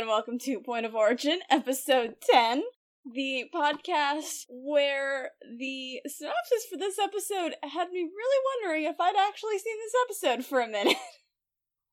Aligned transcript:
and 0.00 0.08
welcome 0.08 0.38
to 0.38 0.60
Point 0.60 0.86
of 0.86 0.94
Origin, 0.94 1.40
episode 1.50 2.14
10, 2.30 2.62
the 3.12 3.44
podcast 3.54 4.46
where 4.48 5.32
the 5.42 6.00
synopsis 6.06 6.64
for 6.70 6.78
this 6.78 6.98
episode 6.98 7.54
had 7.62 7.90
me 7.90 8.00
really 8.00 8.44
wondering 8.48 8.84
if 8.84 8.96
I'd 8.98 9.28
actually 9.28 9.58
seen 9.58 9.76
this 9.76 9.92
episode 10.06 10.46
for 10.46 10.60
a 10.60 10.66
minute. 10.66 10.96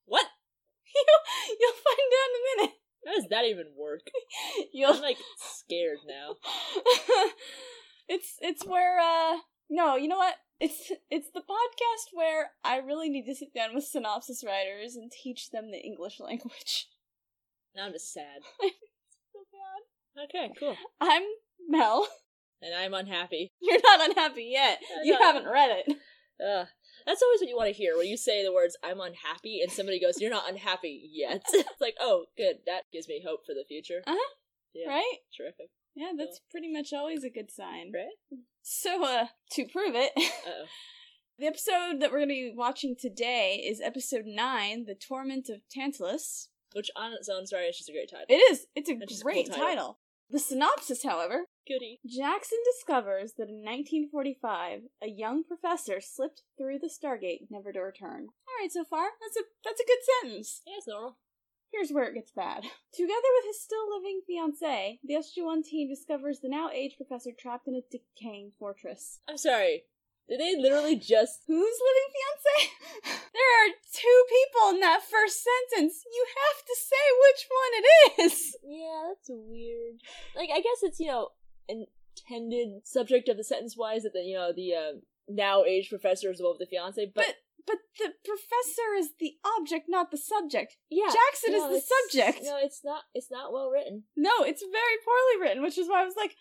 What? 0.06 0.26
you'll, 0.96 1.58
you'll 1.60 1.74
find 1.74 1.98
out 2.00 2.30
in 2.30 2.38
a 2.38 2.62
minute. 2.62 2.76
How 3.06 3.14
does 3.16 3.30
that 3.30 3.44
even 3.44 3.74
work? 3.78 4.08
You'll 4.74 4.94
I'm 4.94 5.02
like 5.02 5.18
scared 5.38 5.98
now. 6.08 6.36
it's 8.08 8.36
it's 8.40 8.66
where 8.66 9.02
uh 9.02 9.40
no, 9.70 9.98
you 9.98 10.08
know 10.08 10.16
what? 10.16 10.36
It's 10.62 10.94
it's 11.12 11.30
the 11.34 11.42
podcast 11.42 12.14
where 12.14 12.52
I 12.64 12.78
really 12.78 13.10
need 13.10 13.26
to 13.26 13.36
sit 13.36 13.54
down 13.54 13.76
with 13.76 13.84
synopsis 13.84 14.46
writers 14.46 14.96
and 14.96 15.12
teach 15.12 15.50
them 15.50 15.72
the 15.72 15.86
English 15.86 16.22
language. 16.22 16.88
Now 17.78 17.86
I'm 17.86 17.94
just 17.94 18.12
sad. 18.12 18.42
so 18.62 19.40
bad. 19.54 20.24
Okay, 20.26 20.52
cool. 20.60 20.76
I'm 21.00 21.22
Mel. 21.70 22.08
And 22.60 22.74
I'm 22.74 22.96
unhappy. 22.96 23.54
You're 23.62 23.80
not 23.84 24.10
unhappy 24.10 24.50
yet. 24.52 24.80
Uh, 24.82 25.02
You 25.04 25.14
no. 25.14 25.20
haven't 25.20 25.46
read 25.46 25.84
it. 25.86 25.98
Ugh. 26.44 26.68
That's 27.06 27.22
always 27.22 27.40
what 27.40 27.50
you 27.50 27.56
want 27.56 27.68
to 27.70 27.78
hear 27.78 27.96
when 27.96 28.08
you 28.08 28.18
say 28.18 28.44
the 28.44 28.52
words 28.52 28.76
"I'm 28.84 29.00
unhappy" 29.00 29.62
and 29.62 29.72
somebody 29.72 30.00
goes, 30.00 30.20
"You're 30.20 30.32
not 30.32 30.50
unhappy 30.50 31.08
yet." 31.14 31.44
it's 31.54 31.80
like, 31.80 31.94
oh, 32.00 32.26
good. 32.36 32.58
That 32.66 32.86
gives 32.92 33.08
me 33.08 33.24
hope 33.26 33.42
for 33.46 33.54
the 33.54 33.64
future. 33.68 34.02
Uh-huh. 34.08 34.34
Yeah. 34.74 34.90
Right? 34.90 35.18
Terrific. 35.38 35.70
Yeah, 35.96 36.14
that's 36.18 36.42
pretty 36.52 36.72
much 36.74 36.94
always 36.94 37.24
a 37.24 37.30
good 37.30 37.52
sign. 37.52 37.92
Right? 37.94 38.40
So, 38.64 39.04
uh, 39.06 39.28
to 39.52 39.66
prove 39.66 39.94
it, 39.96 40.12
Uh 40.18 40.50
oh. 40.50 40.66
the 41.38 41.46
episode 41.46 42.02
that 42.02 42.12
we're 42.12 42.20
going 42.26 42.30
to 42.30 42.34
be 42.34 42.54
watching 42.56 42.96
today 43.00 43.64
is 43.64 43.80
episode 43.82 44.26
9, 44.26 44.86
The 44.86 44.96
Torment 44.96 45.48
of 45.50 45.62
Tantalus. 45.72 46.50
Which 46.74 46.90
on 46.96 47.14
its 47.14 47.30
own, 47.30 47.48
sorry, 47.48 47.66
it's 47.66 47.78
just 47.78 47.90
a 47.90 47.94
great 47.94 48.10
title. 48.10 48.26
It 48.30 48.42
is. 48.52 48.68
It's 48.76 48.90
a 48.90 48.96
That's 48.96 49.12
just 49.12 49.22
a 49.22 49.24
cool 49.24 49.34
great 49.34 49.48
title. 49.48 49.66
title. 49.66 50.00
The 50.30 50.40
synopsis, 50.40 51.04
however, 51.04 51.46
Goody. 51.66 52.02
Jackson 52.06 52.58
discovers 52.66 53.34
that 53.38 53.48
in 53.48 53.64
1945, 53.64 54.82
a 55.02 55.08
young 55.08 55.44
professor 55.46 56.02
slipped 56.02 56.44
through 56.58 56.80
the 56.80 56.92
Stargate, 56.92 57.48
never 57.50 57.72
to 57.72 57.80
return. 57.80 58.28
All 58.28 58.56
right, 58.60 58.72
so 58.72 58.84
far 58.84 59.08
that's 59.22 59.38
a 59.38 59.44
that's 59.64 59.80
a 59.80 59.88
good 59.88 60.04
sentence. 60.22 60.62
Yeah, 60.68 60.74
it's 60.78 60.88
normal. 60.88 61.18
Here's 61.72 61.92
where 61.92 62.06
it 62.06 62.16
gets 62.16 62.32
bad. 62.32 62.64
Together 62.94 63.30
with 63.36 63.46
his 63.46 63.62
still 63.62 63.88
living 63.90 64.22
fiancée, 64.24 65.00
the 65.04 65.16
SG-1 65.16 65.64
team 65.64 65.90
discovers 65.90 66.40
the 66.42 66.50
now 66.50 66.70
aged 66.74 66.96
professor 66.98 67.32
trapped 67.38 67.68
in 67.68 67.76
a 67.76 67.82
decaying 67.92 68.52
fortress. 68.58 69.20
I'm 69.30 69.38
sorry. 69.38 69.84
Did 70.30 70.40
they 70.42 70.56
literally 70.60 70.98
just? 70.98 71.44
Whose 71.48 71.80
living 71.80 72.10
fiancé? 72.12 72.58
there 73.34 73.52
are 73.64 73.72
two 73.94 74.24
people 74.28 74.76
in 74.76 74.80
that 74.82 75.02
first 75.04 75.44
sentence. 75.44 76.04
You 76.06 76.26
have 76.36 76.66
to 76.66 76.76
say 76.76 77.04
which 77.24 77.48
one 77.50 77.74
it 77.74 78.32
is. 78.32 78.56
Yeah, 78.68 79.04
that's 79.08 79.30
weird. 79.30 80.02
Like, 80.36 80.50
I 80.54 80.60
guess 80.60 80.84
it's 80.84 81.00
you 81.00 81.08
know 81.08 81.30
intended 81.68 82.86
subject 82.86 83.30
of 83.30 83.38
the 83.38 83.44
sentence 83.44 83.78
wise 83.78 84.04
that 84.04 84.14
the 84.14 84.22
you 84.22 84.36
know 84.36 84.52
the 84.54 84.74
uh, 84.74 85.00
now 85.30 85.64
aged 85.64 85.90
professor 85.90 86.30
is 86.32 86.40
above 86.40 86.60
the 86.60 86.66
fiance, 86.66 87.12
but, 87.14 87.26
But 87.26 87.36
but 87.66 87.78
the 88.00 88.14
professor 88.24 88.96
is 88.98 89.12
the 89.20 89.36
object, 89.58 89.86
not 89.90 90.12
the 90.12 90.18
subject. 90.18 90.78
yeah, 90.90 91.08
Jackson 91.08 91.54
no, 91.54 91.70
is 91.72 91.82
the 91.82 91.96
subject. 91.96 92.44
No, 92.44 92.58
it's 92.62 92.82
not. 92.84 93.04
It's 93.14 93.32
not 93.32 93.52
well 93.52 93.70
written. 93.70 94.04
No, 94.16 94.44
it's 94.44 94.62
very 94.64 94.98
poorly 95.04 95.48
written, 95.48 95.64
which 95.64 95.78
is 95.78 95.88
why 95.88 96.02
I 96.02 96.06
was 96.06 96.16
like, 96.16 96.36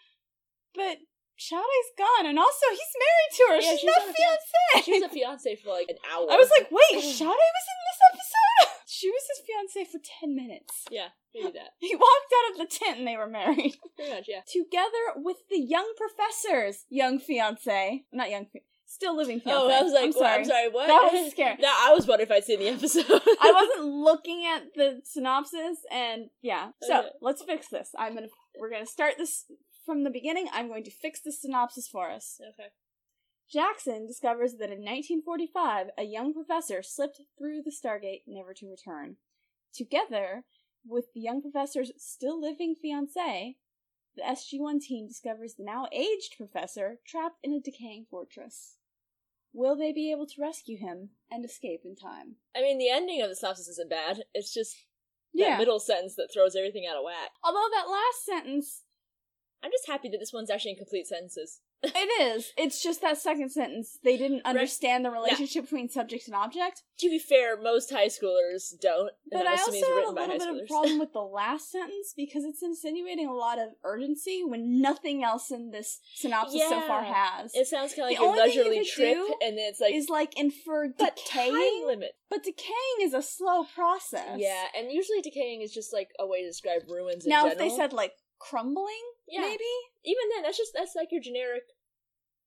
but 0.74 0.98
Sha're's 1.38 1.90
gone, 1.98 2.26
and 2.26 2.38
also 2.38 2.66
he's 2.70 2.94
married 2.96 3.32
to 3.36 3.42
her. 3.48 3.56
Yeah, 3.60 3.70
she's, 3.72 3.80
she's 3.80 3.92
not 3.92 4.08
a 4.08 4.12
fiancé. 4.12 4.84
She 4.84 4.92
was 4.92 5.02
a 5.02 5.08
fiance 5.08 5.56
for 5.56 5.70
like 5.70 5.88
an 5.88 5.96
hour. 6.12 6.26
I 6.30 6.36
was 6.36 6.50
like, 6.58 6.70
wait, 6.70 7.02
Sade 7.02 7.28
was 7.28 7.66
in 7.68 7.78
this 7.84 8.00
episode? 8.10 8.72
she 8.86 9.10
was 9.10 9.22
his 9.28 9.40
fiancé 9.44 9.86
for 9.90 10.00
10 10.20 10.34
minutes. 10.34 10.84
yeah, 10.90 11.08
maybe 11.34 11.52
that. 11.52 11.70
He 11.78 11.94
walked 11.94 12.32
out 12.36 12.52
of 12.52 12.58
the 12.58 12.74
tent 12.74 12.98
and 12.98 13.06
they 13.06 13.16
were 13.16 13.28
married. 13.28 13.76
Pretty 13.96 14.12
much, 14.12 14.24
yeah. 14.28 14.40
Together 14.50 15.04
with 15.16 15.36
the 15.50 15.58
young 15.60 15.92
professor's 15.96 16.84
young 16.88 17.20
fiancé. 17.20 18.04
Not 18.12 18.30
young, 18.30 18.46
fi- 18.46 18.62
still 18.86 19.14
living 19.16 19.42
oh, 19.44 19.48
fiancé. 19.50 19.52
Oh, 19.54 19.70
I 19.70 19.82
was 19.82 19.92
like, 19.92 20.02
I'm 20.04 20.08
what- 20.10 20.18
sorry. 20.18 20.38
I'm 20.38 20.44
sorry, 20.46 20.68
what? 20.70 20.86
That 20.86 21.10
was 21.12 21.30
scary. 21.32 21.56
no, 21.60 21.68
I 21.68 21.92
was 21.94 22.06
wondering 22.06 22.28
if 22.28 22.32
I'd 22.32 22.44
seen 22.44 22.60
the 22.60 22.68
episode. 22.68 23.04
I 23.10 23.52
wasn't 23.52 23.92
looking 23.94 24.46
at 24.46 24.62
the 24.74 25.00
synopsis, 25.04 25.78
and 25.92 26.30
yeah. 26.40 26.70
Oh, 26.82 26.86
so 26.88 26.98
Okay. 27.00 27.08
let's 27.20 27.42
fix 27.42 27.68
this. 27.68 27.90
I'm 27.98 28.14
gonna. 28.14 28.28
We're 28.58 28.70
gonna 28.70 28.86
start 28.86 29.14
this 29.18 29.44
from 29.86 30.04
the 30.04 30.10
beginning. 30.10 30.48
I'm 30.52 30.68
going 30.68 30.84
to 30.84 30.90
fix 30.90 31.20
the 31.20 31.32
synopsis 31.32 31.88
for 31.88 32.10
us. 32.10 32.40
Okay. 32.40 32.70
Jackson 33.50 34.06
discovers 34.06 34.54
that 34.54 34.72
in 34.72 34.80
1945, 34.80 35.86
a 35.96 36.02
young 36.02 36.34
professor 36.34 36.82
slipped 36.82 37.20
through 37.38 37.62
the 37.62 37.70
Stargate, 37.70 38.22
never 38.26 38.52
to 38.54 38.68
return. 38.68 39.16
Together 39.72 40.44
with 40.84 41.12
the 41.14 41.20
young 41.20 41.40
professor's 41.40 41.92
still 41.96 42.40
living 42.40 42.74
fiancée, 42.74 43.54
the 44.16 44.22
SG-1 44.22 44.80
team 44.80 45.06
discovers 45.06 45.54
the 45.54 45.64
now 45.64 45.86
aged 45.92 46.34
professor 46.36 46.98
trapped 47.06 47.38
in 47.44 47.52
a 47.52 47.60
decaying 47.60 48.06
fortress. 48.10 48.78
Will 49.52 49.76
they 49.76 49.92
be 49.92 50.10
able 50.10 50.26
to 50.26 50.42
rescue 50.42 50.78
him 50.78 51.10
and 51.30 51.44
escape 51.44 51.82
in 51.84 51.94
time? 51.94 52.36
I 52.54 52.62
mean, 52.62 52.78
the 52.78 52.90
ending 52.90 53.22
of 53.22 53.28
the 53.28 53.36
synopsis 53.36 53.68
isn't 53.68 53.90
bad. 53.90 54.24
It's 54.34 54.52
just 54.52 54.74
that 55.34 55.58
middle 55.58 55.78
sentence 55.78 56.14
that 56.16 56.30
throws 56.32 56.56
everything 56.56 56.86
out 56.90 56.96
of 56.96 57.04
whack. 57.04 57.30
Although 57.44 57.68
that 57.72 57.88
last 57.88 58.24
sentence, 58.24 58.82
I'm 59.62 59.70
just 59.70 59.86
happy 59.86 60.08
that 60.10 60.18
this 60.18 60.32
one's 60.32 60.50
actually 60.50 60.72
in 60.72 60.76
complete 60.76 61.06
sentences. 61.06 61.60
it 61.82 62.36
is. 62.36 62.52
It's 62.56 62.82
just 62.82 63.02
that 63.02 63.18
second 63.18 63.50
sentence. 63.50 63.98
They 64.02 64.16
didn't 64.16 64.46
understand 64.46 65.04
the 65.04 65.10
relationship 65.10 65.64
between 65.64 65.88
subject 65.88 66.26
and 66.26 66.34
object. 66.34 66.82
To 67.00 67.10
be 67.10 67.18
fair, 67.18 67.60
most 67.60 67.90
high 67.90 68.06
schoolers 68.06 68.72
don't. 68.80 69.12
But 69.30 69.46
I 69.46 69.52
also 69.52 69.72
have 69.72 69.82
a 69.82 69.94
little 69.94 70.14
bit 70.14 70.30
of 70.30 70.56
a 70.56 70.66
problem 70.66 70.98
with 71.00 71.12
the 71.12 71.20
last 71.20 71.70
sentence 71.70 72.14
because 72.16 72.44
it's 72.44 72.62
insinuating 72.62 73.26
a 73.26 73.34
lot 73.34 73.58
of 73.58 73.68
urgency 73.84 74.42
when 74.44 74.80
nothing 74.80 75.22
else 75.22 75.50
in 75.50 75.70
this 75.70 76.00
synopsis 76.14 76.62
so 76.68 76.80
far 76.82 77.04
has. 77.04 77.54
It 77.54 77.66
sounds 77.66 77.94
kind 77.94 78.10
of 78.10 78.16
The 78.16 78.22
like 78.24 78.30
only 78.30 78.40
a 78.40 78.44
leisurely 78.44 78.84
trip, 78.86 79.18
and 79.42 79.58
then 79.58 79.68
it's 79.68 79.80
like 79.80 79.94
is 79.94 80.08
like 80.08 80.38
infer 80.38 80.88
but 80.98 81.16
decaying, 81.16 81.52
time 81.52 81.86
limit. 81.86 82.12
but 82.30 82.42
decaying 82.42 83.00
is 83.02 83.12
a 83.12 83.22
slow 83.22 83.64
process. 83.64 84.38
Yeah, 84.38 84.64
and 84.76 84.90
usually 84.90 85.20
decaying 85.20 85.60
is 85.60 85.72
just 85.72 85.92
like 85.92 86.08
a 86.18 86.26
way 86.26 86.42
to 86.42 86.48
describe 86.48 86.82
ruins. 86.88 87.24
In 87.24 87.30
Now, 87.30 87.48
if 87.48 87.58
they 87.58 87.68
said 87.70 87.92
like 87.92 88.12
crumbling, 88.38 89.02
Yeah. 89.28 89.40
maybe 89.40 89.64
even 90.04 90.22
then, 90.34 90.42
that's 90.42 90.56
just 90.58 90.72
that's 90.74 90.94
like 90.94 91.08
your 91.10 91.20
generic 91.20 91.62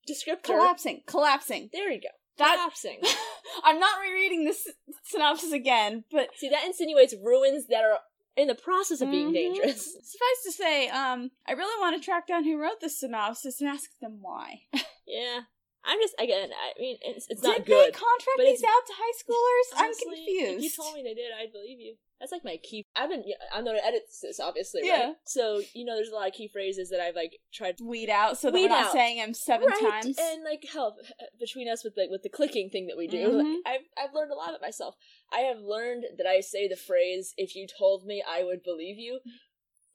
descriptor. 0.09 0.43
collapsing, 0.43 1.01
collapsing. 1.05 1.69
There 1.73 1.91
you 1.91 2.01
go. 2.01 2.07
That 2.37 2.55
Collapsing. 2.55 3.01
I'm 3.63 3.79
not 3.79 3.99
rereading 3.99 4.45
this 4.45 4.65
synopsis 5.03 5.51
again, 5.51 6.05
but 6.11 6.29
See, 6.37 6.49
that 6.49 6.65
insinuates 6.65 7.13
ruins 7.21 7.67
that 7.67 7.83
are 7.83 7.99
in 8.37 8.47
the 8.47 8.55
process 8.55 9.01
of 9.01 9.11
being 9.11 9.31
Mhm. 9.31 9.33
dangerous. 9.33 9.83
Suffice 10.03 10.43
to 10.45 10.51
say, 10.53 10.87
um, 10.87 11.31
I 11.45 11.51
really 11.51 11.77
want 11.81 11.97
to 11.97 12.05
track 12.05 12.27
down 12.27 12.45
who 12.45 12.57
wrote 12.57 12.79
this 12.79 12.97
synopsis 12.99 13.59
and 13.59 13.69
ask 13.69 13.89
them 14.01 14.19
why. 14.21 14.61
Yeah, 15.09 15.41
I'm 15.83 15.97
just 15.99 16.13
again. 16.19 16.51
I 16.53 16.79
mean, 16.79 16.97
it's 17.01 17.25
it's 17.29 17.41
Did 17.41 17.65
they 17.65 17.89
contract 17.89 18.37
these 18.37 18.63
out 18.63 18.85
to 18.85 18.93
high 18.95 19.13
schoolers? 19.17 19.81
Honestly, 19.81 20.05
I'm 20.07 20.13
confused. 20.13 20.57
If 20.57 20.61
you 20.63 20.69
told 20.83 20.93
me 20.93 21.01
they 21.01 21.15
did, 21.15 21.31
I'd 21.33 21.51
believe 21.51 21.79
you. 21.79 21.95
That's 22.19 22.31
like 22.31 22.43
my 22.43 22.57
key. 22.61 22.85
I've 22.95 23.09
been. 23.09 23.23
I'm 23.53 23.63
going 23.63 23.77
to 23.77 23.85
edit 23.85 24.01
this, 24.21 24.39
obviously. 24.39 24.81
Yeah. 24.83 25.05
Right? 25.05 25.15
So 25.25 25.61
you 25.73 25.85
know, 25.85 25.95
there's 25.95 26.09
a 26.09 26.15
lot 26.15 26.27
of 26.27 26.33
key 26.33 26.49
phrases 26.49 26.89
that 26.89 26.99
I've 26.99 27.15
like 27.15 27.39
tried. 27.53 27.77
To 27.77 27.85
weed 27.85 28.09
out 28.09 28.37
so 28.37 28.47
that 28.47 28.53
Weed 28.53 28.63
we're 28.63 28.69
not 28.69 28.87
out. 28.87 28.91
saying 28.91 29.17
them 29.17 29.33
seven 29.33 29.67
right, 29.69 29.79
times. 30.03 30.17
and 30.19 30.43
like 30.43 30.65
help 30.71 30.95
between 31.39 31.69
us 31.69 31.83
with 31.83 31.93
like 31.95 32.09
with 32.09 32.23
the 32.23 32.29
clicking 32.29 32.69
thing 32.69 32.87
that 32.87 32.97
we 32.97 33.07
do. 33.07 33.29
Mhm. 33.29 33.55
I've 33.65 33.81
I've 33.97 34.13
learned 34.13 34.31
a 34.31 34.35
lot 34.35 34.49
about 34.49 34.61
myself. 34.61 34.95
I 35.31 35.39
have 35.41 35.59
learned 35.61 36.05
that 36.17 36.27
I 36.27 36.41
say 36.41 36.67
the 36.67 36.75
phrase 36.75 37.33
"If 37.37 37.55
you 37.55 37.67
told 37.67 38.05
me, 38.05 38.23
I 38.27 38.43
would 38.43 38.63
believe 38.63 38.97
you." 38.97 39.19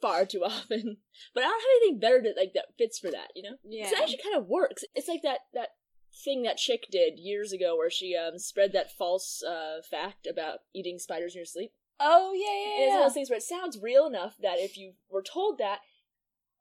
Far 0.01 0.27
too 0.27 0.45
often, 0.45 0.99
but 1.35 1.45
I 1.45 1.47
don't 1.47 1.61
have 1.61 1.83
anything 1.83 1.99
better 1.99 2.21
to 2.23 2.35
like 2.37 2.53
that 2.55 2.77
fits 2.77 2.99
for 2.99 3.11
that. 3.11 3.29
You 3.35 3.43
know, 3.45 3.57
yeah. 3.65 3.87
it 3.89 3.99
actually 3.99 4.21
kind 4.23 4.37
of 4.37 4.47
works. 4.47 4.85
It's 4.95 5.09
like 5.09 5.23
that 5.23 5.41
that 5.55 5.69
thing 6.25 6.43
that 6.43 6.59
chick 6.59 6.87
did 6.91 7.19
years 7.19 7.53
ago 7.53 7.77
where 7.77 7.91
she 7.91 8.15
um 8.17 8.39
spread 8.39 8.73
that 8.73 8.91
false 8.97 9.43
uh 9.43 9.81
fact 9.89 10.27
about 10.27 10.59
eating 10.75 10.99
spiders 10.99 11.35
in 11.35 11.39
your 11.39 11.47
sleep. 11.47 11.73
Oh 12.01 12.33
yeah, 12.33 12.73
And 12.73 12.81
yeah, 12.81 12.85
it's 12.87 12.91
one 12.93 13.01
of 13.01 13.07
those 13.07 13.15
things 13.15 13.31
where 13.31 13.39
it 13.39 13.43
sounds 13.43 13.79
real 13.81 14.07
enough 14.07 14.37
that 14.43 14.59
if 14.59 14.77
you 14.77 14.93
were 15.11 15.23
told 15.23 15.59
that 15.59 15.81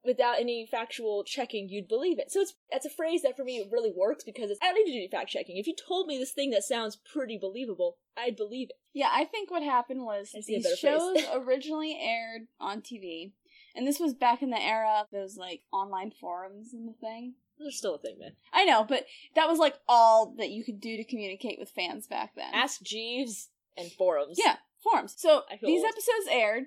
without 0.05 0.39
any 0.39 0.65
factual 0.65 1.23
checking, 1.23 1.69
you'd 1.69 1.87
believe 1.87 2.19
it. 2.19 2.31
So 2.31 2.41
it's 2.41 2.53
that's 2.71 2.85
a 2.85 2.89
phrase 2.89 3.21
that 3.21 3.37
for 3.37 3.43
me 3.43 3.67
really 3.71 3.91
works 3.95 4.23
because 4.23 4.49
it's, 4.49 4.59
I 4.61 4.65
don't 4.65 4.75
need 4.75 4.85
to 4.85 4.91
do 4.91 4.97
any 4.97 5.07
fact 5.09 5.29
checking. 5.29 5.57
If 5.57 5.67
you 5.67 5.75
told 5.75 6.07
me 6.07 6.17
this 6.17 6.31
thing 6.31 6.51
that 6.51 6.63
sounds 6.63 6.97
pretty 6.97 7.37
believable, 7.37 7.97
I'd 8.17 8.35
believe 8.35 8.69
it. 8.69 8.75
Yeah, 8.93 9.09
I 9.11 9.25
think 9.25 9.49
what 9.49 9.63
happened 9.63 10.03
was 10.03 10.35
these 10.47 10.67
shows 10.77 11.17
originally 11.33 11.97
aired 11.99 12.47
on 12.59 12.81
TV, 12.81 13.31
and 13.75 13.87
this 13.87 13.99
was 13.99 14.13
back 14.13 14.41
in 14.41 14.49
the 14.49 14.61
era 14.61 14.99
of 15.01 15.07
those 15.11 15.37
like 15.37 15.61
online 15.71 16.11
forums 16.11 16.73
and 16.73 16.87
the 16.87 16.93
thing. 16.93 17.35
There's 17.59 17.77
still 17.77 17.95
a 17.95 17.99
thing, 17.99 18.17
man. 18.19 18.31
I 18.51 18.65
know, 18.65 18.83
but 18.83 19.05
that 19.35 19.47
was 19.47 19.59
like 19.59 19.75
all 19.87 20.33
that 20.37 20.49
you 20.49 20.63
could 20.63 20.81
do 20.81 20.97
to 20.97 21.03
communicate 21.03 21.59
with 21.59 21.69
fans 21.69 22.07
back 22.07 22.31
then. 22.35 22.51
Ask 22.53 22.81
Jeeves 22.81 23.49
and 23.77 23.91
forums. 23.91 24.37
Yeah, 24.43 24.55
forums. 24.83 25.15
So 25.17 25.43
these 25.61 25.83
old. 25.83 25.89
episodes 25.89 26.27
aired, 26.29 26.65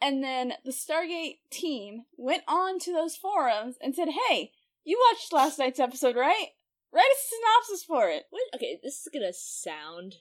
and 0.00 0.22
then 0.22 0.54
the 0.64 0.72
Stargate 0.72 1.38
team 1.50 2.04
went 2.16 2.42
on 2.46 2.78
to 2.80 2.92
those 2.92 3.16
forums 3.16 3.76
and 3.80 3.94
said, 3.94 4.08
"Hey, 4.28 4.52
you 4.84 4.98
watched 5.10 5.32
last 5.32 5.58
night's 5.58 5.80
episode, 5.80 6.16
right? 6.16 6.50
Write 6.92 7.04
a 7.04 7.18
synopsis 7.18 7.84
for 7.84 8.08
it." 8.08 8.26
What? 8.30 8.42
Okay, 8.54 8.78
this 8.82 9.00
is 9.00 9.08
gonna 9.12 9.32
sound. 9.32 10.16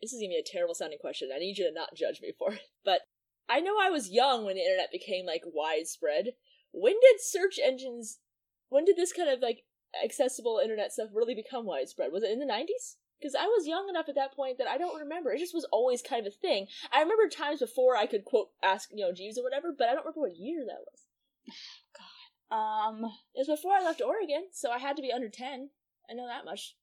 This 0.00 0.12
is 0.12 0.20
gonna 0.20 0.28
be 0.28 0.36
a 0.36 0.42
terrible 0.44 0.74
sounding 0.74 0.98
question. 0.98 1.30
I 1.34 1.38
need 1.38 1.58
you 1.58 1.64
to 1.64 1.72
not 1.72 1.94
judge 1.94 2.20
me 2.20 2.32
for 2.38 2.52
it. 2.54 2.60
But 2.84 3.02
I 3.48 3.60
know 3.60 3.78
I 3.78 3.90
was 3.90 4.10
young 4.10 4.44
when 4.44 4.56
the 4.56 4.62
internet 4.62 4.90
became 4.92 5.26
like 5.26 5.42
widespread. 5.44 6.34
When 6.72 6.94
did 7.00 7.20
search 7.20 7.58
engines? 7.62 8.20
When 8.68 8.84
did 8.84 8.96
this 8.96 9.12
kind 9.12 9.28
of 9.28 9.40
like 9.40 9.64
accessible 10.02 10.58
internet 10.58 10.92
stuff 10.92 11.10
really 11.12 11.34
become 11.34 11.66
widespread? 11.66 12.12
Was 12.12 12.22
it 12.22 12.30
in 12.30 12.38
the 12.38 12.46
nineties? 12.46 12.96
Because 13.22 13.36
I 13.36 13.46
was 13.46 13.68
young 13.68 13.88
enough 13.88 14.08
at 14.08 14.16
that 14.16 14.34
point 14.34 14.58
that 14.58 14.66
I 14.66 14.78
don't 14.78 14.98
remember. 14.98 15.30
It 15.30 15.38
just 15.38 15.54
was 15.54 15.66
always 15.70 16.02
kind 16.02 16.26
of 16.26 16.32
a 16.32 16.36
thing. 16.36 16.66
I 16.92 17.00
remember 17.00 17.28
times 17.28 17.60
before 17.60 17.96
I 17.96 18.06
could 18.06 18.24
quote 18.24 18.48
ask 18.64 18.90
you 18.90 19.04
know 19.04 19.12
Jeeves 19.12 19.38
or 19.38 19.44
whatever, 19.44 19.68
but 19.76 19.88
I 19.88 19.92
don't 19.92 20.04
remember 20.04 20.22
what 20.22 20.36
year 20.36 20.64
that 20.66 20.84
was. 20.90 21.06
God, 22.50 22.56
um, 22.56 23.04
It 23.34 23.46
was 23.46 23.60
before 23.60 23.74
I 23.74 23.84
left 23.84 24.02
Oregon, 24.02 24.48
so 24.50 24.70
I 24.70 24.78
had 24.78 24.96
to 24.96 25.02
be 25.02 25.12
under 25.12 25.28
ten. 25.28 25.70
I 26.10 26.14
know 26.14 26.26
that 26.26 26.44
much. 26.44 26.76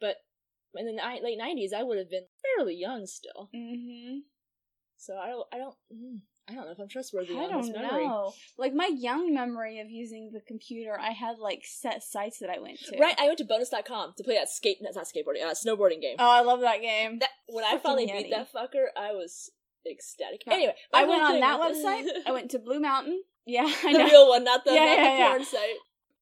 But 0.00 0.16
in 0.74 0.86
the 0.86 0.92
ni- 0.92 1.22
late 1.22 1.38
nineties, 1.38 1.74
I 1.74 1.82
would 1.82 1.98
have 1.98 2.10
been 2.10 2.26
fairly 2.56 2.74
young 2.74 3.06
still. 3.06 3.50
Mm-hmm. 3.54 4.20
So 4.96 5.16
I 5.16 5.28
don't, 5.28 5.46
I 5.52 5.58
don't, 5.58 5.76
mm, 5.92 6.20
I 6.48 6.54
don't 6.54 6.64
know 6.64 6.70
if 6.72 6.78
I'm 6.78 6.88
trustworthy 6.88 7.34
I 7.34 7.42
on 7.44 7.50
don't 7.50 7.72
memory. 7.72 8.06
know. 8.06 8.32
Like 8.56 8.72
my 8.74 8.90
young 8.94 9.34
memory 9.34 9.80
of 9.80 9.90
using 9.90 10.30
the 10.32 10.40
computer, 10.40 10.98
I 10.98 11.10
had 11.10 11.38
like 11.38 11.62
set 11.64 12.02
sites 12.02 12.38
that 12.38 12.48
I 12.48 12.58
went 12.58 12.78
to. 12.86 12.98
Right, 12.98 13.14
I 13.18 13.26
went 13.26 13.38
to 13.38 13.44
bonus.com 13.44 14.14
to 14.16 14.24
play 14.24 14.34
that 14.36 14.48
skate. 14.48 14.78
That's 14.80 14.96
not 14.96 15.04
skateboarding, 15.06 15.44
uh, 15.44 15.52
snowboarding 15.54 16.00
game. 16.00 16.16
Oh, 16.18 16.30
I 16.30 16.40
love 16.40 16.60
that 16.60 16.80
game. 16.80 17.18
that 17.18 17.30
when 17.48 17.64
I 17.64 17.76
finally 17.78 18.06
beat 18.06 18.30
that 18.30 18.52
fucker, 18.52 18.86
I 18.96 19.12
was 19.12 19.50
ecstatic. 19.88 20.42
Yeah. 20.46 20.54
Anyway, 20.54 20.74
I 20.92 21.04
went 21.04 21.22
on 21.22 21.40
that 21.40 21.60
website. 21.60 22.06
I 22.26 22.32
went 22.32 22.50
to 22.52 22.58
Blue 22.58 22.80
Mountain. 22.80 23.22
Yeah, 23.46 23.62
I 23.84 23.92
the 23.92 23.98
know. 23.98 24.04
real 24.04 24.28
one, 24.28 24.44
not 24.44 24.64
the, 24.64 24.72
Yeah, 24.72 24.80
not 24.84 24.98
yeah, 24.98 25.10
the 25.12 25.18
yeah. 25.18 25.28
porn 25.28 25.44
site. 25.44 25.76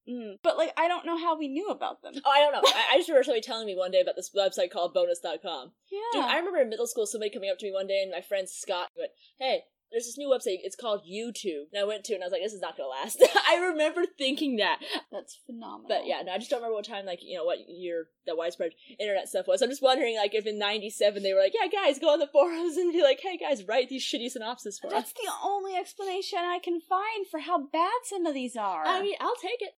Mm. 0.09 0.39
But 0.43 0.57
like, 0.57 0.73
I 0.77 0.87
don't 0.87 1.05
know 1.05 1.19
how 1.19 1.37
we 1.37 1.49
knew 1.49 1.69
about 1.69 2.01
them. 2.03 2.15
Oh, 2.25 2.31
I 2.31 2.39
don't 2.39 2.53
know. 2.53 2.63
I, 2.65 2.95
I 2.95 2.97
just 2.99 3.09
remember 3.09 3.25
somebody 3.25 3.41
telling 3.41 3.67
me 3.67 3.75
one 3.75 3.91
day 3.91 4.01
about 4.01 4.15
this 4.15 4.31
website 4.37 4.71
called 4.71 4.95
bonus.com. 4.95 5.73
Yeah. 5.91 5.99
Dude, 6.13 6.25
I 6.25 6.37
remember 6.39 6.61
in 6.61 6.69
middle 6.69 6.87
school 6.87 7.07
somebody 7.07 7.31
coming 7.31 7.51
up 7.51 7.59
to 7.59 7.67
me 7.67 7.73
one 7.73 7.89
day 7.89 8.03
and 8.03 8.13
my 8.13 8.21
friend 8.21 8.49
Scott 8.49 8.89
went, 8.97 9.11
Hey, 9.41 9.63
there's 9.93 10.05
this 10.07 10.19
new 10.19 10.29
website, 10.29 10.59
it's 10.63 10.77
called 10.77 11.03
YouTube. 11.09 11.65
And 11.73 11.81
I 11.81 11.85
went 11.85 12.05
to 12.05 12.13
it 12.13 12.17
and 12.17 12.25
I 12.25 12.27
was 12.27 12.33
like, 12.33 12.43
This 12.43 12.53
is 12.53 12.61
not 12.61 12.77
gonna 12.77 12.89
last. 12.89 13.23
I 13.49 13.57
remember 13.71 14.03
thinking 14.19 14.57
that. 14.57 14.81
That's 15.13 15.39
phenomenal. 15.47 15.87
But 15.89 16.07
yeah, 16.07 16.23
no, 16.25 16.33
I 16.33 16.39
just 16.39 16.51
don't 16.51 16.59
remember 16.61 16.75
what 16.77 16.85
time, 16.85 17.07
like, 17.07 17.21
you 17.23 17.37
know, 17.37 17.45
what 17.45 17.59
year 17.69 18.09
that 18.27 18.37
widespread 18.37 18.73
internet 18.99 19.29
stuff 19.29 19.47
was. 19.47 19.63
I'm 19.63 19.71
just 19.71 19.83
wondering, 19.83 20.17
like, 20.17 20.35
if 20.35 20.47
in 20.47 20.59
97 20.59 21.23
they 21.23 21.33
were 21.33 21.41
like, 21.41 21.55
Yeah, 21.55 21.69
guys, 21.69 21.99
go 21.99 22.13
on 22.13 22.19
the 22.19 22.27
forums 22.27 22.77
and 22.77 22.93
be 22.93 23.03
like, 23.03 23.21
Hey, 23.23 23.37
guys, 23.37 23.65
write 23.67 23.89
these 23.89 24.05
shitty 24.05 24.29
synopses 24.31 24.79
for 24.79 24.91
That's 24.91 25.11
us. 25.11 25.13
That's 25.15 25.27
the 25.27 25.47
only 25.49 25.77
explanation 25.77 26.39
I 26.41 26.59
can 26.63 26.81
find 26.81 27.27
for 27.31 27.41
how 27.41 27.67
bad 27.67 27.93
some 28.05 28.27
of 28.27 28.35
these 28.35 28.57
are. 28.57 28.85
I 28.87 29.01
mean, 29.03 29.15
I'll 29.21 29.37
take 29.37 29.61
it. 29.63 29.73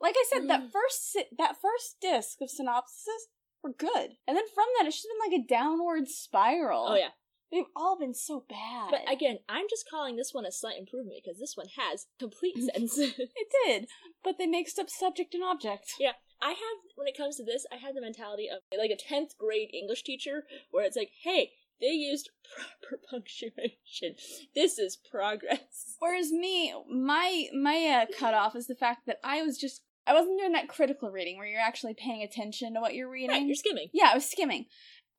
like 0.00 0.14
I 0.18 0.24
said, 0.32 0.42
Mm. 0.42 0.48
that 0.48 0.72
first 0.72 1.12
si- 1.12 1.28
that 1.38 1.56
first 1.62 1.96
disc 2.00 2.40
of 2.40 2.50
synopsis 2.50 3.28
were 3.62 3.72
good, 3.72 4.16
and 4.26 4.36
then 4.36 4.44
from 4.52 4.66
that, 4.76 4.86
it's 4.88 4.96
just 4.96 5.06
been 5.08 5.32
like 5.32 5.40
a 5.40 5.46
downward 5.46 6.08
spiral. 6.08 6.86
Oh, 6.88 6.96
yeah. 6.96 7.10
They've 7.52 7.64
all 7.76 7.98
been 7.98 8.14
so 8.14 8.44
bad. 8.48 8.90
But 8.90 9.12
again, 9.12 9.38
I'm 9.48 9.66
just 9.68 9.88
calling 9.88 10.16
this 10.16 10.32
one 10.32 10.46
a 10.46 10.50
slight 10.52 10.78
improvement 10.78 11.20
because 11.22 11.38
this 11.38 11.56
one 11.56 11.68
has 11.76 12.06
complete 12.18 12.56
sense. 12.74 12.98
it 12.98 13.16
did, 13.66 13.86
but 14.24 14.38
they 14.38 14.46
mixed 14.46 14.78
up 14.78 14.88
subject 14.90 15.34
and 15.34 15.44
object. 15.44 15.92
Yeah, 16.00 16.12
I 16.40 16.50
have 16.50 16.78
when 16.96 17.06
it 17.06 17.16
comes 17.16 17.36
to 17.36 17.44
this, 17.44 17.66
I 17.70 17.76
have 17.76 17.94
the 17.94 18.00
mentality 18.00 18.48
of 18.48 18.60
like 18.76 18.90
a 18.90 18.96
tenth 18.96 19.36
grade 19.38 19.70
English 19.72 20.02
teacher 20.02 20.44
where 20.70 20.84
it's 20.84 20.96
like, 20.96 21.10
hey, 21.22 21.50
they 21.80 21.88
used 21.88 22.30
proper 22.80 23.02
punctuation. 23.10 24.16
This 24.54 24.78
is 24.78 24.96
progress. 24.96 25.96
Whereas 25.98 26.32
me, 26.32 26.74
my 26.90 27.46
my 27.54 28.06
uh, 28.08 28.18
cutoff 28.18 28.56
is 28.56 28.66
the 28.66 28.74
fact 28.74 29.06
that 29.06 29.18
I 29.22 29.42
was 29.42 29.58
just 29.58 29.82
I 30.06 30.14
wasn't 30.14 30.38
doing 30.40 30.52
that 30.52 30.68
critical 30.68 31.10
reading 31.10 31.36
where 31.36 31.46
you're 31.46 31.60
actually 31.60 31.94
paying 31.94 32.22
attention 32.22 32.74
to 32.74 32.80
what 32.80 32.94
you're 32.94 33.10
reading. 33.10 33.30
Right, 33.30 33.46
you're 33.46 33.54
skimming. 33.54 33.88
yeah, 33.92 34.08
I 34.10 34.14
was 34.14 34.28
skimming, 34.28 34.66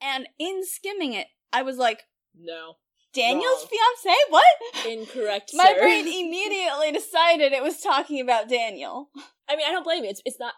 and 0.02 0.28
in 0.40 0.66
skimming 0.66 1.14
it, 1.14 1.28
I 1.54 1.62
was 1.62 1.78
like, 1.78 2.04
No, 2.36 2.76
Daniel's 3.14 3.44
Wrong. 3.72 3.96
fiance? 4.04 4.20
What? 4.30 4.46
incorrect. 4.88 5.52
My 5.54 5.74
sir. 5.76 5.82
brain 5.82 6.08
immediately 6.08 6.92
decided 6.92 7.52
it 7.54 7.64
was 7.64 7.80
talking 7.82 8.20
about 8.22 8.50
Daniel. 8.50 9.10
I 9.50 9.56
mean, 9.56 9.66
I 9.68 9.72
don't 9.72 9.84
blame 9.84 10.04
you. 10.04 10.10
It's 10.10 10.22
it's 10.26 10.40
not 10.40 10.54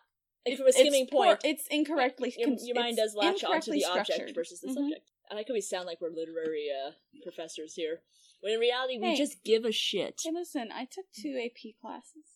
like 0.47 0.57
from 0.57 0.65
a 0.67 0.69
It's 0.69 0.77
skimming 0.79 1.07
poor- 1.11 1.25
point. 1.25 1.41
it's 1.43 1.67
incorrectly. 1.67 2.33
your, 2.37 2.49
your 2.61 2.75
mind 2.75 2.97
does 2.97 3.15
latch 3.15 3.43
onto 3.43 3.71
the 3.71 3.85
object 3.85 4.33
versus 4.35 4.61
the 4.61 4.67
Mhm. 4.69 4.73
subject. 4.75 5.11
I 5.29 5.35
like 5.35 5.47
how 5.47 5.53
we 5.55 5.61
sound 5.61 5.85
like 5.87 5.99
we're 6.01 6.11
literary 6.11 6.67
uh, 6.69 6.91
professors 7.23 7.73
here, 7.73 8.03
when 8.41 8.53
in 8.53 8.59
reality 8.59 8.99
we 8.99 9.07
Hey. 9.09 9.15
just 9.15 9.43
give 9.43 9.65
a 9.65 9.71
shit. 9.71 10.21
Hey, 10.23 10.29
listen, 10.31 10.69
I 10.71 10.85
took 10.85 11.05
two 11.19 11.35
AP 11.43 11.73
classes. 11.81 12.34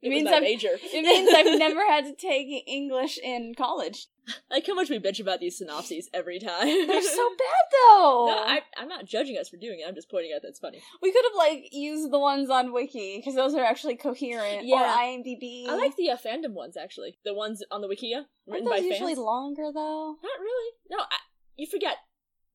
It 0.00 0.06
It 0.08 0.10
means 0.10 0.28
I'm- 0.28 0.42
major. 0.42 0.70
It 0.82 1.02
means 1.04 1.28
I've 1.34 1.58
never 1.58 1.84
had 1.86 2.04
to 2.04 2.14
take 2.14 2.64
English 2.66 3.18
in 3.18 3.54
college. 3.56 4.06
like 4.50 4.66
how 4.66 4.74
much 4.74 4.90
we 4.90 4.98
bitch 4.98 5.20
about 5.20 5.40
these 5.40 5.56
synopses 5.58 6.08
every 6.12 6.38
time. 6.38 6.66
They're 6.66 7.02
so 7.02 7.28
bad 7.38 7.64
though. 7.72 8.26
No, 8.28 8.42
I, 8.46 8.60
I'm 8.76 8.86
not 8.88 9.06
judging 9.06 9.38
us 9.38 9.48
for 9.48 9.56
doing 9.56 9.80
it. 9.80 9.88
I'm 9.88 9.94
just 9.94 10.10
pointing 10.10 10.32
out 10.34 10.42
that 10.42 10.48
it's 10.48 10.58
funny. 10.60 10.82
We 11.02 11.10
could 11.12 11.24
have 11.24 11.36
like 11.36 11.68
used 11.72 12.12
the 12.12 12.18
ones 12.18 12.50
on 12.50 12.72
Wiki 12.72 13.16
because 13.16 13.34
those 13.34 13.54
are 13.54 13.64
actually 13.64 13.96
coherent. 13.96 14.60
Or 14.60 14.64
Yeah. 14.64 14.96
IMDb. 14.98 15.66
I 15.68 15.74
like 15.76 15.96
the 15.96 16.10
uh, 16.10 16.16
fandom 16.16 16.52
ones 16.52 16.76
actually. 16.76 17.18
The 17.24 17.34
ones 17.34 17.62
on 17.70 17.80
the 17.80 17.88
Wikia 17.88 18.26
written 18.46 18.52
Aren't 18.52 18.64
those 18.66 18.70
by 18.80 18.86
usually 18.86 19.14
fans. 19.14 19.24
longer 19.24 19.70
though? 19.74 20.16
Not 20.22 20.38
really. 20.40 20.72
No, 20.90 20.98
I, 20.98 21.16
you 21.56 21.66
forget. 21.66 21.96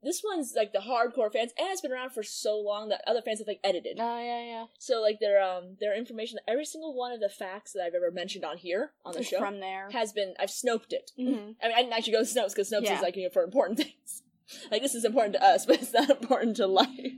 This 0.04 0.22
one's 0.24 0.54
like 0.56 0.74
the 0.74 0.80
hardcore 0.80 1.32
fans, 1.32 1.54
and 1.58 1.70
it's 1.70 1.82
been 1.82 1.92
around 1.92 2.12
for 2.12 2.24
so 2.24 2.58
long 2.60 2.90
that 2.90 3.02
other 3.08 3.22
fans 3.22 3.40
have 3.40 3.48
like 3.48 3.60
edited. 3.64 3.98
Oh 4.00 4.20
yeah, 4.20 4.44
yeah. 4.46 4.66
So 4.80 5.02
like 5.02 5.20
their 5.20 5.42
um 5.42 5.78
their 5.80 5.96
information, 5.98 6.40
every 6.48 6.66
single 6.66 6.94
one 6.96 7.12
of 7.12 7.20
the 7.22 7.30
facts 7.30 7.72
that 7.74 7.84
I've 7.84 7.94
ever 7.96 8.12
mentioned 8.12 8.44
on 8.46 8.58
here 8.58 8.92
on 9.06 9.14
the 9.14 9.20
It's 9.20 9.30
show 9.30 9.40
from 9.40 9.60
there. 9.60 9.90
has 9.92 10.12
been 10.14 10.34
I've 10.40 10.50
snoped 10.50 10.92
it. 10.92 11.12
Mhm. 11.18 11.56
I 11.64 11.68
mean, 11.68 11.76
I 11.78 11.82
didn't 11.82 11.94
actually 11.94 12.14
go 12.14 12.24
to 12.24 12.30
Snopes 12.30 12.50
because 12.50 12.70
Snopes 12.72 12.84
Yeah. 12.84 12.96
is 12.98 13.02
like 13.02 13.16
you 13.16 13.24
know, 13.24 13.30
for 13.30 13.44
important 13.44 13.78
things. 13.84 14.24
like 14.72 14.82
this 14.82 14.94
is 14.96 15.06
important 15.06 15.36
to 15.36 15.44
us, 15.44 15.66
but 15.68 15.82
it's 15.82 15.94
not 15.94 16.10
important 16.10 16.58
to 16.58 16.68
life. 16.68 17.14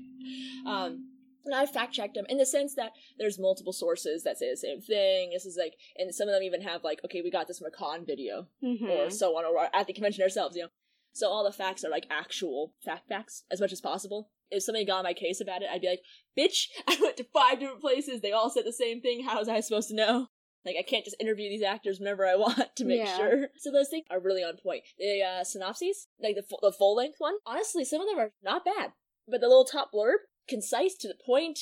Um, 0.65 1.09
and 1.45 1.53
I 1.53 1.65
fact 1.67 1.93
checked 1.93 2.15
them 2.15 2.25
in 2.27 2.37
the 2.37 2.45
sense 2.45 2.73
that 2.75 2.91
there's 3.19 3.37
multiple 3.37 3.73
sources 3.73 4.23
that 4.23 4.37
say 4.39 4.49
the 4.49 4.57
same 4.57 4.81
thing. 4.81 5.29
This 5.31 5.45
is 5.45 5.57
like, 5.57 5.73
and 5.97 6.13
some 6.13 6.27
of 6.27 6.33
them 6.33 6.41
even 6.41 6.61
have 6.61 6.83
like, 6.83 7.01
okay, 7.05 7.21
we 7.21 7.29
got 7.29 7.47
this 7.47 7.59
from 7.59 7.67
a 7.67 7.71
con 7.71 8.03
video 8.05 8.47
Mhm. 8.63 8.89
or 8.89 9.09
so 9.11 9.37
on, 9.37 9.45
or 9.45 9.69
at 9.75 9.85
the 9.85 9.93
convention 9.93 10.23
ourselves, 10.23 10.55
you 10.55 10.63
know. 10.63 10.69
So 11.15 11.29
all 11.29 11.45
the 11.45 11.51
facts 11.53 11.85
are 11.85 11.89
like 11.89 12.07
actual 12.09 12.73
fact 12.83 13.07
facts 13.07 13.43
as 13.49 13.61
much 13.61 13.71
as 13.71 13.79
possible. 13.79 14.29
If 14.51 14.63
somebody 14.63 14.83
got 14.85 14.97
on 14.97 15.03
my 15.05 15.13
case 15.13 15.39
about 15.39 15.61
it, 15.61 15.69
I'd 15.71 15.79
be 15.79 15.87
like, 15.87 16.01
bitch, 16.37 16.65
I 16.89 16.97
went 17.01 17.15
to 17.17 17.23
five 17.33 17.59
different 17.61 17.79
places. 17.79 18.19
They 18.19 18.33
all 18.33 18.49
said 18.49 18.65
the 18.65 18.73
same 18.73 18.99
thing. 19.01 19.23
How 19.23 19.39
was 19.39 19.47
I 19.47 19.61
supposed 19.61 19.87
to 19.87 19.95
know? 19.95 20.27
Like, 20.65 20.75
I 20.77 20.83
can't 20.83 21.05
just 21.05 21.15
interview 21.21 21.47
these 21.49 21.63
actors 21.63 21.99
whenever 21.99 22.25
I 22.27 22.35
want 22.43 22.75
to 22.75 22.83
make 22.85 22.99
Yeah. 22.99 23.15
sure. 23.15 23.47
So 23.57 23.71
those 23.71 23.87
things 23.87 24.05
are 24.11 24.19
really 24.19 24.43
on 24.43 24.57
point. 24.61 24.83
The 24.99 25.21
uh, 25.21 25.43
synopses, 25.45 26.07
like 26.21 26.35
the, 26.35 26.43
fu- 26.43 26.57
the 26.61 26.73
full 26.73 26.95
length 26.97 27.15
one, 27.19 27.35
honestly, 27.45 27.85
some 27.85 28.01
of 28.01 28.07
them 28.07 28.19
are 28.19 28.31
not 28.43 28.65
bad. 28.65 28.91
But 29.25 29.39
the 29.39 29.47
little 29.47 29.63
top 29.65 29.91
blurb, 29.93 30.17
concise 30.49 30.95
to 30.99 31.07
the 31.07 31.17
point, 31.25 31.59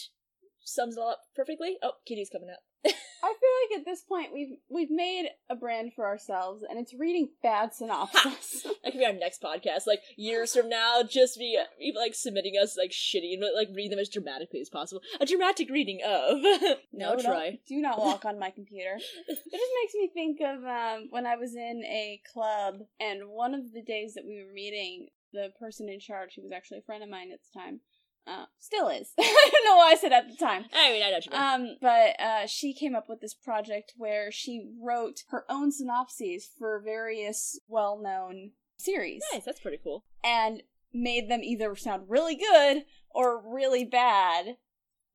sums 0.64 0.98
it 0.98 1.00
all 1.00 1.10
up 1.12 1.20
perfectly. 1.36 1.78
Oh, 1.84 1.92
Kitty's 2.08 2.30
coming 2.32 2.50
out. 2.50 2.58
I 2.86 3.34
feel 3.40 3.72
like 3.72 3.80
at 3.80 3.86
this 3.86 4.02
point 4.02 4.34
we've 4.34 4.58
we've 4.70 4.92
made 4.92 5.30
a 5.50 5.56
brand 5.56 5.94
for 5.94 6.06
ourselves, 6.06 6.64
and 6.70 6.78
it's 6.78 6.94
reading 6.94 7.30
bad 7.42 7.74
synopsis. 7.74 8.66
That 8.84 8.92
could 8.92 9.00
be 9.00 9.06
our 9.06 9.14
next 9.14 9.42
podcast. 9.42 9.88
Like 9.88 10.02
years 10.18 10.54
from 10.54 10.68
now, 10.68 11.04
just 11.04 11.38
be, 11.40 11.58
be 11.80 11.94
like 11.96 12.14
submitting 12.14 12.56
us 12.62 12.78
like 12.78 12.92
shitty 12.92 13.34
and 13.36 13.44
like 13.56 13.70
read 13.74 13.94
them 13.94 14.00
as 14.00 14.10
dramatically 14.10 14.60
as 14.60 14.70
possible. 14.70 15.02
A 15.22 15.26
dramatic 15.26 15.70
reading 15.70 16.02
of. 16.06 16.42
no, 16.92 17.12
don't- 17.16 17.24
try. 17.24 17.60
Do 17.66 17.80
not 17.80 17.98
walk 17.98 18.26
on 18.26 18.40
my 18.40 18.50
computer. 18.50 18.98
It 19.28 19.52
just 19.52 19.72
makes 19.82 19.94
me 19.94 20.10
think 20.14 20.42
of 20.42 20.66
um, 20.66 21.08
when 21.12 21.26
I 21.26 21.38
was 21.38 21.56
in 21.56 21.84
a 21.86 22.22
club, 22.34 22.80
and 23.00 23.30
one 23.30 23.54
of 23.54 23.72
the 23.72 23.82
days 23.82 24.16
that 24.16 24.26
we 24.26 24.44
were 24.44 24.52
meeting, 24.52 25.08
the 25.32 25.52
person 25.60 25.88
in 25.88 26.00
charge, 26.02 26.34
who 26.36 26.42
was 26.42 26.52
actually 26.52 26.80
a 26.80 26.84
friend 26.84 27.04
of 27.04 27.10
mine 27.10 27.32
at 27.32 27.40
the 27.42 27.60
time, 27.60 27.80
uh, 28.28 28.46
still 28.60 28.88
is. 28.90 29.12
I 29.20 29.50
don't 29.52 29.66
know 29.66 29.76
why 29.78 29.92
I 29.92 29.96
said 29.96 30.12
at 30.14 30.28
the 30.30 30.36
time. 30.38 30.66
I 30.74 30.92
mean, 30.92 31.04
I 31.04 31.12
know 31.12 31.20
you. 31.24 31.38
Um, 31.38 31.78
but 31.82 32.20
uh, 32.20 32.48
she 32.48 32.74
came 32.74 32.96
up 32.96 33.10
with 33.10 33.22
this 33.22 33.34
project 33.34 33.94
where 33.98 34.32
she 34.32 34.70
wrote 34.82 35.24
her 35.30 35.46
own 35.50 35.72
synopses 35.72 36.48
for 36.58 36.82
various 36.84 37.60
well-known 37.68 38.52
series 38.78 39.22
nice, 39.32 39.46
that's 39.46 39.62
pretty 39.62 39.80
cool. 39.82 40.04
and 40.24 40.62
made 40.94 41.30
them 41.30 41.42
either 41.42 41.74
sound 41.76 42.04
really 42.10 42.36
good 42.36 42.84
or 43.12 43.42
really 43.54 43.86
bad 43.86 44.58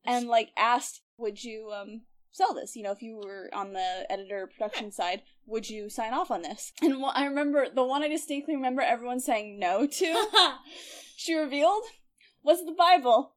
and 0.05 0.27
like 0.27 0.49
asked 0.57 1.01
would 1.17 1.43
you 1.43 1.69
um 1.71 2.01
sell 2.31 2.53
this 2.53 2.75
you 2.75 2.81
know 2.81 2.91
if 2.91 3.01
you 3.01 3.17
were 3.17 3.49
on 3.53 3.73
the 3.73 4.05
editor 4.09 4.47
production 4.47 4.91
side 4.91 5.21
would 5.45 5.69
you 5.69 5.89
sign 5.89 6.13
off 6.13 6.31
on 6.31 6.41
this 6.41 6.71
and 6.81 6.95
wh- 7.01 7.15
i 7.15 7.25
remember 7.25 7.67
the 7.73 7.83
one 7.83 8.01
i 8.01 8.07
distinctly 8.07 8.55
remember 8.55 8.81
everyone 8.81 9.19
saying 9.19 9.59
no 9.59 9.85
to 9.85 10.25
she 11.15 11.35
revealed 11.35 11.83
was 12.43 12.65
the 12.65 12.75
bible 12.77 13.33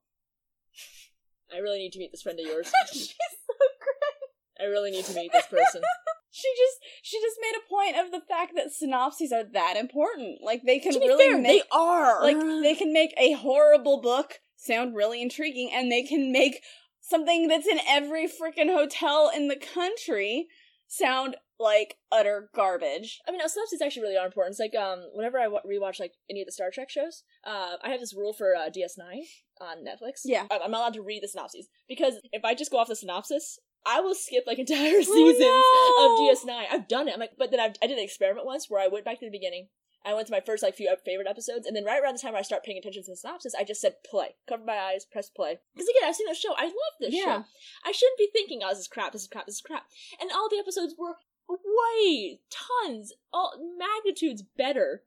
I 1.54 1.59
really 1.59 1.78
need 1.78 1.92
to 1.92 1.99
meet 1.99 2.12
this 2.12 2.23
friend 2.23 2.40
of 2.40 2.47
yours. 2.47 2.73
she's 2.92 3.09
so 3.11 3.54
great 3.59 4.62
I 4.62 4.64
really 4.64 4.90
need 4.90 5.04
to 5.06 5.14
meet 5.14 5.32
this 5.32 5.47
person. 5.47 5.82
she 6.30 6.49
just 6.56 6.78
she 7.02 7.21
just 7.21 7.37
made 7.40 7.52
a 7.56 7.68
point 7.68 8.06
of 8.06 8.11
the 8.11 8.26
fact 8.26 8.52
that 8.56 8.73
synopses 8.73 9.32
are 9.32 9.44
that 9.52 9.76
important 9.76 10.38
like 10.42 10.62
they 10.64 10.78
can 10.78 10.94
really 10.94 11.25
fair, 11.28 11.38
make 11.38 11.62
they 11.62 11.68
are. 11.76 12.23
like 12.23 12.38
they 12.62 12.75
can 12.75 12.92
make 12.92 13.12
a 13.18 13.32
horrible 13.32 14.00
book 14.00 14.40
sound 14.56 14.94
really 14.94 15.21
intriguing 15.21 15.71
and 15.73 15.92
they 15.92 16.02
can 16.02 16.32
make 16.32 16.62
something 17.00 17.49
that's 17.49 17.66
in 17.66 17.80
every 17.87 18.26
freaking 18.26 18.73
hotel 18.73 19.30
in 19.35 19.49
the 19.49 19.56
country 19.56 20.47
sound 20.87 21.37
like 21.62 21.97
utter 22.11 22.50
garbage. 22.54 23.21
I 23.26 23.31
mean, 23.31 23.38
no, 23.38 23.47
synopses 23.47 23.81
actually 23.81 24.02
really 24.02 24.16
are 24.16 24.26
important. 24.26 24.52
It's 24.52 24.61
like 24.61 24.75
um, 24.81 25.04
whenever 25.14 25.38
I 25.38 25.49
wa- 25.49 25.62
rewatch 25.66 26.00
like 26.00 26.12
any 26.28 26.42
of 26.42 26.47
the 26.47 26.52
Star 26.52 26.71
Trek 26.73 26.90
shows, 26.90 27.23
uh, 27.47 27.76
I 27.83 27.90
have 27.90 28.00
this 28.00 28.14
rule 28.14 28.33
for 28.33 28.54
uh, 28.54 28.69
DS9 28.69 29.23
on 29.61 29.78
Netflix. 29.85 30.23
Yeah. 30.25 30.47
I'm 30.50 30.61
I'm 30.64 30.71
not 30.71 30.78
allowed 30.81 30.95
to 30.95 31.02
read 31.02 31.23
the 31.23 31.28
synopses 31.28 31.69
because 31.88 32.14
if 32.33 32.45
I 32.45 32.54
just 32.54 32.71
go 32.71 32.78
off 32.78 32.88
the 32.88 32.97
synopsis, 32.97 33.59
I 33.87 34.00
will 34.00 34.14
skip 34.14 34.45
like 34.47 34.59
entire 34.64 35.02
seasons 35.02 35.38
Oh, 35.40 36.37
of 36.37 36.49
DS9. 36.49 36.64
I've 36.71 36.88
done 36.88 37.09
it. 37.09 37.14
I'm 37.14 37.21
like, 37.21 37.33
but 37.38 37.50
then 37.50 37.61
I've, 37.61 37.75
I 37.83 37.87
did 37.87 37.99
an 37.99 38.04
experiment 38.04 38.47
once 38.47 38.66
where 38.69 38.83
I 38.83 38.88
went 38.88 39.04
back 39.04 39.21
to 39.21 39.26
the 39.26 39.31
beginning. 39.31 39.69
I 40.04 40.14
went 40.14 40.26
to 40.26 40.33
my 40.33 40.40
first 40.45 40.64
like 40.64 40.75
few 40.75 40.92
favorite 41.04 41.28
episodes, 41.31 41.64
and 41.64 41.76
then 41.76 41.85
right 41.85 42.02
around 42.02 42.14
the 42.16 42.19
time 42.19 42.33
where 42.33 42.40
I 42.40 42.42
start 42.42 42.64
paying 42.64 42.76
attention 42.76 43.04
to 43.04 43.12
the 43.12 43.16
synopsis, 43.16 43.54
I 43.57 43.62
just 43.62 43.81
said 43.81 43.95
play, 44.04 44.35
covered 44.49 44.66
my 44.66 44.75
eyes, 44.76 45.04
press 45.04 45.31
play. 45.31 45.61
Because 45.75 45.87
again, 45.88 46.09
I've 46.09 46.16
seen 46.16 46.26
the 46.28 46.35
show. 46.35 46.54
I 46.59 46.64
love 46.64 46.95
this 46.99 47.14
Yeah. 47.14 47.23
show. 47.23 47.45
I 47.87 47.92
shouldn't 47.92 48.19
be 48.19 48.28
thinking, 48.33 48.62
oh, 48.64 48.71
this 48.71 48.81
is 48.81 48.88
crap, 48.88 49.12
this 49.12 49.23
is 49.23 49.28
crap, 49.28 49.47
this 49.47 49.54
is 49.54 49.61
crap. 49.61 49.85
And 50.21 50.33
all 50.33 50.49
the 50.50 50.59
episodes 50.59 50.97
were 50.99 51.14
way, 51.52 52.40
tons, 52.50 53.12
all 53.32 53.54
magnitudes 53.78 54.42
better 54.56 55.02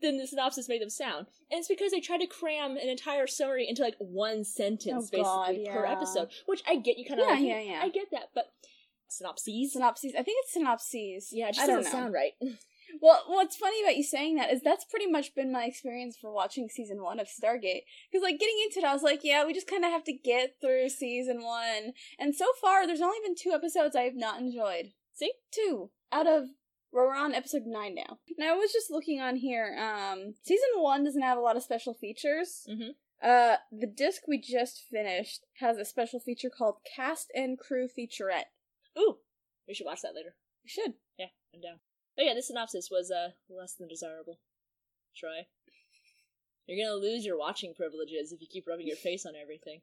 than 0.00 0.18
the 0.18 0.26
synopsis 0.26 0.68
made 0.68 0.82
them 0.82 0.90
sound. 0.90 1.26
And 1.50 1.58
it's 1.58 1.68
because 1.68 1.92
they 1.92 2.00
try 2.00 2.18
to 2.18 2.26
cram 2.26 2.72
an 2.72 2.88
entire 2.88 3.26
summary 3.26 3.66
into 3.68 3.82
like 3.82 3.96
one 3.98 4.44
sentence, 4.44 5.10
Oh, 5.12 5.22
God, 5.22 5.48
basically, 5.48 5.72
per 5.72 5.86
episode. 5.86 6.28
Which 6.46 6.62
I 6.68 6.76
get, 6.76 6.98
you 6.98 7.06
kind 7.06 7.20
of 7.20 7.26
Yeah, 7.26 7.32
like, 7.32 7.40
hmm, 7.40 7.46
yeah, 7.46 7.60
yeah. 7.60 7.80
I 7.82 7.88
get 7.88 8.10
that, 8.12 8.30
but 8.34 8.52
synopses? 9.08 9.72
Synopses. 9.72 10.12
I 10.18 10.22
think 10.22 10.38
it's 10.42 10.52
synopses. 10.52 11.28
Yeah, 11.32 11.48
it 11.48 11.54
just 11.54 11.68
I 11.68 11.74
doesn't 11.74 11.90
sound 11.90 12.12
right. 12.12 12.32
Well, 13.00 13.24
what's 13.26 13.56
funny 13.56 13.82
about 13.82 13.96
you 13.96 14.04
saying 14.04 14.36
that 14.36 14.52
is 14.52 14.62
that's 14.62 14.84
pretty 14.84 15.06
much 15.10 15.34
been 15.34 15.50
my 15.50 15.64
experience 15.64 16.16
for 16.16 16.32
watching 16.32 16.68
season 16.68 17.02
one 17.02 17.18
of 17.18 17.26
Stargate. 17.26 17.82
Because, 18.10 18.22
like, 18.22 18.38
getting 18.38 18.54
into 18.64 18.78
it, 18.78 18.84
I 18.84 18.92
was 18.92 19.02
like, 19.02 19.24
yeah, 19.24 19.44
we 19.44 19.52
just 19.52 19.68
kind 19.68 19.84
of 19.84 19.90
have 19.90 20.04
to 20.04 20.12
get 20.12 20.56
through 20.60 20.88
season 20.90 21.42
one. 21.42 21.94
And 22.18 22.34
so 22.34 22.46
far, 22.60 22.86
there's 22.86 23.00
only 23.00 23.18
been 23.24 23.34
two 23.34 23.50
episodes 23.52 23.96
I 23.96 24.02
have 24.02 24.14
not 24.14 24.40
enjoyed. 24.40 24.92
See? 25.14 25.32
Two 25.52 25.90
out 26.12 26.26
of. 26.26 26.44
We're 26.92 27.12
on 27.14 27.34
episode 27.34 27.62
nine 27.66 27.96
now. 27.96 28.18
Now, 28.38 28.52
I 28.52 28.56
was 28.56 28.72
just 28.72 28.88
looking 28.90 29.20
on 29.20 29.34
here. 29.34 29.76
Um, 29.76 30.34
season 30.44 30.68
one 30.76 31.02
doesn't 31.02 31.22
have 31.22 31.36
a 31.36 31.40
lot 31.40 31.56
of 31.56 31.62
special 31.64 31.92
features. 31.92 32.64
Mhm. 32.70 32.94
Uh, 33.20 33.56
the 33.72 33.86
disc 33.88 34.22
we 34.28 34.38
just 34.38 34.82
finished 34.90 35.44
has 35.58 35.76
a 35.76 35.84
special 35.84 36.20
feature 36.20 36.50
called 36.50 36.76
Cast 36.84 37.32
and 37.34 37.58
Crew 37.58 37.88
Featurette. 37.88 38.50
Ooh, 38.96 39.18
we 39.66 39.74
should 39.74 39.86
watch 39.86 40.02
that 40.02 40.14
later. 40.14 40.36
We 40.62 40.68
should. 40.68 40.94
Yeah, 41.18 41.30
I'm 41.52 41.60
down. 41.60 41.80
But 42.14 42.26
yeah, 42.26 42.34
this 42.34 42.46
synopsis 42.46 42.90
was 42.92 43.10
uh 43.10 43.30
less 43.48 43.74
than 43.74 43.88
desirable. 43.88 44.38
Troy. 45.16 45.46
You're 46.66 46.84
gonna 46.86 46.96
lose 47.00 47.24
your 47.26 47.38
watching 47.38 47.74
privileges 47.74 48.30
if 48.32 48.40
you 48.40 48.46
keep 48.48 48.66
rubbing 48.68 48.86
your 48.86 48.96
face 48.96 49.26
on 49.26 49.34
everything. 49.34 49.82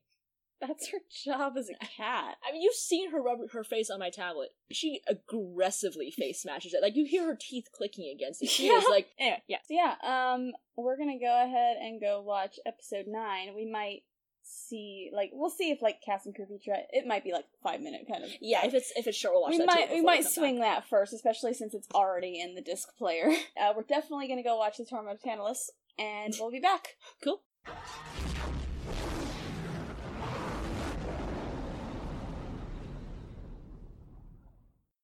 That's 0.61 0.89
her 0.89 0.99
job 1.25 1.53
as 1.57 1.69
a 1.69 1.73
cat. 1.97 2.37
I 2.47 2.51
mean, 2.51 2.61
you've 2.61 2.75
seen 2.75 3.11
her 3.11 3.21
rub 3.21 3.39
her 3.51 3.63
face 3.63 3.89
on 3.89 3.99
my 3.99 4.09
tablet. 4.11 4.49
She 4.71 5.01
aggressively 5.07 6.11
face 6.17 6.41
smashes 6.43 6.73
it. 6.73 6.81
Like 6.81 6.95
you 6.95 7.05
hear 7.05 7.25
her 7.25 7.37
teeth 7.39 7.65
clicking 7.75 8.13
against 8.15 8.41
it. 8.43 8.49
She 8.49 8.67
is 8.67 8.83
Yeah. 8.83 8.89
like, 8.89 9.07
anyway, 9.19 9.43
yeah. 9.47 9.57
So 9.67 9.73
yeah, 9.73 9.95
um, 10.33 10.51
we're 10.77 10.97
gonna 10.97 11.19
go 11.19 11.43
ahead 11.43 11.77
and 11.81 11.99
go 11.99 12.21
watch 12.21 12.59
episode 12.65 13.05
nine. 13.07 13.55
We 13.55 13.65
might 13.65 14.03
see, 14.43 15.09
like, 15.13 15.29
we'll 15.33 15.49
see 15.49 15.71
if 15.71 15.81
like 15.81 16.01
cast 16.05 16.25
and 16.25 16.35
crew 16.35 16.45
feature. 16.45 16.73
It 16.91 17.07
might 17.07 17.23
be 17.23 17.31
like 17.31 17.45
five 17.63 17.81
minute 17.81 18.01
kind 18.11 18.23
of. 18.23 18.29
Yeah, 18.41 18.65
if 18.65 18.73
it's 18.73 18.91
if 18.95 19.07
it's 19.07 19.17
short, 19.17 19.33
we'll 19.33 19.43
watch 19.43 19.51
we 19.51 19.57
that 19.59 19.65
might 19.67 19.91
we 19.91 20.01
might 20.01 20.25
swing 20.25 20.59
back. 20.59 20.83
that 20.83 20.89
first, 20.89 21.13
especially 21.13 21.53
since 21.53 21.73
it's 21.73 21.87
already 21.93 22.39
in 22.39 22.55
the 22.55 22.61
disc 22.61 22.89
player. 22.97 23.29
Uh, 23.61 23.73
we're 23.75 23.83
definitely 23.83 24.27
gonna 24.27 24.43
go 24.43 24.57
watch 24.57 24.77
the 24.77 24.85
Torment 24.85 25.15
of 25.17 25.21
Tantalus, 25.21 25.69
and 25.99 26.33
we'll 26.39 26.51
be 26.51 26.59
back. 26.59 26.89
Cool. 27.23 27.41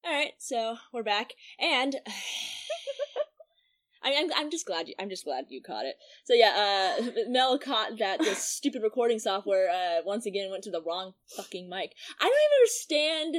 All 0.08 0.14
right, 0.14 0.32
so 0.38 0.78
we're 0.90 1.02
back, 1.02 1.34
and 1.60 1.94
I 4.02 4.08
mean, 4.08 4.18
I'm, 4.18 4.30
I'm 4.44 4.50
just 4.50 4.64
glad 4.64 4.88
you, 4.88 4.94
I'm 4.98 5.10
just 5.10 5.26
glad 5.26 5.44
you 5.50 5.60
caught 5.60 5.84
it. 5.84 5.96
So 6.24 6.32
yeah, 6.32 6.96
uh, 6.98 7.02
Mel 7.28 7.58
caught 7.58 7.98
that 7.98 8.20
this 8.20 8.38
stupid 8.42 8.82
recording 8.82 9.18
software 9.18 9.68
uh, 9.68 10.00
once 10.06 10.24
again 10.24 10.50
went 10.50 10.64
to 10.64 10.70
the 10.70 10.80
wrong 10.80 11.12
fucking 11.36 11.68
mic. 11.68 11.92
I 12.18 12.24
don't 12.24 12.32
even 12.32 12.62
understand. 12.62 13.36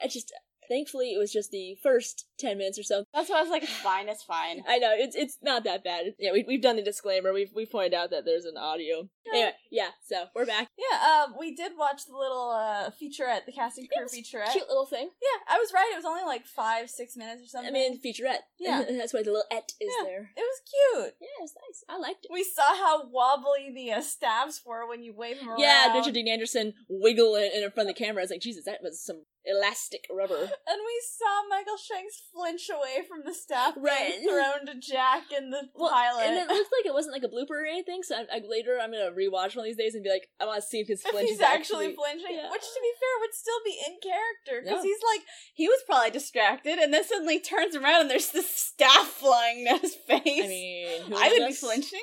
I 0.00 0.06
just 0.06 0.32
thankfully 0.68 1.12
it 1.12 1.18
was 1.18 1.32
just 1.32 1.50
the 1.50 1.76
first 1.82 2.26
ten 2.42 2.58
minutes 2.58 2.78
or 2.78 2.82
so. 2.82 3.04
That's 3.14 3.30
why 3.30 3.38
I 3.38 3.42
was 3.42 3.50
like, 3.50 3.62
it's 3.62 3.72
fine, 3.72 4.08
it's 4.08 4.22
fine. 4.22 4.62
I 4.68 4.78
know 4.78 4.90
it's 4.94 5.16
it's 5.16 5.38
not 5.42 5.64
that 5.64 5.82
bad. 5.84 6.14
Yeah, 6.18 6.32
we 6.32 6.44
we've 6.46 6.60
done 6.62 6.76
the 6.76 6.82
disclaimer. 6.82 7.32
We've 7.32 7.50
we 7.54 7.64
pointed 7.66 7.94
out 7.94 8.10
that 8.10 8.24
there's 8.24 8.44
an 8.44 8.56
audio. 8.56 9.08
Anyway, 9.32 9.52
yeah. 9.70 9.88
So 10.04 10.24
we're 10.34 10.44
back. 10.46 10.68
Yeah, 10.76 11.22
um, 11.24 11.34
we 11.38 11.54
did 11.54 11.72
watch 11.78 12.06
the 12.06 12.16
little 12.16 12.50
uh 12.50 12.90
featurette, 13.00 13.46
the 13.46 13.52
casting 13.52 13.86
crew 13.86 14.06
featurette. 14.06 14.52
Cute 14.52 14.68
little 14.68 14.86
thing. 14.86 15.08
Yeah, 15.22 15.54
I 15.54 15.58
was 15.58 15.72
right. 15.72 15.90
It 15.92 15.96
was 15.96 16.04
only 16.04 16.24
like 16.24 16.44
five, 16.46 16.90
six 16.90 17.16
minutes 17.16 17.42
or 17.42 17.46
something. 17.46 17.70
I 17.70 17.72
mean, 17.72 18.00
featurette. 18.00 18.40
Yeah. 18.58 18.84
that's 18.88 19.12
why 19.12 19.22
the 19.24 19.30
little 19.32 19.44
et 19.50 19.72
is 19.80 19.92
Yeah. 19.98 20.06
there. 20.06 20.30
it 20.36 20.40
was 20.40 20.60
cute. 20.70 21.14
Yeah, 21.20 21.26
it 21.38 21.42
was 21.42 21.54
nice. 21.68 21.82
I 21.88 21.98
liked 21.98 22.24
it. 22.26 22.30
We 22.32 22.44
saw 22.44 22.62
how 22.76 23.08
wobbly 23.10 23.72
the 23.74 23.92
uh, 23.92 24.00
stabs 24.00 24.62
were 24.64 24.86
when 24.88 25.02
you 25.02 25.12
wave 25.14 25.38
them 25.38 25.48
around. 25.48 25.58
Yeah, 25.58 25.96
Richard 25.96 26.14
Dean 26.14 26.28
Anderson 26.28 26.74
wiggle 26.88 27.34
it 27.36 27.52
in 27.54 27.68
front 27.72 27.88
of 27.90 27.94
the 27.96 27.98
camera. 27.98 28.22
I 28.22 28.24
was 28.24 28.30
like, 28.30 28.40
Jesus, 28.40 28.64
that 28.66 28.78
was 28.82 29.02
some 29.04 29.24
elastic 29.44 30.06
rubber. 30.10 30.34
And 30.72 30.80
we 30.86 31.02
saw 31.04 31.48
Michael 31.50 31.76
Shanks 31.76 32.22
flinch 32.34 32.68
away 32.70 33.04
from 33.08 33.22
the 33.24 33.34
staff 33.34 33.74
Right. 33.76 34.16
being 34.18 34.28
thrown 34.28 34.66
to 34.66 34.74
Jack 34.80 35.32
in 35.36 35.50
the 35.50 35.68
Well, 35.74 35.90
pilot. 35.90 36.24
and 36.26 36.36
it 36.36 36.48
looked 36.48 36.72
like 36.72 36.86
it 36.86 36.94
wasn't 36.94 37.14
like 37.14 37.22
a 37.24 37.28
blooper 37.28 37.62
or 37.62 37.66
anything. 37.66 38.02
So 38.02 38.16
I, 38.16 38.36
I, 38.36 38.40
later, 38.48 38.78
I'm 38.80 38.90
gonna 38.92 39.12
rewatch 39.12 39.54
one 39.56 39.64
of 39.64 39.70
these 39.70 39.76
days 39.76 39.94
and 39.94 40.02
be 40.02 40.10
like, 40.10 40.28
I 40.40 40.46
want 40.46 40.62
to 40.62 40.66
see 40.66 40.80
if 40.80 40.88
his 40.88 41.02
if 41.04 41.12
he's 41.20 41.36
is 41.36 41.40
actually, 41.40 41.92
actually. 41.92 41.94
flinching, 41.94 42.36
yeah. 42.36 42.50
which 42.50 42.62
to 42.62 42.80
be 42.82 42.92
fair 42.98 43.14
would 43.20 43.34
still 43.34 43.60
be 43.64 43.76
in 43.86 43.94
character 44.02 44.62
because 44.64 44.84
Yeah. 44.84 44.90
he's 44.90 45.02
like 45.04 45.22
he 45.54 45.68
was 45.68 45.80
probably 45.86 46.10
distracted, 46.10 46.78
and 46.78 46.92
then 46.92 47.04
suddenly 47.04 47.40
turns 47.40 47.76
around 47.76 48.02
and 48.02 48.10
there's 48.10 48.30
this 48.30 48.48
staff 48.48 49.06
flying 49.06 49.66
at 49.68 49.80
his 49.80 49.94
face. 49.94 50.20
I 50.24 50.48
mean, 50.48 51.14
I 51.14 51.28
would 51.28 51.48
be 51.48 51.54
flinching. 51.54 52.00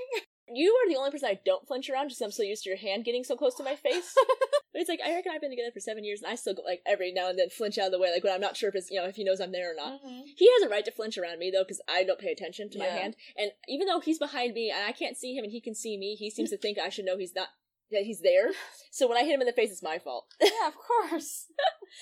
You 0.54 0.74
are 0.76 0.90
the 0.90 0.98
only 0.98 1.12
person 1.12 1.30
I 1.30 1.40
don't 1.46 1.68
flinch 1.68 1.90
around, 1.90 2.10
just 2.10 2.22
I'm 2.22 2.32
so 2.32 2.44
used 2.44 2.64
to 2.64 2.70
your 2.70 2.78
hand 2.78 3.06
getting 3.06 3.24
so 3.24 3.36
close 3.36 3.56
to 3.56 3.64
my 3.64 3.76
face. 3.76 4.16
but 4.74 4.82
it's 4.82 4.90
like 4.90 5.00
I 5.06 5.14
reckon 5.16 5.32
I've 5.34 5.42
been 5.42 5.52
together 5.52 5.72
for 5.74 5.80
seven 5.80 6.04
years, 6.04 6.22
and 6.22 6.32
I 6.32 6.36
still 6.36 6.54
go, 6.54 6.64
like 6.66 6.82
every 6.86 7.12
now 7.12 7.30
and 7.30 7.38
then 7.38 7.50
flinch 7.50 7.78
out 7.78 7.88
of 7.88 7.92
the 7.92 8.00
way, 8.00 8.12
like 8.12 8.24
when 8.24 8.34
I'm 8.34 8.42
not 8.42 8.58
sure 8.58 8.70
if 8.70 8.76
it's 8.76 8.90
you 8.90 9.00
know 9.00 9.08
if 9.08 9.16
he 9.16 9.24
knows 9.24 9.40
I'm 9.40 9.52
there 9.52 9.72
or 9.72 9.76
not. 9.76 10.02
Mhm. 10.04 10.22
He 10.36 10.50
has 10.54 10.64
a 10.64 10.70
right 10.70 10.86
to 10.86 10.92
flinch 10.92 11.18
around 11.18 11.40
me 11.40 11.52
though, 11.52 11.64
because 11.64 11.82
I 11.88 12.04
don't 12.04 12.20
pay 12.20 12.32
attention 12.32 12.70
to 12.72 12.80
my 12.80 12.86
hand. 12.86 13.16
And 13.38 13.52
even 13.68 13.88
though 13.88 14.00
he's 14.00 14.20
behind 14.20 14.54
me 14.54 14.72
and 14.72 14.84
I 14.86 14.92
can't 14.92 15.18
see 15.18 15.36
him 15.36 15.44
and 15.44 15.52
he 15.52 15.62
can 15.62 15.76
see 15.76 15.98
me, 15.98 16.16
he 16.16 16.30
seems 16.30 16.50
to 16.52 16.58
think 16.58 16.78
I 16.78 16.90
should 16.90 17.06
know 17.06 17.18
he's 17.18 17.36
not 17.36 17.50
that 17.92 18.04
he's 18.04 18.22
there. 18.22 18.52
So 18.92 19.08
when 19.08 19.18
I 19.18 19.24
hit 19.24 19.36
him 19.36 19.42
in 19.42 19.46
the 19.48 19.54
face, 19.54 19.70
it's 19.72 19.84
my 19.84 20.00
fault. 20.00 20.26
yeah, 20.42 20.68
of 20.68 20.74
course. 20.76 21.46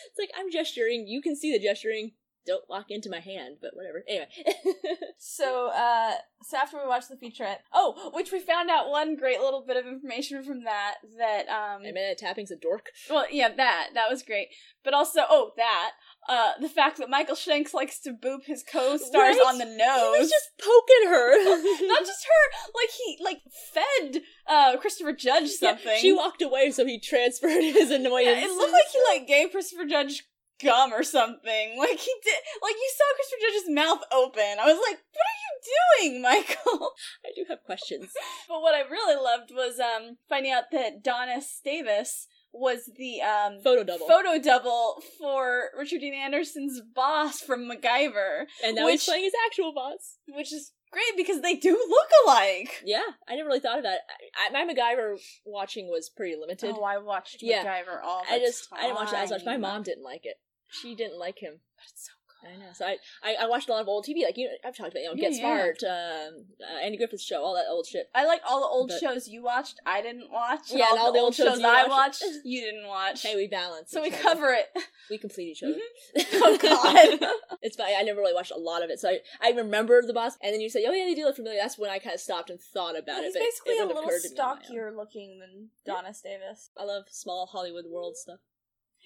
It's 0.08 0.18
like 0.20 0.32
I'm 0.38 0.50
gesturing, 0.52 1.06
you 1.08 1.22
can 1.22 1.36
see 1.36 1.52
the 1.52 1.60
gesturing. 1.64 2.12
Don't 2.48 2.64
walk 2.70 2.86
into 2.90 3.10
my 3.12 3.20
hand, 3.20 3.58
but 3.62 3.72
whatever. 3.76 4.04
Anyway. 4.08 4.28
So, 5.20 5.70
uh, 5.70 6.14
so 6.44 6.58
after 6.58 6.78
we 6.78 6.88
watched 6.88 7.10
the 7.10 7.16
featurette, 7.16 7.58
oh, 7.74 8.12
which 8.14 8.32
we 8.32 8.40
found 8.40 8.70
out 8.70 8.90
one 8.90 9.16
great 9.16 9.40
little 9.40 9.64
bit 9.68 9.76
of 9.76 9.88
information 9.88 10.44
from 10.44 10.64
that 10.66 10.96
that 11.18 11.48
um, 11.50 11.82
I 11.88 11.92
mean, 11.92 12.16
Tapping's 12.16 12.52
a 12.52 12.56
dork. 12.56 12.86
well, 13.10 13.26
yeah, 13.32 13.50
that 13.58 13.90
that 13.96 14.10
was 14.12 14.22
great, 14.22 14.50
but 14.84 14.94
also, 14.94 15.22
oh, 15.28 15.52
that 15.58 15.92
uh, 16.30 16.52
the 16.62 16.70
fact 16.70 16.98
that 17.00 17.10
Michael 17.10 17.36
Shanks 17.36 17.74
likes 17.74 18.00
to 18.02 18.12
boop 18.14 18.46
his 18.46 18.64
co-stars 18.72 19.12
Right? 19.38 19.44
on 19.48 19.58
the 19.58 19.66
nose. 19.66 20.16
He 20.16 20.20
was 20.20 20.30
just 20.30 20.50
poking 20.60 21.10
her. 21.10 21.88
not 21.88 22.06
just 22.06 22.26
her, 22.26 22.70
like 22.76 22.90
he 22.92 23.18
like 23.24 23.42
fed 23.74 24.22
uh 24.48 24.78
Christopher 24.78 25.14
Judge 25.14 25.50
Yeah, 25.62 25.72
something. 25.72 25.98
she 26.00 26.14
walked 26.14 26.44
away, 26.44 26.70
so 26.72 26.86
he 26.86 27.00
transferred 27.00 27.50
his 27.64 27.90
Yeah, 27.90 27.96
annoyance. 27.98 28.44
it 28.46 28.52
looked 28.52 28.74
like 28.74 28.92
he 28.94 29.00
like 29.18 29.28
gave 29.28 29.52
Christopher 29.52 29.86
Judge 29.86 30.24
gum 30.64 30.94
or 30.94 31.04
something. 31.04 31.76
Like 31.78 32.00
he 32.00 32.12
did. 32.24 32.40
Like 32.62 32.76
you 32.76 32.92
saw 32.98 33.04
Christopher 33.16 33.42
Judge's 33.42 33.70
mouth 33.76 34.04
open. 34.12 34.60
I 34.60 34.66
was 34.66 34.80
like, 34.88 35.00
"What 35.14 35.26
are 35.30 35.42
you 35.46 36.10
doing, 36.12 36.22
Michael?" 36.30 36.92
I 37.26 37.30
do 37.36 37.46
have 37.50 37.64
questions. 37.66 38.12
But 38.50 38.62
what 38.62 38.74
I 38.76 38.82
really 38.90 39.16
loved 39.22 39.52
was 39.54 39.80
um 39.80 40.18
finding 40.30 40.52
out 40.52 40.66
that 40.72 41.04
Don 41.04 41.30
S. 41.30 41.60
Davis 41.64 42.28
was 42.54 42.90
the 42.98 43.22
um 43.22 43.60
Photo 43.64 43.84
double. 43.84 44.08
photo 44.08 44.40
double 44.42 45.02
for 45.20 45.70
Richard 45.78 46.00
Dean 46.00 46.14
Anderson's 46.16 46.82
boss 46.96 47.40
from 47.42 47.70
MacGyver, 47.70 48.46
and 48.64 48.76
now 48.76 48.86
which- 48.86 48.94
he's 49.02 49.06
playing 49.06 49.26
his 49.26 49.34
actual 49.46 49.74
boss. 49.74 50.18
which 50.30 50.52
is 50.54 50.72
great 50.92 51.18
because 51.18 51.42
they 51.42 51.56
do 51.56 51.72
look 51.72 52.08
alike. 52.26 52.82
Yeah, 52.86 53.02
I 53.28 53.36
never 53.36 53.48
really 53.50 53.60
thought 53.60 53.78
of 53.78 53.84
that. 53.84 54.00
I, 54.40 54.48
I, 54.58 54.66
my 54.66 54.74
MacGyver 54.74 55.18
watching 55.46 55.88
was 55.90 56.10
pretty 56.10 56.36
limited. 56.40 56.74
Oh, 56.78 56.84
I 56.84 56.98
watched 56.98 57.38
Yeah. 57.42 57.64
MacGyver 57.64 58.02
all 58.04 58.24
the 58.28 58.36
I 58.36 58.40
just 58.40 58.68
I 58.72 58.84
didn't 58.84 58.96
watch 58.96 59.10
it 59.14 59.16
as 59.18 59.30
much. 59.32 59.46
My 59.46 59.58
mom 59.58 59.84
didn't 59.84 60.04
like 60.06 60.22
it. 60.26 60.38
She 60.70 60.96
didn't 60.96 61.18
like 61.20 61.40
him. 61.40 61.60
But 61.76 61.84
it's 61.92 62.06
so 62.06 62.12
I 62.48 62.56
know. 62.56 62.68
So 62.72 62.86
I, 62.86 62.98
I, 63.24 63.36
I 63.42 63.48
watched 63.48 63.68
a 63.68 63.72
lot 63.74 63.82
of 63.82 63.88
old 63.88 64.06
TV. 64.06 64.24
Like 64.24 64.38
you, 64.38 64.46
know, 64.46 64.52
I've 64.64 64.76
talked 64.78 64.92
about 64.92 65.02
you 65.02 65.08
know 65.08 65.16
Yeah, 65.16 65.30
Get 65.30 65.34
yeah. 65.34 65.40
Smart, 65.40 65.84
um, 65.84 66.46
uh, 66.62 66.86
Andy 66.86 66.96
Griffith's 66.96 67.24
show, 67.24 67.42
all 67.44 67.56
that 67.56 67.66
old 67.68 67.88
shit. 67.88 68.10
I 68.14 68.26
like 68.26 68.42
all 68.48 68.62
the 68.62 68.68
old 68.68 68.90
But- 68.90 69.00
shows 69.00 69.28
you 69.28 69.42
watched. 69.44 69.80
I 69.88 70.04
didn't 70.04 70.32
watch. 70.32 70.60
Yeah, 70.72 70.86
and 70.92 71.00
all 71.00 71.12
the 71.12 71.20
old 71.20 71.34
shows 71.34 71.60
you 71.60 71.66
I 71.66 71.88
watched. 71.88 72.22
watched. 72.22 72.24
You 72.46 72.62
didn't 72.62 72.88
watch. 72.88 73.24
Hey, 73.24 73.36
we 73.36 73.48
balance. 73.48 73.90
so 73.90 74.02
we 74.04 74.10
other. 74.10 74.18
cover 74.18 74.54
it. 74.54 74.68
We 75.10 75.18
complete 75.18 75.48
each 75.50 75.64
other. 75.64 75.74
Oh, 76.34 76.58
God. 76.62 77.30
it's 77.64 77.76
fine. 77.76 77.94
I 77.98 78.04
never 78.04 78.20
really 78.22 78.36
watched 78.36 78.52
a 78.52 78.60
lot 78.60 78.84
of 78.84 78.92
it, 78.92 79.00
so 79.00 79.10
I, 79.10 79.18
I 79.42 79.50
remember 79.52 80.02
the 80.06 80.14
boss. 80.14 80.38
And 80.44 80.54
then 80.54 80.62
you 80.62 80.70
say, 80.70 80.86
"Oh 80.88 80.92
yeah, 80.94 81.06
they 81.06 81.16
do 81.16 81.26
look 81.26 81.36
familiar." 81.38 81.60
That's 81.60 81.80
when 81.80 81.90
I 81.90 81.98
kind 81.98 82.14
of 82.14 82.22
stopped 82.22 82.52
and 82.52 82.62
thought 82.62 82.98
about 82.98 83.24
He's 83.24 83.36
it. 83.36 83.40
It- 83.40 83.50
basically 83.50 83.74
it 83.74 83.84
a 83.84 83.88
little 83.88 84.04
occur 84.04 84.20
to 84.20 84.30
me 84.30 84.40
on 84.40 84.46
my 84.46 84.52
own. 84.54 84.62
stockier 84.62 84.92
looking 84.96 85.40
than 85.40 85.70
Yeah. 85.86 85.94
Don 85.96 86.06
S. 86.06 86.22
Davis. 86.22 86.70
I 86.78 86.84
love 86.84 87.06
small 87.10 87.48
Hollywood 87.48 87.86
world 87.90 88.16
stuff. 88.16 88.40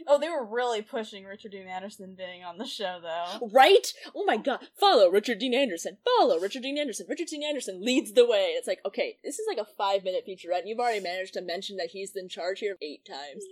Oh, 0.08 0.20
they 0.20 0.30
were 0.30 0.46
really 0.46 0.82
pushing 0.82 1.26
Richard 1.26 1.52
Dean 1.52 1.68
Anderson 1.68 2.16
being 2.18 2.44
on 2.44 2.58
the 2.58 2.66
show, 2.66 3.00
though. 3.02 3.50
Right? 3.52 3.94
Oh 4.16 4.24
my 4.26 4.38
god. 4.38 4.60
Follow 4.80 5.10
Richard 5.10 5.40
Dean 5.40 5.54
Anderson. 5.54 5.98
Follow 6.18 6.40
Richard 6.40 6.64
Dean 6.64 6.78
Anderson. 6.78 7.06
Richard 7.10 7.28
Dean 7.28 7.44
Anderson 7.44 7.82
leads 7.84 8.14
the 8.14 8.26
way. 8.26 8.54
It's 8.58 8.68
like, 8.68 8.80
okay, 8.86 9.18
this 9.24 9.40
is 9.40 9.46
like 9.48 9.58
a 9.58 9.70
five 9.78 10.04
minute 10.04 10.24
featurette, 10.28 10.60
and 10.60 10.70
you've 10.70 10.80
already 10.80 11.00
managed 11.00 11.34
to 11.34 11.42
mention 11.42 11.78
that 11.78 11.90
he's 11.92 12.16
in 12.16 12.30
charge 12.30 12.60
here 12.60 12.78
eight 12.82 13.06
times. 13.06 13.44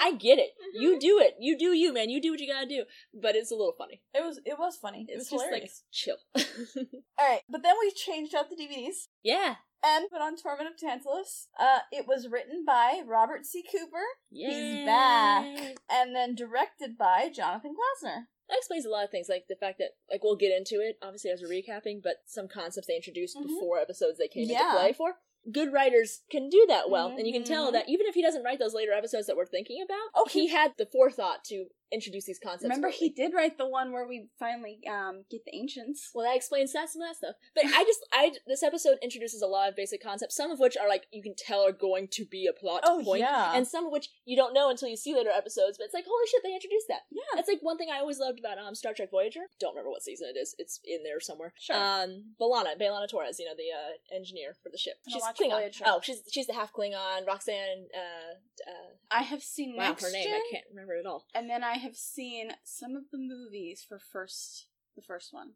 I 0.00 0.12
get 0.12 0.38
it. 0.38 0.50
Mhm. 0.76 0.82
You 0.82 0.98
do 1.00 1.18
it. 1.20 1.36
You 1.38 1.58
do 1.58 1.72
you, 1.72 1.92
man. 1.92 2.10
You 2.10 2.20
do 2.20 2.30
what 2.30 2.40
you 2.40 2.52
gotta 2.52 2.66
do. 2.68 2.84
But 3.12 3.36
it's 3.36 3.50
a 3.50 3.54
little 3.54 3.74
funny. 3.76 4.02
It 4.14 4.24
was 4.24 4.40
it 4.44 4.58
was 4.58 4.76
funny. 4.76 5.06
It 5.08 5.16
was 5.16 5.28
just 5.28 5.42
hilarious. 5.44 5.82
like 5.84 5.92
chill. 5.92 6.16
All 7.18 7.28
right, 7.28 7.42
but 7.48 7.62
then 7.62 7.74
we 7.80 7.90
changed 7.92 8.34
out 8.34 8.50
the 8.50 8.56
DVDs 8.56 9.08
yeah. 9.22 9.56
And 9.86 10.08
put 10.10 10.20
on 10.22 10.36
Torment 10.36 10.68
of 10.70 10.76
Tantalus. 10.78 11.48
Uh, 11.58 11.80
it 11.92 12.06
was 12.06 12.28
written 12.30 12.64
by 12.66 13.02
Robert 13.06 13.44
C. 13.44 13.62
Cooper 13.70 14.02
He's 14.30 14.84
back. 14.86 15.76
and 15.90 16.14
then 16.16 16.34
directed 16.34 16.96
by 16.96 17.28
Jonathan 17.34 17.72
Glassner. 17.74 18.24
That 18.48 18.58
explains 18.58 18.84
a 18.86 18.90
lot 18.90 19.04
of 19.04 19.10
things, 19.10 19.28
like 19.28 19.44
the 19.48 19.56
fact 19.56 19.78
that, 19.78 19.90
like, 20.10 20.22
we'll 20.22 20.36
get 20.36 20.56
into 20.56 20.76
it, 20.80 20.96
obviously, 21.02 21.30
as 21.30 21.42
we're 21.42 21.48
recapping, 21.48 22.02
but 22.02 22.16
some 22.26 22.46
concepts 22.48 22.86
they 22.86 22.96
introduced 22.96 23.36
Mhm. 23.36 23.46
before 23.46 23.78
episodes 23.78 24.18
they 24.18 24.28
came 24.28 24.48
Yeah. 24.48 24.66
into 24.66 24.78
play 24.78 24.92
for. 24.92 25.16
Good 25.52 25.72
writers 25.72 26.22
can 26.30 26.48
do 26.48 26.64
that 26.68 26.88
well, 26.88 27.08
and 27.08 27.26
you 27.26 27.32
can 27.32 27.44
tell 27.44 27.68
Mhm. 27.68 27.72
that 27.72 27.88
even 27.88 28.06
if 28.06 28.14
he 28.14 28.22
doesn't 28.22 28.42
write 28.42 28.58
those 28.58 28.72
later 28.74 28.92
episodes 28.92 29.26
that 29.26 29.36
we're 29.36 29.44
thinking 29.46 29.82
about, 29.82 30.08
Oh, 30.14 30.24
he 30.26 30.46
he- 30.46 30.48
had 30.48 30.72
the 30.78 30.86
forethought 30.86 31.44
to 31.44 31.68
introduce 31.94 32.24
these 32.26 32.38
concepts. 32.42 32.64
Remember, 32.64 32.88
early. 32.88 32.96
he 32.96 33.08
did 33.10 33.32
write 33.34 33.56
the 33.58 33.68
one 33.68 33.92
where 33.92 34.06
we 34.06 34.28
finally 34.38 34.80
um 34.90 35.24
get 35.30 35.44
the 35.44 35.54
ancients. 35.54 36.10
Well, 36.14 36.26
that 36.26 36.36
explains 36.36 36.72
that 36.72 36.90
some 36.90 37.02
of 37.02 37.08
that 37.08 37.16
stuff. 37.16 37.36
But 37.54 37.64
I 37.66 37.84
just, 37.84 38.00
I 38.12 38.32
this 38.46 38.62
episode 38.62 38.98
introduces 39.02 39.40
a 39.42 39.46
lot 39.46 39.68
of 39.68 39.76
basic 39.76 40.02
concepts, 40.02 40.36
some 40.36 40.50
of 40.50 40.58
which 40.58 40.76
are 40.76 40.88
like 40.88 41.04
you 41.12 41.22
can 41.22 41.34
tell 41.36 41.60
are 41.66 41.72
going 41.72 42.08
to 42.12 42.24
be 42.26 42.46
a 42.46 42.52
plot 42.52 42.82
Oh, 42.84 43.02
point, 43.04 43.20
yeah. 43.20 43.52
and 43.54 43.66
some 43.66 43.86
of 43.86 43.92
which 43.92 44.08
you 44.24 44.36
don't 44.36 44.52
know 44.54 44.68
until 44.70 44.88
you 44.88 44.96
see 44.96 45.14
later 45.14 45.30
episodes. 45.30 45.78
But 45.78 45.84
it's 45.84 45.94
like, 45.94 46.04
holy 46.06 46.26
shit, 46.30 46.42
they 46.42 46.52
introduced 46.54 46.88
that. 46.88 47.02
Yeah. 47.10 47.22
That's 47.34 47.48
like 47.48 47.60
one 47.62 47.78
thing 47.78 47.88
I 47.92 47.98
always 48.00 48.18
loved 48.18 48.38
about 48.40 48.58
um 48.58 48.74
Star 48.74 48.92
Trek 48.94 49.10
Voyager. 49.10 49.40
Don't 49.60 49.74
remember 49.74 49.90
what 49.90 50.02
season 50.02 50.28
it 50.34 50.38
is. 50.38 50.54
It's 50.58 50.80
in 50.84 51.02
there 51.04 51.20
somewhere. 51.20 51.52
Sure. 51.58 51.76
Um, 51.76 52.34
B'Elanna, 52.40 52.76
B'Elanna 52.80 53.08
Torres, 53.08 53.38
you 53.38 53.46
know 53.46 53.54
the 53.56 53.70
uh, 53.72 54.16
engineer 54.16 54.56
for 54.62 54.68
the 54.70 54.78
ship. 54.78 54.94
She's 55.08 55.22
Klingon. 55.22 55.50
Voyager. 55.60 55.84
Oh, 55.86 56.00
she's 56.02 56.22
she's 56.30 56.46
the 56.46 56.54
half 56.54 56.72
Klingon. 56.72 57.24
Roxann. 57.28 57.84
Uh, 57.94 58.34
uh, 58.68 58.90
I 59.10 59.22
have 59.22 59.42
seen 59.42 59.76
wow, 59.76 59.94
her 60.00 60.10
name 60.10 60.28
I 60.28 60.42
can't 60.50 60.64
remember 60.70 60.96
at 60.96 61.06
all. 61.06 61.26
and 61.34 61.48
then 61.48 61.62
I 61.62 61.74
have 61.84 61.96
seen 61.96 62.52
some 62.64 62.96
of 62.96 63.04
the 63.12 63.18
movies 63.18 63.84
for 63.86 63.98
first 63.98 64.66
the 64.96 65.02
first 65.02 65.32
one. 65.32 65.52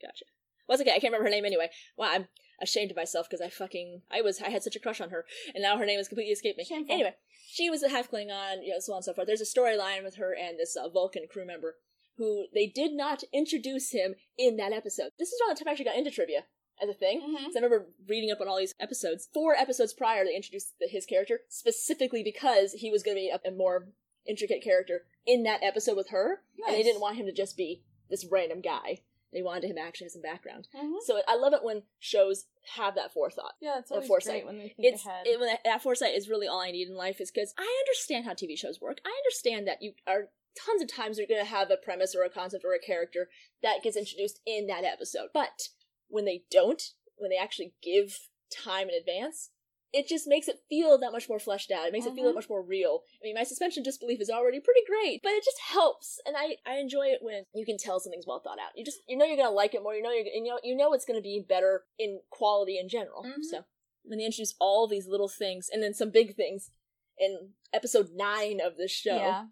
Gotcha. 0.00 0.24
Well, 0.66 0.74
it's 0.74 0.82
okay. 0.82 0.90
I 0.96 0.98
can't 0.98 1.12
remember 1.12 1.24
her 1.24 1.30
name 1.30 1.44
anyway. 1.44 1.70
Well, 1.96 2.10
I'm 2.12 2.28
ashamed 2.60 2.90
of 2.90 2.96
myself 2.96 3.28
because 3.28 3.40
I 3.40 3.48
fucking 3.48 4.02
I 4.10 4.20
was 4.20 4.42
I 4.42 4.50
had 4.50 4.62
such 4.62 4.76
a 4.76 4.80
crush 4.80 5.00
on 5.00 5.10
her, 5.10 5.24
and 5.54 5.62
now 5.62 5.78
her 5.78 5.86
name 5.86 5.98
has 5.98 6.08
completely 6.08 6.32
escaped 6.32 6.58
me. 6.58 6.64
Shameful. 6.64 6.92
Anyway, 6.94 7.14
she 7.48 7.70
was 7.70 7.82
a 7.82 7.88
half 7.88 8.10
Klingon, 8.10 8.64
you 8.64 8.72
know, 8.72 8.80
so 8.80 8.92
on 8.92 8.98
and 8.98 9.04
so 9.04 9.14
forth. 9.14 9.26
There's 9.26 9.40
a 9.40 9.44
storyline 9.44 10.02
with 10.04 10.16
her 10.16 10.34
and 10.34 10.58
this 10.58 10.76
uh, 10.76 10.88
Vulcan 10.88 11.26
crew 11.30 11.46
member 11.46 11.76
who 12.16 12.46
they 12.54 12.66
did 12.66 12.92
not 12.92 13.22
introduce 13.32 13.92
him 13.92 14.14
in 14.38 14.56
that 14.56 14.72
episode. 14.72 15.10
This 15.18 15.28
is 15.28 15.40
around 15.40 15.56
the 15.56 15.60
time 15.60 15.68
I 15.68 15.72
actually 15.72 15.84
got 15.84 15.96
into 15.98 16.10
trivia 16.10 16.44
as 16.82 16.88
a 16.88 16.94
thing. 16.94 17.20
Mhm. 17.20 17.52
So 17.52 17.60
I 17.60 17.62
remember 17.62 17.88
reading 18.08 18.30
up 18.30 18.40
on 18.40 18.48
all 18.48 18.56
these 18.58 18.74
episodes. 18.80 19.28
Four 19.32 19.54
episodes 19.54 19.92
prior, 19.92 20.24
they 20.24 20.34
introduced 20.34 20.78
the, 20.80 20.88
his 20.88 21.06
character 21.06 21.40
specifically 21.48 22.22
because 22.22 22.72
he 22.72 22.90
was 22.90 23.02
going 23.02 23.16
to 23.16 23.20
be 23.20 23.30
a, 23.30 23.40
a 23.48 23.52
more 23.52 23.88
intricate 24.28 24.62
character 24.62 25.04
in 25.26 25.42
that 25.44 25.62
episode 25.62 25.96
with 25.96 26.08
her, 26.10 26.42
and 26.66 26.74
they 26.74 26.82
didn't 26.82 27.00
want 27.00 27.16
him 27.16 27.26
to 27.26 27.32
just 27.32 27.56
be 27.56 27.82
this 28.10 28.24
random 28.30 28.60
guy. 28.60 29.00
They 29.32 29.42
wanted 29.42 29.68
him 29.68 29.76
to 29.76 29.82
actually 29.82 30.06
have 30.06 30.12
some 30.12 30.22
background. 30.22 30.68
Mhm. 30.74 31.02
So 31.02 31.20
I 31.26 31.36
love 31.36 31.52
it 31.52 31.62
when 31.62 31.82
shows 31.98 32.46
have 32.74 32.94
that 32.94 33.12
forethought. 33.12 33.54
Yeah, 33.60 33.78
it's 33.80 33.90
always 33.90 34.06
foresight. 34.06 34.44
great 34.44 34.46
when 34.46 34.58
they 34.58 34.68
think 34.68 34.94
It's 34.94 35.04
ahead. 35.04 35.26
it, 35.26 35.38
when 35.38 35.48
that, 35.48 35.60
that 35.64 35.82
foresight 35.82 36.14
is 36.14 36.28
really 36.28 36.46
all 36.46 36.60
I 36.60 36.70
need 36.70 36.88
in 36.88 36.94
life 36.94 37.20
is 37.20 37.30
because 37.30 37.52
I 37.58 37.82
understand 37.86 38.24
how 38.24 38.32
TV 38.34 38.56
shows 38.56 38.80
work. 38.80 38.98
I 39.04 39.10
understand 39.24 39.66
that 39.68 39.82
you 39.82 39.94
are 40.06 40.30
tons 40.54 40.80
of 40.80 40.88
times 40.88 41.18
you're 41.18 41.26
going 41.26 41.40
to 41.44 41.50
have 41.50 41.70
a 41.70 41.76
premise 41.76 42.14
or 42.14 42.22
a 42.22 42.30
concept 42.30 42.64
or 42.64 42.72
a 42.72 42.78
character 42.78 43.28
that 43.62 43.82
gets 43.82 43.96
introduced 43.96 44.40
in 44.46 44.68
that 44.68 44.84
episode. 44.84 45.28
But 45.34 45.68
when 46.08 46.24
they 46.24 46.44
don't, 46.50 46.82
when 47.16 47.30
they 47.30 47.36
actually 47.36 47.74
give 47.82 48.28
time 48.50 48.88
in 48.88 48.94
advance, 48.94 49.50
it 49.92 50.06
just 50.08 50.26
makes 50.26 50.48
it 50.48 50.60
feel 50.68 50.98
that 50.98 51.12
much 51.12 51.28
more 51.28 51.38
fleshed 51.38 51.70
out. 51.70 51.86
It 51.86 51.92
makes 51.92 52.06
it 52.06 52.14
feel 52.14 52.24
that 52.24 52.32
Mhm. 52.32 52.34
much 52.42 52.48
more 52.50 52.62
real. 52.62 53.04
I 53.22 53.24
mean, 53.24 53.34
my 53.34 53.44
suspension 53.44 53.82
disbelief 53.82 54.20
is 54.20 54.28
already 54.28 54.60
pretty 54.60 54.84
great, 54.84 55.22
but 55.22 55.32
it 55.32 55.44
just 55.44 55.58
helps, 55.60 56.20
and 56.26 56.36
I 56.36 56.56
I 56.66 56.76
enjoy 56.78 57.06
it 57.08 57.22
when 57.22 57.44
you 57.54 57.64
can 57.64 57.78
tell 57.78 58.00
something's 58.00 58.26
well 58.26 58.40
thought 58.40 58.58
out. 58.58 58.76
You 58.76 58.84
just 58.84 58.98
you 59.06 59.16
know 59.16 59.24
you're 59.24 59.36
gonna 59.36 59.50
like 59.50 59.74
it 59.74 59.82
more. 59.82 59.94
You 59.94 60.02
know 60.02 60.10
you're 60.10 60.26
you 60.26 60.42
know 60.44 60.58
you 60.62 60.74
know 60.76 60.92
it's 60.92 61.04
gonna 61.04 61.20
be 61.20 61.40
better 61.40 61.86
in 61.98 62.20
quality 62.30 62.78
in 62.78 62.88
general. 62.88 63.22
Mhm. 63.24 63.42
So 63.42 63.64
when 64.02 64.18
they 64.18 64.24
introduce 64.24 64.54
all 64.60 64.86
these 64.86 65.06
little 65.06 65.28
things 65.28 65.68
and 65.68 65.82
then 65.82 65.94
some 65.94 66.10
big 66.10 66.36
things 66.36 66.70
in 67.18 67.54
episode 67.72 68.10
nine 68.12 68.60
of 68.60 68.76
this 68.76 68.90
show, 68.92 69.16
Yeah. 69.16 69.46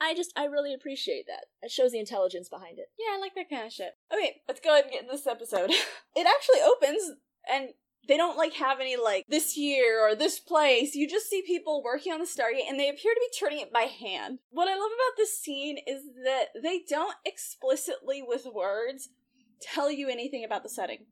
I 0.00 0.14
just 0.14 0.32
I 0.34 0.44
really 0.46 0.72
appreciate 0.72 1.26
that. 1.26 1.46
It 1.62 1.70
shows 1.70 1.92
the 1.92 1.98
intelligence 1.98 2.48
behind 2.48 2.78
it. 2.78 2.90
Yeah, 2.98 3.08
I 3.14 3.18
like 3.18 3.34
that 3.34 3.50
kind 3.50 3.66
of 3.66 3.72
shit. 3.72 3.96
Okay, 4.10 4.42
let's 4.48 4.60
go 4.60 4.70
ahead 4.72 4.84
and 4.84 4.92
get 4.92 5.02
into 5.02 5.12
this 5.12 5.26
episode. 5.26 5.70
it 6.16 6.26
actually 6.26 6.60
opens 6.62 7.18
and 7.48 7.74
they 8.08 8.16
don't 8.16 8.36
like 8.36 8.54
have 8.54 8.80
any 8.80 8.96
like 8.96 9.26
this 9.28 9.56
year 9.56 10.00
or 10.00 10.14
this 10.14 10.40
place. 10.40 10.94
You 10.94 11.08
just 11.08 11.28
see 11.28 11.42
people 11.42 11.82
working 11.82 12.12
on 12.12 12.18
the 12.18 12.24
Stargate 12.24 12.68
and 12.68 12.78
they 12.78 12.88
appear 12.88 13.14
to 13.14 13.20
be 13.20 13.38
turning 13.38 13.60
it 13.60 13.72
by 13.72 13.82
hand. 13.82 14.38
What 14.50 14.68
I 14.68 14.74
love 14.74 14.90
about 14.90 15.16
this 15.16 15.38
scene 15.38 15.78
is 15.86 16.02
that 16.24 16.46
they 16.60 16.82
don't 16.88 17.16
explicitly 17.24 18.22
with 18.26 18.46
words 18.52 19.10
tell 19.60 19.90
you 19.90 20.08
anything 20.08 20.44
about 20.44 20.62
the 20.62 20.68
setting. 20.68 21.06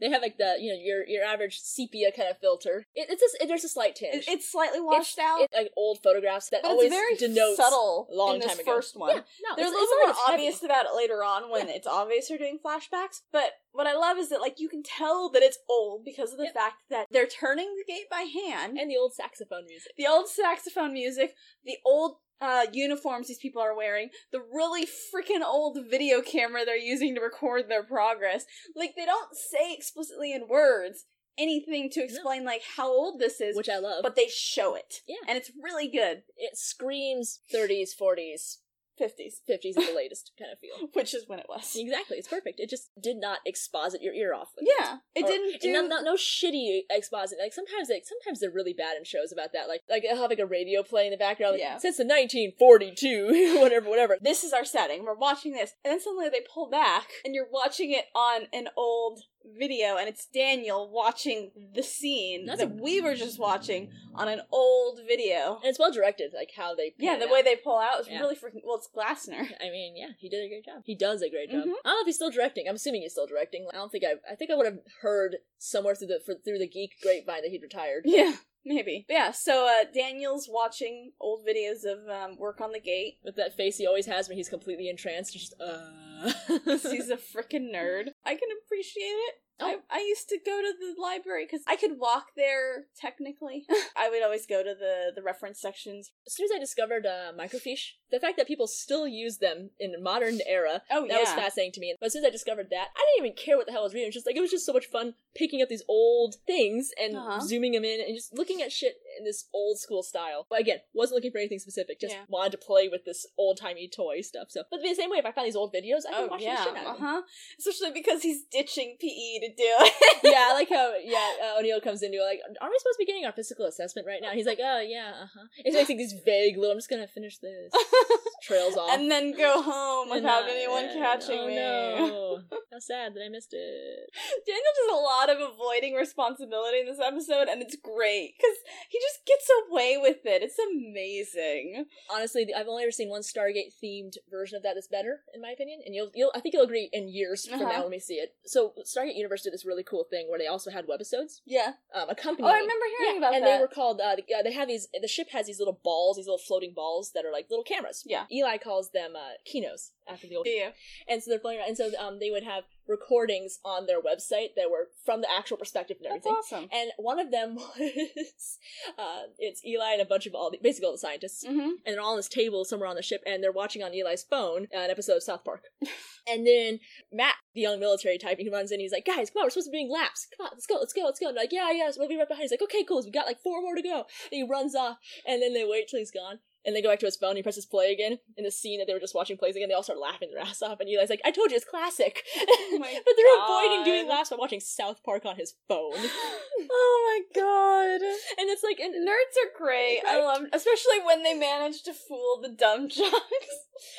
They 0.00 0.10
have 0.10 0.22
like 0.22 0.36
the 0.38 0.56
you 0.60 0.72
know 0.72 0.78
your 0.80 1.06
your 1.06 1.24
average 1.24 1.58
sepia 1.60 2.12
kind 2.12 2.28
of 2.28 2.38
filter. 2.38 2.84
It, 2.94 3.08
it's 3.10 3.20
just, 3.22 3.36
it, 3.40 3.48
there's 3.48 3.64
a 3.64 3.68
slight 3.68 3.96
tinge. 3.96 4.14
It- 4.26 4.28
it's 4.28 4.50
slightly 4.50 4.80
washed 4.80 5.18
it's, 5.18 5.26
out, 5.26 5.40
It's 5.42 5.54
like 5.54 5.70
old 5.76 5.98
photographs 6.02 6.50
that 6.50 6.62
but 6.62 6.70
always 6.72 6.86
it's 6.92 6.94
very 6.94 7.16
denotes 7.16 7.56
subtle 7.56 8.06
long 8.10 8.34
in 8.34 8.40
this 8.40 8.50
time 8.50 8.60
ago. 8.60 8.74
first 8.74 8.96
one. 8.96 9.14
Yeah, 9.16 9.22
no, 9.48 9.56
There's 9.56 9.70
a 9.70 9.74
little 9.74 9.96
more 10.02 10.10
as 10.10 10.16
heavy. 10.26 10.32
obvious 10.42 10.62
about 10.62 10.86
it 10.86 10.94
later 10.96 11.24
on 11.24 11.50
when 11.50 11.68
it's 11.68 11.86
obvious 11.86 12.28
they're 12.28 12.38
doing 12.38 12.58
flashbacks. 12.64 13.22
But 13.32 13.52
what 13.72 13.86
I 13.86 13.94
love 13.94 14.18
is 14.18 14.28
that 14.30 14.40
like 14.40 14.56
you 14.58 14.68
can 14.68 14.82
tell 14.82 15.30
that 15.30 15.42
it's 15.42 15.58
old 15.68 16.04
because 16.04 16.32
of 16.32 16.38
the 16.38 16.44
Yep. 16.44 16.54
fact 16.54 16.76
that 16.90 17.06
they're 17.10 17.26
turning 17.26 17.74
the 17.76 17.84
gate 17.92 18.08
by 18.10 18.22
hand. 18.22 18.78
and 18.78 18.90
the 18.90 18.96
old 18.96 19.14
saxophone 19.14 19.64
music. 19.66 19.92
the 19.96 20.06
old 20.06 20.28
saxophone 20.28 20.92
music, 20.92 21.34
the 21.64 21.76
old 21.84 22.16
uh, 22.40 22.66
uniforms 22.72 23.28
these 23.28 23.38
people 23.38 23.62
are 23.62 23.76
wearing, 23.76 24.10
the 24.32 24.40
really 24.40 24.86
freaking 24.86 25.44
old 25.44 25.78
video 25.90 26.20
camera 26.20 26.64
they're 26.64 26.76
using 26.76 27.14
to 27.14 27.20
record 27.20 27.68
their 27.68 27.82
progress. 27.82 28.44
Like 28.74 28.94
they 28.96 29.06
don't 29.06 29.34
say 29.34 29.74
explicitly 29.74 30.32
in 30.32 30.48
words 30.48 31.04
anything 31.38 31.90
to 31.90 32.02
explain 32.02 32.44
like 32.44 32.62
how 32.76 32.88
old 32.88 33.20
this 33.20 33.40
is, 33.40 33.56
which 33.56 33.68
I 33.68 33.78
love. 33.78 34.02
but 34.02 34.16
they 34.16 34.28
show 34.28 34.74
it. 34.74 35.02
Yeah. 35.06 35.16
And 35.28 35.36
it's 35.36 35.50
really 35.62 35.88
good. 35.88 36.22
it 36.36 36.56
screams 36.56 37.40
30s, 37.52 37.90
40s, 38.00 38.56
50s, 39.00 39.40
50s 39.48 39.64
is 39.64 39.74
the 39.76 39.92
latest 39.94 40.32
kind 40.38 40.50
of 40.52 40.58
feel. 40.58 40.88
which 40.92 41.14
is 41.14 41.24
when 41.28 41.38
it 41.38 41.46
was. 41.48 41.74
Exactly, 41.76 42.16
it's 42.18 42.28
perfect. 42.28 42.60
It 42.60 42.70
just 42.70 42.90
did 43.00 43.16
not 43.18 43.38
exposit 43.46 44.02
your 44.02 44.14
ear 44.14 44.34
off. 44.34 44.50
Yeah, 44.60 44.98
it 45.14 45.24
Or- 45.24 45.28
didn't 45.28 45.60
do. 45.60 45.72
no, 45.72 45.86
no, 45.86 46.00
no 46.00 46.14
shitty 46.14 46.80
exposit. 46.90 47.38
Like 47.40 47.52
sometimes, 47.52 47.88
they, 47.88 48.02
sometimes 48.04 48.40
they're 48.40 48.50
really 48.50 48.72
bad 48.72 48.96
in 48.96 49.04
shows 49.04 49.32
about 49.32 49.52
that. 49.52 49.68
Like, 49.68 49.82
like 49.88 50.02
they'll 50.02 50.20
have 50.20 50.30
like 50.30 50.38
a 50.38 50.46
radio 50.46 50.82
play 50.82 51.06
in 51.06 51.10
the 51.10 51.16
background. 51.16 51.52
Like, 51.52 51.60
Yeah. 51.60 51.78
Since 51.78 51.98
the 51.98 52.04
1942, 52.04 53.58
whatever, 53.60 53.88
whatever. 53.88 54.16
this 54.20 54.44
is 54.44 54.52
our 54.52 54.64
setting. 54.64 55.04
We're 55.04 55.14
watching 55.14 55.52
this, 55.52 55.72
and 55.84 55.92
then 55.92 56.00
suddenly 56.00 56.28
they 56.28 56.40
pull 56.52 56.68
back, 56.70 57.08
and 57.24 57.34
you're 57.34 57.48
watching 57.50 57.92
it 57.92 58.06
on 58.14 58.42
an 58.52 58.68
old 58.76 59.20
video, 59.58 59.96
and 59.96 60.08
it's 60.08 60.26
Daniel 60.26 60.90
watching 60.90 61.50
the 61.74 61.82
scene 61.82 62.46
That's 62.46 62.60
that 62.60 62.70
a- 62.70 62.82
we 62.82 63.00
were 63.00 63.14
just 63.14 63.38
watching 63.38 63.90
on 64.14 64.28
an 64.28 64.40
old 64.50 65.00
video. 65.06 65.56
And 65.56 65.64
it's 65.66 65.78
well 65.78 65.92
directed, 65.92 66.32
like 66.34 66.50
how 66.56 66.74
they. 66.74 66.94
Yeah, 66.98 67.16
the 67.18 67.28
way 67.28 67.40
out. 67.40 67.44
they 67.44 67.56
pull 67.56 67.78
out 67.78 68.00
is 68.00 68.08
Yeah. 68.08 68.20
really 68.20 68.34
freaking. 68.36 68.62
Well, 68.64 68.76
it's 68.76 68.88
Glassner. 68.94 69.46
I 69.60 69.70
mean, 69.70 69.96
yeah, 69.96 70.08
he 70.18 70.28
did 70.28 70.44
a 70.44 70.48
great 70.48 70.64
job. 70.64 70.82
He 70.84 70.94
does 70.94 71.22
a 71.22 71.30
great 71.30 71.50
job. 71.50 71.60
Mhm. 71.64 71.72
I 71.84 71.88
don't 71.90 71.96
know 71.96 72.00
if 72.00 72.06
he's 72.06 72.16
still 72.16 72.30
directing. 72.30 72.68
I'm 72.68 72.76
assuming 72.76 73.02
he's 73.02 73.12
still 73.12 73.26
directing. 73.26 73.66
I 73.72 73.76
don't 73.76 73.90
think 73.92 74.04
I. 74.04 74.14
I 74.30 74.34
think 74.34 74.50
I 74.50 74.54
would 74.54 74.66
have 74.66 74.78
heard 75.02 75.36
somewhere 75.58 75.94
through 75.94 76.08
the 76.08 76.20
for, 76.24 76.34
through 76.44 76.58
the 76.58 76.68
geek 76.68 76.92
grapevine 77.02 77.42
that 77.42 77.50
he'd 77.50 77.62
retired. 77.62 78.02
Yeah, 78.04 78.34
maybe. 78.66 79.04
But 79.08 79.14
yeah, 79.14 79.30
so 79.30 79.66
uh, 79.66 79.84
Daniel's 79.94 80.48
watching 80.50 81.12
old 81.20 81.46
videos 81.46 81.84
of 81.84 82.08
um, 82.08 82.36
work 82.38 82.60
on 82.60 82.72
the 82.72 82.80
gate. 82.80 83.18
With 83.24 83.36
that 83.36 83.56
face 83.56 83.78
he 83.78 83.86
always 83.86 84.06
has 84.06 84.28
when 84.28 84.36
he's 84.36 84.48
completely 84.48 84.88
entranced, 84.90 85.32
just 85.32 85.54
uh. 85.60 85.80
He's 86.66 87.10
a 87.10 87.16
freaking 87.16 87.72
nerd. 87.74 88.08
I 88.24 88.34
can 88.34 88.48
appreciate 88.64 89.02
it. 89.02 89.34
I, 89.60 89.74
Oh. 89.76 89.80
I 89.90 90.00
used 90.00 90.28
to 90.28 90.38
go 90.44 90.60
to 90.60 90.72
the 90.78 91.00
library 91.00 91.44
because 91.46 91.62
I 91.66 91.76
could 91.76 91.98
walk 91.98 92.32
there 92.36 92.86
technically. 93.00 93.66
I 93.96 94.10
would 94.10 94.22
always 94.22 94.46
go 94.46 94.62
to 94.62 94.74
the, 94.74 95.12
the 95.14 95.22
reference 95.22 95.60
sections. 95.60 96.10
as 96.26 96.34
soon 96.34 96.44
as 96.44 96.50
I 96.54 96.58
discovered 96.58 97.06
uh, 97.06 97.32
microfiche, 97.38 97.92
the 98.10 98.20
fact 98.20 98.36
that 98.36 98.46
people 98.46 98.66
still 98.66 99.08
use 99.08 99.38
them 99.38 99.70
in 99.80 99.92
the 99.92 99.98
modern 100.00 100.40
era, 100.46 100.82
Oh, 100.90 101.06
that 101.08 101.20
was 101.20 101.32
fascinating 101.32 101.72
to 101.72 101.80
me. 101.80 101.94
But 101.98 102.06
as 102.06 102.12
soon 102.12 102.24
as 102.24 102.28
I 102.28 102.30
discovered 102.30 102.68
that, 102.70 102.88
I 102.96 103.04
didn't 103.16 103.26
even 103.26 103.36
care 103.36 103.56
what 103.56 103.66
the 103.66 103.72
hell 103.72 103.80
I 103.80 103.84
was 103.84 103.94
reading. 103.94 104.06
It 104.06 104.08
was 104.08 104.14
just 104.16 104.26
like 104.26 104.36
it 104.36 104.40
was 104.40 104.50
just 104.50 104.66
so 104.66 104.72
much 104.74 104.86
fun 104.86 105.14
picking 105.34 105.62
up 105.62 105.68
these 105.68 105.82
old 105.88 106.36
things 106.46 106.90
and 107.00 107.16
Uh-huh. 107.16 107.40
zooming 107.40 107.72
them 107.72 107.84
in 107.84 108.00
and 108.00 108.14
just 108.14 108.34
looking 108.34 108.60
at 108.62 108.72
shit 108.72 108.96
in 109.18 109.24
this 109.24 109.46
old 109.54 109.78
school 109.78 110.02
style. 110.02 110.46
But 110.50 110.60
again, 110.60 110.78
wasn't 110.94 111.16
looking 111.16 111.30
for 111.32 111.38
anything 111.38 111.58
specific. 111.58 112.00
Just 112.00 112.14
Yeah. 112.14 112.24
wanted 112.28 112.52
to 112.52 112.58
play 112.58 112.88
with 112.88 113.04
this 113.04 113.26
old 113.38 113.58
timey 113.58 113.88
toy 113.88 114.20
stuff. 114.20 114.48
So, 114.50 114.62
but 114.70 114.82
the 114.82 114.94
same 114.94 115.10
way, 115.10 115.18
if 115.18 115.26
I 115.26 115.32
found 115.32 115.46
these 115.46 115.56
old 115.56 115.72
videos, 115.74 116.02
I 116.08 116.12
could 116.14 116.24
Oh 116.24 116.26
watch 116.28 116.42
yeah, 116.42 116.56
the 116.56 116.62
shit 116.64 116.76
out 116.76 116.86
of 116.86 116.98
them. 116.98 117.06
huh. 117.06 117.22
Especially 117.58 117.92
because 117.92 118.22
he's 118.22 118.42
ditching 118.50 118.96
PE 119.00 119.38
to 119.40 119.48
do 119.48 119.54
it. 119.86 119.94
yeah, 120.24 120.48
I 120.50 120.52
like 120.54 120.68
how 120.68 120.94
yeah 121.02 121.32
uh, 121.54 121.58
O'Neill 121.58 121.80
comes 121.80 122.02
into 122.02 122.22
like, 122.22 122.40
aren't 122.60 122.72
we 122.72 122.78
supposed 122.78 122.96
to 122.98 123.02
be 123.02 123.06
getting 123.06 123.24
our 123.24 123.32
physical 123.32 123.66
assessment 123.66 124.06
right 124.06 124.20
now? 124.22 124.30
He's 124.32 124.46
like, 124.46 124.58
oh 124.62 124.80
yeah, 124.80 125.12
uh 125.22 125.26
huh. 125.32 125.46
It's 125.64 125.76
like 125.76 125.86
these 125.88 126.14
vague 126.24 126.56
little. 126.56 126.72
I'm 126.72 126.78
just 126.78 126.90
gonna 126.90 127.06
finish 127.08 127.38
this. 127.38 127.72
Trails 128.42 128.76
off. 128.76 128.90
and 128.92 129.10
then 129.10 129.32
go 129.36 129.62
home 129.62 130.10
without 130.10 130.42
not- 130.42 130.50
anyone 130.50 130.84
and- 130.84 130.98
catching 131.00 131.38
oh, 131.38 131.46
me. 131.46 131.56
No. 131.56 132.40
How 132.72 132.78
sad 132.78 133.14
that 133.14 133.22
I 133.24 133.28
missed 133.28 133.52
it. 133.52 134.10
Daniel 134.46 134.74
does 134.76 134.98
a 134.98 135.00
lot 135.00 135.30
of 135.30 135.38
avoiding 135.54 135.94
responsibility 135.94 136.80
in 136.80 136.86
this 136.86 137.00
episode, 137.00 137.48
and 137.48 137.62
it's 137.62 137.76
great 137.76 138.34
because 138.36 138.56
he 138.90 138.98
just 139.00 139.05
gets 139.26 139.48
away 139.68 139.96
with 140.00 140.18
it. 140.24 140.42
It's 140.42 140.58
amazing. 140.58 141.86
Honestly, 142.10 142.46
I've 142.54 142.68
only 142.68 142.82
ever 142.84 142.90
seen 142.92 143.08
one 143.08 143.22
Stargate 143.22 143.72
themed 143.82 144.14
version 144.30 144.56
of 144.56 144.62
that 144.62 144.74
that's 144.74 144.88
better, 144.88 145.20
in 145.34 145.40
my 145.40 145.50
opinion. 145.50 145.80
And 145.84 145.94
you'll, 145.94 146.10
you'll, 146.14 146.32
I 146.34 146.40
think 146.40 146.52
you'll 146.54 146.64
agree 146.64 146.88
in 146.92 147.08
years 147.08 147.46
from 147.46 147.60
Uh-huh. 147.60 147.72
now 147.72 147.82
when 147.82 147.90
we 147.90 147.98
see 147.98 148.14
it. 148.14 148.34
So 148.44 148.72
Stargate 148.84 149.16
Universe 149.16 149.42
did 149.42 149.52
this 149.52 149.64
really 149.66 149.82
cool 149.84 150.04
thing 150.08 150.28
where 150.28 150.38
they 150.38 150.46
also 150.46 150.70
had 150.70 150.86
webisodes, 150.86 151.40
Yeah. 151.46 151.72
um, 151.94 152.08
Oh. 152.08 152.44
I 152.46 152.54
remember 152.58 152.84
hearing 152.98 153.12
Yeah, 153.14 153.18
about 153.18 153.34
and 153.34 153.44
that. 153.44 153.50
And 153.50 153.58
they 153.58 153.60
were 153.60 153.68
called. 153.68 154.00
Uh, 154.00 154.16
the- 154.16 154.24
yeah, 154.28 154.42
they 154.42 154.52
have 154.52 154.68
these. 154.68 154.88
The 155.00 155.08
ship 155.08 155.28
has 155.30 155.46
these 155.46 155.58
little 155.58 155.78
balls, 155.82 156.16
these 156.16 156.26
little 156.26 156.38
floating 156.38 156.72
balls 156.74 157.12
that 157.14 157.24
are 157.24 157.32
like 157.32 157.46
little 157.50 157.64
cameras. 157.64 158.02
Yeah. 158.06 158.24
Eli 158.32 158.58
calls 158.58 158.90
them 158.90 159.14
uh, 159.16 159.34
kinos 159.48 159.90
after 160.08 160.26
the 160.26 160.36
old. 160.36 160.46
Yeah. 160.48 160.70
And 161.08 161.22
so 161.22 161.30
they're 161.30 161.38
floating 161.40 161.60
around, 161.60 161.68
and 161.68 161.76
so 161.76 161.90
um, 161.98 162.18
they 162.20 162.30
would 162.30 162.44
have 162.44 162.64
recordings 162.88 163.58
on 163.64 163.86
their 163.86 164.00
website 164.00 164.54
that 164.56 164.70
were 164.70 164.88
from 165.04 165.20
the 165.20 165.28
actual 165.30 165.56
perspective 165.56 165.96
and 166.04 166.12
That's 166.14 166.26
everything. 166.26 166.36
awesome. 166.38 166.68
And 166.72 166.90
one 166.98 167.18
of 167.18 167.30
them 167.32 167.56
was, 167.56 168.58
uh, 168.98 169.22
it's 169.38 169.64
Eli 169.64 169.92
and 169.92 170.02
a 170.02 170.04
bunch 170.04 170.26
of 170.26 170.34
all 170.34 170.50
the, 170.50 170.58
basically 170.62 170.86
all 170.86 170.92
the 170.92 170.98
scientists, 170.98 171.44
Mm-hmm. 171.46 171.60
and 171.60 171.78
they're 171.86 172.00
all 172.00 172.12
on 172.12 172.16
this 172.16 172.28
table 172.28 172.64
somewhere 172.64 172.88
on 172.88 172.96
the 172.96 173.02
ship, 173.02 173.22
and 173.26 173.42
they're 173.42 173.52
watching 173.52 173.82
on 173.82 173.92
Eli's 173.92 174.22
phone 174.22 174.68
uh, 174.74 174.78
an 174.78 174.90
episode 174.90 175.16
of 175.16 175.22
South 175.22 175.44
Park. 175.44 175.64
and 176.28 176.46
then 176.46 176.78
Matt, 177.12 177.34
the 177.54 177.60
young 177.62 177.80
military 177.80 178.18
type, 178.18 178.38
he 178.38 178.48
runs 178.48 178.70
in, 178.72 178.80
he's 178.80 178.92
like, 178.92 179.04
guys, 179.04 179.30
come 179.30 179.40
on, 179.40 179.46
we're 179.46 179.50
supposed 179.50 179.66
to 179.66 179.70
be 179.72 179.78
doing 179.78 179.90
laps. 179.92 180.26
Come 180.36 180.46
on, 180.46 180.50
let's 180.54 180.66
go, 180.66 180.76
let's 180.78 180.92
go, 180.92 181.02
let's 181.04 181.18
go. 181.20 181.28
And 181.28 181.36
they're 181.36 181.44
like, 181.44 181.52
yeah, 181.52 181.70
yeah, 181.72 181.90
so 181.90 182.00
we'll 182.00 182.08
be 182.08 182.16
right 182.16 182.28
behind. 182.28 182.42
He's 182.42 182.50
like, 182.52 182.62
okay, 182.62 182.84
cool, 182.84 183.02
we 183.04 183.10
got 183.10 183.26
like 183.26 183.40
four 183.42 183.60
more 183.62 183.74
to 183.74 183.82
go. 183.82 183.98
And 184.30 184.32
he 184.32 184.42
runs 184.48 184.74
off, 184.74 184.98
and 185.26 185.42
then 185.42 185.54
they 185.54 185.64
wait 185.64 185.88
till 185.88 185.98
he's 185.98 186.10
gone. 186.12 186.38
And 186.66 186.74
they 186.74 186.82
go 186.82 186.90
back 186.90 186.98
to 186.98 187.06
his 187.06 187.16
phone, 187.16 187.30
and 187.30 187.36
he 187.38 187.42
presses 187.44 187.64
play 187.64 187.92
again, 187.92 188.18
in 188.36 188.42
the 188.44 188.50
scene 188.50 188.80
that 188.80 188.86
they 188.86 188.92
were 188.92 188.98
just 189.00 189.14
watching 189.14 189.36
plays 189.38 189.54
again, 189.54 189.68
they 189.68 189.74
all 189.74 189.84
start 189.84 190.00
laughing 190.00 190.30
their 190.34 190.42
ass 190.44 190.60
off, 190.62 190.80
and 190.80 190.88
Eli's 190.90 191.08
like, 191.10 191.22
I 191.24 191.30
told 191.30 191.50
you, 191.50 191.56
it's 191.56 191.64
classic. 191.64 192.24
Oh 192.36 192.78
but 192.80 193.14
they're 193.16 193.44
avoiding 193.44 193.84
doing 193.84 194.06
God. 194.08 194.14
laughs 194.18 194.30
by 194.30 194.36
watching 194.36 194.58
South 194.60 195.02
Park 195.04 195.24
on 195.24 195.36
his 195.36 195.54
phone. 195.68 195.94
oh 196.70 196.96
my 197.06 197.40
god. 197.40 198.00
And 198.38 198.50
it's 198.50 198.62
like, 198.62 198.80
and 198.80 198.94
Nerds 199.06 199.36
are 199.38 199.56
great. 199.56 200.00
I 200.06 200.16
Right? 200.18 200.24
love, 200.24 200.42
especially 200.52 200.98
when 201.04 201.22
they 201.22 201.34
manage 201.34 201.82
to 201.84 201.94
fool 201.94 202.40
the 202.42 202.48
dumb 202.50 202.88
jocks. 202.88 203.54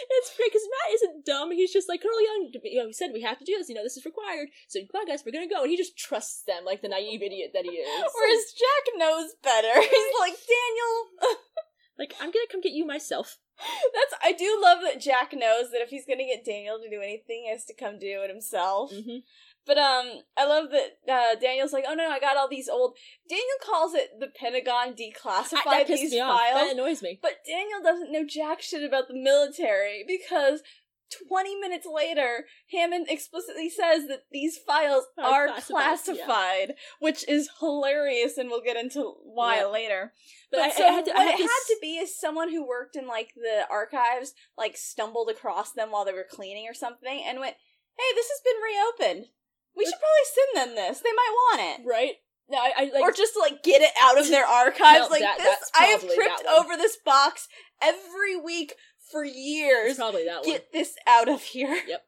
it's 0.09 0.35
great 0.35 0.51
because 0.51 0.67
Matt 0.67 0.93
isn't 0.95 1.25
dumb. 1.25 1.51
He's 1.51 1.71
just 1.71 1.87
like 1.87 2.01
Colonel 2.01 2.21
Young. 2.21 2.51
You 2.63 2.79
know, 2.83 2.87
he 2.87 2.93
said 2.93 3.11
we 3.13 3.21
have 3.21 3.39
to 3.39 3.45
do 3.45 3.55
this. 3.57 3.69
You 3.69 3.75
know, 3.75 3.83
this 3.83 3.95
is 3.97 4.05
required. 4.05 4.49
So 4.67 4.79
come 4.91 5.01
on, 5.01 5.07
guys, 5.07 5.23
we're 5.25 5.31
gonna 5.31 5.47
go. 5.47 5.61
And 5.61 5.69
he 5.71 5.77
just 5.77 5.97
trusts 5.97 6.43
them 6.43 6.65
like 6.65 6.81
the 6.81 6.89
naive 6.89 7.21
idiot 7.21 7.51
that 7.53 7.63
he 7.63 7.71
is. 7.79 7.87
Whereas 8.13 8.43
Jack 8.57 8.83
knows 8.97 9.31
better. 9.41 9.73
He's 9.79 10.13
like, 10.19 10.35
Daniel. 10.35 11.37
Like, 11.99 12.13
I'm 12.19 12.31
gonna 12.31 12.45
come 12.51 12.61
get 12.61 12.73
you 12.73 12.85
myself. 12.85 13.37
That's 13.57 14.23
I 14.23 14.33
do 14.33 14.59
love 14.61 14.79
that 14.83 15.01
Jack 15.01 15.33
knows 15.33 15.71
that 15.71 15.81
if 15.81 15.89
he's 15.89 16.05
gonna 16.05 16.25
get 16.25 16.45
Daniel 16.45 16.79
to 16.79 16.89
do 16.89 17.01
anything, 17.01 17.43
he 17.45 17.49
has 17.49 17.65
to 17.65 17.73
come 17.73 17.99
do 17.99 18.21
it 18.23 18.29
himself. 18.29 18.91
Mm-hmm. 18.91 19.17
But 19.65 19.77
um, 19.77 20.21
I 20.37 20.45
love 20.45 20.69
that 20.71 21.11
uh, 21.11 21.39
Daniel's 21.39 21.73
like, 21.73 21.83
oh 21.87 21.93
no, 21.93 22.09
I 22.09 22.19
got 22.19 22.37
all 22.37 22.47
these 22.47 22.69
old. 22.69 22.95
Daniel 23.27 23.45
calls 23.63 23.93
it 23.93 24.11
the 24.19 24.27
Pentagon 24.27 24.93
declassified 24.93 25.63
that 25.65 25.87
these 25.87 26.11
me 26.11 26.21
off. 26.21 26.39
That 26.53 26.71
annoys 26.71 27.01
me. 27.01 27.19
but 27.21 27.43
Daniel 27.45 27.81
doesn't 27.83 28.11
know 28.11 28.25
jack 28.25 28.61
shit 28.61 28.83
about 28.83 29.07
the 29.07 29.15
military 29.15 30.03
because. 30.07 30.61
20 31.27 31.55
minutes 31.55 31.85
later, 31.91 32.45
Hammond 32.71 33.07
explicitly 33.09 33.69
says 33.69 34.07
that 34.07 34.23
these 34.31 34.57
files 34.57 35.05
Are 35.17 35.47
are 35.47 35.47
classified, 35.47 35.73
classified, 35.73 36.73
which 36.99 37.27
is 37.27 37.49
hilarious, 37.59 38.37
and 38.37 38.49
we'll 38.49 38.61
get 38.61 38.77
into 38.77 39.15
why 39.23 39.57
Yeah. 39.57 39.65
later. 39.67 40.13
But 40.51 40.57
But, 40.57 40.81
I- 40.81 40.87
I 40.87 40.91
had 40.91 41.05
to- 41.05 41.11
I 41.11 41.15
what 41.17 41.25
had 41.25 41.33
it 41.39 41.43
to 41.43 41.43
had 41.43 41.63
to 41.67 41.77
be 41.81 41.97
is 41.97 42.19
someone 42.19 42.49
who 42.51 42.65
worked 42.65 42.95
in 42.95 43.07
like 43.07 43.33
the 43.35 43.67
archives, 43.69 44.33
like 44.57 44.75
stumbled 44.77 45.29
across 45.29 45.71
them 45.71 45.91
while 45.91 46.05
they 46.05 46.13
were 46.13 46.27
cleaning 46.29 46.67
or 46.67 46.73
something, 46.73 47.23
and 47.23 47.39
went, 47.39 47.55
"Hey, 47.97 48.13
this 48.15 48.29
has 48.29 48.41
been 48.41 48.61
reopened. 48.61 49.29
We 49.75 49.85
should 49.85 49.93
probably 49.99 50.25
send 50.33 50.69
them 50.69 50.75
this. 50.75 50.99
They 51.01 51.11
might 51.13 51.31
want 51.31 51.61
it." 51.81 51.85
Right? 51.87 52.15
No, 52.49 52.57
I, 52.59 52.73
I 52.77 52.83
like. 52.93 53.01
or 53.03 53.11
just 53.11 53.35
like 53.35 53.61
get 53.61 53.81
it 53.81 53.91
out 53.99 54.17
of 54.17 54.29
their 54.29 54.45
archives. 54.45 55.05
No, 55.05 55.07
like 55.09 55.21
that- 55.21 55.37
this, 55.37 55.71
I 55.77 55.87
have 55.87 56.01
tripped 56.01 56.45
over 56.45 56.77
this 56.77 56.95
box 56.97 57.47
every 57.81 58.37
week 58.37 58.73
for 59.11 59.23
it's 59.23 59.37
years. 59.37 59.95
probably 59.97 60.25
that 60.25 60.41
one. 60.41 60.49
Get 60.51 60.71
this 60.73 60.95
out 61.07 61.29
of 61.29 61.41
here. 61.41 61.79
Yep. 61.87 62.03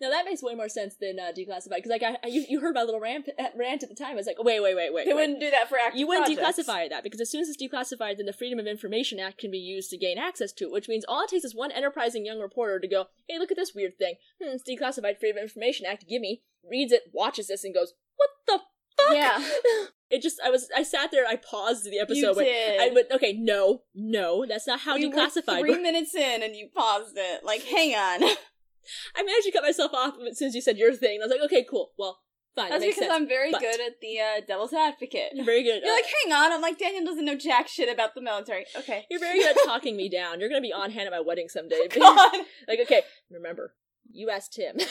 Now 0.00 0.10
that 0.10 0.24
makes 0.24 0.42
way 0.42 0.54
more 0.56 0.68
sense 0.68 0.96
than 1.00 1.18
uh, 1.20 1.30
declassified 1.32 1.76
because 1.76 1.90
like 1.90 2.02
I, 2.02 2.18
I 2.22 2.26
you, 2.26 2.44
you 2.48 2.60
heard 2.60 2.74
my 2.74 2.82
little 2.82 3.00
rant, 3.00 3.28
rant 3.56 3.82
at 3.84 3.88
the 3.88 3.94
time. 3.94 4.10
I 4.12 4.14
was 4.16 4.26
like, 4.26 4.36
wait, 4.42 4.60
wait, 4.60 4.74
wait, 4.74 4.92
wait. 4.92 5.06
They 5.06 5.14
wait. 5.14 5.20
wouldn't 5.20 5.40
do 5.40 5.50
that 5.52 5.68
for 5.68 5.78
active 5.78 5.98
You 6.00 6.08
wouldn't 6.08 6.26
projects. 6.26 6.58
declassify 6.68 6.90
that 6.90 7.04
because 7.04 7.20
as 7.20 7.30
soon 7.30 7.40
as 7.42 7.48
it's 7.48 7.62
declassified, 7.62 8.16
then 8.16 8.26
the 8.26 8.32
Freedom 8.32 8.58
of 8.58 8.66
Information 8.66 9.20
Act 9.20 9.38
can 9.38 9.52
be 9.52 9.58
used 9.58 9.90
to 9.90 9.96
gain 9.96 10.18
access 10.18 10.52
to 10.54 10.64
it, 10.64 10.72
which 10.72 10.88
means 10.88 11.04
all 11.06 11.22
it 11.22 11.30
takes 11.30 11.44
is 11.44 11.54
one 11.54 11.70
enterprising 11.70 12.26
young 12.26 12.40
reporter 12.40 12.80
to 12.80 12.88
go, 12.88 13.06
hey, 13.28 13.38
look 13.38 13.52
at 13.52 13.56
this 13.56 13.72
weird 13.74 13.96
thing. 13.96 14.16
Hmm, 14.42 14.50
it's 14.56 14.68
declassified 14.68 15.20
Freedom 15.20 15.38
of 15.38 15.44
Information 15.44 15.86
Act, 15.86 16.06
gimme, 16.08 16.42
reads 16.68 16.92
it, 16.92 17.04
watches 17.12 17.46
this, 17.46 17.62
and 17.64 17.72
goes, 17.72 17.94
what 18.16 18.30
the 18.48 18.58
fuck? 19.06 19.14
Yeah. 19.16 19.44
It 20.10 20.22
just, 20.22 20.38
I 20.44 20.50
was, 20.50 20.68
I 20.76 20.84
sat 20.84 21.10
there, 21.10 21.26
I 21.26 21.34
paused 21.34 21.90
the 21.90 21.98
episode, 21.98 22.36
went, 22.36 22.46
did. 22.46 22.80
I 22.80 22.94
went, 22.94 23.10
okay, 23.10 23.32
no, 23.32 23.80
no, 23.96 24.44
that's 24.46 24.66
not 24.66 24.78
how 24.80 24.94
we 24.94 25.08
were 25.08 25.12
declassified 25.14 25.60
three 25.60 25.82
minutes 25.82 26.14
in 26.14 26.42
and 26.42 26.54
you 26.54 26.68
paused 26.72 27.16
it. 27.16 27.42
Like, 27.42 27.62
hang 27.64 27.94
on. 27.94 28.22
I 29.16 29.22
managed 29.24 29.46
to 29.46 29.50
cut 29.50 29.64
myself 29.64 29.92
off 29.92 30.14
as 30.30 30.38
soon 30.38 30.48
as 30.48 30.54
you 30.54 30.60
said 30.60 30.76
your 30.78 30.92
thing. 30.94 31.18
I 31.20 31.24
was 31.26 31.32
like, 31.32 31.44
okay, 31.46 31.66
cool, 31.68 31.92
well, 31.98 32.20
fine, 32.54 32.70
That's 32.70 32.84
because 32.84 32.98
sense. 32.98 33.12
I'm 33.12 33.26
very 33.26 33.50
but- 33.50 33.60
good 33.60 33.80
at 33.80 34.00
the 34.00 34.20
uh, 34.20 34.40
devil's 34.46 34.72
advocate. 34.72 35.30
You're 35.32 35.44
very 35.44 35.64
good. 35.64 35.82
You're 35.82 35.92
uh, 35.92 35.96
like, 35.96 36.06
hang 36.22 36.32
on. 36.32 36.52
I'm 36.52 36.60
like, 36.60 36.78
Daniel 36.78 37.04
doesn't 37.04 37.24
know 37.24 37.36
jack 37.36 37.66
shit 37.66 37.92
about 37.92 38.14
the 38.14 38.20
military. 38.20 38.66
Okay. 38.76 39.06
You're 39.10 39.20
very 39.20 39.40
good 39.40 39.56
at 39.56 39.64
talking 39.64 39.96
me 39.96 40.08
down. 40.12 40.38
You're 40.38 40.48
gonna 40.48 40.60
be 40.60 40.72
on 40.72 40.90
hand 40.92 41.06
at 41.06 41.12
my 41.12 41.20
wedding 41.20 41.48
someday. 41.48 41.88
God. 41.88 42.32
like, 42.68 42.78
okay, 42.82 43.02
remember, 43.30 43.74
you 44.14 44.30
asked 44.30 44.56
him. 44.56 44.76
but 44.78 44.88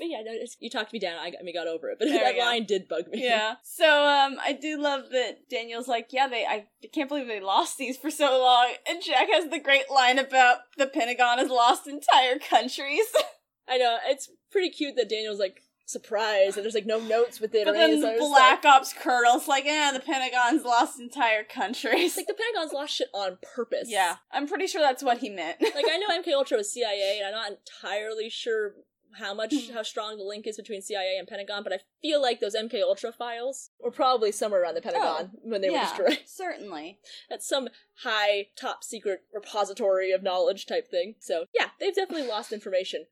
yeah, 0.00 0.22
no, 0.24 0.32
you 0.60 0.68
talked 0.68 0.92
me 0.92 0.98
down. 0.98 1.18
I 1.18 1.30
got, 1.30 1.40
I 1.46 1.52
got 1.52 1.68
over 1.68 1.90
it. 1.90 1.98
But 1.98 2.08
There 2.08 2.32
that 2.32 2.38
line 2.38 2.64
did 2.64 2.88
bug 2.88 3.08
me. 3.08 3.24
yeah. 3.24 3.54
So 3.62 3.86
um, 3.86 4.38
I 4.42 4.52
do 4.52 4.80
love 4.80 5.10
that 5.12 5.48
Daniel's 5.48 5.88
like, 5.88 6.08
yeah, 6.10 6.28
they. 6.28 6.44
I 6.44 6.66
can't 6.92 7.08
believe 7.08 7.28
they 7.28 7.40
lost 7.40 7.78
these 7.78 7.96
for 7.96 8.10
so 8.10 8.38
long. 8.38 8.74
And 8.88 9.02
Jack 9.02 9.28
has 9.30 9.48
the 9.48 9.60
great 9.60 9.90
line 9.90 10.18
about 10.18 10.58
the 10.76 10.86
Pentagon 10.86 11.38
has 11.38 11.48
lost 11.48 11.86
entire 11.86 12.38
countries. 12.38 13.06
I 13.68 13.78
know 13.78 13.98
it's 14.06 14.30
pretty 14.50 14.70
cute 14.70 14.96
that 14.96 15.08
Daniel's 15.08 15.38
like 15.38 15.62
surprised 15.86 16.56
that 16.56 16.62
there's 16.62 16.74
like 16.74 16.86
no 16.86 16.98
notes 17.00 17.40
with 17.40 17.54
it 17.54 17.64
but 17.66 17.72
then 17.72 18.00
the 18.00 18.16
Black 18.18 18.60
stuff. 18.60 18.74
Ops 18.80 18.92
colonel's 18.94 19.46
like, 19.48 19.64
yeah, 19.64 19.90
the 19.92 20.00
Pentagon's 20.00 20.64
lost 20.64 20.98
entire 21.00 21.44
countries. 21.44 21.94
It's 22.12 22.16
like 22.16 22.26
the 22.26 22.34
Pentagon's 22.34 22.72
lost 22.72 22.94
shit 22.94 23.08
on 23.14 23.38
purpose. 23.54 23.88
yeah, 23.90 24.16
I'm 24.32 24.46
pretty 24.46 24.66
sure 24.66 24.80
that's 24.80 25.02
what 25.02 25.18
he 25.18 25.28
meant. 25.30 25.60
like 25.60 25.84
I 25.90 25.96
know 25.98 26.08
MK 26.22 26.32
Ultra 26.32 26.58
was 26.58 26.72
CIA, 26.72 27.18
and 27.18 27.26
I'm 27.28 27.32
not 27.34 27.50
entirely 27.50 28.28
sure 28.30 28.74
how 29.18 29.32
much 29.32 29.54
Hmm. 29.54 29.74
how 29.74 29.82
strong 29.84 30.16
the 30.16 30.24
link 30.24 30.44
is 30.44 30.56
between 30.56 30.82
CIA 30.82 31.16
and 31.18 31.28
Pentagon, 31.28 31.62
but 31.62 31.72
I 31.72 31.78
feel 32.02 32.20
like 32.20 32.40
those 32.40 32.56
MK 32.56 32.82
Ultra 32.82 33.12
files 33.12 33.70
were 33.78 33.92
probably 33.92 34.32
somewhere 34.32 34.62
around 34.62 34.74
the 34.74 34.80
Pentagon 34.82 35.30
when 35.42 35.60
they 35.60 35.68
Oh, 35.68 35.72
yeah, 35.72 35.96
were 35.96 36.08
destroyed. 36.08 36.18
certainly. 36.26 36.98
That's 37.30 37.46
some 37.46 37.68
high 38.02 38.48
top 38.56 38.82
secret 38.82 39.20
repository 39.32 40.10
of 40.10 40.24
knowledge 40.24 40.66
type 40.66 40.88
thing. 40.90 41.14
So 41.20 41.44
yeah, 41.54 41.68
they've 41.78 41.94
definitely 41.94 42.26
lost 42.26 42.50
information, 42.52 43.04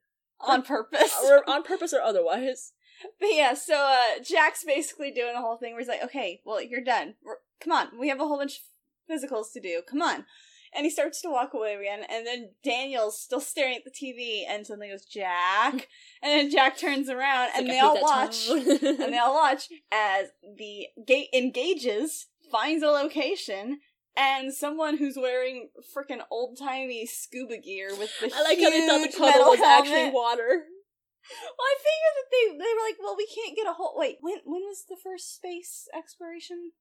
On 0.43 0.63
purpose. 0.63 1.15
or 1.25 1.49
on 1.49 1.63
purpose 1.63 1.93
or 1.93 2.01
otherwise. 2.01 2.73
But 3.21 3.31
yeah, 3.33 3.55
so 3.55 3.75
uh, 3.75 4.23
Jack's 4.23 4.65
basically 4.65 5.11
doing 5.11 5.35
a 5.37 5.41
whole 5.41 5.57
thing 5.57 5.73
where 5.73 5.81
he's 5.81 5.89
like, 5.89 6.05
okay, 6.05 6.41
well, 6.45 6.63
you're 6.63 6.85
done. 6.85 7.15
We're, 7.25 7.37
come 7.61 7.73
on, 7.73 7.99
we 7.99 8.09
have 8.09 8.21
a 8.21 8.25
whole 8.27 8.39
bunch 8.39 8.59
of 8.59 8.63
physicals 9.13 9.53
to 9.55 9.61
do. 9.61 9.83
Come 9.89 10.03
on. 10.03 10.25
And 10.75 10.87
he 10.87 10.91
starts 10.91 11.21
to 11.21 11.29
walk 11.29 11.53
away 11.53 11.75
again, 11.75 12.01
and 12.11 12.27
then 12.27 12.53
Daniel's 12.65 13.21
still 13.21 13.41
staring 13.41 13.77
at 13.77 13.85
the 13.85 13.91
TV, 13.91 14.45
and 14.49 14.67
suddenly 14.67 14.89
goes, 14.89 15.05
Jack. 15.05 15.89
And 16.23 16.31
then 16.31 16.51
Jack 16.51 16.79
turns 16.79 17.11
around, 17.11 17.51
and 17.55 17.67
like, 17.67 17.77
they 17.77 17.81
all 17.81 18.01
watch. 18.01 18.49
and 18.49 19.13
they 19.13 19.19
all 19.19 19.35
watch 19.35 19.69
as 19.93 20.29
the 20.57 20.87
gate 21.07 21.29
engages, 21.35 22.29
finds 22.51 22.83
a 22.83 22.87
location, 22.87 23.81
and 24.17 24.53
someone 24.53 24.99
who's 24.99 25.17
wearing 25.17 25.71
freaking 25.97 26.21
old 26.31 26.59
timey 26.59 27.07
scuba 27.07 27.59
gear 27.59 27.91
with 27.97 28.11
the 28.21 28.33
I 28.35 28.43
like 28.43 28.59
how 28.61 28.71
they 28.71 28.87
thought 28.87 29.11
the 29.11 29.17
puddle 29.19 29.51
was 29.51 29.61
actually 29.61 30.11
water. 30.11 30.65
Well, 31.31 31.67
I 31.69 31.77
figured 31.79 32.15
that 32.17 32.31
they 32.33 32.59
they 32.59 32.75
were 32.75 32.85
like, 32.85 32.97
well, 33.01 33.17
we 33.17 33.29
can't 33.33 33.57
get 33.57 33.69
a 33.69 33.73
whole. 33.75 33.95
Wait, 33.97 34.17
when 34.21 34.39
when 34.45 34.63
was 34.63 34.85
the 34.89 34.97
first 35.01 35.37
space 35.37 35.87
exploration? 35.97 36.73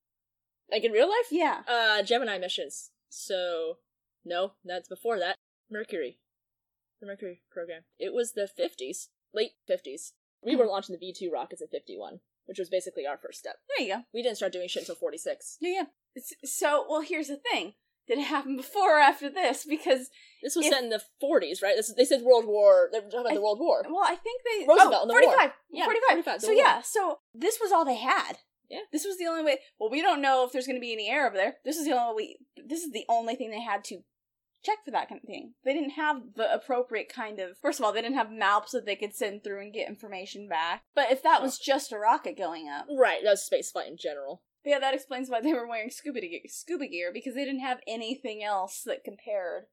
Like 0.71 0.83
in 0.83 0.91
real 0.91 1.07
life? 1.09 1.27
Yeah, 1.29 1.61
Uh, 1.67 2.01
Gemini 2.01 2.39
missions. 2.39 2.89
So, 3.07 3.77
no, 4.25 4.53
that's 4.65 4.89
before 4.89 5.19
that. 5.19 5.35
Mercury. 5.69 6.17
The 6.99 7.05
Mercury 7.05 7.43
program. 7.51 7.81
It 7.99 8.13
was 8.13 8.31
the 8.31 8.49
50s. 8.59 9.09
Late 9.31 9.51
50s. 9.69 10.13
We 10.43 10.55
were 10.55 10.65
launching 10.65 10.97
the 10.99 11.05
V2 11.05 11.31
rockets 11.31 11.61
in 11.61 11.67
51. 11.67 12.19
Which 12.51 12.59
was 12.59 12.69
basically 12.69 13.07
our 13.07 13.17
first 13.17 13.39
step. 13.39 13.55
There 13.77 13.87
you 13.87 13.93
go. 13.95 14.01
We 14.13 14.21
didn't 14.21 14.35
start 14.35 14.51
doing 14.51 14.67
shit 14.67 14.81
until 14.83 14.95
46. 14.95 15.57
Yeah, 15.61 15.69
yeah. 15.71 15.85
It's- 16.17 16.33
So, 16.43 16.85
well, 16.89 16.99
here's 16.99 17.29
the 17.29 17.37
thing. 17.37 17.75
Did 18.07 18.17
it 18.17 18.23
happen 18.25 18.57
before 18.57 18.97
or 18.97 18.99
after 18.99 19.29
this? 19.29 19.63
Because, 19.65 20.09
This 20.43 20.55
was 20.57 20.65
If- 20.65 20.73
set 20.73 20.83
in 20.83 20.89
the 20.89 21.01
40s, 21.23 21.61
right? 21.63 21.77
This, 21.77 21.93
they 21.95 22.03
said 22.03 22.23
World 22.23 22.45
War. 22.45 22.89
They 22.91 22.99
were 22.99 23.05
talking 23.05 23.19
about 23.21 23.31
I- 23.31 23.35
the 23.35 23.41
World 23.41 23.59
War. 23.59 23.83
well, 23.87 24.03
I 24.03 24.15
think 24.15 24.41
they. 24.43 24.65
Oh, 24.67 24.75
Roosevelt 24.75 25.03
oh, 25.03 25.07
the 25.07 25.13
war. 25.13 25.21
45. 25.23 25.51
Yeah, 25.71 25.85
45. 25.85 26.09
45, 26.09 26.41
So, 26.41 26.47
war. 26.47 26.55
yeah, 26.57 26.81
so 26.81 27.19
this 27.33 27.59
was 27.61 27.71
all 27.71 27.85
they 27.85 27.95
had. 27.95 28.39
Yeah. 28.69 28.79
This 28.91 29.05
was 29.05 29.17
the 29.17 29.27
only 29.27 29.43
way. 29.43 29.59
Well, 29.79 29.89
we 29.89 30.01
don't 30.01 30.21
know 30.21 30.43
if 30.45 30.51
there's 30.51 30.65
going 30.65 30.77
to 30.77 30.81
be 30.81 30.93
any 30.93 31.09
air 31.09 31.27
over 31.27 31.35
there. 31.37 31.57
This 31.63 31.77
is 31.77 31.85
the 31.85 31.91
only 31.91 32.15
way. 32.23 32.37
This 32.65 32.83
is 32.83 32.91
the 32.91 33.05
only 33.09 33.35
thing 33.35 33.51
they 33.51 33.61
had 33.61 33.83
to 33.85 33.99
check 34.63 34.77
for 34.85 34.91
that 34.91 35.09
kind 35.09 35.21
of 35.21 35.27
thing. 35.27 35.53
They 35.63 35.73
didn't 35.73 35.91
have 35.91 36.17
the 36.35 36.53
appropriate 36.53 37.09
kind 37.09 37.39
of. 37.39 37.57
First 37.61 37.79
of 37.79 37.85
all, 37.85 37.93
they 37.93 38.01
didn't 38.01 38.17
have 38.17 38.31
maps 38.31 38.71
that 38.71 38.85
they 38.85 38.95
could 38.95 39.15
send 39.15 39.43
through 39.43 39.61
and 39.61 39.73
get 39.73 39.89
information 39.89 40.47
back. 40.47 40.83
But 40.95 41.11
if 41.11 41.23
that 41.23 41.41
was 41.41 41.59
just 41.59 41.91
a 41.91 41.97
rocket 41.97 42.37
going 42.37 42.69
up, 42.69 42.85
Right, 42.89 43.19
that 43.23 43.31
was 43.31 43.49
spaceflight 43.51 43.87
in 43.87 43.97
general. 43.97 44.43
But 44.63 44.71
yeah, 44.71 44.79
that 44.79 44.93
explains 44.93 45.29
why 45.29 45.41
they 45.41 45.53
were 45.53 45.67
wearing 45.67 45.89
scuba 45.89 46.21
ge- 46.21 46.49
scuba 46.49 46.87
gear 46.87 47.11
because 47.13 47.33
they 47.33 47.45
didn't 47.45 47.61
have 47.61 47.79
anything 47.87 48.43
else 48.43 48.83
that 48.85 49.03
compared. 49.03 49.63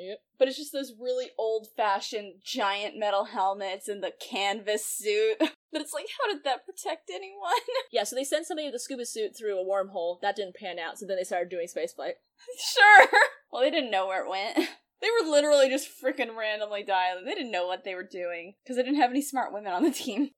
Yep. 0.00 0.18
But 0.38 0.48
it's 0.48 0.56
just 0.56 0.72
those 0.72 0.94
really 0.98 1.30
old 1.38 1.68
fashioned 1.76 2.40
giant 2.44 2.98
metal 2.98 3.26
helmets 3.26 3.88
and 3.88 4.02
the 4.02 4.12
canvas 4.20 4.84
suit. 4.86 5.36
But 5.72 5.82
it's 5.82 5.94
like, 5.94 6.06
how 6.18 6.28
did 6.28 6.42
that 6.42 6.66
protect 6.66 7.10
anyone? 7.14 7.52
Yeah, 7.92 8.02
so 8.02 8.16
they 8.16 8.24
sent 8.24 8.44
somebody 8.44 8.66
with 8.66 8.74
a 8.74 8.80
scuba 8.80 9.06
suit 9.06 9.36
through 9.38 9.56
a 9.56 9.64
wormhole. 9.64 10.20
That 10.20 10.34
didn't 10.34 10.56
pan 10.56 10.80
out, 10.80 10.98
so 10.98 11.06
then 11.06 11.16
they 11.16 11.22
started 11.22 11.48
doing 11.48 11.68
spaceflight. 11.68 12.14
sure. 12.74 13.06
Well, 13.52 13.62
they 13.62 13.70
didn't 13.70 13.92
know 13.92 14.08
where 14.08 14.24
it 14.24 14.28
went. 14.28 14.56
They 15.00 15.08
were 15.08 15.30
literally 15.30 15.68
just 15.68 15.88
freaking 16.02 16.36
randomly 16.36 16.82
dialing. 16.82 17.24
They 17.24 17.34
didn't 17.34 17.52
know 17.52 17.68
what 17.68 17.84
they 17.84 17.94
were 17.94 18.02
doing 18.02 18.54
because 18.64 18.76
they 18.76 18.82
didn't 18.82 19.00
have 19.00 19.10
any 19.10 19.22
smart 19.22 19.52
women 19.52 19.72
on 19.72 19.84
the 19.84 19.92
team. 19.92 20.30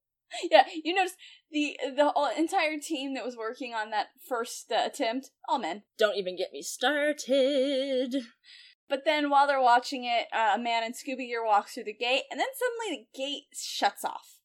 Yeah, 0.50 0.64
you 0.84 0.94
notice 0.94 1.14
the 1.50 1.76
the 1.94 2.10
whole 2.10 2.30
entire 2.36 2.78
team 2.78 3.14
that 3.14 3.24
was 3.24 3.36
working 3.36 3.74
on 3.74 3.90
that 3.90 4.08
first 4.28 4.72
uh, 4.72 4.82
attempt, 4.86 5.30
all 5.48 5.58
men. 5.58 5.82
Don't 5.98 6.16
even 6.16 6.36
get 6.36 6.52
me 6.52 6.62
started. 6.62 8.16
But 8.92 9.06
then 9.06 9.30
while 9.30 9.46
they're 9.46 9.60
watching 9.72 10.04
it, 10.04 10.26
uh, 10.34 10.52
a 10.54 10.58
man 10.58 10.84
in 10.84 10.92
scuba 10.92 11.22
gear 11.22 11.42
walks 11.44 11.72
through 11.72 11.84
the 11.84 11.94
gate, 11.94 12.24
and 12.30 12.38
then 12.38 12.46
suddenly 12.54 13.06
the 13.14 13.18
gate 13.18 13.44
shuts 13.54 14.04
off. 14.04 14.38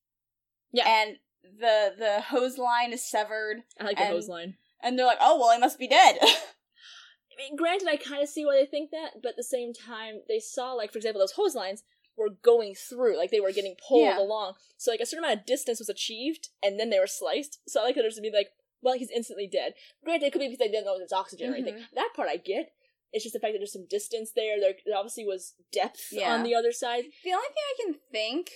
Yeah. 0.71 0.87
And 0.87 1.17
the 1.43 1.93
the 1.97 2.21
hose 2.21 2.57
line 2.57 2.93
is 2.93 3.03
severed, 3.03 3.63
I 3.79 3.83
like 3.83 3.97
the 3.97 4.03
And- 4.03 4.13
hose 4.13 4.29
line. 4.29 4.55
and 4.81 4.97
they're 4.97 5.05
like, 5.05 5.17
"Oh 5.19 5.37
well, 5.37 5.51
he 5.51 5.59
must 5.59 5.77
be 5.77 5.87
dead." 5.89 6.17
I 6.21 7.35
mean, 7.37 7.55
granted, 7.57 7.89
I 7.89 7.97
kind 7.97 8.23
of 8.23 8.29
see 8.29 8.45
why 8.45 8.55
they 8.55 8.65
think 8.65 8.91
that, 8.91 9.21
but 9.21 9.31
at 9.31 9.35
the 9.35 9.43
same 9.43 9.71
time, 9.73 10.21
they 10.29 10.39
saw, 10.39 10.71
like, 10.73 10.91
for 10.91 10.97
example, 10.97 11.19
those 11.19 11.33
hose 11.33 11.53
lines 11.53 11.83
were 12.15 12.29
going 12.29 12.73
through, 12.73 13.15
like, 13.17 13.29
they 13.31 13.39
were 13.41 13.51
getting 13.51 13.75
pulled 13.87 14.01
Yeah. 14.05 14.17
along. 14.19 14.55
So, 14.77 14.89
like, 14.91 15.01
a 15.01 15.05
certain 15.05 15.23
amount 15.25 15.41
of 15.41 15.45
distance 15.45 15.77
was 15.77 15.89
achieved, 15.89 16.49
and 16.63 16.79
then 16.79 16.89
they 16.89 16.99
were 16.99 17.05
sliced. 17.05 17.59
So, 17.67 17.81
I 17.81 17.83
like 17.83 17.97
it 17.97 18.11
to 18.15 18.21
be 18.21 18.31
like, 18.31 18.49
well, 18.81 18.97
he's 18.97 19.11
instantly 19.11 19.45
dead. 19.45 19.73
Granted, 20.03 20.25
it 20.27 20.33
could 20.33 20.39
be 20.39 20.47
because 20.47 20.57
they 20.59 20.67
didn't 20.71 20.85
know 20.85 20.97
there's 20.97 21.13
oxygen 21.13 21.51
or 21.51 21.55
anything. 21.55 21.85
That 21.93 22.09
part 22.15 22.27
I 22.29 22.37
get. 22.37 22.73
It's 23.13 23.23
just 23.23 23.33
the 23.33 23.39
fact 23.39 23.53
that 23.53 23.59
there's 23.59 23.73
some 23.73 23.87
distance 23.89 24.31
there. 24.35 24.59
There, 24.59 24.73
obviously 24.95 25.25
was 25.25 25.53
depth 25.71 26.07
Yeah. 26.11 26.33
on 26.33 26.43
the 26.43 26.55
other 26.55 26.71
side. 26.71 27.05
the 27.23 27.33
only 27.33 27.47
thing 27.47 27.63
I 27.65 27.83
can 27.83 27.95
think 28.11 28.49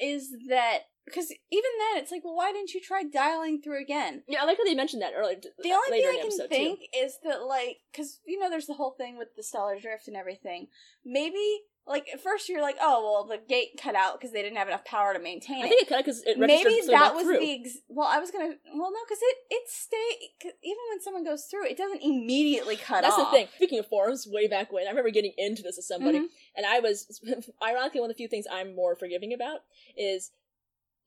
is 0.00 0.34
that 0.48 0.80
because 1.04 1.30
even 1.50 1.70
then, 1.80 2.02
it's 2.02 2.12
like, 2.12 2.24
well, 2.24 2.36
why 2.36 2.52
didn't 2.52 2.74
you 2.74 2.80
try 2.80 3.02
dialing 3.02 3.60
through 3.60 3.82
again? 3.82 4.22
Yeah, 4.28 4.42
I 4.42 4.44
like 4.44 4.56
how 4.56 4.64
they 4.64 4.74
mentioned 4.74 5.02
that 5.02 5.14
earlier. 5.16 5.36
The 5.58 5.72
only 5.72 5.90
thing 5.90 6.02
in 6.02 6.08
I 6.08 6.22
can 6.22 6.48
think 6.48 6.80
too. 6.80 6.86
is 7.04 7.18
that, 7.24 7.42
like, 7.44 7.78
because 7.90 8.20
you 8.24 8.38
know, 8.38 8.48
there's 8.48 8.66
the 8.66 8.74
whole 8.74 8.92
thing 8.92 9.18
with 9.18 9.34
the 9.36 9.42
stellar 9.42 9.78
drift 9.80 10.06
and 10.06 10.16
everything. 10.16 10.68
Maybe, 11.04 11.62
like, 11.86 12.06
at 12.12 12.20
first 12.20 12.48
you're 12.48 12.62
like, 12.62 12.76
oh, 12.80 13.02
well, 13.02 13.24
the 13.26 13.42
gate 13.46 13.70
cut 13.82 13.94
out 13.94 14.14
because 14.18 14.32
they 14.32 14.40
didn't 14.42 14.56
have 14.56 14.68
enough 14.68 14.84
power 14.84 15.12
to 15.12 15.18
maintain 15.18 15.62
it. 15.62 15.66
I 15.66 15.68
think 15.68 15.82
it 15.82 15.88
cut 15.88 15.98
because 16.04 16.22
it 16.24 16.38
maybe 16.38 16.80
that 16.88 17.14
was 17.14 17.24
through. 17.24 17.38
the 17.40 17.60
ex- 17.60 17.78
well 17.88 18.06
i 18.08 18.18
was 18.20 18.30
gonna 18.30 18.54
well 18.74 18.92
no 18.92 18.98
because 19.04 19.18
it 19.20 19.36
it 19.50 19.68
stay 19.68 20.30
'cause 20.40 20.52
even 20.62 20.78
when 20.90 21.00
someone 21.00 21.24
goes 21.24 21.44
through 21.46 21.66
it 21.66 21.76
doesn't 21.76 22.00
immediately 22.02 22.76
cut 22.76 23.02
That's 23.02 23.14
off 23.18 23.30
the 23.32 23.36
thing. 23.36 23.48
Speaking 23.56 23.78
of 23.80 23.88
forums, 23.88 24.26
way 24.30 24.46
back 24.46 24.72
when, 24.72 24.86
I 24.86 24.90
remember 24.90 25.10
getting 25.10 25.32
into 25.36 25.62
this 25.62 25.76
with 25.76 25.84
somebody, 25.84 26.20
Mhm. 26.20 26.26
and 26.56 26.66
I 26.66 26.78
was, 26.80 27.20
ironically, 27.62 28.00
one 28.00 28.10
of 28.10 28.14
the 28.16 28.18
few 28.18 28.28
things 28.28 28.46
I'm 28.50 28.74
more 28.76 28.94
forgiving 28.96 29.32
about 29.32 29.60
is 29.96 30.30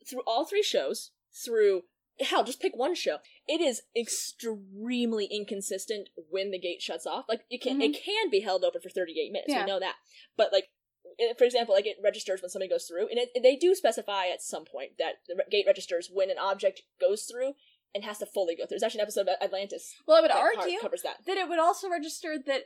through 0.08 0.22
all 0.28 0.46
three 0.46 0.62
shows, 0.64 1.12
through, 1.34 1.84
hell, 2.21 2.43
just 2.43 2.62
pick 2.62 2.75
one 2.75 2.95
show, 2.95 3.17
it 3.47 3.62
is 3.62 3.82
extremely 3.95 5.25
inconsistent 5.25 6.10
when 6.30 6.51
the 6.51 6.60
gate 6.60 6.82
shuts 6.82 7.06
off. 7.06 7.25
Like, 7.28 7.41
it 7.49 7.62
can, 7.62 7.82
it 7.82 8.01
can 8.04 8.30
be 8.30 8.41
held 8.41 8.63
open 8.63 8.82
for 8.82 8.89
38 8.89 9.32
minutes, 9.32 9.51
Yeah. 9.51 9.62
we 9.62 9.71
know 9.71 9.80
that. 9.80 9.95
But, 10.38 10.51
like, 10.54 10.69
eh, 11.19 11.34
for 11.38 11.43
example, 11.43 11.75
like 11.75 11.86
it 11.86 11.97
registers 12.04 12.41
when 12.41 12.49
somebody 12.49 12.69
goes 12.69 12.86
through, 12.86 13.08
and 13.10 13.17
it, 13.19 13.30
they 13.41 13.56
do 13.56 13.75
specify 13.75 14.28
at 14.28 14.41
some 14.41 14.65
point 14.65 14.91
that 14.99 15.15
the 15.28 15.43
gate 15.49 15.65
registers 15.67 16.10
when 16.12 16.30
an 16.30 16.38
object 16.39 16.82
goes 16.99 17.23
through 17.23 17.54
and 17.93 18.04
has 18.04 18.17
to 18.19 18.25
fully 18.25 18.56
go 18.56 18.63
through. 18.65 18.75
There's 18.75 18.84
actually 18.84 18.99
an 19.01 19.06
episode 19.06 19.21
about 19.21 19.41
Atlantis 19.41 19.93
well 20.06 20.17
i 20.17 20.21
would 20.21 20.32
argue 20.32 20.80
covers 20.82 21.01
that. 21.04 21.17
that 21.25 21.38
it 21.38 21.47
would 21.47 21.60
also 21.60 21.89
register 21.89 22.36
that 22.45 22.63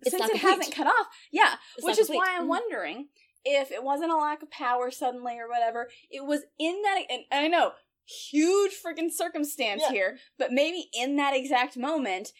It's 0.00 0.10
since 0.10 0.28
it 0.28 0.38
hasn't 0.38 0.74
cut 0.74 0.88
off 0.88 1.06
yeah 1.30 1.54
It's 1.76 1.84
which 1.86 1.98
is 2.00 2.06
complete. 2.08 2.16
why 2.18 2.36
i'm 2.36 2.46
Mhm. 2.46 2.48
wondering 2.48 3.08
if 3.44 3.70
it 3.70 3.84
wasn't 3.84 4.10
a 4.10 4.16
lack 4.16 4.42
of 4.42 4.50
power 4.50 4.90
suddenly 4.90 5.38
or 5.38 5.48
whatever 5.48 5.88
it 6.10 6.24
was 6.24 6.40
in 6.58 6.82
that 6.82 7.02
and 7.08 7.22
i 7.30 7.46
know 7.46 7.74
huge 8.06 8.72
freaking 8.84 9.10
circumstance 9.10 9.82
Yeah. 9.86 9.92
here 9.92 10.18
but 10.38 10.52
maybe 10.52 10.88
in 10.92 11.16
that 11.16 11.34
exact 11.34 11.76
moment 11.76 12.30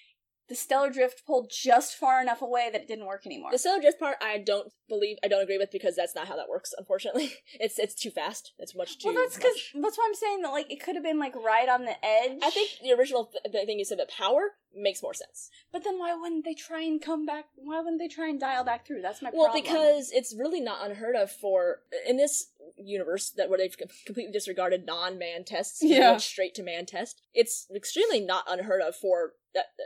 the 0.53 0.57
stellar 0.57 0.91
drift 0.91 1.25
pulled 1.27 1.51
just 1.51 1.97
far 1.97 2.21
enough 2.21 2.43
away 2.43 2.69
that 2.73 2.83
it 2.83 2.89
didn't 2.89 3.07
work 3.07 3.27
anymore 3.27 3.51
The 3.53 3.59
stellar 3.59 3.81
drift 3.81 3.99
part, 3.99 4.17
I 4.23 4.39
don't 4.39 4.73
believe, 4.89 5.17
I 5.25 5.29
don't 5.29 5.43
agree 5.43 5.59
with 5.59 5.71
because 5.73 5.97
that's 5.97 6.15
not 6.15 6.29
how 6.29 6.37
that 6.37 6.49
works. 6.49 6.75
Unfortunately, 6.77 7.33
it's 7.61 7.79
it's 7.79 7.95
too 7.95 8.11
fast. 8.11 8.53
It's 8.59 8.75
much 8.75 8.99
too. 8.99 9.09
well 9.09 9.17
that's 9.17 9.37
because 9.37 9.57
that's 9.75 9.97
why 9.99 10.07
i'm 10.09 10.15
saying 10.15 10.43
that 10.43 10.51
like 10.51 10.71
it 10.71 10.83
could 10.83 10.95
have 10.95 11.05
been 11.05 11.19
like 11.19 11.35
right 11.37 11.69
on 11.69 11.85
the 11.85 11.97
edge 12.05 12.39
I 12.43 12.51
think 12.51 12.71
the 12.83 12.93
original 12.93 13.31
th- 13.51 13.67
thing 13.67 13.79
you 13.79 13.85
said 13.85 13.99
that 13.99 14.11
power 14.11 14.43
makes 14.75 15.03
more 15.03 15.13
sense. 15.13 15.51
But 15.71 15.85
then 15.85 15.99
why 15.99 16.15
wouldn't 16.15 16.47
they 16.47 16.55
try 16.55 16.81
and 16.81 17.01
come 17.01 17.27
back? 17.27 17.45
Why 17.57 17.81
wouldn't 17.81 17.99
they 18.01 18.09
try 18.09 18.29
and 18.29 18.41
dial 18.41 18.65
back 18.65 18.87
through? 18.87 19.03
That's 19.03 19.21
my 19.21 19.31
Well, 19.33 19.49
problem. 19.51 19.63
because 19.63 20.11
it's 20.13 20.35
really 20.35 20.61
not 20.63 20.89
unheard 20.89 21.15
of 21.15 21.31
for 21.31 21.81
in 22.09 22.17
this 22.17 22.47
universe 22.79 23.31
that 23.37 23.49
where 23.51 23.59
they've 23.59 23.77
completely 24.07 24.33
disregarded 24.33 24.87
non-man 24.87 25.45
tests, 25.45 25.83
Yeah. 25.83 26.17
straight 26.17 26.55
to 26.55 26.63
man 26.63 26.87
test. 26.87 27.21
It's 27.35 27.67
extremely 27.75 28.21
not 28.21 28.45
unheard 28.49 28.81
of 28.81 28.97
for 28.97 29.35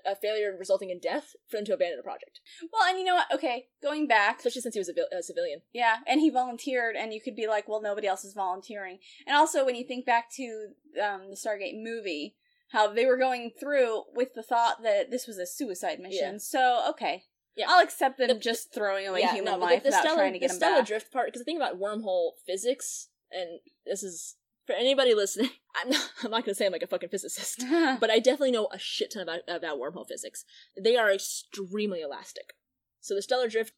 a 0.07 0.15
failure 0.17 0.55
resulting 0.59 0.91
in 0.91 0.99
death 1.01 1.35
for 1.49 1.57
them 1.57 1.65
to 1.67 1.75
abandon 1.75 1.99
a 1.99 2.03
project, 2.03 2.41
well, 2.73 2.83
and 2.89 2.99
you 2.99 3.05
know 3.05 3.15
what? 3.17 3.27
Okay, 3.35 3.67
going 3.83 4.07
back, 4.07 4.39
especially 4.39 4.61
since 4.63 4.75
he 4.75 4.81
was 4.81 4.89
a, 4.89 4.93
vil- 4.93 5.09
a 5.19 5.23
civilian. 5.23 5.61
yeah, 5.73 5.97
and 6.07 6.21
he 6.21 6.31
volunteered, 6.31 6.95
and 6.97 7.13
you 7.13 7.21
could 7.21 7.35
be 7.37 7.47
like, 7.47 7.69
well, 7.69 7.83
nobody 7.83 8.07
else 8.07 8.25
is 8.25 8.35
volunteering. 8.35 8.99
And 9.27 9.37
also, 9.37 9.65
when 9.65 9.75
you 9.75 9.85
think 9.87 10.07
back 10.07 10.31
to 10.37 10.69
um, 11.05 11.31
the 11.31 11.37
Stargate 11.37 11.83
movie, 11.83 12.37
how 12.71 12.93
they 12.93 13.07
were 13.07 13.17
going 13.19 13.51
through 13.59 14.03
with 14.15 14.35
the 14.35 14.43
thought 14.43 14.83
that 14.83 15.11
this 15.11 15.27
was 15.27 15.39
a 15.39 15.47
suicide 15.47 15.99
mission. 16.01 16.33
Yeah. 16.35 16.39
So, 16.39 16.85
okay, 16.91 17.23
Yeah. 17.57 17.67
I'll 17.69 17.83
accept 17.83 18.19
them 18.19 18.29
The- 18.29 18.35
just 18.35 18.73
throwing 18.75 19.07
away 19.07 19.21
yeah, 19.21 19.33
human 19.35 19.53
no, 19.61 19.67
life 19.67 19.83
the, 19.83 19.91
the 19.91 19.97
without 19.97 20.01
stellar, 20.03 20.17
trying 20.17 20.33
to 20.33 20.39
get 20.39 20.49
the 20.49 20.55
them 20.55 20.59
stellar 20.59 20.79
back. 20.81 20.87
drift 20.87 21.13
part 21.13 21.27
because 21.29 21.41
the 21.41 21.45
thing 21.45 21.57
about 21.57 21.79
wormhole 21.81 22.31
physics, 22.47 23.09
and 23.31 23.61
this 23.85 24.03
is 24.03 24.37
for 24.67 24.75
anybody 24.75 25.15
listening. 25.15 25.51
I'm 25.75 25.91
not. 25.91 26.11
I'm 26.25 26.31
not 26.31 26.45
going 26.45 26.53
to 26.53 26.55
say 26.55 26.67
I'm 26.67 26.73
like 26.73 26.83
a 26.83 26.87
fucking 26.87 27.11
physicist, 27.11 27.65
but 28.01 28.11
I 28.11 28.19
definitely 28.19 28.53
know 28.53 28.69
a 28.73 28.79
shit 28.79 29.13
ton 29.13 29.23
about 29.23 29.41
about 29.49 29.79
wormhole 29.79 30.09
physics. 30.09 30.45
They 30.77 30.97
are 30.97 31.13
extremely 31.13 32.01
elastic. 32.01 32.55
So 33.01 33.15
the 33.15 33.23
stellar 33.23 33.49
drift, 33.49 33.73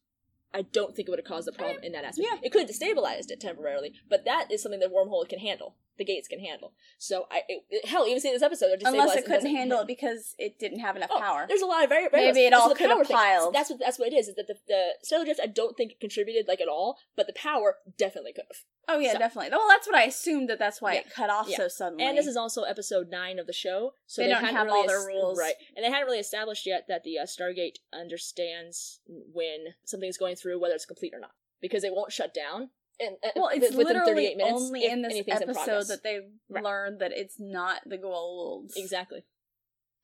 I 0.53 0.63
don't 0.63 0.95
think 0.95 1.07
it 1.07 1.11
would 1.11 1.19
have 1.19 1.27
caused 1.27 1.47
a 1.47 1.51
problem 1.51 1.83
in 1.83 1.91
that 1.91 2.03
aspect. 2.03 2.27
Yeah. 2.31 2.39
It 2.41 2.51
could 2.51 2.61
have 2.61 2.69
destabilized 2.69 3.29
it 3.29 3.39
temporarily, 3.39 3.93
but 4.09 4.25
that 4.25 4.47
is 4.51 4.63
something 4.63 4.79
that 4.79 4.91
wormhole 4.91 5.27
can 5.27 5.39
handle. 5.39 5.75
The 5.99 6.05
gates 6.05 6.27
can 6.27 6.39
handle. 6.39 6.73
So 6.97 7.27
I 7.29 7.41
it, 7.47 7.63
it- 7.69 7.85
hell, 7.85 8.07
even 8.07 8.19
see 8.19 8.31
this 8.31 8.41
episode, 8.41 8.69
they're 8.79 8.91
Unless 8.91 9.17
it 9.17 9.25
couldn't 9.25 9.53
handle 9.53 9.81
it 9.81 9.87
because 9.87 10.33
it 10.39 10.57
didn't 10.57 10.79
have 10.79 10.95
enough 10.95 11.11
Oh, 11.13 11.19
power. 11.19 11.45
There's 11.47 11.61
a 11.61 11.67
lot 11.67 11.83
of 11.83 11.89
very. 11.89 12.07
Maybe 12.11 12.45
it 12.45 12.53
all 12.53 12.73
could 12.73 12.89
have 12.89 13.07
piled. 13.07 13.53
That's 13.53 13.69
what 13.69 13.79
that's 13.79 13.99
what 13.99 14.11
it 14.11 14.15
is. 14.15 14.29
Is 14.29 14.35
that 14.35 14.47
the 14.47 14.55
the 14.67 14.81
stellar 15.03 15.25
drift? 15.25 15.39
I 15.43 15.47
don't 15.47 15.77
think 15.77 15.91
it 15.91 15.99
contributed 15.99 16.47
like 16.47 16.61
at 16.61 16.67
all, 16.67 16.97
but 17.15 17.27
the 17.27 17.33
power 17.33 17.75
definitely 17.97 18.33
could 18.33 18.45
have. 18.49 18.57
Oh 18.95 18.97
yeah, 18.99 19.11
So- 19.13 19.19
definitely. 19.19 19.51
Well, 19.51 19.67
that's 19.67 19.85
what 19.85 19.95
I 19.95 20.03
assumed 20.05 20.49
that 20.49 20.57
that's 20.57 20.81
why 20.81 20.93
Yeah. 20.93 20.99
it 21.01 21.13
cut 21.13 21.29
off 21.29 21.47
Yeah. 21.47 21.57
so 21.57 21.67
suddenly. 21.67 22.03
And 22.05 22.17
this 22.17 22.25
is 22.25 22.35
also 22.37 22.63
episode 22.63 23.09
nine 23.09 23.37
of 23.37 23.45
the 23.45 23.53
show, 23.53 23.91
so 24.07 24.21
They 24.21 24.27
they, 24.29 24.33
don't 24.33 24.45
have 24.45 24.65
really 24.65 24.79
all 24.79 24.87
their 24.87 25.01
es- 25.01 25.05
rules. 25.05 25.37
right? 25.37 25.53
And 25.75 25.85
they 25.85 25.89
hadn't 25.91 26.05
really 26.07 26.17
established 26.19 26.65
yet 26.65 26.85
that 26.87 27.03
the 27.03 27.19
uh, 27.19 27.25
Stargate 27.25 27.75
understands 27.93 28.99
when 29.07 29.75
something's 29.85 30.17
going 30.17 30.35
through, 30.37 30.59
whether 30.59 30.73
it's 30.75 30.85
complete 30.85 31.13
or 31.13 31.19
not, 31.19 31.31
because 31.61 31.83
it 31.83 31.93
won't 31.93 32.11
shut 32.11 32.33
down. 32.33 32.69
And 32.99 33.15
uh, 33.23 33.29
well, 33.35 33.49
it's 33.53 33.75
within 33.75 33.85
literally 33.85 34.25
38 34.27 34.37
minutes, 34.37 34.61
only 34.61 34.85
in 34.85 35.01
this 35.01 35.13
in 35.13 35.19
episode 35.29 35.53
progress. 35.53 35.87
that 35.87 36.03
they've 36.03 36.21
Right. 36.49 36.63
learned 36.63 36.99
that 36.99 37.11
it's 37.13 37.35
not 37.39 37.81
the 37.85 37.97
Goa'ulds. 37.97 38.73
exactly. 38.75 39.23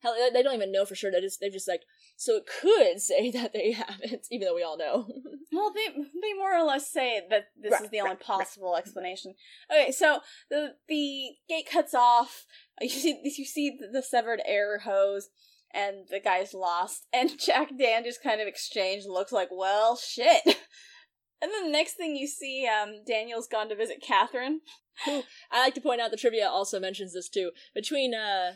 Hell, 0.00 0.14
they- 0.14 0.30
they 0.30 0.42
don't 0.42 0.54
even 0.54 0.72
know 0.72 0.84
for 0.84 0.94
sure. 0.94 1.10
They 1.10 1.20
just 1.20 1.40
they're 1.40 1.50
just 1.50 1.68
like 1.68 1.82
so 2.16 2.36
it 2.36 2.44
could 2.60 3.00
say 3.00 3.30
that 3.36 3.52
they 3.52 3.72
haven't, 3.72 4.26
even 4.30 4.46
though 4.46 4.54
we 4.54 4.62
all 4.62 4.76
know. 4.78 5.08
Well, 5.52 5.72
they 5.72 5.86
they 5.88 6.34
more 6.36 6.54
or 6.54 6.64
less 6.64 6.90
say 6.90 7.22
that 7.30 7.46
this 7.56 7.72
Right, 7.72 7.82
is 7.84 7.90
the 7.90 8.00
only 8.00 8.10
right, 8.10 8.20
possible 8.20 8.76
explanation. 8.76 9.34
Okay, 9.70 9.90
so 9.92 10.20
the 10.50 10.74
the 10.88 11.30
gate 11.48 11.68
cuts 11.70 11.94
off. 11.94 12.44
You 12.80 12.90
see 12.90 13.20
you 13.24 13.44
see 13.46 13.70
the, 13.80 13.86
the 13.90 14.02
severed 14.02 14.42
air 14.44 14.80
hose, 14.80 15.28
and 15.72 16.06
the 16.10 16.20
guy's 16.20 16.52
lost. 16.52 17.06
And 17.12 17.38
Jack 17.38 17.70
Dan 17.78 18.04
just 18.04 18.22
kind 18.22 18.40
of 18.42 18.46
exchange 18.48 19.04
looks 19.06 19.32
like, 19.32 19.48
well, 19.50 19.96
shit. 19.96 20.42
And 21.42 21.50
then 21.52 21.64
the 21.66 21.70
next 21.72 21.94
thing 21.94 22.16
you 22.16 22.26
see, 22.26 22.66
um, 22.66 23.04
Daniel's 23.06 23.46
gone 23.46 23.68
to 23.68 23.76
visit 23.76 24.02
Catherine, 24.02 24.60
Who 25.04 25.22
I 25.52 25.60
like 25.60 25.74
to 25.74 25.80
point 25.82 26.00
out 26.00 26.10
the 26.10 26.16
trivia 26.16 26.48
also 26.48 26.80
mentions 26.80 27.12
this 27.12 27.28
too. 27.28 27.50
Between 27.74 28.14
uh 28.14 28.52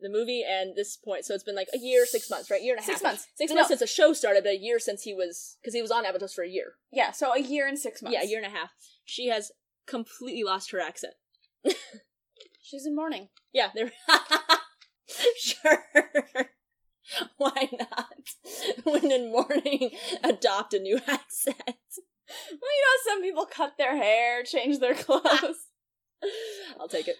the 0.00 0.08
movie 0.08 0.42
and 0.42 0.74
this 0.74 0.96
point, 0.96 1.24
so 1.24 1.34
it's 1.34 1.44
been 1.44 1.54
like 1.54 1.68
a 1.74 1.78
year, 1.78 2.04
six 2.06 2.28
months, 2.30 2.50
right? 2.50 2.62
Year 2.62 2.74
and 2.74 2.82
a 2.82 2.86
half. 2.86 2.94
Six 2.96 3.02
months. 3.02 3.26
Six 3.36 3.50
No. 3.50 3.56
months 3.56 3.68
since 3.68 3.80
the 3.80 3.86
show 3.86 4.12
started, 4.12 4.44
but 4.44 4.54
a 4.54 4.58
year 4.58 4.78
since 4.78 5.02
he 5.02 5.12
was 5.14 5.56
because 5.60 5.74
he 5.74 5.82
was 5.82 5.90
on 5.90 6.04
Abydos 6.06 6.32
for 6.34 6.42
a 6.42 6.48
year. 6.48 6.74
Yeah, 6.90 7.12
so 7.12 7.32
a 7.34 7.38
year 7.38 7.66
and 7.68 7.78
six 7.78 8.02
months. 8.02 8.14
Yeah, 8.16 8.22
a 8.24 8.26
year 8.26 8.38
and 8.42 8.46
a 8.46 8.56
half. 8.56 8.70
She 9.04 9.28
has 9.28 9.52
completely 9.86 10.42
lost 10.42 10.70
her 10.72 10.80
accent. 10.80 11.14
She's 12.62 12.86
in 12.86 12.96
mourning. 12.96 13.28
Yeah, 13.52 13.68
there. 13.74 13.92
sure. 15.38 15.84
Why 17.36 17.68
not? 17.78 18.84
When 18.84 19.10
in 19.12 19.30
mourning, 19.30 19.90
adopt 20.22 20.72
a 20.74 20.78
new 20.78 20.98
accent. 21.06 21.76
Well, 22.50 22.58
you 22.60 22.82
know, 22.82 23.12
some 23.12 23.22
people 23.22 23.46
cut 23.46 23.74
their 23.78 23.96
hair, 23.96 24.42
change 24.42 24.78
their 24.78 24.94
clothes. 25.04 25.68
I'll 26.80 26.88
take 26.88 27.08
it. 27.08 27.16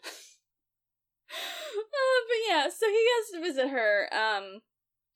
Uh, 1.30 2.20
but 2.28 2.38
yeah, 2.48 2.68
so 2.68 2.86
he 2.86 3.08
goes 3.10 3.30
to 3.32 3.46
visit 3.46 3.68
her, 3.70 4.08
um, 4.12 4.60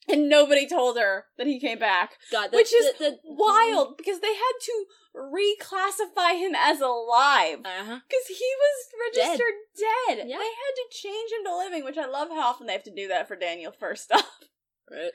and 0.08 0.28
nobody 0.28 0.66
told 0.66 0.98
her 0.98 1.26
that 1.36 1.46
he 1.46 1.60
came 1.60 1.78
back. 1.78 2.16
God, 2.32 2.50
the, 2.50 2.56
Which 2.56 2.72
is 2.72 2.92
the, 2.98 3.10
the, 3.10 3.18
Wild, 3.24 3.96
because 3.96 4.20
they 4.20 4.34
had 4.34 4.56
to 4.62 4.84
reclassify 5.14 6.38
him 6.38 6.54
as 6.56 6.80
alive. 6.80 7.58
Because 7.62 8.26
he 8.28 8.50
was 8.58 9.14
registered 9.14 9.54
dead. 9.76 10.26
Yeah. 10.26 10.38
They 10.38 10.52
had 10.54 10.74
to 10.76 10.86
change 10.90 11.30
him 11.32 11.44
to 11.44 11.56
living, 11.56 11.84
which 11.84 11.98
I 11.98 12.06
love 12.06 12.28
how 12.28 12.48
often 12.48 12.66
they 12.66 12.72
have 12.72 12.84
to 12.84 12.94
do 12.94 13.08
that 13.08 13.28
for 13.28 13.36
Daniel 13.36 13.72
first 13.72 14.10
off. 14.12 14.24
Right. 14.90 15.12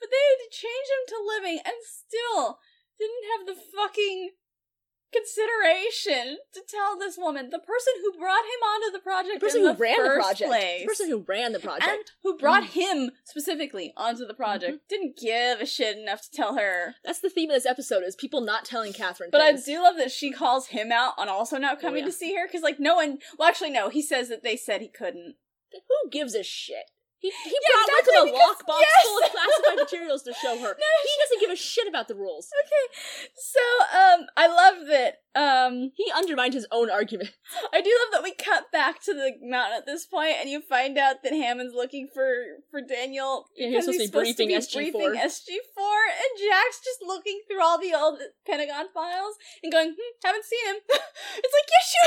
But 0.00 0.10
they 0.10 0.24
had 0.28 0.44
to 0.44 0.52
change 0.52 0.88
him 0.92 1.04
to 1.08 1.26
living 1.26 1.60
and 1.64 1.76
still 1.82 2.58
didn't 2.98 3.24
have 3.32 3.46
the 3.46 3.60
fucking 3.76 4.30
consideration 5.14 6.38
to 6.52 6.60
tell 6.68 6.98
this 6.98 7.16
woman, 7.16 7.50
the 7.50 7.58
person 7.58 7.92
who 8.02 8.18
brought 8.18 8.44
him 8.44 8.62
onto 8.66 8.92
the 8.92 8.98
project, 8.98 9.40
The 9.40 9.46
person 9.46 9.60
in 9.60 9.66
who 9.66 9.72
the 9.72 9.78
ran 9.78 10.02
the 10.02 10.20
project. 10.20 10.50
place, 10.50 10.80
The 10.80 10.86
person 10.86 11.10
who 11.10 11.24
ran 11.26 11.52
the 11.52 11.60
project. 11.60 11.88
and 11.88 12.04
who 12.22 12.36
brought 12.36 12.64
mm. 12.64 12.68
him 12.68 13.10
specifically 13.24 13.92
onto 13.96 14.26
the 14.26 14.34
project, 14.34 14.72
mm-hmm. 14.72 14.88
didn't 14.88 15.16
give 15.16 15.60
a 15.60 15.66
shit 15.66 15.96
enough 15.96 16.22
to 16.22 16.30
tell 16.32 16.56
her. 16.56 16.96
That's 17.04 17.20
the 17.20 17.30
theme 17.30 17.50
of 17.50 17.56
this 17.56 17.66
episode: 17.66 18.02
is 18.02 18.16
people 18.16 18.40
not 18.40 18.64
telling 18.64 18.92
Catherine. 18.92 19.30
But 19.30 19.40
I 19.40 19.52
do 19.52 19.82
love 19.82 19.96
that 19.96 20.10
she 20.10 20.32
calls 20.32 20.68
him 20.68 20.90
out 20.90 21.14
on 21.16 21.28
also 21.28 21.58
not 21.58 21.80
coming 21.80 22.02
oh, 22.02 22.06
yeah. 22.06 22.12
to 22.12 22.12
see 22.12 22.34
her 22.34 22.46
because, 22.46 22.62
like, 22.62 22.80
no 22.80 22.96
one. 22.96 23.18
Well, 23.38 23.48
actually, 23.48 23.70
no. 23.70 23.88
He 23.88 24.02
says 24.02 24.28
that 24.28 24.42
they 24.42 24.56
said 24.56 24.80
he 24.80 24.88
couldn't. 24.88 25.36
Who 25.72 26.10
gives 26.10 26.34
a 26.34 26.42
shit? 26.42 26.90
He, 27.24 27.32
he 27.32 27.56
Yeah, 27.56 27.72
brought 27.72 27.88
exactly, 27.88 28.12
with 28.12 28.20
him 28.20 28.28
a 28.28 28.32
because- 28.36 28.56
lockbox 28.60 28.80
yes! 28.84 29.00
full 29.00 29.16
of 29.24 29.30
classified 29.32 29.78
materials 29.80 30.22
to 30.28 30.32
show 30.34 30.54
her. 30.60 30.72
he 31.08 31.12
doesn't 31.24 31.40
give 31.40 31.50
a 31.50 31.56
shit 31.56 31.88
about 31.88 32.06
the 32.08 32.14
rules. 32.14 32.52
Okay, 32.52 32.84
so 33.32 33.64
um, 33.96 34.20
I 34.36 34.44
love 34.46 34.86
that. 34.92 35.24
Um, 35.34 35.90
He 35.96 36.12
undermined 36.14 36.54
his 36.54 36.66
own 36.70 36.90
argument. 36.90 37.30
I 37.72 37.80
do 37.80 37.90
love 38.04 38.12
that 38.12 38.22
we 38.22 38.34
cut 38.34 38.70
back 38.70 39.02
to 39.04 39.14
the 39.14 39.32
mountain 39.42 39.78
at 39.78 39.86
this 39.86 40.04
point, 40.06 40.36
and 40.38 40.48
you 40.50 40.60
find 40.60 40.96
out 40.98 41.24
that 41.24 41.32
Hammond's 41.32 41.74
looking 41.74 42.08
for 42.12 42.60
for 42.70 42.80
Daniel. 42.80 43.46
Yeah, 43.56 43.68
he 43.68 43.76
was 43.76 43.86
because 43.86 44.06
supposed 44.06 44.36
to 44.36 44.46
be 44.46 44.54
he's 44.54 44.68
briefing 44.72 44.92
SG4. 44.92 44.92
briefing 44.92 45.20
SG4, 45.20 45.80
and 46.12 46.32
Jack's 46.38 46.80
just 46.84 47.00
looking 47.02 47.40
through 47.48 47.62
all 47.64 47.80
the 47.80 47.94
old 47.94 48.20
Pentagon 48.46 48.86
files 48.94 49.34
and 49.64 49.72
going, 49.72 49.96
hmm, 49.98 50.12
"Haven't 50.24 50.44
seen 50.44 50.66
him." 50.68 50.76
it's 51.42 51.54
like, 51.56 51.68
yes, 51.72 51.94
you 51.96 52.06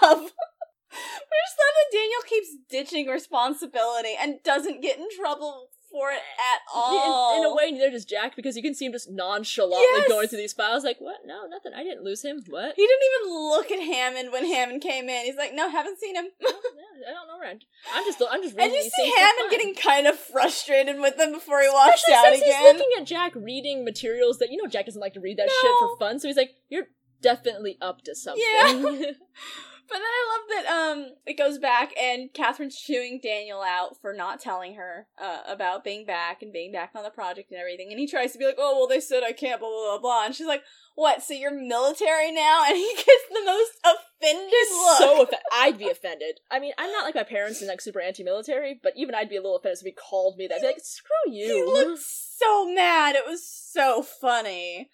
have. 0.00 0.32
I 0.94 1.36
just 1.46 1.58
love 1.58 1.74
that 1.74 1.96
Daniel 1.96 2.22
keeps 2.26 2.48
ditching 2.70 3.06
responsibility 3.08 4.14
and 4.20 4.42
doesn't 4.42 4.80
get 4.82 4.98
in 4.98 5.06
trouble 5.18 5.68
for 5.90 6.10
it 6.10 6.16
at 6.18 6.60
all. 6.74 7.36
In, 7.36 7.44
in 7.44 7.52
a 7.52 7.54
way, 7.54 7.70
neither 7.70 7.90
does 7.90 8.04
Jack 8.04 8.34
because 8.34 8.56
you 8.56 8.62
can 8.62 8.74
see 8.74 8.86
him 8.86 8.90
just 8.92 9.08
nonchalantly 9.10 9.78
Yes! 9.94 10.08
going 10.08 10.26
through 10.26 10.38
these 10.38 10.52
files. 10.52 10.82
Like, 10.82 10.96
what? 10.98 11.18
No, 11.24 11.46
nothing. 11.48 11.72
I 11.72 11.84
didn't 11.84 12.02
lose 12.02 12.22
him. 12.24 12.42
What? 12.48 12.74
he 12.74 12.82
didn't 12.84 13.02
even 13.22 13.32
look 13.48 13.70
at 13.70 13.78
Hammond 13.78 14.32
when 14.32 14.44
Hammond 14.44 14.82
came 14.82 15.08
in. 15.08 15.24
He's 15.24 15.36
like, 15.36 15.54
"No, 15.54 15.70
haven't 15.70 16.00
seen 16.00 16.16
him." 16.16 16.26
No, 16.40 16.48
I 16.48 17.12
don't 17.12 17.28
know. 17.28 17.40
Rand. 17.40 17.64
I'm 17.94 18.04
just. 18.04 18.20
I'm 18.28 18.42
just. 18.42 18.56
And 18.58 18.72
reading 18.72 18.76
you 18.76 18.82
these 18.82 18.92
see 18.92 19.12
Hammond 19.18 19.50
getting 19.50 19.74
kind 19.76 20.06
of 20.08 20.18
frustrated 20.18 20.98
with 21.00 21.16
them 21.16 21.30
before 21.32 21.60
he 21.60 21.68
walks 21.68 22.02
Especially 22.02 22.14
out 22.14 22.24
since 22.34 22.42
again. 22.42 22.62
he's 22.62 22.72
looking 22.72 23.00
at 23.00 23.06
Jack 23.06 23.32
reading 23.36 23.84
materials 23.84 24.38
that 24.38 24.50
you 24.50 24.56
know 24.60 24.68
Jack 24.68 24.86
doesn't 24.86 25.00
like 25.00 25.14
to 25.14 25.20
read 25.20 25.38
that 25.38 25.48
shit 25.48 25.70
for 25.78 25.96
fun. 25.98 26.18
So 26.18 26.26
he's 26.26 26.36
like, 26.36 26.50
"You're 26.70 26.86
definitely 27.22 27.78
up 27.80 28.02
to 28.02 28.14
something." 28.16 28.42
Yeah. 28.42 29.10
But 29.88 29.94
then 29.94 30.02
I 30.02 30.32
love 30.32 30.64
that 30.64 30.72
um 30.72 31.06
it 31.26 31.38
goes 31.38 31.58
back 31.58 31.92
and 32.00 32.32
Catherine's 32.32 32.80
chewing 32.80 33.20
Daniel 33.22 33.62
out 33.62 34.00
for 34.00 34.12
not 34.12 34.40
telling 34.40 34.74
her 34.74 35.06
uh, 35.20 35.40
about 35.46 35.84
being 35.84 36.06
back 36.06 36.42
and 36.42 36.52
being 36.52 36.72
back 36.72 36.92
on 36.94 37.02
the 37.02 37.10
project 37.10 37.50
and 37.50 37.60
everything. 37.60 37.90
And 37.90 37.98
he 37.98 38.06
tries 38.06 38.32
to 38.32 38.38
be 38.38 38.46
like, 38.46 38.56
oh 38.58 38.78
well, 38.78 38.88
they 38.88 39.00
said 39.00 39.22
I 39.22 39.32
can't, 39.32 39.60
blah 39.60 39.68
blah 39.68 39.98
blah 39.98 40.00
blah. 40.00 40.24
And 40.26 40.34
she's 40.34 40.46
like, 40.46 40.62
what? 40.94 41.22
So 41.22 41.34
you're 41.34 41.50
military 41.54 42.32
now? 42.32 42.62
And 42.68 42.76
he 42.76 42.94
gets 42.96 43.24
the 43.30 43.44
most 43.44 43.72
offended 43.84 44.52
look. 44.70 44.98
so 44.98 45.22
offended. 45.22 45.38
I'd 45.52 45.78
be 45.78 45.90
offended. 45.90 46.40
I 46.50 46.58
mean, 46.60 46.72
I'm 46.78 46.90
not 46.92 47.04
like 47.04 47.14
my 47.14 47.24
parents 47.24 47.60
and 47.60 47.68
like 47.68 47.80
super 47.80 48.00
anti-military, 48.00 48.80
but 48.82 48.94
even 48.96 49.14
I'd 49.14 49.28
be 49.28 49.36
a 49.36 49.40
little 49.40 49.56
offended 49.56 49.78
if 49.80 49.84
he 49.84 49.92
called 49.92 50.38
me 50.38 50.46
that. 50.46 50.56
I'd 50.56 50.60
be 50.60 50.66
like, 50.68 50.80
"Screw 50.80 51.32
you." 51.32 51.46
he 51.46 51.58
you!" 51.58 51.72
looked 51.72 52.02
so 52.02 52.66
mad. 52.72 53.16
It 53.16 53.26
was 53.26 53.46
so 53.46 54.02
funny. 54.02 54.90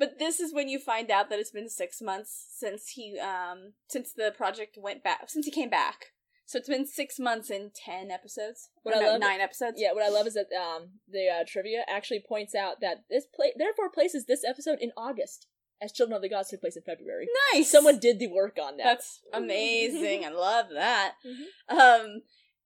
But 0.00 0.18
this 0.18 0.40
is 0.40 0.52
when 0.52 0.68
you 0.68 0.78
find 0.80 1.10
out 1.10 1.28
that 1.30 1.38
it's 1.38 1.52
been 1.52 1.68
six 1.68 2.00
months 2.02 2.32
since 2.58 2.88
he 2.96 3.20
um 3.20 3.74
since 3.88 4.12
the 4.12 4.32
project 4.36 4.76
went 4.80 5.04
back 5.04 5.28
since 5.28 5.44
he 5.46 5.52
came 5.52 5.70
back. 5.70 6.06
So 6.46 6.58
it's 6.58 6.68
been 6.68 6.86
six 6.86 7.20
months 7.20 7.48
and 7.50 7.70
ten 7.72 8.10
episodes. 8.10 8.70
What 8.82 8.96
I 8.96 9.06
love- 9.06 9.20
nine 9.20 9.40
episodes. 9.40 9.76
Yeah, 9.78 9.92
what 9.92 10.02
I 10.02 10.08
love 10.08 10.26
is 10.26 10.34
that 10.34 10.48
um 10.56 10.82
the 11.06 11.28
uh, 11.28 11.44
trivia 11.46 11.84
actually 11.88 12.24
points 12.28 12.54
out 12.56 12.80
that 12.80 13.04
this 13.08 13.26
play 13.32 13.52
therefore 13.56 13.88
places 13.90 14.24
this 14.26 14.42
episode 14.52 14.78
in 14.80 14.90
August, 14.96 15.46
as 15.82 15.92
Children 15.92 16.16
of 16.16 16.22
the 16.22 16.28
Gods 16.30 16.48
took 16.50 16.60
place 16.62 16.76
in 16.76 16.82
February. 16.82 17.28
Nice. 17.54 17.70
Someone 17.70 17.98
did 18.00 18.18
the 18.18 18.26
work 18.28 18.56
on 18.60 18.78
that. 18.78 18.84
That's 18.84 19.20
amazing. 19.32 20.24
I 20.24 20.30
love 20.30 20.66
that. 20.74 21.12
Mhm. 21.26 21.78
Um 21.78 22.22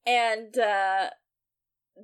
and 0.06 0.56
uh 0.58 1.10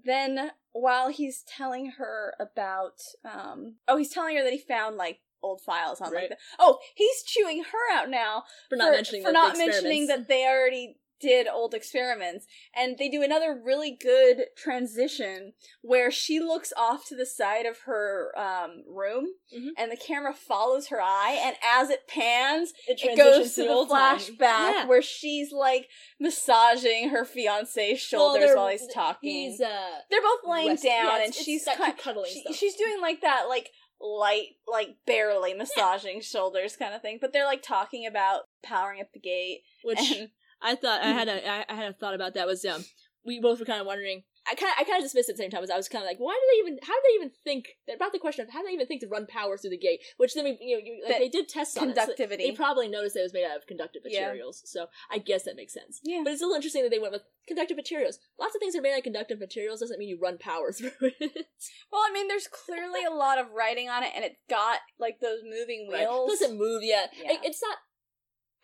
then 0.04 0.50
while 0.72 1.08
he's 1.08 1.42
telling 1.42 1.92
her 1.98 2.34
about 2.38 3.00
um 3.24 3.76
oh 3.88 3.96
he's 3.96 4.10
telling 4.10 4.36
her 4.36 4.42
that 4.42 4.52
he 4.52 4.58
found 4.58 4.96
like 4.96 5.18
old 5.42 5.60
files 5.60 6.00
on 6.00 6.08
like 6.12 6.14
Right. 6.14 6.28
the, 6.30 6.36
oh 6.58 6.78
he's 6.94 7.22
chewing 7.24 7.64
her 7.64 7.92
out 7.96 8.10
now 8.10 8.44
for 8.68 8.76
not 8.76 8.92
mentioning 8.92 9.22
for 9.24 9.32
not 9.32 9.56
mentioning 9.56 10.06
that 10.08 10.28
they 10.28 10.46
already 10.46 10.96
did 11.20 11.46
old 11.48 11.74
experiments 11.74 12.46
and 12.74 12.96
they 12.98 13.08
do 13.08 13.22
another 13.22 13.60
really 13.64 13.90
good 14.00 14.44
transition 14.56 15.52
where 15.82 16.10
she 16.10 16.40
looks 16.40 16.72
off 16.76 17.04
to 17.06 17.14
the 17.16 17.26
side 17.26 17.66
of 17.66 17.80
her 17.86 18.32
um, 18.38 18.82
room 18.88 19.26
Mhm. 19.54 19.70
and 19.76 19.90
the 19.92 19.96
camera 19.96 20.32
follows 20.32 20.88
her 20.88 21.00
eye 21.00 21.38
and 21.42 21.56
as 21.64 21.90
it 21.90 22.06
pans 22.08 22.72
it, 22.88 23.00
it 23.02 23.16
goes 23.16 23.54
to 23.54 23.62
the 23.62 23.68
flashback 23.68 24.38
Yeah. 24.72 24.86
where 24.86 25.02
she's 25.02 25.52
like 25.52 25.88
massaging 26.18 27.10
her 27.10 27.24
fiance's 27.24 27.98
shoulders 28.00 28.44
they're- 28.44 28.56
while 28.56 28.68
he's 28.68 28.86
talking. 28.92 29.30
He's 29.30 29.60
uh 29.60 29.98
they're 30.10 30.22
both 30.22 30.40
laying 30.44 30.68
rest- 30.68 30.84
down 30.84 31.06
yeah, 31.06 31.24
and 31.24 31.34
she's 31.34 31.64
kind, 31.64 31.96
cuddling 31.98 32.30
she- 32.32 32.52
she's 32.52 32.74
doing 32.76 33.00
like 33.00 33.20
that 33.22 33.46
like 33.48 33.70
light 34.00 34.56
like 34.66 34.96
barely 35.06 35.52
massaging 35.52 36.20
shoulders 36.22 36.74
kind 36.76 36.94
of 36.94 37.02
thing 37.02 37.18
but 37.20 37.32
they're 37.34 37.44
like 37.44 37.62
talking 37.62 38.06
about 38.06 38.42
powering 38.62 38.98
up 39.00 39.08
the 39.12 39.20
gate 39.20 39.60
which 39.82 39.98
and 39.98 40.30
I 40.62 40.74
thought 40.74 41.00
I 41.02 41.08
had 41.12 41.28
a 41.28 41.48
I, 41.70 41.74
had 41.74 41.90
a 41.90 41.94
thought 41.94 42.14
about 42.14 42.34
that 42.34 42.46
was 42.46 42.64
um 42.64 42.84
we 43.24 43.40
both 43.40 43.58
were 43.60 43.66
kind 43.66 43.80
of 43.80 43.86
wondering 43.86 44.22
I 44.50 44.54
kind 44.54 44.72
of 44.72 44.80
I 44.80 44.84
kind 44.84 44.96
of 44.98 45.04
dismissed 45.04 45.28
it 45.28 45.32
at 45.32 45.36
the 45.36 45.42
same 45.42 45.50
time 45.50 45.62
as 45.62 45.70
I 45.70 45.76
was 45.76 45.88
kind 45.88 46.02
of 46.02 46.08
like 46.08 46.18
why 46.18 46.32
do 46.32 46.46
they 46.52 46.58
even 46.66 46.78
how 46.82 46.94
do 46.94 47.00
they 47.08 47.14
even 47.16 47.30
think 47.44 47.68
about 47.94 48.12
the 48.12 48.18
question 48.18 48.42
of 48.44 48.50
how 48.50 48.60
do 48.60 48.66
they 48.68 48.72
even 48.72 48.86
think 48.86 49.02
to 49.02 49.08
run 49.08 49.26
power 49.26 49.58
through 49.58 49.70
the 49.70 49.78
gate 49.78 50.00
which 50.16 50.32
then 50.34 50.44
we 50.44 50.56
you 50.60 50.76
know 50.76 50.82
you, 50.82 51.02
like, 51.06 51.18
they 51.18 51.28
did 51.28 51.46
tests 51.48 51.76
on 51.76 51.90
it, 51.90 51.94
so 51.96 52.00
conductivity. 52.02 52.44
they 52.44 52.52
probably 52.52 52.88
noticed 52.88 53.14
that 53.14 53.20
it 53.20 53.24
was 53.24 53.34
made 53.34 53.44
out 53.44 53.56
of 53.58 53.66
conductive 53.66 54.02
Yeah. 54.06 54.20
materials 54.28 54.62
so 54.64 54.86
I 55.10 55.18
guess 55.18 55.42
that 55.44 55.56
makes 55.56 55.74
sense 55.74 56.00
yeah 56.02 56.22
but 56.24 56.30
it's 56.32 56.40
still 56.40 56.54
interesting 56.54 56.82
that 56.82 56.90
they 56.90 56.98
went 56.98 57.12
with 57.12 57.22
conductive 57.46 57.76
materials 57.76 58.18
lots 58.38 58.54
of 58.54 58.60
things 58.60 58.74
are 58.74 58.80
made 58.80 58.92
out 58.92 58.98
of 58.98 59.04
conductive 59.04 59.38
materials 59.38 59.80
doesn't 59.80 59.98
mean 59.98 60.08
you 60.08 60.18
run 60.20 60.38
power 60.38 60.72
through 60.76 60.90
it 61.02 61.46
well 61.92 62.00
i 62.08 62.10
mean 62.12 62.26
there's 62.26 62.48
clearly 62.48 63.04
a 63.04 63.10
lot 63.14 63.38
of 63.38 63.46
writing 63.52 63.88
on 63.90 64.02
it 64.02 64.10
and 64.16 64.24
it's 64.24 64.40
got 64.48 64.78
like 64.98 65.20
those 65.20 65.40
moving 65.44 65.88
Right. 65.92 66.08
wheels 66.08 66.32
It 66.32 66.40
doesn't 66.40 66.58
move 66.58 66.82
yet 66.82 67.10
Yeah. 67.22 67.32
It- 67.32 67.40
it's 67.44 67.60
not 67.62 67.76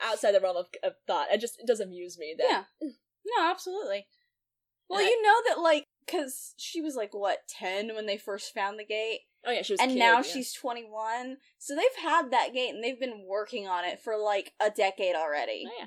outside 0.02 0.32
the 0.32 0.40
realm 0.40 0.56
of, 0.56 0.68
of 0.82 0.94
thought. 1.06 1.28
It 1.32 1.40
just 1.40 1.58
it 1.60 1.66
does 1.66 1.80
amuse 1.80 2.18
me 2.18 2.34
that 2.38 2.66
yeah. 2.80 2.88
No 3.26 3.50
absolutely. 3.50 4.06
Well 4.88 5.02
you 5.02 5.22
know 5.22 5.34
that 5.48 5.60
like 5.60 5.84
because 6.04 6.54
she 6.56 6.80
was 6.80 6.94
like 6.94 7.12
what 7.12 7.38
10 7.48 7.94
when 7.94 8.06
they 8.06 8.16
first 8.16 8.54
found 8.54 8.78
the 8.78 8.84
gate? 8.84 9.20
Oh 9.44 9.50
yeah 9.50 9.62
she 9.62 9.72
was 9.72 9.80
and 9.80 9.92
kid, 9.92 9.98
now 9.98 10.16
yeah. 10.16 10.22
she's 10.22 10.52
21 10.52 11.38
so 11.58 11.74
they've 11.74 11.84
had 12.02 12.30
that 12.30 12.52
gate 12.52 12.74
and 12.74 12.82
they've 12.82 12.98
been 12.98 13.24
working 13.26 13.66
on 13.66 13.84
it 13.84 14.00
for 14.00 14.16
like 14.16 14.52
a 14.60 14.70
decade 14.70 15.16
already. 15.16 15.64
Oh 15.66 15.72
yeah. 15.78 15.86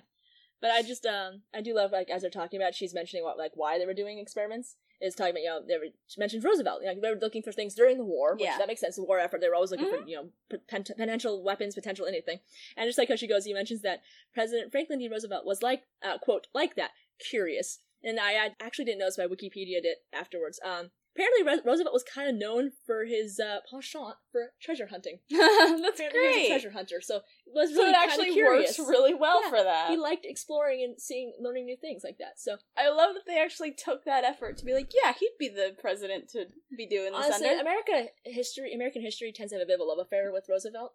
But 0.62 0.72
I 0.72 0.82
just 0.82 1.06
um 1.06 1.44
I 1.54 1.62
do 1.62 1.74
love 1.74 1.92
like 1.92 2.10
as 2.10 2.22
they're 2.22 2.32
talking 2.32 2.60
about 2.60 2.76
she's 2.76 2.94
mentioning 2.94 3.24
what 3.24 3.38
like 3.38 3.52
why 3.56 3.80
they 3.80 3.86
were 3.86 3.94
doing 3.94 4.20
experiments 4.20 4.76
is 5.02 5.16
talking 5.16 5.32
about 5.32 5.42
you 5.42 5.50
know 5.50 5.62
they 5.68 5.78
were 5.78 5.86
she 6.08 6.20
mentioned 6.20 6.44
Roosevelt 6.44 6.82
You 6.82 6.94
know, 6.94 7.02
they 7.02 7.10
were 7.10 7.20
looking 7.20 7.42
for 7.42 7.52
things 7.52 7.74
during 7.76 7.98
the 7.98 8.04
war 8.06 8.34
which 8.34 8.44
Yeah. 8.44 8.58
that 8.58 8.68
makes 8.68 8.82
sense 8.82 8.96
the 8.98 9.04
war 9.04 9.20
effort 9.20 9.42
they 9.42 9.48
were 9.50 9.56
always 9.56 9.72
looking 9.72 9.88
Mhm. 9.88 10.02
for 10.04 10.08
you 10.08 10.16
know 10.18 10.30
poten- 10.52 10.96
potential 10.98 11.42
weapons 11.44 11.76
potential 11.76 12.06
anything 12.06 12.40
and 12.76 12.88
just 12.88 12.98
like 12.98 13.10
how 13.10 13.16
she 13.16 13.28
goes 13.28 13.46
he 13.46 13.54
mentions 13.54 13.82
that 13.82 14.02
President 14.34 14.72
Franklin 14.72 15.00
D 15.00 15.08
Roosevelt 15.08 15.46
was 15.46 15.62
like 15.64 15.84
uh, 16.02 16.18
quote 16.18 16.48
like 16.54 16.76
that 16.76 16.92
curious 17.20 17.80
and 18.04 18.20
I, 18.20 18.46
I 18.46 18.56
actually 18.60 18.86
didn't 18.86 19.00
notice 19.00 19.18
my 19.18 19.26
Wikipedia 19.28 19.82
did 19.82 19.98
afterwards 20.14 20.60
um 20.64 20.92
apparently 21.20 21.44
Re- 21.46 21.62
Roosevelt 21.72 21.94
was 21.94 22.04
kind 22.04 22.30
of 22.30 22.36
known 22.36 22.72
for 22.86 23.06
his 23.06 23.40
uh, 23.40 23.58
penchant 23.70 24.16
for 24.32 24.54
treasure 24.62 24.88
hunting. 24.88 25.20
That's 25.30 26.00
Apparently 26.00 26.00
he 26.00 26.06
was 26.06 26.08
a 26.08 26.10
great. 26.12 26.48
treasure 26.48 26.72
hunter, 26.72 27.02
so 27.02 27.18
it 27.18 27.54
was 27.54 27.70
So 27.72 27.78
really 27.78 27.92
it 27.92 27.96
actually 27.98 28.32
curious. 28.34 28.78
works 28.80 28.90
really 28.90 29.14
well 29.14 29.42
Yeah, 29.44 29.50
for 29.50 29.64
that. 29.64 29.90
He 29.90 29.98
liked 29.98 30.26
exploring 30.26 30.84
and 30.84 31.00
seeing, 31.02 31.34
learning 31.40 31.66
new 31.66 31.78
things 31.78 32.02
like 32.04 32.18
that. 32.20 32.40
So 32.40 32.58
I 32.78 32.90
love 32.90 33.14
that 33.16 33.24
they 33.28 33.40
actually 33.40 33.74
took 33.74 34.06
that 34.06 34.24
effort 34.24 34.58
to 34.60 34.66
be 34.66 34.74
like, 34.74 34.92
yeah, 35.04 35.14
he'd 35.20 35.36
be 35.40 35.50
the 35.50 35.76
president 35.80 36.30
to 36.30 36.46
be 36.78 36.88
doing 36.88 37.12
this 37.12 37.26
honestly, 37.26 37.48
under. 37.50 37.62
America 37.62 38.12
history, 38.26 38.74
American 38.74 39.02
history 39.02 39.32
tends 39.32 39.52
to 39.52 39.58
have 39.60 39.64
a 39.64 39.68
bit 39.68 39.76
of 39.76 39.82
a 39.82 39.84
love 39.84 40.00
affair 40.00 40.32
with 40.32 40.46
Roosevelt. 40.50 40.94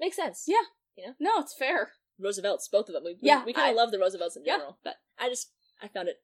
Makes 0.00 0.16
sense. 0.16 0.44
Yeah. 0.46 0.64
You 0.96 1.06
know? 1.08 1.14
No, 1.20 1.40
it's 1.42 1.54
fair. 1.54 1.92
Roosevelts, 2.18 2.68
both 2.68 2.88
of 2.88 2.94
them. 2.94 3.04
We, 3.04 3.16
Yeah, 3.20 3.40
we, 3.40 3.46
we 3.46 3.52
kind 3.52 3.70
of 3.70 3.76
love 3.76 3.90
the 3.90 3.98
Roosevelts 3.98 4.36
in 4.36 4.44
Yeah. 4.44 4.54
general, 4.54 4.78
but 4.84 4.96
I 5.18 5.28
just 5.28 5.50
I 5.82 5.88
found 5.88 6.08
it 6.08 6.16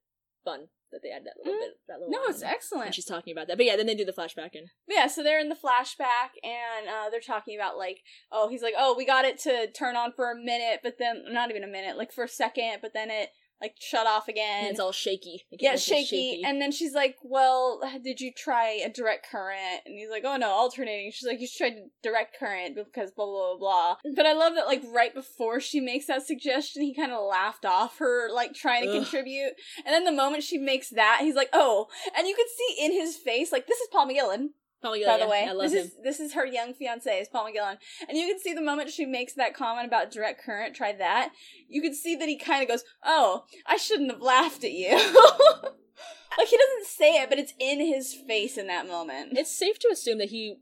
fun 0.44 0.68
that 0.92 1.02
they 1.02 1.10
had 1.10 1.24
that 1.24 1.34
little 1.38 1.54
Mhm. 1.54 1.60
bit, 1.60 1.78
that 1.88 2.00
little. 2.00 2.10
No, 2.10 2.24
it's 2.28 2.42
excellent. 2.42 2.94
she's 2.94 3.04
talking 3.04 3.32
about 3.32 3.46
that. 3.48 3.56
But 3.56 3.66
yeah, 3.66 3.76
then 3.76 3.86
they 3.86 3.94
do 3.94 4.04
the 4.04 4.12
flashback 4.12 4.54
and 4.54 4.68
Yeah, 4.86 5.06
so 5.06 5.22
they're 5.22 5.40
in 5.40 5.48
the 5.48 5.54
flashback 5.56 6.30
and 6.42 6.88
uh, 6.88 7.10
they're 7.10 7.20
talking 7.20 7.56
about 7.58 7.76
like, 7.76 8.02
oh, 8.32 8.48
he's 8.48 8.62
like, 8.62 8.74
oh, 8.76 8.94
we 8.96 9.04
got 9.04 9.24
it 9.24 9.38
to 9.40 9.70
turn 9.70 9.96
on 9.96 10.12
for 10.12 10.30
a 10.30 10.34
minute, 10.36 10.80
but 10.82 10.98
then 10.98 11.24
not 11.28 11.50
even 11.50 11.64
a 11.64 11.68
minute, 11.68 11.96
like 11.98 12.12
for 12.12 12.24
a 12.24 12.28
second, 12.28 12.78
but 12.82 12.92
then 12.94 13.10
it 13.10 13.30
like 13.60 13.74
shut 13.80 14.06
off 14.06 14.28
again. 14.28 14.60
and 14.64 14.68
it's 14.70 14.80
all 14.80 14.92
shaky. 14.92 15.44
It 15.50 15.60
yeah, 15.62 15.76
shaky. 15.76 16.04
shaky. 16.04 16.42
And 16.44 16.60
then 16.60 16.70
she's 16.72 16.94
like, 16.94 17.16
"Well, 17.22 17.80
did 18.02 18.20
you 18.20 18.32
try 18.32 18.80
a 18.84 18.88
direct 18.88 19.28
current?" 19.30 19.82
And 19.86 19.94
he's 19.98 20.10
like, 20.10 20.22
"Oh 20.24 20.36
no, 20.36 20.48
alternating." 20.50 21.10
She's 21.12 21.26
like, 21.28 21.40
"You 21.40 21.46
should 21.46 21.58
try 21.58 21.82
direct 22.02 22.36
current 22.38 22.76
because 22.76 23.10
blah 23.10 23.26
blah 23.26 23.56
blah 23.56 23.96
blah." 24.04 24.12
But 24.14 24.26
I 24.26 24.32
love 24.32 24.54
that 24.54 24.66
like 24.66 24.82
right 24.92 25.14
before 25.14 25.60
she 25.60 25.80
makes 25.80 26.06
that 26.06 26.26
suggestion, 26.26 26.82
he 26.82 26.94
kind 26.94 27.12
of 27.12 27.24
laughed 27.24 27.64
off 27.64 27.98
her 27.98 28.30
like 28.32 28.54
trying 28.54 28.84
to 28.84 28.90
Ugh. 28.90 29.02
contribute. 29.02 29.54
And 29.84 29.92
then 29.94 30.04
the 30.04 30.12
moment 30.12 30.42
she 30.44 30.58
makes 30.58 30.90
that, 30.90 31.18
he's 31.22 31.34
like, 31.34 31.50
"Oh!" 31.52 31.88
And 32.16 32.26
you 32.28 32.34
can 32.34 32.46
see 32.56 32.84
in 32.84 32.92
his 32.92 33.16
face 33.16 33.52
like 33.52 33.66
this 33.66 33.78
is 33.80 33.88
Paul 33.92 34.08
McGillion, 34.08 34.50
Paul 34.80 34.92
McGillion, 34.94 35.06
by 35.06 35.18
the 35.18 35.28
way. 35.28 35.46
I 35.48 35.52
love 35.52 35.70
this 35.70 35.72
him. 35.72 35.78
is 35.86 35.92
this 36.02 36.20
is 36.20 36.34
her 36.34 36.46
young 36.46 36.72
fiance, 36.74 37.10
is 37.18 37.28
Paul 37.28 37.46
McGillion, 37.46 37.78
and 38.08 38.16
you 38.16 38.26
can 38.28 38.38
see 38.38 38.52
the 38.52 38.60
moment 38.60 38.90
she 38.90 39.04
makes 39.06 39.34
that 39.34 39.54
comment 39.54 39.86
about 39.86 40.10
direct 40.10 40.42
current. 40.44 40.74
Try 40.76 40.92
that. 40.92 41.32
You 41.68 41.82
can 41.82 41.94
see 41.94 42.14
that 42.16 42.28
he 42.28 42.36
kind 42.36 42.62
of 42.62 42.68
goes, 42.68 42.84
"Oh, 43.04 43.44
I 43.66 43.76
shouldn't 43.76 44.10
have 44.10 44.22
laughed 44.22 44.64
at 44.64 44.72
you." 44.72 44.90
like 46.38 46.48
he 46.48 46.56
doesn't 46.56 46.86
say 46.86 47.20
it, 47.22 47.28
but 47.28 47.38
it's 47.38 47.54
in 47.58 47.80
his 47.80 48.14
face 48.14 48.56
in 48.56 48.66
that 48.68 48.86
moment. 48.86 49.36
It's 49.36 49.50
safe 49.56 49.78
to 49.80 49.88
assume 49.92 50.18
that 50.18 50.28
he 50.30 50.56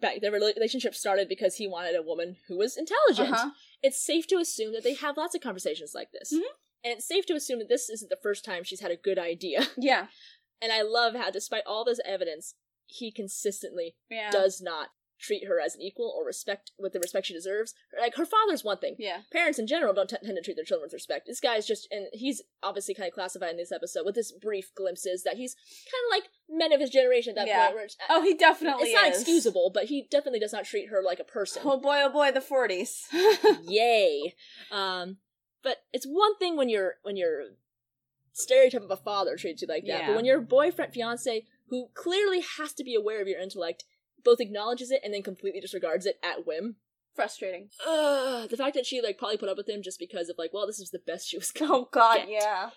back 0.00 0.20
their 0.20 0.32
relationship 0.32 0.94
started 0.94 1.28
because 1.28 1.56
he 1.56 1.68
wanted 1.68 1.94
a 1.94 2.02
woman 2.02 2.36
who 2.48 2.58
was 2.58 2.76
intelligent. 2.76 3.32
Uh-huh. 3.32 3.50
It's 3.82 4.04
safe 4.04 4.26
to 4.28 4.36
assume 4.36 4.72
that 4.72 4.82
they 4.84 4.94
have 4.94 5.16
lots 5.16 5.34
of 5.34 5.40
conversations 5.40 5.92
like 5.94 6.08
this. 6.12 6.32
Mhm. 6.32 6.42
And 6.84 6.92
it's 6.94 7.06
safe 7.06 7.26
to 7.26 7.34
assume 7.34 7.58
that 7.60 7.68
this 7.68 7.88
isn't 7.90 8.08
the 8.10 8.18
first 8.22 8.44
time 8.44 8.62
she's 8.64 8.80
had 8.80 8.90
a 8.90 8.96
good 8.96 9.18
idea. 9.18 9.68
Yeah, 9.76 10.06
And 10.62 10.72
I 10.72 10.82
love 10.82 11.14
how, 11.14 11.30
despite 11.30 11.62
all 11.66 11.84
this 11.84 12.00
evidence, 12.04 12.54
he 12.86 13.10
consistently 13.10 13.94
yeah, 14.10 14.30
does 14.30 14.60
not 14.60 14.88
treat 15.18 15.46
her 15.48 15.58
as 15.58 15.74
an 15.74 15.80
equal 15.80 16.12
or 16.14 16.26
respect 16.26 16.72
with 16.78 16.92
the 16.92 17.00
respect 17.00 17.26
she 17.26 17.32
deserves. 17.32 17.72
Like 17.98 18.16
her 18.16 18.26
father's 18.26 18.62
one 18.62 18.76
thing. 18.76 18.96
yeah, 18.98 19.20
Parents 19.32 19.58
in 19.58 19.66
general 19.66 19.94
don't 19.94 20.10
t- 20.10 20.16
tend 20.22 20.36
to 20.36 20.42
treat 20.42 20.56
their 20.56 20.64
children 20.66 20.84
with 20.84 20.92
respect. 20.92 21.26
This 21.26 21.40
guy's 21.40 21.66
just, 21.66 21.88
and 21.90 22.08
he's 22.12 22.42
obviously 22.62 22.92
kind 22.92 23.08
of 23.08 23.14
classified 23.14 23.52
in 23.52 23.56
this 23.56 23.72
episode 23.72 24.04
with 24.04 24.14
this 24.14 24.30
brief 24.30 24.74
glimpses 24.76 25.22
that 25.22 25.38
he's 25.38 25.54
kind 25.54 26.04
of 26.06 26.10
like 26.22 26.30
men 26.50 26.70
of 26.74 26.80
his 26.82 26.90
generation 26.90 27.30
at 27.30 27.36
that 27.36 27.46
Yeah. 27.48 27.62
point. 27.64 27.74
Where 27.76 27.84
it's, 27.84 27.96
Oh, 28.10 28.20
he 28.22 28.34
definitely 28.34 28.88
it's 28.90 28.94
not 28.94 29.08
excusable, 29.08 29.70
but 29.72 29.84
he 29.84 30.06
definitely 30.10 30.38
does 30.40 30.52
not 30.52 30.66
treat 30.66 30.90
her 30.90 31.02
like 31.02 31.18
a 31.18 31.24
person. 31.24 31.62
Oh 31.64 31.80
boy, 31.80 32.02
oh 32.04 32.10
boy, 32.10 32.30
the 32.30 32.42
forties. 32.42 33.06
Yay! 33.62 34.34
Um, 34.70 35.16
but 35.62 35.78
it's 35.94 36.04
one 36.06 36.36
thing 36.36 36.58
when 36.58 36.68
you're 36.68 36.96
when 37.04 37.16
your 37.16 37.44
stereotype 38.34 38.82
of 38.82 38.90
a 38.90 38.96
father 38.98 39.36
treats 39.36 39.62
you 39.62 39.68
like 39.68 39.84
that, 39.86 40.00
Yeah. 40.00 40.06
but 40.08 40.16
when 40.16 40.24
your 40.26 40.40
boyfriend 40.42 40.92
fiance 40.92 41.44
who 41.68 41.88
clearly 41.94 42.42
has 42.58 42.72
to 42.74 42.84
be 42.84 42.94
aware 42.94 43.20
of 43.20 43.28
your 43.28 43.40
intellect 43.40 43.84
both 44.24 44.40
acknowledges 44.40 44.90
it 44.90 45.00
and 45.04 45.14
then 45.14 45.22
completely 45.22 45.60
disregards 45.60 46.04
it 46.06 46.16
at 46.22 46.46
whim. 46.46 46.76
Frustrating. 47.14 47.68
Ugh, 47.86 48.48
the 48.50 48.56
fact 48.56 48.74
that 48.74 48.84
she 48.86 49.00
like 49.00 49.18
probably 49.18 49.36
put 49.38 49.48
up 49.48 49.56
with 49.56 49.68
him 49.68 49.82
just 49.82 49.98
because 49.98 50.28
of 50.28 50.36
like, 50.38 50.50
well, 50.52 50.66
this 50.66 50.80
is 50.80 50.90
the 50.90 50.98
best 51.06 51.28
she 51.28 51.38
was 51.38 51.50
gonna 51.58 51.72
Oh 51.72 51.88
God, 51.92 52.16
get. 52.18 52.28
yeah. 52.28 52.70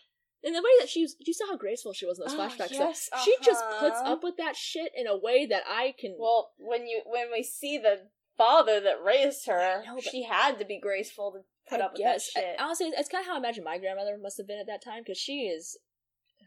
And 0.43 0.55
the 0.55 0.61
way 0.61 0.69
that 0.79 0.87
she 0.87 1.01
was, 1.01 1.17
you 1.19 1.33
saw 1.33 1.47
how 1.47 1.57
graceful 1.57 1.91
she 1.91 2.05
was 2.05 2.17
in 2.17 2.25
those 2.25 2.33
Oh, 2.35 2.39
flashbacks. 2.39 2.71
yes, 2.71 3.09
she 3.25 3.35
just 3.43 3.61
puts 3.79 3.97
uh-huh. 3.99 4.13
up 4.13 4.23
with 4.23 4.37
that 4.37 4.55
shit 4.55 4.91
in 4.95 5.05
a 5.05 5.17
way 5.17 5.45
that 5.45 5.63
I 5.67 5.93
can. 5.99 6.15
Well, 6.17 6.51
when 6.57 6.87
you 6.87 7.01
when 7.05 7.25
we 7.33 7.43
see 7.43 7.77
the 7.77 8.07
father 8.37 8.79
that 8.79 9.03
raised 9.03 9.47
her, 9.47 9.83
know, 9.85 9.99
she 9.99 10.23
had 10.23 10.57
to 10.59 10.65
be 10.65 10.79
graceful 10.79 11.33
to 11.33 11.39
put 11.69 11.81
I 11.81 11.85
up 11.85 11.93
with 11.93 12.03
that 12.03 12.21
shit. 12.21 12.55
I- 12.57 12.63
honestly, 12.63 12.87
it's 12.95 13.09
kind 13.09 13.21
of 13.23 13.27
how 13.27 13.35
I 13.35 13.39
imagine 13.39 13.65
my 13.65 13.77
grandmother 13.79 14.17
must 14.21 14.37
have 14.37 14.47
been 14.47 14.59
at 14.59 14.67
that 14.67 14.81
time 14.83 15.01
because 15.03 15.17
she 15.17 15.47
is 15.47 15.77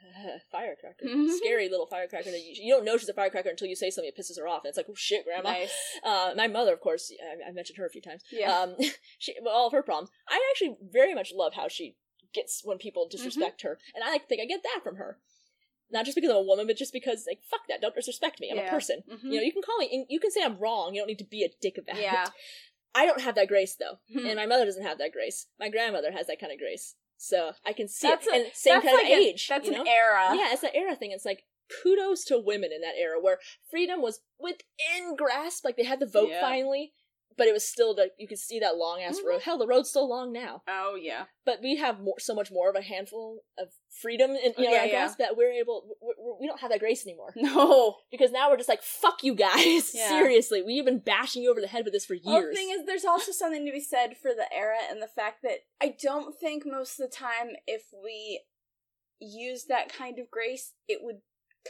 firecracker, 0.53 1.05
Mhm. 1.07 1.31
scary 1.37 1.69
little 1.69 1.87
firecracker 1.87 2.31
that 2.31 2.41
you, 2.41 2.55
you 2.65 2.75
don't 2.75 2.85
know 2.85 2.97
she's 2.97 3.09
a 3.09 3.15
firecracker 3.15 3.49
until 3.51 3.67
you 3.69 3.77
say 3.77 3.91
something 3.91 4.11
that 4.15 4.21
pisses 4.21 4.39
her 4.39 4.47
off, 4.49 4.63
and 4.65 4.69
it's 4.71 4.77
like, 4.77 4.87
oh 4.89 4.95
shit, 4.95 5.25
grandma. 5.25 5.51
nice. 5.53 5.73
Uh, 6.03 6.33
my 6.37 6.47
mother, 6.49 6.73
of 6.73 6.81
course, 6.81 7.13
I, 7.47 7.49
I 7.49 7.53
mentioned 7.53 7.79
her 7.79 7.87
a 7.87 7.91
few 7.91 8.03
times. 8.03 8.23
Yeah. 8.31 8.53
Um, 8.57 8.77
she, 9.19 9.35
well, 9.43 9.55
all 9.55 9.67
of 9.67 9.73
her 9.73 9.83
problems. 9.83 10.11
I 10.29 10.41
actually 10.53 10.77
very 10.91 11.15
much 11.15 11.33
love 11.35 11.55
how 11.55 11.69
she 11.69 11.97
gets 12.35 12.63
when 12.65 12.79
people 12.79 13.09
disrespect 13.11 13.61
Mm-hmm. 13.61 13.69
her, 13.69 13.79
and 13.95 14.05
I 14.05 14.11
like, 14.11 14.29
think 14.29 14.41
I 14.43 14.47
get 14.47 14.63
that 14.63 14.81
from 14.83 14.97
her. 14.97 15.19
Not 15.91 16.07
just 16.07 16.15
because 16.15 16.31
I'm 16.31 16.37
a 16.37 16.43
woman, 16.43 16.67
but 16.67 16.79
just 16.79 16.93
because, 16.95 17.25
like, 17.29 17.41
fuck 17.51 17.61
that, 17.69 17.83
don't 17.83 17.95
disrespect 17.95 18.41
me. 18.41 18.51
I'm 18.51 18.57
Yeah. 18.57 18.69
a 18.69 18.71
person. 18.71 19.03
Mhm. 19.11 19.25
You 19.25 19.37
know, 19.37 19.43
you 19.43 19.53
can 19.53 19.61
call 19.63 19.77
me, 19.79 20.07
you 20.09 20.19
can 20.19 20.31
say 20.31 20.43
I'm 20.43 20.57
wrong. 20.59 20.95
You 20.95 21.03
don't 21.03 21.09
need 21.09 21.19
to 21.19 21.25
be 21.25 21.45
a 21.45 21.51
dick 21.61 21.77
about 21.77 22.01
Yeah. 22.01 22.25
it. 22.25 22.31
I 22.95 23.05
don't 23.07 23.21
have 23.23 23.35
that 23.37 23.49
grace 23.49 23.75
though, 23.77 23.99
Mhm. 24.15 24.27
and 24.27 24.37
my 24.37 24.47
mother 24.47 24.65
doesn't 24.67 24.85
have 24.85 24.99
that 24.99 25.13
grace. 25.13 25.47
My 25.59 25.69
grandmother 25.69 26.13
has 26.13 26.27
that 26.29 26.39
kind 26.41 26.53
of 26.53 26.59
grace, 26.59 26.95
so 27.23 27.53
I 27.65 27.73
can 27.73 27.87
see 27.89 28.09
That's 28.09 28.27
it. 28.27 28.33
a- 28.33 28.37
and 28.37 28.47
same 28.53 28.81
kind 28.83 28.95
like 28.95 29.05
of 29.05 29.11
a- 29.11 29.15
age. 29.15 29.47
that's 29.49 29.69
you 29.69 29.75
an 29.81 29.87
era. 29.87 30.35
Yeah, 30.37 30.53
it's 30.53 30.63
an 30.65 30.71
era 30.75 30.97
thing. 30.97 31.13
It's 31.13 31.25
like 31.25 31.45
kudos 31.83 32.25
to 32.25 32.39
women 32.39 32.71
in 32.75 32.81
that 32.81 32.97
era 32.99 33.21
where 33.21 33.39
freedom 33.71 34.03
was 34.03 34.21
within 34.41 35.15
grasp. 35.17 35.65
Like 35.65 35.77
they 35.77 35.85
had 35.85 36.01
the 36.01 36.07
vote 36.07 36.31
Yeah. 36.31 36.41
finally, 36.41 36.93
but 37.37 37.47
it 37.47 37.53
was 37.53 37.67
still 37.69 37.95
like 37.97 38.13
you 38.19 38.27
could 38.29 38.39
see 38.39 38.59
that 38.61 38.77
long 38.77 39.01
ass 39.03 39.19
Mhm. 39.21 39.27
road. 39.27 39.43
Hell, 39.43 39.59
the 39.59 39.67
road's 39.67 39.91
still 39.91 40.09
long 40.09 40.33
now, 40.33 40.63
Oh 40.69 40.95
yeah. 40.95 41.27
but 41.45 41.61
we 41.63 41.77
have 41.77 42.01
more, 42.01 42.19
so 42.19 42.35
much 42.35 42.51
more 42.51 42.69
of 42.71 42.77
a 42.77 42.83
handful 42.83 43.45
of 43.59 43.69
freedom 43.91 44.31
and 44.33 44.55
you 44.59 44.65
know, 44.65 44.71
Yeah, 44.73 44.81
our 44.81 44.87
yeah. 44.87 45.15
that 45.19 45.37
we're 45.37 45.53
able. 45.53 45.97
we 46.01 46.15
we 46.41 46.47
don't 46.47 46.61
have 46.61 46.71
that 46.71 46.81
grace 46.81 47.07
anymore 47.07 47.33
No. 47.37 47.97
because 48.11 48.31
now 48.33 48.51
we're 48.51 48.57
just 48.57 48.69
like 48.69 48.83
fuck 48.83 49.23
you 49.25 49.35
guys. 49.35 49.95
Yeah. 49.95 50.09
Seriously, 50.09 50.63
we've 50.63 50.85
been 50.85 50.99
bashing 51.01 51.43
you 51.43 51.51
over 51.51 51.61
the 51.61 51.67
head 51.69 51.85
with 51.85 51.93
this 51.95 52.07
for 52.07 52.15
years. 52.15 52.25
Well, 52.27 52.43
the 52.43 52.55
thing 52.55 52.71
is, 52.71 52.85
there's 52.87 53.05
also 53.05 53.33
something 53.33 53.65
to 53.67 53.73
be 53.73 53.81
said 53.81 54.17
for 54.17 54.33
the 54.35 54.53
era 54.53 54.79
and 54.91 55.01
the 55.03 55.09
fact 55.09 55.43
that 55.43 55.61
I 55.81 55.95
don't 56.01 56.39
think 56.39 56.65
most 56.67 56.99
of 56.99 57.09
the 57.11 57.15
time, 57.17 57.57
if 57.67 57.85
we 58.05 58.43
used 59.21 59.69
that 59.69 59.93
kind 59.93 60.19
of 60.19 60.31
grace, 60.31 60.73
it 60.89 60.99
would 61.03 61.21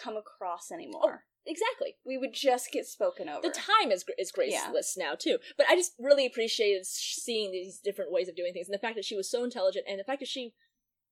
come 0.01 0.17
across 0.17 0.71
anymore. 0.73 1.25
Exactly. 1.47 1.97
We 2.05 2.19
would 2.19 2.33
just 2.33 2.71
get 2.73 2.87
spoken 2.87 3.29
over. 3.29 3.43
The 3.43 3.51
time 3.51 3.91
is 3.91 4.05
is 4.19 4.33
graceless 4.33 4.97
now 4.97 5.15
too, 5.15 5.39
but 5.57 5.67
I 5.69 5.77
just 5.77 5.93
really 5.99 6.27
appreciated 6.27 6.87
seeing 6.87 7.53
these 7.53 7.79
different 7.79 8.13
ways 8.13 8.29
of 8.29 8.37
doing 8.37 8.53
things, 8.53 8.69
and 8.69 8.75
the 8.75 8.79
fact 8.81 8.97
that 8.97 9.05
she 9.05 9.17
was 9.17 9.31
so 9.31 9.45
intelligent, 9.45 9.85
and 9.89 9.99
the 9.99 10.05
fact 10.05 10.21
that 10.21 10.29
she 10.29 10.55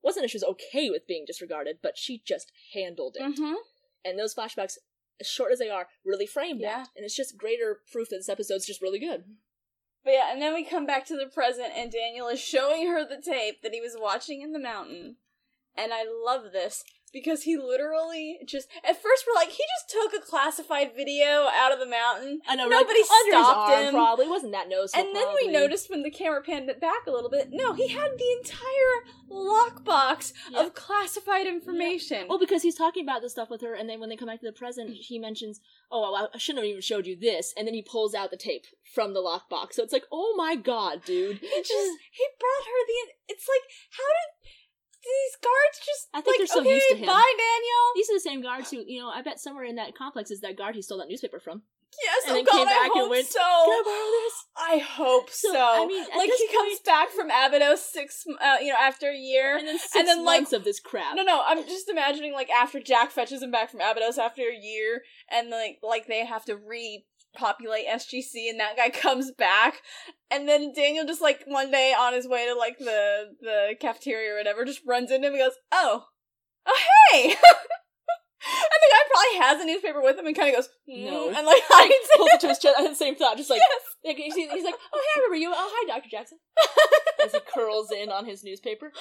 wasn't 0.02 0.24
that 0.24 0.30
she 0.30 0.36
was 0.36 0.44
okay 0.44 0.88
with 0.90 1.06
being 1.06 1.24
disregarded, 1.26 1.78
but 1.82 1.98
she 1.98 2.22
just 2.24 2.52
handled 2.74 3.16
it. 3.18 3.22
mm-hmm. 3.22 3.54
And 4.04 4.18
those 4.18 4.34
flashbacks, 4.34 4.78
as 5.20 5.26
short 5.26 5.52
as 5.52 5.58
they 5.58 5.68
are, 5.68 5.88
really 6.06 6.26
frame 6.26 6.58
Yeah. 6.58 6.78
that, 6.78 6.88
and 6.96 7.04
it's 7.04 7.14
just 7.16 7.36
greater 7.36 7.80
proof 7.92 8.08
that 8.08 8.16
this 8.16 8.28
episode's 8.30 8.66
just 8.66 8.80
really 8.80 8.98
good. 8.98 9.24
But 10.02 10.14
yeah, 10.14 10.32
and 10.32 10.40
then 10.40 10.54
we 10.54 10.64
come 10.64 10.86
back 10.86 11.04
to 11.06 11.16
the 11.18 11.26
present, 11.26 11.72
and 11.76 11.92
Daniel 11.92 12.28
is 12.28 12.40
showing 12.40 12.86
her 12.88 13.04
the 13.04 13.20
tape 13.20 13.60
that 13.62 13.74
he 13.74 13.80
was 13.82 13.94
watching 13.98 14.40
in 14.40 14.52
the 14.52 14.58
mountain. 14.58 15.16
And 15.76 15.92
I 15.92 16.04
love 16.04 16.52
this 16.52 16.82
because 17.12 17.42
he 17.42 17.56
literally 17.56 18.38
just. 18.46 18.68
At 18.84 19.00
first, 19.00 19.24
we're 19.26 19.34
like, 19.34 19.50
he 19.50 19.62
just 19.78 19.90
took 19.90 20.22
a 20.22 20.24
classified 20.24 20.92
video 20.96 21.48
out 21.52 21.72
of 21.72 21.78
the 21.78 21.86
mountain. 21.86 22.40
I 22.48 22.56
know 22.56 22.68
Nobody 22.68 23.00
like, 23.00 23.28
stopped 23.28 23.72
him. 23.72 23.94
Probably 23.94 24.28
wasn't 24.28 24.52
that 24.52 24.68
noticeable. 24.68 25.06
And 25.06 25.16
then 25.16 25.26
we 25.40 25.48
noticed 25.48 25.90
when 25.90 26.02
the 26.02 26.10
camera 26.10 26.42
panned 26.42 26.68
it 26.70 26.80
back 26.80 27.06
a 27.06 27.10
little 27.10 27.30
bit, 27.30 27.48
no, 27.50 27.72
he 27.72 27.88
had 27.88 28.10
the 28.18 28.36
entire 28.38 28.60
lockbox 29.30 30.32
Yeah. 30.50 30.66
of 30.66 30.74
classified 30.74 31.46
information. 31.46 32.26
Well, 32.28 32.38
because 32.38 32.62
he's 32.62 32.74
talking 32.74 33.04
about 33.04 33.22
this 33.22 33.32
stuff 33.32 33.50
with 33.50 33.60
her, 33.62 33.74
and 33.74 33.88
then 33.88 34.00
when 34.00 34.08
they 34.08 34.16
come 34.16 34.28
back 34.28 34.40
to 34.40 34.46
the 34.46 34.52
present, 34.52 34.90
mm. 34.90 34.94
he 34.94 35.18
mentions, 35.18 35.60
"Oh, 35.90 36.00
well, 36.00 36.30
I 36.34 36.38
shouldn't 36.38 36.64
have 36.64 36.70
even 36.70 36.82
showed 36.82 37.06
you 37.06 37.16
this," 37.16 37.54
and 37.56 37.66
then 37.66 37.74
he 37.74 37.82
pulls 37.82 38.14
out 38.14 38.30
the 38.30 38.36
tape 38.36 38.66
from 38.94 39.14
the 39.14 39.20
lockbox. 39.20 39.74
So 39.74 39.82
it's 39.82 39.92
like, 39.92 40.06
"Oh 40.10 40.34
my 40.36 40.56
god, 40.56 41.04
dude!" 41.04 41.38
he 41.38 41.48
just 41.48 41.98
he 42.12 42.24
brought 42.38 42.66
her 42.66 42.86
the. 42.86 43.12
It's 43.28 43.46
like 43.48 43.70
how 43.90 44.04
did 44.04 44.50
these 45.04 45.36
guards 45.42 45.76
just? 45.84 46.08
I 46.14 46.20
think 46.20 46.34
like, 46.34 46.38
they're 46.38 46.46
so 46.56 46.60
okay, 46.60 46.74
used 46.74 46.88
to 46.90 46.96
him. 46.96 47.06
Bye, 47.06 47.34
Daniel. 47.36 47.84
These 47.94 48.10
are 48.10 48.16
the 48.16 48.20
same 48.20 48.42
guards 48.42 48.70
who, 48.70 48.84
you 48.86 49.00
know, 49.00 49.08
I 49.10 49.22
bet 49.22 49.40
somewhere 49.40 49.64
in 49.64 49.76
that 49.76 49.94
complex 49.94 50.30
is 50.30 50.40
that 50.40 50.56
guard 50.56 50.74
he 50.74 50.82
stole 50.82 50.98
that 50.98 51.08
newspaper 51.08 51.40
from. 51.40 51.62
Yes, 52.04 52.22
and 52.28 52.32
oh 52.32 52.34
then 52.36 52.44
God, 52.44 52.52
came 52.52 52.68
I 52.68 52.70
back 52.70 52.90
and 52.94 53.00
hope 53.02 53.10
went, 53.10 53.26
so. 53.26 53.40
Can 53.40 53.42
I 53.42 53.82
borrow 53.84 54.10
this? 54.22 54.34
I 54.56 54.78
hope 54.78 55.28
so. 55.28 55.52
So, 55.52 55.58
I 55.58 55.86
mean, 55.86 56.04
like 56.16 56.30
he 56.30 56.48
comes 56.56 56.78
back 56.86 57.08
from 57.08 57.30
Abydos 57.30 57.82
six, 57.82 58.24
uh, 58.40 58.56
you 58.60 58.68
know, 58.68 58.76
after 58.80 59.08
a 59.10 59.16
year. 59.16 59.56
And 59.56 59.66
then 59.66 59.76
six 59.76 59.96
And 59.96 60.06
then, 60.06 60.24
like- 60.24 60.40
months 60.42 60.52
of 60.52 60.62
this 60.62 60.78
crap. 60.78 61.16
No, 61.16 61.24
no, 61.24 61.42
I'm 61.44 61.64
just 61.64 61.88
imagining 61.88 62.32
like 62.32 62.48
after 62.48 62.78
Jack 62.78 63.10
fetches 63.10 63.42
him 63.42 63.50
back 63.50 63.70
from 63.70 63.80
Abydos 63.80 64.18
after 64.18 64.42
a 64.42 64.54
year, 64.56 65.02
and 65.30 65.50
like 65.50 65.78
like 65.82 66.06
they 66.06 66.24
have 66.24 66.44
to 66.44 66.56
repopulate 67.34 67.86
SGC, 67.88 68.48
and 68.50 68.60
that 68.60 68.76
guy 68.76 68.90
comes 69.00 69.30
back, 69.32 69.80
and 70.30 70.48
then 70.48 70.72
Daniel 70.74 71.04
just 71.06 71.20
like 71.22 71.42
one 71.46 71.70
day 71.70 71.94
on 71.98 72.12
his 72.14 72.28
way 72.28 72.46
to 72.46 72.54
like 72.54 72.78
the 72.78 73.30
the 73.40 73.74
cafeteria 73.80 74.34
or 74.34 74.36
whatever, 74.38 74.64
just 74.64 74.80
runs 74.86 75.10
into 75.10 75.28
him 75.28 75.34
and 75.34 75.42
goes, 75.42 75.56
"Oh, 75.72 76.04
oh 76.66 76.78
hey." 77.12 77.34
And 78.42 78.80
the 78.82 78.90
guy 78.90 79.10
probably 79.12 79.38
has 79.46 79.60
a 79.62 79.66
newspaper 79.66 80.00
with 80.00 80.18
him 80.18 80.26
and 80.26 80.34
kind 80.34 80.48
of 80.48 80.54
goes, 80.56 80.68
No. 80.88 81.10
no, 81.10 81.28
and 81.28 81.46
like 81.46 81.60
hides 81.68 82.08
Pulls 82.16 82.30
it 82.30 82.34
it. 82.36 82.40
to 82.40 82.48
his 82.48 82.58
chest. 82.58 82.74
I 82.78 82.82
had 82.82 82.90
the 82.92 82.96
same 82.96 83.14
thought, 83.14 83.36
just 83.36 83.50
like, 83.50 83.60
Yes. 83.60 83.82
like, 84.02 84.16
he's, 84.16 84.34
he's 84.34 84.64
like, 84.64 84.74
oh, 84.94 84.98
hey, 84.98 85.06
I 85.14 85.18
remember 85.18 85.36
you. 85.36 85.52
Oh, 85.54 85.70
hi, 85.70 85.86
Dr. 85.94 86.08
Jackson. 86.10 86.38
As 87.22 87.32
he 87.32 87.38
curls 87.54 87.92
in 87.92 88.10
on 88.10 88.24
his 88.24 88.42
newspaper. 88.42 88.92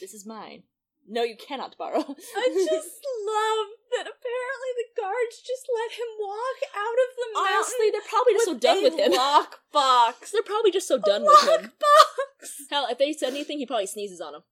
This 0.00 0.14
is 0.14 0.24
mine. 0.26 0.62
No, 1.08 1.22
you 1.22 1.36
cannot 1.36 1.78
borrow. 1.78 2.02
I 2.02 2.46
just 2.50 2.92
love 3.30 3.66
that 3.94 4.10
apparently 4.10 4.72
the 4.74 4.90
guards 4.98 5.38
just 5.38 5.66
let 5.70 5.92
him 5.94 6.10
walk 6.18 6.58
out 6.74 6.98
of 6.98 7.10
the 7.14 7.26
mountain. 7.34 7.54
Honestly, 7.54 7.88
they're 7.92 8.10
probably 8.10 8.34
just 8.34 8.44
so 8.46 8.58
done 8.58 8.82
with 8.82 8.98
him. 8.98 9.12
Lockbox. 9.12 10.30
They're 10.32 10.42
probably 10.42 10.72
just 10.72 10.88
so 10.88 10.98
done 10.98 11.22
with 11.22 11.42
him. 11.48 11.70
Lockbox. 11.70 12.70
Hell, 12.70 12.86
if 12.90 12.98
they 12.98 13.12
said 13.12 13.30
anything, 13.30 13.58
he 13.58 13.66
probably 13.66 13.86
sneezes 13.86 14.20
on 14.20 14.34
him. 14.34 14.42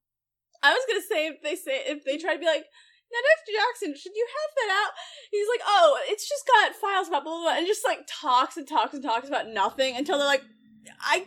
I 0.62 0.72
was 0.72 0.82
gonna 0.88 1.02
say 1.02 1.26
if 1.26 1.42
they 1.42 1.56
say 1.56 1.82
if 1.86 2.04
they 2.04 2.16
try 2.16 2.34
to 2.34 2.40
be 2.40 2.46
like, 2.46 2.64
now 3.12 3.20
Dr. 3.20 3.52
Jackson, 3.52 3.94
should 4.00 4.16
you 4.16 4.26
have 4.26 4.50
that 4.56 4.70
out? 4.72 4.92
He's 5.30 5.48
like, 5.48 5.60
oh, 5.66 5.98
it's 6.08 6.28
just 6.28 6.46
got 6.46 6.74
files 6.74 7.08
about 7.08 7.24
blah 7.24 7.34
blah, 7.34 7.42
blah 7.42 7.58
and 7.58 7.66
just 7.66 7.84
like 7.84 8.08
talks 8.08 8.56
and 8.56 8.66
talks 8.66 8.94
and 8.94 9.02
talks 9.02 9.28
about 9.28 9.48
nothing 9.48 9.96
until 9.96 10.18
they're 10.18 10.26
like, 10.26 10.44
I, 11.00 11.26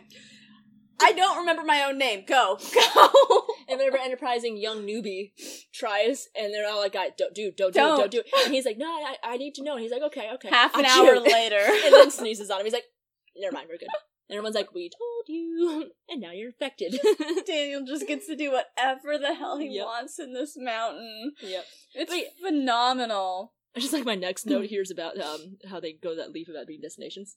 I 1.00 1.12
don't 1.12 1.38
remember 1.38 1.62
my 1.64 1.82
own 1.84 1.98
name. 1.98 2.24
Go, 2.26 2.58
go. 2.74 3.44
And 3.68 3.78
whenever 3.78 3.98
enterprising 3.98 4.56
young 4.56 4.86
newbie 4.86 5.32
tries, 5.72 6.26
and 6.34 6.52
they're 6.52 6.68
all 6.68 6.78
like, 6.80 6.92
"Guy, 6.94 7.10
don't 7.16 7.34
do, 7.34 7.52
don't 7.56 7.72
do, 7.72 7.78
Don't. 7.80 7.94
it, 7.94 8.02
don't 8.02 8.10
do 8.10 8.18
it," 8.20 8.26
and 8.46 8.54
he's 8.54 8.64
like, 8.64 8.78
"No, 8.78 8.86
I, 8.86 9.16
I 9.22 9.36
need 9.36 9.54
to 9.56 9.62
know." 9.62 9.74
And 9.74 9.82
he's 9.82 9.92
like, 9.92 10.02
"Okay, 10.02 10.30
okay." 10.34 10.48
Half 10.48 10.74
an 10.74 10.84
hour 10.86 11.20
later, 11.20 11.58
and 11.84 11.94
then 11.94 12.10
sneezes 12.10 12.50
on 12.50 12.60
him. 12.60 12.66
He's 12.66 12.72
like, 12.72 12.86
"Never 13.36 13.54
mind, 13.54 13.68
we're 13.70 13.78
good." 13.78 13.88
And 14.28 14.36
everyone's 14.36 14.56
like, 14.56 14.74
"We 14.74 14.90
told 14.90 15.24
you," 15.28 15.90
and 16.08 16.20
now 16.20 16.32
you're 16.32 16.48
infected. 16.48 16.98
Daniel 17.46 17.84
just 17.86 18.06
gets 18.06 18.26
to 18.26 18.36
do 18.36 18.50
whatever 18.52 19.18
the 19.18 19.34
hell 19.34 19.58
he 19.58 19.68
Yep. 19.76 19.84
wants 19.86 20.18
in 20.18 20.32
this 20.34 20.54
mountain. 20.56 21.32
yep. 21.42 21.64
It's 21.94 22.10
Wait. 22.10 22.26
phenomenal. 22.42 23.52
I 23.76 23.80
just 23.80 23.92
like 23.92 24.04
my 24.04 24.14
next 24.16 24.46
note 24.46 24.66
here 24.66 24.82
is 24.82 24.90
about 24.90 25.20
um 25.20 25.58
how 25.70 25.78
they 25.78 25.92
go 25.92 26.16
that 26.16 26.32
leaf 26.32 26.48
about 26.48 26.66
being 26.66 26.80
destinations. 26.80 27.36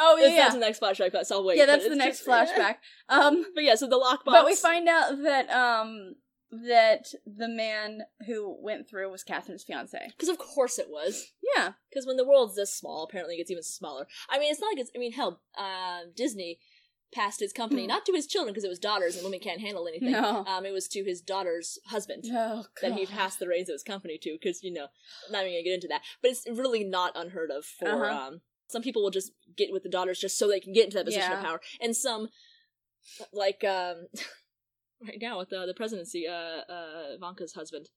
Oh 0.00 0.16
yeah, 0.16 0.34
that's 0.36 0.54
the 0.54 0.60
next 0.60 0.80
flashback, 0.80 1.12
but 1.12 1.30
I'll 1.30 1.44
wait. 1.44 1.58
yeah, 1.58 1.66
that's 1.66 1.88
the 1.88 1.96
next 1.96 2.18
just- 2.24 2.28
flashback. 2.28 2.76
Um, 3.08 3.44
But 3.54 3.64
yeah, 3.64 3.74
so 3.74 3.86
the 3.88 3.96
lockbox. 3.98 4.24
but 4.26 4.46
we 4.46 4.54
find 4.54 4.88
out 4.88 5.22
that 5.22 5.50
um 5.50 6.14
that 6.50 7.08
the 7.26 7.48
man 7.48 8.00
who 8.26 8.56
went 8.62 8.88
through 8.88 9.10
was 9.10 9.22
Catherine's 9.22 9.64
fiance. 9.64 9.98
because 10.16 10.28
of 10.30 10.38
course 10.38 10.78
it 10.78 10.88
was. 10.88 11.32
Yeah, 11.56 11.72
Because 11.90 12.06
when 12.06 12.16
the 12.16 12.24
world's 12.26 12.56
this 12.56 12.74
small, 12.74 13.04
apparently 13.04 13.34
it 13.34 13.38
gets 13.38 13.50
even 13.50 13.62
smaller. 13.62 14.06
I 14.30 14.38
mean, 14.38 14.50
it's 14.50 14.60
not 14.60 14.68
like 14.72 14.78
it's. 14.78 14.90
I 14.94 14.98
mean, 14.98 15.12
hell, 15.12 15.42
uh, 15.58 16.00
Disney 16.16 16.58
passed 17.12 17.40
his 17.40 17.52
company 17.54 17.82
Hmm. 17.84 17.88
not 17.88 18.04
to 18.06 18.12
his 18.12 18.26
children 18.26 18.52
because 18.52 18.64
it 18.64 18.68
was 18.70 18.78
daughters 18.78 19.14
and 19.16 19.24
women 19.24 19.40
can't 19.40 19.60
handle 19.62 19.88
anything. 19.88 20.12
No. 20.12 20.44
Um, 20.46 20.64
it 20.66 20.72
was 20.72 20.88
to 20.88 21.02
his 21.04 21.20
daughter's 21.22 21.78
husband. 21.86 22.24
oh 22.32 22.64
That 22.82 22.92
he 22.92 23.06
passed 23.06 23.38
the 23.38 23.48
reins 23.48 23.68
of 23.70 23.74
his 23.74 23.82
company 23.82 24.18
to, 24.22 24.32
because 24.40 24.62
you 24.62 24.72
know, 24.72 24.86
I'm 25.26 25.32
not 25.32 25.42
even 25.42 25.52
gonna 25.54 25.64
get 25.64 25.74
into 25.74 25.88
that. 25.88 26.02
But 26.22 26.30
it's 26.32 26.46
really 26.48 26.84
not 26.84 27.12
unheard 27.14 27.50
of 27.50 27.64
for 27.64 27.88
Uh-huh. 28.06 28.26
um. 28.26 28.40
Some 28.68 28.82
people 28.82 29.02
will 29.02 29.10
just 29.10 29.32
get 29.56 29.72
with 29.72 29.82
the 29.82 29.88
daughters 29.88 30.18
just 30.18 30.38
so 30.38 30.46
they 30.46 30.60
can 30.60 30.72
get 30.72 30.84
into 30.84 30.98
that 30.98 31.06
position 31.06 31.32
of 31.32 31.42
power, 31.42 31.60
and 31.80 31.96
some, 31.96 32.28
like 33.32 33.64
um, 33.64 34.06
right 35.06 35.18
now 35.20 35.38
with 35.38 35.50
the 35.50 35.66
the 35.66 35.74
presidency, 35.74 36.26
uh, 36.28 36.32
uh, 36.70 37.14
Ivanka's 37.16 37.54
husband, 37.54 37.88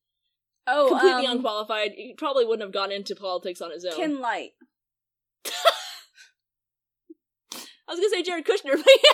Oh, 0.67 0.89
completely 0.89 1.25
um, 1.25 1.37
unqualified. 1.37 1.91
He 1.95 2.13
probably 2.17 2.45
wouldn't 2.45 2.61
have 2.61 2.73
gone 2.73 2.91
into 2.91 3.15
politics 3.15 3.61
on 3.61 3.71
his 3.71 3.85
own. 3.85 3.95
Ken 3.95 4.19
Light. 4.19 4.51
I 7.87 7.93
was 7.93 7.99
gonna 7.99 8.09
say 8.09 8.23
Jared 8.23 8.45
Kushner, 8.45 8.77
but 8.77 8.85
yeah. 9.03 9.11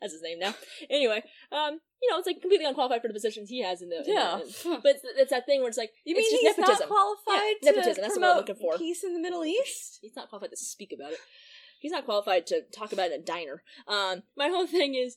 That's 0.00 0.12
his 0.12 0.22
name 0.22 0.38
now. 0.38 0.54
Anyway, 0.90 1.22
um, 1.52 1.80
you 2.02 2.10
know, 2.10 2.18
it's 2.18 2.26
like 2.26 2.40
completely 2.40 2.66
unqualified 2.66 3.00
for 3.02 3.08
the 3.08 3.14
positions 3.14 3.48
he 3.48 3.62
has 3.62 3.80
in 3.82 3.88
the. 3.88 3.98
in 3.98 4.02
the- 4.04 4.10
Yeah. 4.12 4.40
but 4.82 4.96
it's, 5.04 5.30
that 5.30 5.46
thing 5.46 5.60
where 5.60 5.68
it's 5.68 5.78
like 5.78 5.90
You 6.04 6.14
mean 6.14 6.24
he's 6.30 6.42
nepotism. 6.56 6.88
not 6.88 6.88
qualified 6.88 7.54
Yeah, 7.62 7.70
to 7.72 7.76
nepotism, 7.76 8.02
that's 8.02 8.18
what 8.18 8.24
I'm 8.30 8.36
looking 8.36 8.56
for. 8.56 8.76
peace 8.78 9.02
in 9.04 9.14
the 9.14 9.20
Middle 9.20 9.44
East? 9.44 9.98
He's 10.02 10.14
not 10.16 10.28
qualified 10.28 10.50
to 10.50 10.56
speak 10.56 10.92
about 10.92 11.12
it. 11.12 11.18
He's 11.80 11.92
not 11.92 12.04
qualified 12.04 12.46
to 12.48 12.62
talk 12.74 12.92
about 12.92 13.10
it 13.10 13.14
in 13.14 13.20
a 13.20 13.24
diner. 13.24 13.62
Um, 13.88 14.22
my 14.36 14.48
whole 14.48 14.66
thing 14.66 14.94
is, 14.94 15.16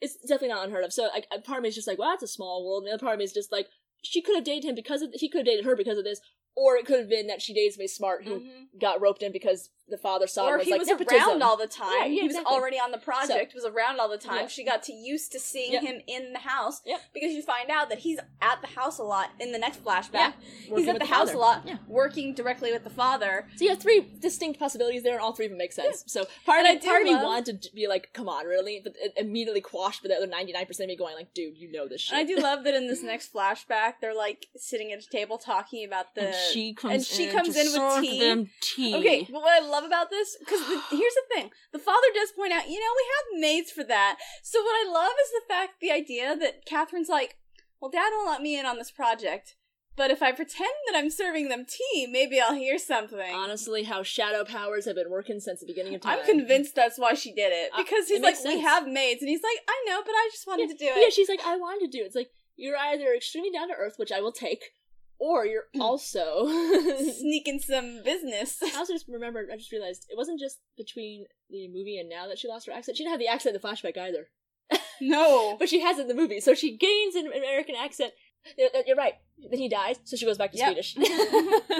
it's 0.00 0.16
definitely 0.16 0.48
not 0.48 0.64
unheard 0.66 0.84
of. 0.84 0.92
So, 0.92 1.04
like, 1.12 1.26
part 1.44 1.58
of 1.58 1.62
me 1.62 1.68
is 1.68 1.74
just 1.74 1.86
like, 1.88 1.98
well, 1.98 2.10
that's 2.10 2.22
a 2.22 2.28
small 2.28 2.64
world. 2.66 2.82
And 2.82 2.88
the 2.90 2.94
other 2.94 3.00
part 3.00 3.14
of 3.14 3.18
me 3.18 3.24
is 3.24 3.32
just 3.32 3.50
like, 3.52 3.68
she 4.02 4.20
could 4.20 4.34
have 4.34 4.44
dated 4.44 4.64
him 4.68 4.74
because 4.74 5.02
of, 5.02 5.10
he 5.14 5.28
could 5.28 5.38
have 5.40 5.46
dated 5.46 5.64
her 5.64 5.74
because 5.76 5.96
of 5.98 6.04
this, 6.04 6.20
or 6.56 6.76
it 6.76 6.84
could 6.84 6.98
have 6.98 7.08
been 7.08 7.26
that 7.28 7.40
she 7.40 7.54
dated 7.54 7.72
somebody 7.72 7.88
smart 7.88 8.24
who 8.24 8.42
got 8.80 9.00
roped 9.00 9.22
in 9.22 9.32
because 9.32 9.70
the 9.88 9.98
father 9.98 10.26
saw. 10.26 10.46
Or 10.48 10.56
was 10.58 10.66
he 10.66 10.72
like 10.72 10.80
was 10.80 10.88
around 10.90 11.42
all 11.42 11.56
the 11.56 11.66
time. 11.66 11.88
Right, 12.00 12.10
yeah, 12.10 12.20
he 12.22 12.26
was 12.26 12.36
exactly. 12.36 12.54
already 12.56 12.76
on 12.78 12.90
the 12.90 12.98
project, 12.98 13.54
was 13.54 13.64
around 13.64 14.00
all 14.00 14.08
the 14.08 14.16
time. 14.18 14.42
Yeah. 14.42 14.46
She 14.48 14.64
got 14.64 14.82
to 14.84 14.92
used 14.92 15.32
to 15.32 15.38
seeing 15.40 15.72
Yep. 15.72 15.82
him 15.82 16.00
in 16.06 16.32
the 16.32 16.38
house 16.38 16.80
Yep. 16.86 17.00
because 17.12 17.32
you 17.32 17.42
find 17.42 17.70
out 17.70 17.88
that 17.90 17.98
he's 17.98 18.18
at 18.40 18.60
the 18.60 18.66
house 18.68 18.98
a 18.98 19.02
lot 19.02 19.30
in 19.40 19.52
the 19.52 19.58
next 19.58 19.84
flashback. 19.84 20.12
Yeah, 20.14 20.32
He's 20.76 20.88
at 20.88 20.94
the, 20.94 20.98
the 21.00 21.04
house 21.06 21.28
father. 21.28 21.34
a 21.34 21.38
lot, 21.38 21.62
Yeah. 21.66 21.76
working 21.86 22.34
directly 22.34 22.72
with 22.72 22.84
the 22.84 22.90
father. 22.90 23.46
So 23.56 23.64
you 23.64 23.70
have 23.70 23.80
three 23.80 24.00
distinct 24.20 24.58
possibilities 24.58 25.02
there, 25.02 25.12
and 25.14 25.20
all 25.22 25.32
three 25.32 25.46
of 25.46 25.50
them 25.50 25.58
make 25.58 25.72
sense. 25.72 26.04
So 26.06 26.24
part 26.46 26.64
And 26.64 26.78
of 26.78 26.84
part 26.84 27.02
of 27.02 27.08
me 27.08 27.14
wanted 27.16 27.62
to 27.62 27.74
be 27.74 27.86
like, 27.86 28.12
"Come 28.12 28.28
on, 28.28 28.46
really?" 28.46 28.80
But 28.82 28.94
it 28.96 29.12
immediately 29.16 29.60
quashed 29.60 30.02
by 30.02 30.08
the 30.08 30.16
other 30.16 30.26
ninety 30.26 30.52
nine 30.52 30.66
percent 30.66 30.84
of 30.84 30.88
me 30.88 30.96
going 30.96 31.14
like, 31.14 31.34
"Dude, 31.34 31.58
you 31.58 31.70
know 31.70 31.86
this 31.88 32.00
shit." 32.02 32.16
And 32.18 32.20
I 32.20 32.24
do 32.34 32.40
love 32.40 32.64
that 32.64 32.74
in 32.74 32.86
this 32.86 33.02
next 33.12 33.32
flashback, 33.32 33.94
they're 34.00 34.14
like 34.14 34.48
sitting 34.56 34.92
at 34.92 35.02
a 35.04 35.08
table 35.08 35.38
talking 35.38 35.84
about 35.84 36.14
the. 36.14 36.28
and 36.28 36.34
she 36.52 36.72
comes 36.74 36.94
and 36.94 37.04
she 37.04 37.24
in 37.28 37.32
comes 37.34 37.56
in 37.56 37.72
with 37.82 38.00
tea. 38.02 38.20
them 38.20 38.50
tea. 38.60 38.94
Okay, 38.96 39.26
but 39.30 39.42
what 39.42 39.62
I 39.62 39.66
love 39.74 39.84
about 39.84 40.10
this, 40.10 40.36
because 40.38 40.60
here's 40.90 41.18
the 41.18 41.28
thing: 41.34 41.50
the 41.72 41.78
father 41.78 42.08
does 42.14 42.32
point 42.32 42.52
out, 42.52 42.68
you 42.68 42.78
know, 42.78 42.92
we 42.96 43.06
have 43.14 43.40
maids 43.40 43.70
for 43.70 43.84
that. 43.84 44.18
So 44.42 44.62
what 44.62 44.86
I 44.86 44.90
love 44.90 45.12
is 45.24 45.30
the 45.30 45.48
fact, 45.48 45.80
the 45.80 45.90
idea 45.90 46.36
that 46.36 46.66
Catherine's 46.66 47.08
like, 47.08 47.36
well, 47.80 47.90
Dad 47.90 48.10
won't 48.12 48.30
let 48.30 48.42
me 48.42 48.58
in 48.58 48.66
on 48.66 48.76
this 48.76 48.90
project, 48.90 49.56
but 49.96 50.10
if 50.10 50.22
I 50.22 50.32
pretend 50.32 50.72
that 50.86 50.98
I'm 50.98 51.10
serving 51.10 51.48
them 51.48 51.66
tea, 51.68 52.06
maybe 52.10 52.40
I'll 52.40 52.54
hear 52.54 52.78
something. 52.78 53.34
Honestly, 53.34 53.84
how 53.84 54.02
shadow 54.02 54.44
powers 54.44 54.86
have 54.86 54.96
been 54.96 55.10
working 55.10 55.40
since 55.40 55.60
the 55.60 55.66
beginning 55.66 55.94
of 55.94 56.00
time. 56.00 56.18
I'm 56.18 56.26
convinced 56.26 56.74
that's 56.74 56.98
why 56.98 57.14
she 57.14 57.32
did 57.32 57.52
it 57.52 57.70
Uh, 57.72 57.82
because 57.82 58.10
it 58.10 58.14
he's 58.14 58.22
like, 58.22 58.34
makes 58.34 58.44
we 58.44 58.60
have 58.60 58.88
maids, 58.88 59.22
and 59.22 59.28
he's 59.28 59.42
like, 59.42 59.58
I 59.68 59.84
know, 59.86 60.02
but 60.04 60.12
I 60.12 60.28
just 60.32 60.46
wanted 60.46 60.68
yeah, 60.68 60.72
to 60.72 60.78
do 60.78 60.86
it. 60.86 61.02
Yeah, 61.02 61.10
she's 61.10 61.28
like, 61.28 61.40
I 61.44 61.56
wanted 61.56 61.90
to 61.90 61.98
do 61.98 62.02
it. 62.02 62.06
It's 62.06 62.16
like 62.16 62.30
you're 62.56 62.76
either 62.76 63.12
extremely 63.14 63.50
down 63.50 63.68
to 63.68 63.74
earth, 63.74 63.94
which 63.96 64.12
I 64.12 64.20
will 64.20 64.32
take, 64.32 64.72
or 65.18 65.46
you're 65.46 65.64
also. 65.80 66.46
Sneaking 67.18 67.60
some 67.60 68.02
business. 68.04 68.58
I 68.62 68.76
also 68.76 68.92
just 68.92 69.08
remembered. 69.08 69.48
I 69.52 69.56
just 69.56 69.72
realized 69.72 70.06
it 70.08 70.16
wasn't 70.16 70.40
just 70.40 70.58
between 70.76 71.26
the 71.50 71.68
movie 71.68 71.98
and 71.98 72.08
now 72.08 72.26
that 72.28 72.38
she 72.38 72.48
lost 72.48 72.66
her 72.66 72.72
accent. 72.72 72.96
She 72.96 73.04
didn't 73.04 73.12
have 73.12 73.20
the 73.20 73.28
accent 73.28 73.54
in 73.54 73.60
the 73.60 73.66
flashback 73.66 73.98
either. 73.98 74.28
no. 75.00 75.56
but 75.58 75.68
she 75.68 75.80
has 75.80 75.98
it 75.98 76.02
in 76.02 76.08
the 76.08 76.14
movie, 76.14 76.40
so 76.40 76.54
she 76.54 76.76
gains 76.76 77.14
an 77.14 77.26
American 77.26 77.74
accent. 77.74 78.12
You're, 78.58 78.96
right. 78.96 79.14
Then 79.50 79.58
he 79.58 79.70
dies, 79.70 79.96
so 80.04 80.16
she 80.16 80.26
goes 80.26 80.36
back 80.36 80.52
to 80.52 80.58
Yep. 80.58 80.66
Swedish. 80.66 80.96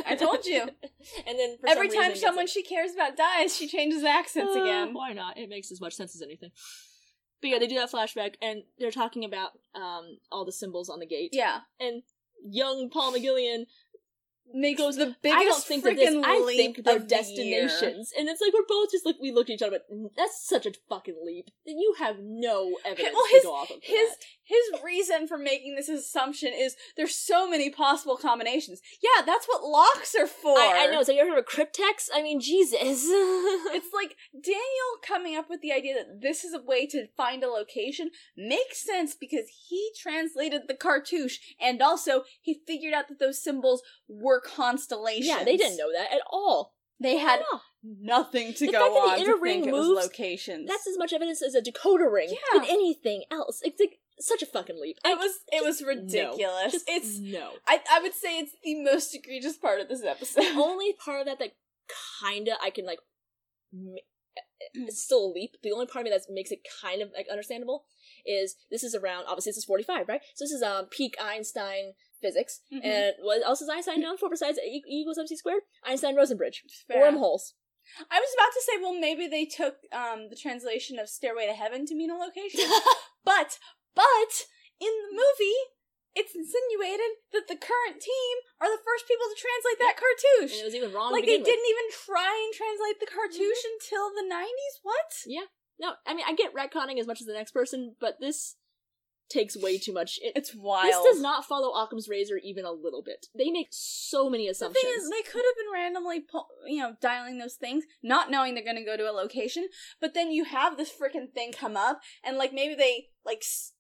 I 0.07 0.17
told 0.19 0.47
you. 0.47 0.63
And 1.27 1.39
then 1.39 1.59
Every 1.67 1.89
time 1.89 2.09
reason, 2.13 2.17
someone 2.17 2.47
she 2.47 2.63
cares 2.63 2.95
about 2.95 3.19
dies, 3.19 3.55
she 3.55 3.69
changes 3.69 4.03
accents. 4.03 4.57
Uh, 4.57 4.63
again. 4.63 4.95
Why 4.95 5.13
not? 5.13 5.37
It 5.37 5.51
makes 5.51 5.71
as 5.71 5.81
much 5.81 5.93
sense 5.95 6.15
as 6.15 6.23
anything. 6.23 6.51
But 7.43 7.51
yeah, 7.51 7.59
they 7.59 7.67
do 7.67 7.75
that 7.75 7.93
flashback, 7.93 8.37
and 8.41 8.63
they're 8.79 8.91
talking 8.91 9.25
about 9.27 9.51
um 9.75 10.17
all 10.33 10.47
the 10.47 10.53
symbols 10.53 10.89
on 10.89 11.01
the 11.01 11.07
gate. 11.07 11.31
Yeah. 11.35 11.59
And 11.79 12.03
young 12.45 12.91
Paul 12.91 13.15
McGillion 13.15 13.67
Makes 14.53 14.97
the 14.97 15.17
biggest 15.21 15.41
I 15.41 15.45
don't 15.45 15.65
think 15.65 15.85
that 15.85 15.97
this. 15.97 16.15
I 16.25 16.55
think 16.57 16.79
of 16.79 16.85
the 16.85 16.91
year. 16.93 17.01
destinations, 17.01 18.13
and 18.17 18.29
it's 18.29 18.41
like 18.41 18.53
we're 18.53 18.67
both 18.69 18.91
just 18.93 19.05
like 19.05 19.17
we 19.21 19.33
looked 19.33 19.51
at 19.51 19.55
each 19.55 19.63
other, 19.63 19.81
but 19.89 20.13
that's 20.17 20.47
such 20.47 20.65
a 20.65 20.73
fucking 20.89 21.17
leap. 21.25 21.51
And 21.67 21.81
you 21.81 21.97
have 21.99 22.17
no 22.21 22.77
evidence 22.85 23.15
well, 23.15 23.25
to 23.27 23.41
go 23.43 23.55
off 23.55 23.71
of. 23.71 23.79
His 23.83 24.11
that. 24.11 24.25
his 24.45 24.85
reason 24.85 25.27
for 25.27 25.39
making 25.39 25.75
this 25.75 25.89
assumption 25.89 26.53
is 26.55 26.77
there's 26.97 27.17
so 27.17 27.51
many 27.51 27.69
possible 27.69 28.17
combinations. 28.17 28.81
Yeah, 29.03 29.25
that's 29.27 29.47
what 29.47 29.65
locks 29.65 30.15
are 30.15 30.29
for. 30.29 30.57
I, 30.57 30.87
I 30.87 30.93
know. 30.93 31.03
So 31.03 31.11
you 31.11 31.21
ever 31.21 31.31
heard 31.31 31.39
of 31.41 31.47
cryptex? 31.47 32.09
I 32.15 32.23
mean, 32.23 32.41
Jesus. 32.41 33.05
It's 33.75 33.93
like 33.93 34.17
Daniel 34.33 34.61
coming 35.03 35.37
up 35.37 35.51
with 35.51 35.61
the 35.61 35.73
idea 35.73 35.95
that 35.95 36.21
this 36.21 36.45
is 36.45 36.55
a 36.55 36.63
way 36.63 36.87
to 36.87 37.07
find 37.17 37.43
a 37.43 37.49
location 37.49 38.11
makes 38.37 38.85
sense 38.85 39.15
because 39.15 39.47
he 39.69 39.91
translated 40.01 40.63
the 40.69 40.75
cartouche 40.75 41.39
and 41.61 41.83
also 41.83 42.23
he 42.41 42.61
figured 42.67 42.95
out 42.95 43.09
that 43.09 43.19
those 43.19 43.43
symbols 43.43 43.83
were 44.09 44.34
constellations. 44.41 45.27
yeah, 45.27 45.45
they 45.45 45.57
didn't 45.57 45.77
know 45.77 45.93
that 45.93 46.13
at 46.13 46.21
all. 46.31 46.75
They 47.01 47.19
had 47.19 47.41
No. 47.53 47.61
nothing 47.83 48.55
to 48.55 48.67
The 48.67 48.73
go 48.73 48.79
fact 48.81 48.95
that 48.95 49.01
the 49.05 49.13
on 49.13 49.19
inner 49.21 49.37
to 49.37 49.41
ring 49.43 49.55
think 49.63 49.67
it 49.69 49.73
was 49.73 49.87
moves, 49.89 50.05
locations. 50.07 50.69
That's 50.69 50.87
as 50.87 50.97
much 50.97 51.13
evidence 51.13 51.43
as 51.43 51.55
a 51.55 51.61
decoder 51.61 52.11
ring 52.13 52.29
Yeah. 52.31 52.59
than 52.61 52.69
anything 52.71 53.25
else. 53.31 53.61
It's 53.65 53.81
like 53.81 53.99
such 54.21 54.43
a 54.43 54.47
fucking 54.47 54.81
leap. 54.81 54.99
It 55.05 55.19
was 55.19 55.33
it 55.53 55.65
was 55.65 55.83
ridiculous. 55.83 56.39
No. 56.39 56.69
Just 56.71 56.85
it's 56.89 57.19
no. 57.19 57.51
I 57.67 57.83
I 57.91 58.01
would 58.01 58.15
say 58.15 58.39
it's 58.39 58.53
the 58.63 58.77
most 58.83 59.13
egregious 59.15 59.57
part 59.57 59.81
of 59.81 59.89
this 59.89 60.05
episode. 60.05 60.43
The 60.45 60.51
only 60.63 60.93
part 60.93 61.21
of 61.21 61.27
that 61.27 61.41
that 61.41 61.57
kinda 62.23 62.57
I 62.63 62.71
can 62.71 62.87
like 62.87 63.01
it's 64.73 65.03
still 65.03 65.27
a 65.27 65.33
leap. 65.33 65.57
The 65.63 65.73
only 65.73 65.87
part 65.87 66.07
of 66.07 66.11
me 66.11 66.17
that 66.17 66.23
makes 66.33 66.51
it 66.51 66.61
kind 66.81 67.03
of 67.03 67.11
like 67.15 67.27
understandable 67.31 67.85
is 68.25 68.57
this 68.71 68.83
is 68.83 68.95
around 68.95 69.25
obviously 69.29 69.51
this 69.51 69.59
is 69.59 69.65
forty 69.65 69.85
five, 69.85 70.09
right? 70.09 70.21
So 70.35 70.45
this 70.45 70.53
is 70.53 70.63
um 70.63 70.87
peak 70.87 71.17
Einstein 71.21 71.95
physics. 72.25 72.61
Mhm. 72.73 72.85
And 72.85 73.15
what 73.21 73.43
else 73.45 73.61
is 73.65 73.69
Einstein 73.69 74.01
known 74.01 74.17
for 74.19 74.29
besides 74.31 74.59
E 74.59 74.81
E 74.89 75.01
equals 75.01 75.19
MC 75.19 75.37
squared? 75.37 75.63
Einstein 75.85 76.17
Rosen 76.17 76.37
bridge. 76.41 76.63
Fair. 76.89 77.01
Wormholes. 77.03 77.55
I 78.11 78.19
was 78.25 78.33
about 78.37 78.53
to 78.57 78.63
say, 78.67 78.75
well, 78.83 78.97
maybe 79.07 79.27
they 79.29 79.45
took 79.45 79.77
um 79.93 80.29
the 80.31 80.37
translation 80.45 80.99
of 80.99 81.09
Stairway 81.09 81.47
to 81.47 81.53
Heaven 81.63 81.85
to 81.87 81.95
mean 81.95 82.11
a 82.11 82.17
location, 82.27 82.65
but 83.33 83.51
but 83.95 84.33
in 84.81 84.93
the 85.05 85.13
movie, 85.23 85.61
it's 86.17 86.35
insinuated 86.35 87.13
that 87.35 87.47
the 87.53 87.61
current 87.71 87.99
team 88.01 88.35
are 88.61 88.71
the 88.75 88.83
first 88.89 89.05
people 89.11 89.27
to 89.29 89.37
translate 89.45 89.79
that 89.85 89.97
cartouche. 90.01 90.53
And 90.57 90.63
it 90.63 90.69
was 90.71 90.75
even 90.81 90.93
wrong. 90.97 91.13
like 91.13 91.27
they 91.27 91.39
with. 91.39 91.47
didn't 91.51 91.69
even 91.75 91.89
try 92.07 92.33
and 92.47 92.53
translate 92.55 92.99
the 93.05 93.11
cartouche 93.15 93.65
until 93.77 94.05
the 94.17 94.27
90s? 94.33 94.75
What? 94.83 95.11
Yeah. 95.27 95.47
No, 95.79 95.95
I 96.07 96.15
mean 96.15 96.25
I 96.27 96.35
get 96.35 96.55
retconning 96.55 96.99
as 97.03 97.07
much 97.07 97.21
as 97.21 97.27
the 97.27 97.35
next 97.35 97.53
person, 97.53 97.97
but 98.01 98.19
this 98.21 98.57
takes 99.31 99.57
way 99.57 99.79
too 99.79 99.93
much. 99.93 100.19
It, 100.23 100.33
It's 100.37 100.55
wild. 100.55 100.87
this 101.05 101.15
does 101.15 101.21
not 101.21 101.45
follow 101.45 101.73
Occam's 101.73 102.09
razor 102.09 102.39
even 102.45 102.65
a 102.65 102.71
little 102.73 103.03
bit. 103.03 103.27
They 103.37 103.51
make 103.51 103.69
so 103.71 104.29
many 104.31 104.45
The 104.47 104.51
assumptions. 104.53 104.83
thing 104.85 104.93
is, 104.97 105.11
they 105.11 105.23
could 105.23 105.43
have 105.45 105.57
been 105.57 105.73
randomly, 105.73 106.21
pu- 106.21 106.45
you 106.67 106.79
know, 106.81 106.95
dialing 107.01 107.39
those 107.39 107.55
things, 107.55 107.85
not 108.03 108.31
knowing 108.31 108.55
they're 108.55 108.65
going 108.65 108.77
to 108.77 108.85
go 108.85 108.97
to 108.97 109.11
a 109.11 109.13
location. 109.13 109.69
But 110.01 110.15
then 110.15 110.31
you 110.31 110.45
have 110.45 110.77
this 110.77 110.91
freaking 110.93 111.33
thing 111.33 111.53
come 111.53 111.77
up, 111.77 112.01
and 112.23 112.37
like 112.37 112.53
maybe 112.53 112.75
they 112.75 113.07
like 113.25 113.39
s- 113.43 113.73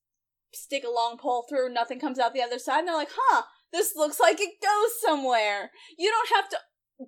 stick 0.53 0.84
a 0.84 0.90
long 0.90 1.18
pole 1.18 1.45
through, 1.49 1.72
nothing 1.72 2.01
comes 2.01 2.18
out 2.18 2.32
the 2.34 2.42
other 2.42 2.59
side, 2.59 2.80
and 2.80 2.88
they're 2.88 2.95
like, 2.97 3.11
"Huh, 3.14 3.42
this 3.72 3.95
looks 3.97 4.18
like 4.20 4.40
it 4.40 4.55
goes 4.62 5.01
somewhere." 5.01 5.70
You 5.99 6.11
don't 6.11 6.30
have 6.36 6.49
to 6.51 6.59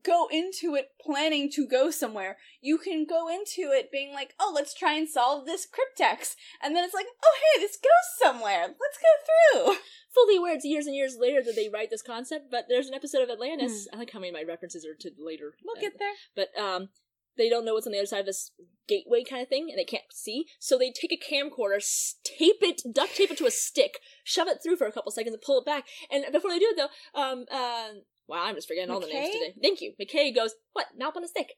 go 0.04 0.28
into 0.30 0.74
it 0.74 0.90
planning 1.00 1.50
to 1.52 1.66
go 1.66 1.90
somewhere. 1.90 2.38
You 2.60 2.78
can 2.78 3.06
go 3.08 3.28
into 3.28 3.72
it 3.72 3.90
being 3.92 4.12
like, 4.12 4.34
"Oh, 4.40 4.52
let's 4.54 4.74
try 4.74 4.94
and 4.94 5.08
solve 5.08 5.46
this 5.46 5.66
cryptex," 5.66 6.34
and 6.62 6.74
then 6.74 6.84
it's 6.84 6.94
like, 6.94 7.06
"Oh, 7.24 7.36
hey, 7.54 7.60
this 7.60 7.76
goes 7.76 7.90
somewhere. 8.22 8.62
Let's 8.68 8.98
go 8.98 9.64
through." 9.64 9.76
fully 10.16 10.38
aware 10.38 10.54
it's 10.54 10.64
years 10.64 10.86
and 10.86 10.96
years 10.96 11.18
later 11.20 11.42
that 11.42 11.54
they 11.54 11.68
write 11.68 11.90
this 11.90 12.00
concept, 12.00 12.46
but 12.50 12.64
there's 12.70 12.88
an 12.88 12.94
episode 12.94 13.22
of 13.22 13.28
Atlantis. 13.28 13.86
Hmm. 13.90 13.96
I 13.96 13.98
like 13.98 14.12
how 14.12 14.18
many 14.18 14.30
of 14.30 14.34
my 14.34 14.42
references 14.42 14.86
are 14.86 14.94
to 14.94 15.10
later. 15.18 15.54
We'll 15.62 15.76
uh, 15.76 15.80
get 15.80 15.98
there. 15.98 16.14
but 16.34 16.58
um 16.58 16.88
they 17.36 17.50
don't 17.50 17.66
know 17.66 17.74
what's 17.74 17.86
on 17.86 17.92
the 17.92 17.98
other 17.98 18.06
side 18.06 18.20
of 18.20 18.26
this 18.26 18.50
gateway 18.88 19.22
kind 19.22 19.42
of 19.42 19.48
thing 19.48 19.66
and 19.68 19.78
they 19.78 19.84
can't 19.84 20.04
see 20.10 20.46
so 20.58 20.78
they 20.78 20.90
take 20.90 21.12
a 21.12 21.18
camcorder 21.18 21.84
tape 22.24 22.62
it 22.62 22.80
duct 22.94 23.14
tape 23.14 23.30
it 23.30 23.36
to 23.36 23.46
a 23.46 23.50
stick 23.50 23.98
shove 24.24 24.48
it 24.48 24.58
through 24.62 24.76
for 24.76 24.86
a 24.86 24.92
couple 24.92 25.10
seconds 25.12 25.34
and 25.34 25.42
pull 25.42 25.58
it 25.58 25.66
back 25.66 25.84
and 26.10 26.24
before 26.32 26.50
they 26.50 26.58
do 26.58 26.72
it 26.74 26.76
though 26.78 27.20
um 27.20 27.44
uh, 27.50 27.88
wow 28.28 28.44
i'm 28.44 28.54
just 28.54 28.68
forgetting 28.68 28.90
all 28.90 29.00
the 29.00 29.06
names 29.06 29.32
today. 29.32 29.54
Thank 29.62 29.80
you. 29.80 29.92
Mckay 30.00 30.34
goes 30.34 30.54
what? 30.72 30.86
Now 30.96 31.08
up 31.08 31.16
on 31.16 31.24
a 31.24 31.28
stick. 31.28 31.52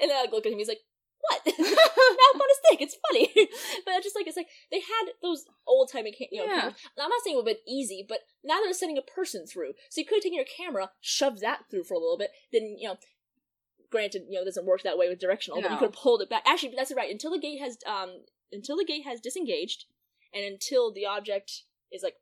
And 0.00 0.10
then 0.10 0.16
i 0.16 0.30
look 0.30 0.46
at 0.46 0.52
him 0.52 0.58
he's 0.58 0.68
like 0.68 0.80
what? 1.20 1.40
Now 1.58 2.30
up 2.34 2.40
on 2.40 2.40
a 2.40 2.58
stick 2.66 2.80
it's 2.80 2.96
funny. 3.08 3.30
But 3.84 3.94
it's 3.94 4.04
just 4.04 4.16
like 4.16 4.26
it's 4.26 4.36
like 4.36 4.48
they 4.70 4.80
had 4.80 5.12
those 5.22 5.44
old 5.66 5.90
timey 5.92 6.12
cam- 6.12 6.28
you 6.30 6.46
know 6.46 6.52
Yeah. 6.52 6.70
I'm 6.98 7.08
not 7.10 7.22
saying 7.24 7.34
it 7.34 7.42
would 7.42 7.48
have 7.48 7.56
been 7.56 7.72
easy 7.74 8.04
but 8.08 8.18
now 8.44 8.60
they're 8.62 8.72
sending 8.72 8.98
a 8.98 9.02
person 9.02 9.46
through 9.46 9.72
so 9.90 10.00
you 10.00 10.06
could 10.06 10.16
have 10.16 10.22
taken 10.22 10.36
your 10.36 10.46
camera 10.56 10.90
shoved 11.00 11.40
that 11.40 11.64
through 11.70 11.84
for 11.84 11.94
a 11.94 11.98
little 11.98 12.18
bit 12.18 12.30
then 12.52 12.76
you 12.78 12.88
know 12.88 12.96
granted, 13.90 14.22
you 14.28 14.34
know, 14.36 14.42
it 14.42 14.44
doesn't 14.44 14.66
work 14.66 14.82
that 14.82 14.98
way 14.98 15.08
with 15.08 15.18
directional, 15.18 15.62
but 15.62 15.70
you 15.70 15.76
could 15.78 15.86
have 15.86 15.94
pulled 15.94 16.20
it 16.20 16.28
back. 16.30 16.42
Actually, 16.46 16.74
that's 16.76 16.92
right. 16.94 17.10
Until 17.10 17.30
the 17.30 17.38
gate 17.38 17.58
has 17.60 17.78
um 17.86 18.10
until 18.52 18.76
the 18.76 18.84
gate 18.84 19.04
has 19.04 19.20
disengaged, 19.20 19.86
and 20.34 20.44
until 20.44 20.92
the 20.92 21.06
object 21.06 21.62
is 21.90 22.02
like 22.02 22.16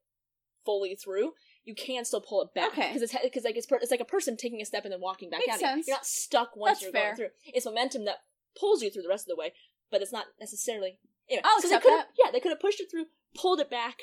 fully 0.64 0.94
through, 0.94 1.32
you 1.66 1.74
can 1.74 2.04
still 2.06 2.20
pull 2.22 2.40
it 2.42 2.54
back 2.54 2.72
Okay. 2.72 2.88
because 2.94 3.02
it's 3.02 3.14
because 3.22 3.44
like 3.44 3.56
it's 3.56 3.66
per- 3.66 3.76
it's 3.76 3.90
like 3.90 4.00
a 4.00 4.04
person 4.06 4.36
taking 4.36 4.62
a 4.62 4.64
step 4.64 4.84
and 4.84 4.92
then 4.92 5.00
walking 5.00 5.28
back 5.28 5.40
Makes 5.46 5.54
out. 5.54 5.60
sense. 5.60 5.86
You're 5.86 5.96
not 5.96 6.06
stuck 6.06 6.56
once 6.56 6.78
That's 6.78 6.82
you're 6.84 6.92
fair. 6.92 7.04
going 7.08 7.16
through. 7.16 7.28
It's 7.44 7.66
momentum 7.66 8.04
that 8.06 8.18
pulls 8.58 8.82
you 8.82 8.90
through 8.90 9.02
the 9.02 9.08
rest 9.08 9.24
of 9.24 9.36
the 9.36 9.40
way, 9.40 9.52
but 9.90 10.00
it's 10.00 10.12
not 10.12 10.26
necessarily. 10.40 10.98
Anyway, 11.28 11.42
I'll 11.44 11.60
so 11.60 11.68
they 11.68 11.78
could 11.80 12.04
yeah 12.24 12.30
they 12.32 12.40
could 12.40 12.52
have 12.52 12.60
pushed 12.60 12.80
it 12.80 12.88
through, 12.90 13.06
pulled 13.34 13.60
it 13.60 13.68
back, 13.68 13.96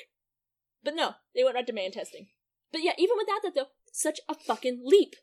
but 0.84 0.94
no, 0.94 1.14
they 1.34 1.42
went 1.42 1.56
right 1.56 1.66
to 1.66 1.72
man 1.72 1.90
testing. 1.90 2.28
But 2.70 2.82
yeah, 2.84 2.92
even 2.98 3.16
without 3.16 3.40
that 3.42 3.54
though, 3.54 3.68
such 3.92 4.20
a 4.28 4.34
fucking 4.34 4.82
leap 4.84 5.14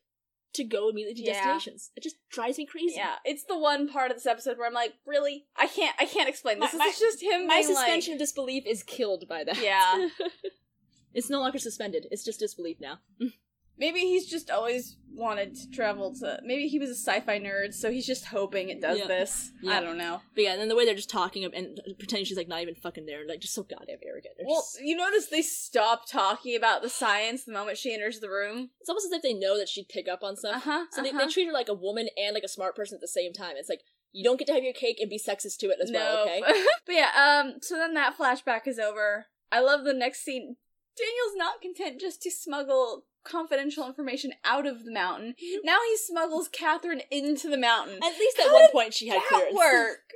to 0.53 0.63
go 0.65 0.89
immediately 0.89 1.21
to 1.23 1.27
Yeah. 1.29 1.33
destinations. 1.35 1.91
It 1.95 2.03
just 2.03 2.17
drives 2.29 2.57
me 2.57 2.65
crazy. 2.65 2.95
Yeah, 2.97 3.15
it's 3.23 3.43
the 3.45 3.57
one 3.57 3.87
part 3.87 4.11
of 4.11 4.17
this 4.17 4.25
episode 4.25 4.57
where 4.57 4.67
I'm 4.67 4.73
like, 4.73 4.93
really? 5.05 5.45
I 5.55 5.67
can't. 5.67 5.95
I 5.99 6.05
can't 6.05 6.27
explain 6.27 6.59
this. 6.59 6.73
My- 6.73 6.85
this 6.85 6.95
is 6.95 6.99
just 7.19 7.23
him. 7.23 7.47
My 7.47 7.61
suspension 7.61 8.13
of 8.13 8.19
disbelief 8.19 8.65
is 8.65 8.81
killed 8.83 9.27
by 9.29 9.43
that. 9.43 9.61
Yeah. 9.61 10.07
it's 11.13 11.29
no 11.29 11.39
longer 11.39 11.59
suspended. 11.59 12.07
It's 12.11 12.23
just 12.23 12.39
disbelief 12.39 12.77
now. 12.79 12.99
Maybe 13.77 14.01
he's 14.01 14.27
just 14.27 14.51
always 14.51 14.97
wanted 15.11 15.55
to 15.55 15.71
travel 15.71 16.13
to. 16.19 16.39
Maybe 16.43 16.67
he 16.67 16.77
was 16.77 16.89
a 16.91 16.95
sci-fi 16.95 17.39
nerd, 17.39 17.73
so 17.73 17.89
he's 17.89 18.05
just 18.05 18.25
hoping 18.25 18.69
it 18.69 18.79
does 18.79 18.99
Yeah. 18.99 19.07
this. 19.07 19.51
Yeah. 19.63 19.77
I 19.77 19.79
don't 19.81 19.97
know. 19.97 20.21
But 20.35 20.43
yeah, 20.43 20.51
and 20.51 20.61
then 20.61 20.67
the 20.69 20.75
way 20.75 20.85
they're 20.85 20.93
just 20.93 21.09
talking 21.09 21.45
and 21.45 21.79
pretending 21.97 22.25
she's 22.25 22.37
like 22.37 22.47
not 22.47 22.61
even 22.61 22.75
fucking 22.75 23.07
there, 23.07 23.25
like 23.27 23.39
just 23.39 23.55
so 23.55 23.63
goddamn 23.63 23.97
arrogant. 24.05 24.35
They're 24.37 24.45
Well, 24.47 24.57
just- 24.61 24.81
you 24.81 24.95
notice 24.95 25.27
they 25.27 25.41
stop 25.41 26.07
talking 26.07 26.55
about 26.55 26.83
the 26.83 26.89
science 26.89 27.43
the 27.43 27.53
moment 27.53 27.79
she 27.79 27.91
enters 27.93 28.19
the 28.19 28.29
room. 28.29 28.69
it's 28.81 28.89
almost 28.89 29.07
as 29.07 29.13
if 29.13 29.23
they 29.23 29.33
know 29.33 29.57
that 29.57 29.69
she'd 29.69 29.89
pick 29.89 30.07
up 30.07 30.21
on 30.21 30.33
Uh 30.33 30.35
stuff. 30.35 30.63
huh. 30.63 30.85
So 30.91 31.01
they, 31.01 31.11
they 31.11 31.27
treat 31.27 31.47
her 31.47 31.53
like 31.53 31.69
a 31.69 31.73
woman 31.73 32.07
and 32.17 32.35
like 32.35 32.43
a 32.43 32.47
smart 32.49 32.75
person 32.75 32.95
at 32.95 33.01
the 33.01 33.07
same 33.07 33.33
time. 33.33 33.55
It's 33.57 33.69
like 33.69 33.81
you 34.11 34.23
don't 34.23 34.37
get 34.37 34.45
to 34.47 34.53
have 34.53 34.63
your 34.63 34.73
cake 34.73 34.99
and 34.99 35.09
be 35.09 35.17
sexist 35.17 35.57
to 35.59 35.67
it 35.67 35.79
as 35.81 35.89
well, 35.91 36.23
okay? 36.23 36.41
but 36.85 36.93
yeah, 36.93 37.09
um, 37.17 37.55
so 37.61 37.77
then 37.77 37.95
that 37.95 38.15
flashback 38.17 38.67
is 38.67 38.77
over. 38.77 39.25
I 39.51 39.59
love 39.61 39.85
the 39.85 39.93
next 39.93 40.23
scene. 40.23 40.57
Daniel's 41.01 41.35
not 41.37 41.61
content 41.61 41.99
just 41.99 42.21
to 42.23 42.31
smuggle 42.31 43.05
confidential 43.23 43.85
information 43.87 44.31
out 44.43 44.65
of 44.65 44.83
the 44.83 44.91
mountain. 44.91 45.35
Now 45.63 45.77
he 45.87 45.97
smuggles 45.97 46.47
Catherine 46.47 47.01
into 47.11 47.49
the 47.49 47.57
mountain. 47.57 47.95
At 48.03 48.17
least 48.17 48.39
at 48.39 48.47
How 48.47 48.53
one 48.53 48.71
point 48.71 48.93
she 48.93 49.07
had 49.09 49.17
that 49.21 49.27
clearance. 49.29 49.55
work? 49.55 49.99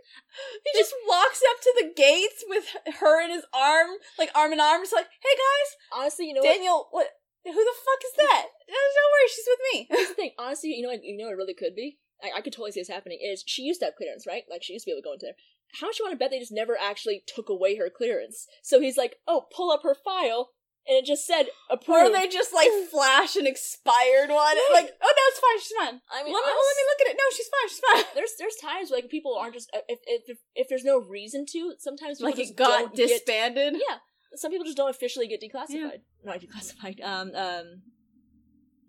He 0.65 0.79
just 0.79 0.93
walks 1.07 1.41
up 1.49 1.61
to 1.61 1.73
the 1.81 1.93
gates 1.95 2.43
with 2.47 2.65
her 2.99 3.21
in 3.23 3.31
his 3.31 3.43
arm, 3.53 3.87
like 4.19 4.29
arm 4.35 4.53
in 4.53 4.59
arm. 4.59 4.81
It's 4.81 4.91
like, 4.93 5.05
hey 5.07 5.35
guys, 5.35 5.99
Honestly, 6.01 6.27
you 6.27 6.33
know? 6.33 6.41
Daniel, 6.43 6.87
what? 6.91 7.07
Who 7.45 7.51
the 7.53 7.55
fuck 7.55 8.01
is 8.03 8.11
that? 8.17 8.45
"Uh, 8.47 8.73
Don't 8.95 9.11
worry, 9.13 9.29
she's 9.29 9.47
with 9.47 9.59
me. 9.73 9.87
Here's 9.89 10.07
the 10.09 10.13
thing. 10.15 10.31
Honestly, 10.39 10.69
you 10.71 10.81
know 10.83 10.89
what? 10.89 11.03
You 11.03 11.17
know 11.17 11.25
what 11.25 11.33
it 11.33 11.37
really 11.37 11.53
could 11.53 11.75
be. 11.75 11.99
I, 12.23 12.37
I 12.37 12.41
could 12.41 12.53
totally 12.53 12.71
see 12.71 12.79
this 12.81 12.87
happening. 12.89 13.19
Is 13.21 13.43
she 13.45 13.61
used 13.63 13.79
to 13.81 13.85
have 13.87 13.95
clearance, 13.95 14.25
right? 14.27 14.43
Like 14.49 14.63
she 14.63 14.73
used 14.73 14.85
to 14.85 14.89
be 14.89 14.93
able 14.93 15.01
to 15.03 15.05
go 15.05 15.13
into 15.13 15.25
there. 15.27 15.35
How 15.79 15.87
much 15.87 15.99
you 15.99 16.05
want 16.05 16.13
to 16.13 16.17
bet 16.19 16.31
they 16.31 16.39
just 16.39 16.51
never 16.51 16.77
actually 16.79 17.23
took 17.27 17.49
away 17.49 17.75
her 17.77 17.89
clearance? 17.95 18.47
So 18.63 18.79
he's 18.79 18.97
like, 18.97 19.17
"Oh, 19.27 19.45
pull 19.55 19.71
up 19.71 19.83
her 19.83 19.95
file," 19.95 20.49
and 20.87 20.97
it 20.97 21.05
just 21.05 21.25
said 21.25 21.47
Or 21.69 22.09
they 22.11 22.27
just 22.27 22.53
like 22.53 22.69
flash 22.91 23.35
an 23.35 23.47
expired 23.47 24.29
one. 24.29 24.55
Like, 24.73 24.91
oh 25.01 25.13
no, 25.13 25.23
it's 25.29 25.39
fine, 25.39 25.59
she's 25.59 25.77
fine. 25.77 26.01
I 26.11 26.23
mean, 26.23 26.33
Let 26.33 26.43
me, 26.45 26.51
well, 26.51 26.67
let 26.69 26.77
me 26.77 26.83
look 26.89 27.01
at 27.01 27.11
it. 27.13 27.17
No, 27.17 27.35
she's 27.35 27.47
fine, 27.49 27.69
she's 27.69 27.79
fine. 27.79 28.03
there's 28.15 28.31
there's 28.39 28.55
times 28.55 28.91
where, 28.91 29.01
like 29.01 29.09
people 29.09 29.35
aren't 29.37 29.53
just 29.53 29.69
if 29.87 29.99
if 30.07 30.21
if, 30.29 30.37
if 30.55 30.69
there's 30.69 30.83
no 30.83 30.99
reason 30.99 31.45
to. 31.51 31.73
Sometimes 31.79 32.19
people 32.19 32.31
Like 32.31 32.39
it 32.39 32.55
got 32.55 32.79
don't 32.79 32.95
get- 32.95 33.07
disbanded. 33.09 33.73
yeah, 33.73 33.97
some 34.35 34.51
people 34.51 34.65
just 34.65 34.77
don't 34.77 34.89
officially 34.89 35.27
get 35.27 35.41
declassified. 35.41 36.01
Not 36.23 36.39
declassified. 36.41 37.03
Um 37.03 37.31
um. 37.35 37.81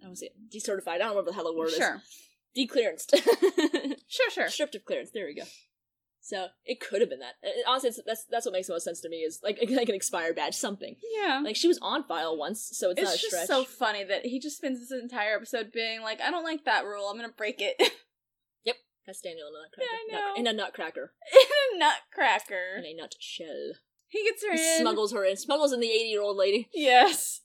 I 0.05 0.09
was 0.09 0.23
it 0.23 0.33
decertified. 0.55 0.89
I 0.95 0.99
don't 0.99 1.09
remember 1.11 1.31
the 1.31 1.35
hell 1.35 1.45
the 1.45 1.53
word 1.59 1.71
Sure, 1.71 1.97
is. 1.97 2.03
Sure. 2.03 2.03
Declearanced. 2.57 3.97
sure, 4.09 4.31
sure. 4.31 4.49
stripped 4.49 4.75
of 4.77 4.85
clearance. 4.85 5.11
There 5.13 5.27
we 5.27 5.35
go. 5.35 5.43
So 6.27 6.49
it 6.65 6.81
could 6.81 7.01
have 7.03 7.09
been 7.09 7.21
that. 7.21 7.35
Uh, 7.47 7.51
Honestly, 7.71 7.91
it's, 7.91 8.01
that's 8.05 8.25
that's 8.29 8.45
what 8.47 8.53
makes 8.53 8.67
the 8.67 8.73
most 8.73 8.83
sense 8.83 9.01
to 9.03 9.09
me 9.09 9.19
is 9.19 9.39
like 9.45 9.59
like 9.71 9.89
an 9.89 9.95
expired 9.95 10.35
badge, 10.35 10.57
something. 10.57 10.97
Yeah. 11.23 11.41
Like 11.45 11.55
she 11.55 11.69
was 11.69 11.79
on 11.81 12.03
file 12.03 12.37
once, 12.37 12.69
so 12.73 12.91
it's, 12.91 13.01
it's 13.01 13.09
not 13.09 13.15
a 13.15 13.19
just 13.19 13.27
stretch. 13.29 13.47
so 13.47 13.63
funny 13.65 14.03
that 14.03 14.27
he 14.27 14.41
just 14.41 14.57
spends 14.57 14.81
this 14.81 14.91
entire 14.91 15.37
episode 15.37 15.71
being 15.71 16.03
like, 16.03 16.21
I 16.21 16.33
don't 16.33 16.43
like 16.43 16.65
that 16.65 16.85
rule. 16.85 17.07
I'm 17.09 17.17
gonna 17.17 17.29
break 17.37 17.61
it. 17.61 17.81
Yep, 18.65 18.75
that's 19.07 19.21
Daniel 19.21 19.47
in 19.47 19.55
a 19.55 19.63
nutcracker. 19.63 20.01
Yeah, 20.11 20.17
I 20.19 20.35
know. 20.35 20.41
In 20.41 20.47
a 20.49 20.53
nutcracker. 20.53 21.13
in 21.33 21.77
a 21.77 21.79
nutcracker. 21.79 22.79
In 22.79 22.85
a 22.85 22.95
nutshell. 22.95 23.75
He 24.09 24.25
gets 24.25 24.45
her 24.45 24.53
He 24.55 24.75
in. 24.75 24.81
smuggles 24.81 25.13
her 25.13 25.25
in. 25.25 25.37
Smuggles 25.37 25.73
in 25.73 25.79
the 25.79 25.87
eighty-year-old 25.87 26.37
lady. 26.37 26.69
Yes. 26.75 27.43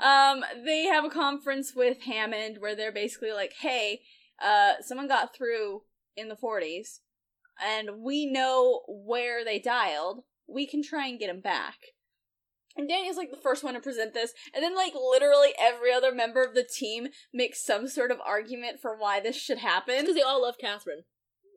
Um, 0.00 0.44
they 0.64 0.86
have 0.86 1.04
a 1.04 1.08
conference 1.10 1.72
with 1.76 2.02
Hammond 2.02 2.56
where 2.58 2.74
they're 2.74 2.90
basically 2.90 3.30
like, 3.32 3.52
hey, 3.60 4.00
uh, 4.44 4.72
someone 4.80 5.06
got 5.06 5.32
through 5.36 5.82
in 6.16 6.28
the 6.28 6.36
40s, 6.36 6.98
and 7.62 8.02
we 8.02 8.26
know 8.26 8.82
where 8.88 9.44
they 9.44 9.58
dialed. 9.58 10.20
We 10.46 10.66
can 10.66 10.82
try 10.82 11.06
and 11.08 11.18
get 11.18 11.28
them 11.28 11.40
back. 11.40 11.76
And 12.76 12.88
Daniel's 12.88 13.16
like 13.16 13.30
the 13.30 13.36
first 13.36 13.62
one 13.62 13.74
to 13.74 13.80
present 13.80 14.14
this, 14.14 14.32
and 14.52 14.62
then 14.62 14.74
like 14.74 14.94
literally 14.94 15.50
every 15.60 15.92
other 15.92 16.12
member 16.12 16.42
of 16.42 16.54
the 16.54 16.64
team 16.64 17.08
makes 17.32 17.64
some 17.64 17.86
sort 17.86 18.10
of 18.10 18.18
argument 18.26 18.80
for 18.80 18.96
why 18.98 19.20
this 19.20 19.36
should 19.36 19.58
happen. 19.58 20.00
Because 20.00 20.16
they 20.16 20.22
all 20.22 20.42
love 20.42 20.56
Catherine. 20.60 21.04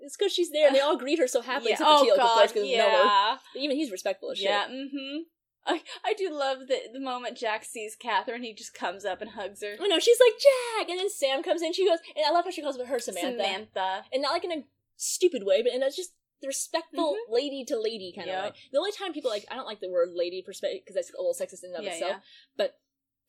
It's 0.02 0.16
because 0.16 0.32
she's 0.32 0.52
there. 0.52 0.68
and 0.68 0.76
They 0.76 0.80
all 0.80 0.98
greet 1.00 1.18
her 1.20 1.28
so 1.28 1.42
happily. 1.42 1.72
Yeah. 1.72 1.78
Oh 1.82 2.04
Teal, 2.04 2.18
god, 2.18 2.52
yeah. 2.56 3.38
even 3.56 3.78
he's 3.78 3.92
respectful 3.92 4.32
as 4.32 4.38
shit. 4.38 4.50
Yeah, 4.50 4.68
mm-hmm. 4.68 5.22
I, 5.66 5.82
I 6.06 6.14
do 6.14 6.32
love 6.32 6.68
that 6.70 6.94
the 6.94 7.00
moment 7.00 7.38
Jack 7.38 7.66
sees 7.66 7.96
Catherine, 8.00 8.44
he 8.44 8.54
just 8.54 8.74
comes 8.74 9.04
up 9.04 9.22
and 9.22 9.32
hugs 9.32 9.62
her. 9.62 9.74
I 9.82 9.88
know 9.88 10.00
she's 10.00 10.20
like 10.20 10.34
Jack, 10.40 10.90
and 10.90 11.00
then 11.00 11.10
Sam 11.10 11.44
comes 11.44 11.62
in. 11.62 11.74
She 11.74 11.86
goes, 11.86 12.00
and 12.16 12.26
I 12.26 12.32
love 12.32 12.46
how 12.46 12.52
she 12.52 12.62
calls 12.62 12.78
her 12.78 13.00
Samantha. 13.00 13.44
Samantha. 13.44 14.04
and 14.14 14.22
not 14.22 14.32
like 14.32 14.46
in 14.46 14.52
a 14.52 14.64
stupid 14.98 15.44
way, 15.46 15.62
but 15.64 15.72
in 15.72 15.82
a 15.84 15.90
just 15.90 16.12
respectful 16.46 17.14
Mm-hmm. 17.14 17.34
lady 17.34 17.66
to 17.66 17.80
lady 17.80 18.14
kind 18.16 18.28
Yep. 18.28 18.38
of 18.38 18.52
way. 18.54 18.60
The 18.72 18.78
only 18.78 18.92
time 18.92 19.14
people 19.14 19.32
like 19.32 19.46
I 19.50 19.56
don't 19.56 19.66
like 19.66 19.80
the 19.80 19.90
word 19.90 20.10
lady 20.14 20.42
perspective 20.46 20.82
because 20.84 20.96
that's 20.96 21.10
a 21.12 21.18
little 21.18 21.34
sexist 21.34 21.64
in 21.64 21.70
and 21.72 21.80
of 21.80 21.84
Yeah, 21.86 21.92
itself. 21.94 22.12
yeah. 22.12 22.20
But 22.58 22.80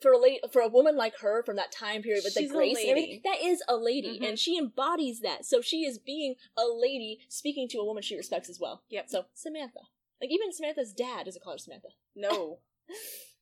for 0.03 0.13
a 0.13 0.19
lady, 0.19 0.41
for 0.53 0.61
a 0.63 0.69
woman 0.69 0.95
like 0.97 1.17
her 1.21 1.43
from 1.43 1.57
that 1.57 1.73
time 1.73 2.03
period 2.03 2.23
with 2.25 2.33
She's 2.35 2.49
the 2.51 2.55
grace 2.55 2.79
and 2.79 2.89
everything, 2.91 3.21
that 3.25 3.41
is 3.43 3.63
a 3.67 3.77
lady, 3.77 4.21
Mhm. 4.21 4.29
and 4.29 4.39
she 4.39 4.57
embodies 4.59 5.21
that. 5.21 5.45
So 5.45 5.61
she 5.61 5.85
is 5.85 5.99
being 5.99 6.37
a 6.57 6.67
lady 6.67 7.19
speaking 7.29 7.67
to 7.71 7.79
a 7.79 7.85
woman 7.85 8.03
she 8.03 8.15
respects 8.17 8.49
as 8.49 8.61
well. 8.61 8.85
Yep. 8.91 9.09
So 9.09 9.27
Samantha, 9.35 9.81
like 10.21 10.31
even 10.31 10.53
Samantha's 10.53 10.93
dad 10.93 11.25
doesn't 11.25 11.43
call 11.43 11.53
her 11.55 11.59
Samantha. 11.59 11.89
No. 12.15 12.61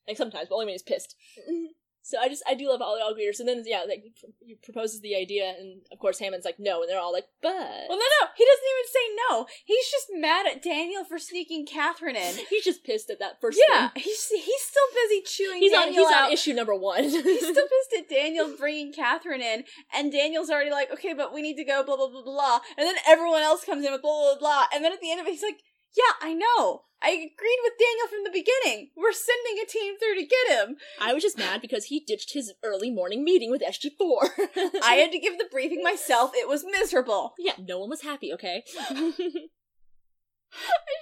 Like 0.09 0.17
sometimes, 0.17 0.49
but 0.49 0.55
only 0.55 0.67
when 0.67 0.75
he's 0.75 0.85
pissed. 0.85 1.17
So 2.07 2.19
I 2.21 2.29
just 2.29 2.45
I 2.47 2.55
do 2.55 2.69
love 2.71 2.81
all 2.81 2.95
the 2.95 3.03
all 3.03 3.11
agreeers. 3.11 3.41
And 3.41 3.49
then 3.49 3.65
yeah, 3.67 3.83
like 3.83 4.05
he 4.39 4.55
proposes 4.63 5.01
the 5.01 5.17
idea, 5.17 5.53
and 5.59 5.81
of 5.91 5.99
course 5.99 6.21
Hammond's 6.21 6.45
like 6.45 6.61
no, 6.61 6.81
and 6.81 6.89
they're 6.89 7.01
all 7.01 7.13
like 7.13 7.27
but. 7.43 7.51
Well, 7.51 7.99
no, 7.99 8.09
no, 8.23 8.29
he 8.37 8.45
doesn't 8.45 8.71
even 8.71 8.87
say 8.87 9.01
no. 9.29 9.47
He's 9.65 9.91
just 9.91 10.07
mad 10.15 10.47
at 10.47 10.63
Daniel 10.63 11.03
for 11.03 11.19
sneaking 11.19 11.67
Catherine 11.67 12.15
in. 12.15 12.37
He's 12.51 12.63
just 12.63 12.85
pissed 12.85 13.11
at 13.11 13.19
that 13.19 13.41
first. 13.41 13.61
Yeah, 13.69 13.89
thing. 13.89 14.05
he's 14.05 14.29
he's 14.29 14.63
still 14.63 14.87
busy 14.95 15.23
chewing. 15.27 15.59
he's 15.61 15.73
on 15.73 15.87
Daniel 15.87 16.05
he's 16.05 16.15
out. 16.15 16.27
on 16.27 16.33
issue 16.33 16.53
number 16.53 16.77
one. 16.77 17.03
he's 17.03 17.13
still 17.13 17.55
pissed 17.55 17.95
at 17.99 18.09
Daniel 18.09 18.55
bringing 18.57 18.93
Catherine 18.93 19.43
in, 19.43 19.65
and 19.93 20.13
Daniel's 20.13 20.49
already 20.49 20.71
like, 20.71 20.93
okay, 20.93 21.13
but 21.13 21.35
we 21.35 21.43
need 21.43 21.57
to 21.57 21.65
go, 21.65 21.83
blah 21.83 21.97
blah 21.97 22.09
blah 22.09 22.23
blah. 22.23 22.61
And 22.79 22.87
then 22.87 22.95
everyone 23.09 23.43
else 23.43 23.65
comes 23.65 23.85
in 23.85 23.91
with 23.91 24.03
blah 24.03 24.37
blah 24.37 24.39
blah, 24.39 24.65
and 24.73 24.85
then 24.85 24.93
at 24.93 25.01
the 25.01 25.11
end 25.11 25.21
of 25.21 25.27
it, 25.27 25.31
he's 25.31 25.43
like, 25.43 25.59
yeah, 25.97 26.15
I 26.21 26.35
know. 26.35 26.83
I 27.03 27.11
agreed 27.11 27.59
with 27.63 27.75
Daniel 27.79 28.09
from 28.09 28.25
the 28.25 28.31
beginning. 28.31 28.91
We're 28.97 29.13
sending 29.13 29.63
a 29.63 29.67
team 29.67 29.95
through 29.99 30.15
to 30.17 30.27
get 30.27 30.59
him. 30.59 30.77
I 31.01 31.13
was 31.13 31.23
just 31.23 31.39
mad 31.39 31.61
because 31.61 31.87
he 31.87 32.01
ditched 32.01 32.33
his 32.33 32.53
early 32.63 32.91
morning 32.91 33.23
meeting 33.23 33.51
with 33.51 33.63
SG4. 33.63 34.81
I 34.83 34.95
had 34.95 35.13
to 35.13 35.19
give 35.19 35.39
the 35.39 35.49
briefing 35.51 35.83
myself. 35.83 36.33
It 36.35 36.49
was 36.49 36.65
miserable. 36.65 37.35
yeah, 37.39 37.53
no 37.59 37.79
one 37.79 37.91
was 37.91 38.03
happy. 38.03 38.33
Okay. 38.33 38.63
I 38.91 38.93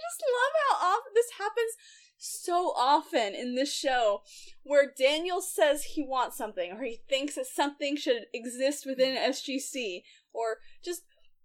just 0.01 0.23
love 0.27 0.55
how 0.69 0.77
often 0.89 1.13
this 1.15 1.31
happens 1.39 1.73
so 2.17 2.73
often 2.77 3.35
in 3.35 3.55
this 3.55 3.73
show 3.73 4.23
where 4.63 4.93
Daniel 4.97 5.41
says 5.41 5.85
he 5.85 6.03
wants 6.03 6.37
something 6.37 6.73
or 6.73 6.83
he 6.83 7.01
thinks 7.09 7.35
that 7.35 7.47
something 7.47 7.97
should 7.97 8.27
exist 8.33 8.87
within 8.87 9.17
SGC 9.17 10.03
or 10.33 10.59
just 10.83 11.03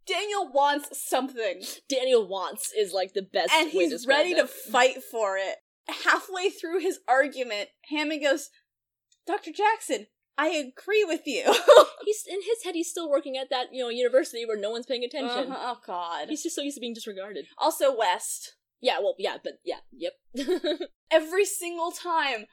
Daniel 0.09 0.51
wants 0.51 1.07
something 1.07 1.61
Daniel 1.87 2.27
wants 2.27 2.71
is 2.77 2.93
like 2.93 3.13
the 3.13 3.21
best 3.21 3.51
and 3.53 3.69
he's 3.69 4.07
ready 4.07 4.33
to 4.35 4.47
fight 4.47 5.03
for 5.03 5.37
it. 5.37 5.57
Halfway 5.87 6.49
through 6.49 6.79
his 6.79 6.99
argument, 7.07 7.69
Hammond 7.89 8.21
goes, 8.23 8.49
Dr. 9.25 9.51
Jackson, 9.51 10.07
I 10.37 10.47
agree 10.49 11.03
with 11.03 11.21
you. 11.25 11.43
He's 12.05 12.23
in 12.27 12.37
his 12.41 12.63
head. 12.63 12.73
He's 12.73 12.89
still 12.89 13.09
working 13.09 13.37
at 13.37 13.49
that 13.49 13.67
you 13.73 13.83
know 13.83 13.89
university 13.89 14.45
where 14.45 14.59
no 14.59 14.71
one's 14.71 14.85
paying 14.85 15.03
attention. 15.03 15.51
Uh-huh, 15.51 15.75
oh 15.75 15.79
god. 15.85 16.29
He's 16.29 16.43
just 16.43 16.55
so 16.55 16.61
used 16.61 16.77
to 16.77 16.81
being 16.81 16.93
disregarded. 16.93 17.45
Also 17.57 17.95
West. 17.95 18.55
Yeah, 18.81 18.99
well, 18.99 19.15
yeah, 19.19 19.35
but 19.43 19.59
yeah, 19.65 19.79
yep. 19.91 20.13
every 21.11 21.45
single 21.45 21.91
time. 21.91 22.45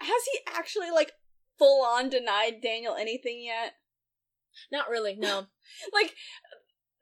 Has 0.00 0.22
he 0.32 0.38
actually 0.54 0.90
like 0.90 1.12
full 1.58 1.84
on 1.84 2.10
denied 2.10 2.60
Daniel 2.62 2.94
anything 2.94 3.42
yet? 3.42 3.72
Not 4.70 4.90
really. 4.90 5.16
No. 5.16 5.46
Like 5.92 6.14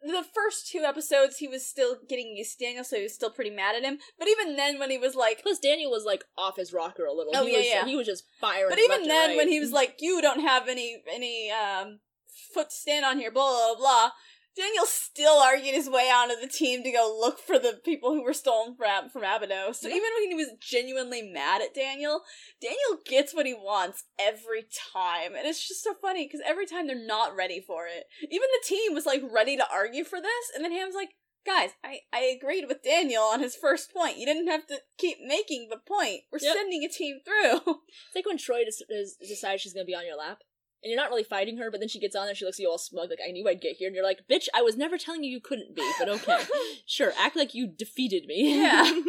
the 0.02 0.24
first 0.34 0.68
two 0.70 0.80
episodes 0.80 1.38
he 1.38 1.48
was 1.48 1.66
still 1.66 1.96
getting 2.08 2.36
used 2.36 2.58
to 2.58 2.64
Daniel, 2.64 2.84
so 2.84 2.96
he 2.96 3.02
was 3.02 3.14
still 3.14 3.30
pretty 3.30 3.50
mad 3.50 3.76
at 3.76 3.82
him. 3.82 3.98
But 4.18 4.28
even 4.28 4.56
then 4.56 4.78
when 4.78 4.90
he 4.90 4.98
was 4.98 5.14
like 5.14 5.42
Plus, 5.42 5.58
Daniel 5.58 5.90
was 5.90 6.04
like 6.04 6.24
off 6.36 6.56
his 6.56 6.72
rocker 6.72 7.04
a 7.04 7.12
little. 7.12 7.32
Oh, 7.34 7.44
he 7.44 7.52
yeah, 7.52 7.58
was, 7.58 7.66
yeah. 7.66 7.84
He 7.86 7.96
was 7.96 8.06
just 8.06 8.24
firing. 8.40 8.70
But 8.70 8.78
even 8.78 9.08
then 9.08 9.30
right. 9.30 9.36
when 9.36 9.48
he 9.48 9.60
was 9.60 9.72
like, 9.72 9.96
You 10.00 10.20
don't 10.22 10.40
have 10.40 10.68
any 10.68 11.02
any 11.12 11.50
um 11.50 12.00
foot 12.54 12.70
to 12.70 12.76
stand 12.76 13.04
on 13.04 13.18
here, 13.18 13.30
blah 13.30 13.74
blah 13.74 13.76
blah 13.76 14.10
Daniel 14.58 14.86
still 14.86 15.38
argued 15.38 15.74
his 15.74 15.88
way 15.88 16.10
onto 16.10 16.34
the 16.40 16.48
team 16.48 16.82
to 16.82 16.90
go 16.90 17.16
look 17.20 17.38
for 17.38 17.58
the 17.58 17.80
people 17.84 18.10
who 18.10 18.24
were 18.24 18.34
stolen 18.34 18.74
from 18.76 19.08
from 19.08 19.22
Abydos. 19.22 19.80
So 19.80 19.88
even 19.88 20.02
when 20.18 20.28
he 20.28 20.34
was 20.34 20.48
genuinely 20.60 21.22
mad 21.22 21.62
at 21.62 21.74
Daniel, 21.74 22.22
Daniel 22.60 22.98
gets 23.06 23.32
what 23.34 23.46
he 23.46 23.54
wants 23.54 24.04
every 24.18 24.66
time, 24.92 25.34
and 25.36 25.46
it's 25.46 25.66
just 25.66 25.84
so 25.84 25.94
funny 26.02 26.26
because 26.26 26.40
every 26.44 26.66
time 26.66 26.86
they're 26.88 27.06
not 27.06 27.36
ready 27.36 27.60
for 27.64 27.86
it. 27.86 28.04
Even 28.22 28.48
the 28.60 28.66
team 28.66 28.94
was 28.94 29.06
like 29.06 29.22
ready 29.32 29.56
to 29.56 29.64
argue 29.72 30.04
for 30.04 30.20
this, 30.20 30.50
and 30.54 30.64
then 30.64 30.72
Ham's 30.72 30.94
like, 30.96 31.10
"Guys, 31.46 31.70
I 31.84 32.00
I 32.12 32.20
agreed 32.36 32.66
with 32.66 32.82
Daniel 32.82 33.22
on 33.22 33.40
his 33.40 33.54
first 33.54 33.92
point. 33.94 34.18
You 34.18 34.26
didn't 34.26 34.48
have 34.48 34.66
to 34.66 34.80
keep 34.98 35.18
making 35.24 35.68
the 35.70 35.78
point. 35.78 36.22
We're 36.32 36.40
Yep. 36.42 36.54
sending 36.56 36.84
a 36.84 36.88
team 36.88 37.20
through." 37.24 37.60
It's 38.08 38.14
like 38.16 38.26
when 38.26 38.38
Troy 38.38 38.64
des- 38.64 38.84
des- 38.88 39.26
decides 39.26 39.62
she's 39.62 39.72
gonna 39.72 39.84
be 39.84 39.94
on 39.94 40.04
your 40.06 40.16
lap, 40.16 40.38
and 40.82 40.90
you're 40.90 41.00
not 41.00 41.10
really 41.10 41.24
fighting 41.24 41.58
her, 41.58 41.70
but 41.70 41.80
then 41.80 41.88
she 41.88 42.00
gets 42.00 42.14
on 42.14 42.26
there, 42.26 42.34
she 42.34 42.44
looks 42.44 42.58
at 42.58 42.62
you 42.62 42.70
all 42.70 42.78
smug, 42.78 43.10
like 43.10 43.18
I 43.26 43.30
knew 43.30 43.48
I'd 43.48 43.60
get 43.60 43.76
here, 43.76 43.88
and 43.88 43.94
you're 43.94 44.04
like, 44.04 44.24
"Bitch, 44.30 44.48
I 44.54 44.62
was 44.62 44.76
never 44.76 44.98
telling 44.98 45.24
you 45.24 45.30
you 45.30 45.40
couldn't 45.40 45.74
be, 45.74 45.90
but 45.98 46.08
okay, 46.08 46.38
sure, 46.86 47.12
act 47.18 47.36
like 47.36 47.54
you 47.54 47.66
defeated 47.66 48.26
me." 48.26 48.60
Yeah. 48.60 48.90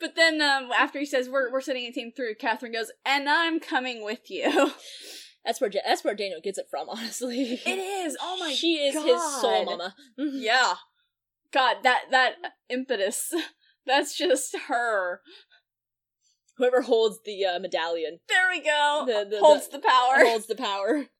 But 0.00 0.14
then 0.14 0.40
um, 0.40 0.70
after 0.70 1.00
he 1.00 1.06
says 1.06 1.28
we're 1.28 1.50
we're 1.50 1.60
sending 1.60 1.84
a 1.86 1.90
team 1.90 2.12
through, 2.14 2.36
Catherine 2.36 2.72
goes, 2.72 2.92
"And 3.04 3.28
I'm 3.28 3.58
coming 3.58 4.04
with 4.04 4.30
you." 4.30 4.70
that's 5.44 5.60
where 5.60 5.70
that's 5.84 6.04
where 6.04 6.14
Daniel 6.14 6.40
gets 6.42 6.58
it 6.58 6.68
from, 6.70 6.88
honestly. 6.88 7.60
It 7.66 7.78
is. 7.78 8.16
Oh 8.20 8.36
my. 8.38 8.52
she 8.52 8.76
is 8.76 8.94
his 8.94 9.40
soul 9.40 9.64
mama. 9.64 9.94
Yeah. 10.16 10.74
God, 11.52 11.78
that 11.82 12.04
that 12.10 12.34
impetus. 12.68 13.32
That's 13.86 14.14
just 14.18 14.54
her. 14.68 15.22
Whoever 16.58 16.82
holds 16.82 17.20
the 17.24 17.44
uh, 17.44 17.58
medallion 17.58 18.18
There 18.28 18.48
we 18.50 18.60
go. 18.60 19.04
The- 19.06 19.26
the- 19.30 19.38
Holds 19.40 19.68
the- 19.68 19.78
the, 19.78 19.86
power, 19.88 20.24
holds 20.26 20.46
the 20.46 20.56
power. 20.56 21.06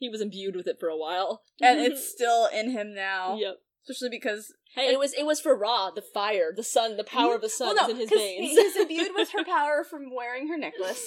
He 0.00 0.08
was 0.10 0.20
imbued 0.20 0.56
with 0.56 0.66
it 0.66 0.76
for 0.80 0.88
a 0.88 0.96
while, 0.96 1.42
and 1.62 1.78
it's 1.86 2.06
still 2.10 2.46
in 2.46 2.70
him 2.70 2.94
now. 2.94 3.36
yep. 3.38 3.56
Especially 3.88 4.10
because 4.10 4.52
Hey, 4.74 4.92
it 4.92 4.98
was 4.98 5.12
it 5.14 5.24
was 5.24 5.40
for 5.40 5.54
Ra, 5.56 5.90
the 5.92 6.02
fire, 6.02 6.52
the 6.54 6.64
sun, 6.64 6.96
the 6.96 7.04
power 7.04 7.36
of 7.36 7.42
the 7.42 7.48
sun 7.48 7.76
well, 7.76 7.88
no, 7.88 7.94
is 7.94 7.94
in 7.94 7.96
his 8.00 8.10
veins. 8.10 8.50
he- 8.50 8.56
he's 8.56 8.76
imbued 8.76 9.12
with 9.14 9.30
her 9.30 9.44
power 9.56 9.84
from 9.88 10.14
wearing 10.14 10.48
her 10.48 10.58
necklace, 10.58 11.06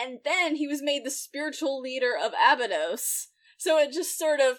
and 0.00 0.18
then 0.24 0.56
he 0.56 0.68
was 0.68 0.80
made 0.80 1.04
the 1.04 1.10
spiritual 1.10 1.80
leader 1.80 2.12
of 2.16 2.32
Abydos. 2.40 3.28
So 3.58 3.78
it 3.78 3.92
just 3.92 4.16
sort 4.16 4.40
of 4.40 4.58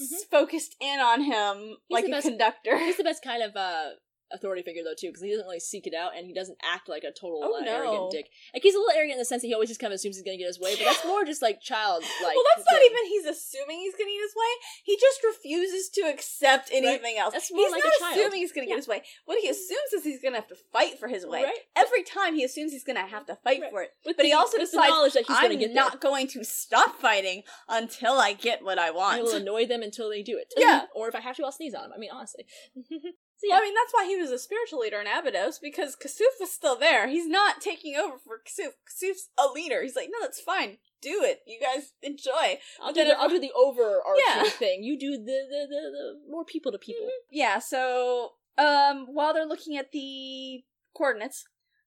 s- 0.00 0.24
focused 0.30 0.76
in 0.80 1.00
on 1.00 1.22
him 1.22 1.76
like 1.90 2.04
the 2.04 2.10
a 2.12 2.14
best- 2.14 2.28
conductor. 2.28 2.78
He's 2.78 2.96
the 2.98 3.04
best 3.04 3.22
kind 3.24 3.42
of 3.42 3.56
uh 3.56 3.90
authority 4.32 4.62
figure 4.62 4.82
though 4.84 4.94
too, 4.98 5.08
because 5.08 5.22
he 5.22 5.30
doesn't 5.30 5.46
really 5.46 5.60
seek 5.60 5.86
it 5.86 5.94
out 5.94 6.16
and 6.16 6.26
he 6.26 6.32
doesn't 6.32 6.58
act 6.62 6.88
like 6.88 7.04
a 7.04 7.12
total 7.12 7.40
Oh, 7.42 7.56
uh, 7.56 7.60
no. 7.60 7.70
arrogant 7.76 8.10
dick. 8.10 8.26
Like 8.54 8.62
he's 8.62 8.74
a 8.74 8.78
little 8.78 8.92
arrogant 8.94 9.14
in 9.14 9.18
the 9.18 9.24
sense 9.24 9.42
that 9.42 9.48
he 9.48 9.54
always 9.54 9.68
just 9.68 9.80
kind 9.80 9.92
of 9.92 9.96
assumes 9.96 10.16
he's 10.16 10.24
gonna 10.24 10.38
get 10.38 10.46
his 10.46 10.58
way, 10.60 10.74
but 10.76 10.84
that's 10.84 11.04
more 11.04 11.24
just 11.24 11.42
like 11.42 11.60
child 11.60 12.02
like. 12.22 12.34
well, 12.36 12.44
that's 12.56 12.66
not 12.70 12.82
even 12.82 13.04
he's 13.06 13.26
assuming 13.26 13.78
he's 13.78 13.94
going 13.94 14.08
to 14.08 14.14
get 14.14 14.22
his 14.22 14.34
way. 14.36 14.52
He 14.84 14.96
just 14.96 15.20
refuses 15.24 15.88
to 15.90 16.00
accept 16.02 16.70
anything 16.72 17.16
else. 17.18 17.32
That's 17.32 17.52
more 17.52 17.64
he's 17.66 17.72
like 17.72 17.84
a 17.84 18.00
not 18.00 18.12
assuming 18.12 18.40
he's 18.40 18.52
going 18.52 18.66
to 18.66 18.70
Yeah. 18.70 18.76
get 18.76 18.84
his 18.84 18.88
way. 18.88 19.02
What 19.24 19.38
he 19.40 19.48
assumes 19.48 19.92
is 19.94 20.04
he's 20.04 20.20
going 20.20 20.32
to 20.34 20.40
have 20.40 20.48
to 20.48 20.56
fight 20.72 20.98
for 20.98 21.08
his 21.08 21.26
way. 21.26 21.42
Right. 21.44 21.58
Every 21.76 22.02
time 22.02 22.34
he 22.34 22.44
assumes 22.44 22.72
he's 22.72 22.84
going 22.84 22.96
to 22.96 23.02
have 23.06 23.26
to 23.26 23.36
fight 23.44 23.60
Right. 23.60 23.70
for 23.70 23.82
it. 23.82 23.90
With 24.06 24.16
But 24.16 24.26
he 24.26 24.32
also 24.32 24.58
the 24.58 24.64
decides 24.64 25.14
that 25.14 25.24
he's 25.26 25.36
I'm 25.36 25.42
gonna 25.44 25.56
get 25.56 25.72
not 25.72 26.00
going 26.00 26.26
to 26.28 26.44
stop 26.44 26.96
fighting 27.00 27.42
until 27.68 28.14
I 28.14 28.32
get 28.32 28.62
what 28.64 28.78
I 28.78 28.90
want. 28.90 29.18
I 29.18 29.22
will 29.22 29.36
annoy 29.36 29.66
them 29.66 29.82
until 29.82 30.08
they 30.10 30.22
do 30.22 30.38
it. 30.38 30.52
Yeah. 30.56 30.86
or 30.94 31.08
if 31.08 31.14
I 31.14 31.20
have 31.20 31.36
to, 31.36 31.44
I'll 31.44 31.52
sneeze 31.52 31.74
on 31.74 31.82
them. 31.82 31.92
I 31.94 31.98
mean, 31.98 32.10
honestly. 32.12 32.44
so 33.42 33.48
Well, 33.50 33.58
I 33.58 33.62
mean, 33.62 33.74
that's 33.74 33.92
why 33.92 34.06
he 34.06 34.16
was 34.16 34.30
a 34.30 34.38
spiritual 34.38 34.80
leader 34.80 35.00
in 35.00 35.06
Abydos, 35.06 35.58
because 35.58 35.96
Kasuf 35.96 36.38
was 36.40 36.52
still 36.52 36.76
there. 36.76 37.08
He's 37.08 37.26
not 37.26 37.60
taking 37.60 37.96
over 37.96 38.16
for 38.18 38.38
Kasuf. 38.38 38.72
Kasuf's 38.88 39.28
a 39.38 39.50
leader. 39.52 39.82
He's 39.82 39.96
like, 39.96 40.08
no, 40.10 40.18
that's 40.20 40.40
fine. 40.40 40.78
Do 41.00 41.22
it. 41.24 41.40
You 41.46 41.58
guys 41.60 41.92
enjoy. 42.02 42.60
I'll 42.80 42.92
do 42.92 43.04
the 43.04 43.18
I'll 43.18 43.28
do 43.28 43.40
the 43.40 43.50
overarching 43.56 44.22
Yeah. 44.26 44.44
thing. 44.44 44.84
You 44.84 44.96
do 44.98 45.12
the 45.18 45.24
the, 45.50 45.66
the 45.68 45.90
the 45.90 46.20
more 46.30 46.44
people 46.44 46.70
to 46.72 46.78
people. 46.78 47.08
Yeah, 47.30 47.58
so 47.58 48.34
um 48.56 49.06
while 49.12 49.34
they're 49.34 49.44
looking 49.46 49.76
at 49.76 49.90
the 49.92 50.62
coordinates, 50.96 51.44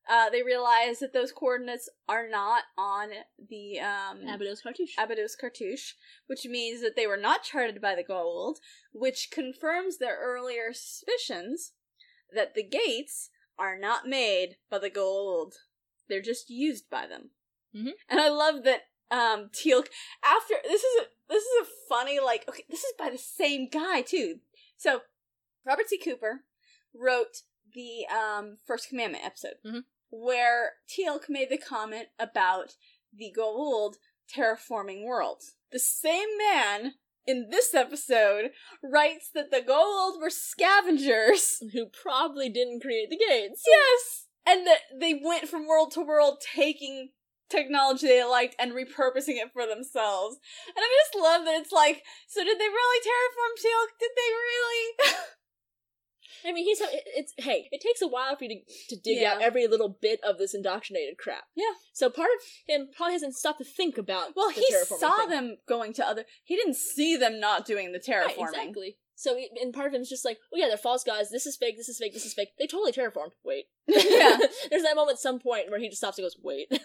uh 0.10 0.30
they 0.30 0.43
realize 0.43 0.99
that 0.99 1.14
those 1.14 1.32
coordinates 1.32 1.89
are 2.08 2.28
not 2.30 2.64
on 2.78 3.10
the 3.49 3.80
um 3.80 4.28
Abydos 4.28 4.62
cartouche. 4.62 4.93
Abydos 4.97 5.36
cartouche, 5.36 5.93
which 6.28 6.45
means 6.45 6.82
that 6.82 6.95
they 6.95 7.08
were 7.08 7.18
not 7.18 7.43
charted 7.43 7.82
by 7.82 7.95
the 7.95 8.03
Goa'uld, 8.03 8.56
which 8.93 9.30
confirms 9.32 9.97
their 9.97 10.18
earlier 10.22 10.74
suspicions 10.74 11.74
that 12.34 12.56
the 12.56 12.64
gates 12.64 13.30
are 13.58 13.78
not 13.78 14.08
made 14.08 14.58
by 14.70 14.80
the 14.80 14.89
Goa'uld. 14.89 15.53
They're 16.08 16.22
just 16.22 16.49
used 16.49 16.89
by 16.89 17.08
them. 17.08 17.32
Mhm. 17.76 17.93
And 18.10 18.20
I 18.20 18.30
love 18.30 18.64
that 18.64 18.84
um 19.12 19.49
Teal'c 19.49 19.88
after 20.24 20.56
this 20.64 20.84
is 20.84 21.01
a 21.01 21.06
this 21.30 21.43
is 21.43 21.68
a 21.68 21.72
funny 21.89 22.20
like 22.20 22.47
okay, 22.49 22.64
this 22.70 22.84
is 22.84 22.93
by 22.97 23.10
the 23.10 23.18
same 23.18 23.70
guy 23.70 24.01
too. 24.01 24.39
So 24.78 25.01
Robert 25.66 25.88
C. 25.89 25.97
Cooper 25.97 26.43
wrote 26.93 27.41
the 27.74 28.06
um 28.08 28.58
First 28.66 28.89
Commandment 28.89 29.24
episode 29.26 29.56
Mhm. 29.66 29.84
Where 30.22 30.74
Teal'c 30.89 31.30
made 31.30 31.49
the 31.49 31.57
comment 31.57 32.07
about 32.20 32.76
the 33.13 33.34
Goa'uld 33.38 33.95
terraforming 34.34 35.05
worlds. 35.05 35.55
The 35.72 35.80
same 35.80 36.30
man 36.38 36.93
in 37.28 37.49
this 37.49 37.74
episode 37.74 38.51
writes 38.84 39.30
that 39.34 39.51
the 39.51 39.61
Goa'uld 39.61 40.22
were 40.22 40.30
scavengers. 40.30 41.61
who 41.74 41.88
probably 41.88 42.49
didn't 42.49 42.82
create 42.82 43.09
the 43.09 43.18
gates. 43.18 43.63
Yes! 43.68 44.26
And 44.47 44.68
that 44.68 44.82
they 44.99 45.20
went 45.24 45.47
from 45.47 45.68
world 45.68 45.91
to 45.91 46.01
world 46.01 46.38
taking 46.55 47.09
technology 47.49 48.07
they 48.07 48.24
liked 48.24 48.55
and 48.59 48.72
repurposing 48.72 49.38
it 49.38 49.51
for 49.53 49.66
themselves. 49.66 50.38
And 50.68 50.78
I 50.78 50.89
just 51.03 51.16
love 51.16 51.45
that 51.45 51.59
it's 51.59 51.72
like, 51.72 52.03
so 52.28 52.43
did 52.43 52.59
they 52.59 52.68
really 52.68 53.01
terraform 53.01 53.53
Teal'c? 53.57 53.89
Did 53.99 54.11
they 54.16 54.32
really? 54.34 55.16
I 56.44 56.52
mean, 56.52 56.66
he's 56.66 56.82
it's 56.82 57.34
hey, 57.38 57.70
it 57.72 57.82
takes 57.82 58.02
a 58.02 58.08
while 58.08 58.36
for 58.36 58.46
you 58.46 58.50
to, 58.60 58.96
to 58.96 59.02
dig 59.02 59.20
Yeah. 59.22 59.34
out 59.36 59.42
every 59.42 59.68
little 59.68 59.90
bit 59.90 60.20
of 60.24 60.38
this 60.38 60.54
indoctrinated 60.56 61.18
crap. 61.18 61.44
Yeah. 61.56 61.74
So 61.94 62.10
part 62.10 62.30
of 62.36 62.42
him 62.68 62.90
probably 62.96 63.14
hasn't 63.14 63.36
stopped 63.36 63.60
to 63.60 63.66
think 63.66 63.98
about. 63.98 64.36
well, 64.36 64.50
he 64.50 64.66
saw 65.00 65.20
thing. 65.22 65.30
them 65.30 65.58
going 65.68 65.94
to 65.94 66.06
other. 66.08 66.26
He 66.44 66.56
didn't 66.56 66.76
see 66.76 67.16
them 67.16 67.40
not 67.40 67.66
doing 67.66 67.92
the 67.92 68.00
terraforming. 68.00 68.38
Right, 68.38 68.50
exactly. 68.50 68.98
So, 69.18 69.38
he- 69.38 69.50
and 69.62 69.74
part 69.74 69.88
of 69.88 69.94
him 69.94 70.02
is 70.02 70.10
just 70.10 70.26
like, 70.26 70.40
oh 70.54 70.58
yeah, 70.58 70.68
they're 70.68 70.76
false 70.78 71.04
gods. 71.06 71.32
This 71.32 71.46
is 71.46 71.56
fake. 71.56 71.78
This 71.78 71.88
is 71.88 71.98
fake. 71.98 72.14
This 72.14 72.26
is 72.26 72.34
fake. 72.34 72.50
They 72.60 72.68
totally 72.68 72.92
terraformed. 72.92 73.32
Wait. 73.44 73.66
Yeah. 73.88 74.38
There's 74.70 74.84
that 74.84 74.96
moment 74.96 75.20
some 75.20 75.40
point 75.40 75.70
where 75.70 75.80
he 75.80 75.88
just 75.88 76.00
stops 76.02 76.18
and 76.18 76.26
goes, 76.26 76.36
wait. 76.44 76.68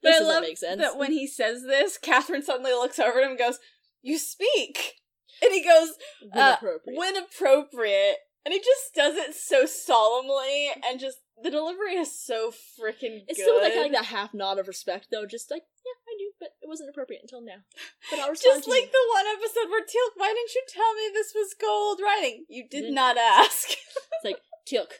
But 0.00 0.08
This 0.10 0.16
I 0.16 0.18
doesn't 0.20 0.28
love 0.34 0.42
make 0.42 0.58
sense. 0.58 0.80
that 0.80 0.96
when 0.96 1.10
he 1.10 1.26
says 1.26 1.62
this, 1.62 1.98
Catherine 1.98 2.42
suddenly 2.42 2.70
looks 2.72 3.00
over 3.00 3.18
at 3.18 3.24
him 3.24 3.30
and 3.30 3.38
goes, 3.38 3.58
"You 4.00 4.16
speak," 4.16 4.94
and 5.42 5.52
he 5.52 5.62
goes, 5.64 5.90
uh, 6.34 6.56
Inappropriate. 6.60 6.96
"When 6.98 7.16
appropriate," 7.16 8.16
and 8.44 8.52
he 8.52 8.58
just 8.60 8.94
does 8.94 9.16
it 9.16 9.34
so 9.34 9.66
solemnly 9.66 10.70
and 10.88 10.98
just 11.00 11.18
the 11.42 11.50
delivery 11.50 11.94
is 11.96 12.12
so 12.14 12.50
freaking 12.50 13.24
It's 13.26 13.38
good. 13.38 13.44
still 13.44 13.60
like, 13.60 13.74
like 13.76 13.92
that 13.92 14.06
half 14.06 14.32
nod 14.34 14.58
of 14.58 14.68
respect, 14.68 15.08
though. 15.10 15.26
Just 15.26 15.50
like, 15.50 15.62
yeah, 15.84 15.98
I 16.06 16.14
do, 16.18 16.30
but 16.38 16.50
it 16.62 16.68
wasn't 16.68 16.90
appropriate 16.90 17.22
until 17.22 17.40
now. 17.40 17.62
But 18.10 18.20
I'll 18.20 18.30
respond 18.30 18.58
Just 18.62 18.68
like 18.68 18.82
you. 18.82 18.92
the 18.92 19.06
one 19.14 19.26
episode 19.26 19.70
where 19.70 19.84
Teal, 19.84 20.08
why 20.16 20.28
didn't 20.28 20.54
you 20.54 20.62
tell 20.68 20.94
me 20.94 21.02
this 21.12 21.32
was 21.34 21.54
Goa'uld 21.58 22.04
writing? 22.04 22.44
You 22.48 22.62
did 22.68 22.82
Didn't- 22.82 22.94
not 22.94 23.16
ask. 23.18 23.70
It's 23.70 24.24
like, 24.24 24.38
Teal'c, 24.66 24.92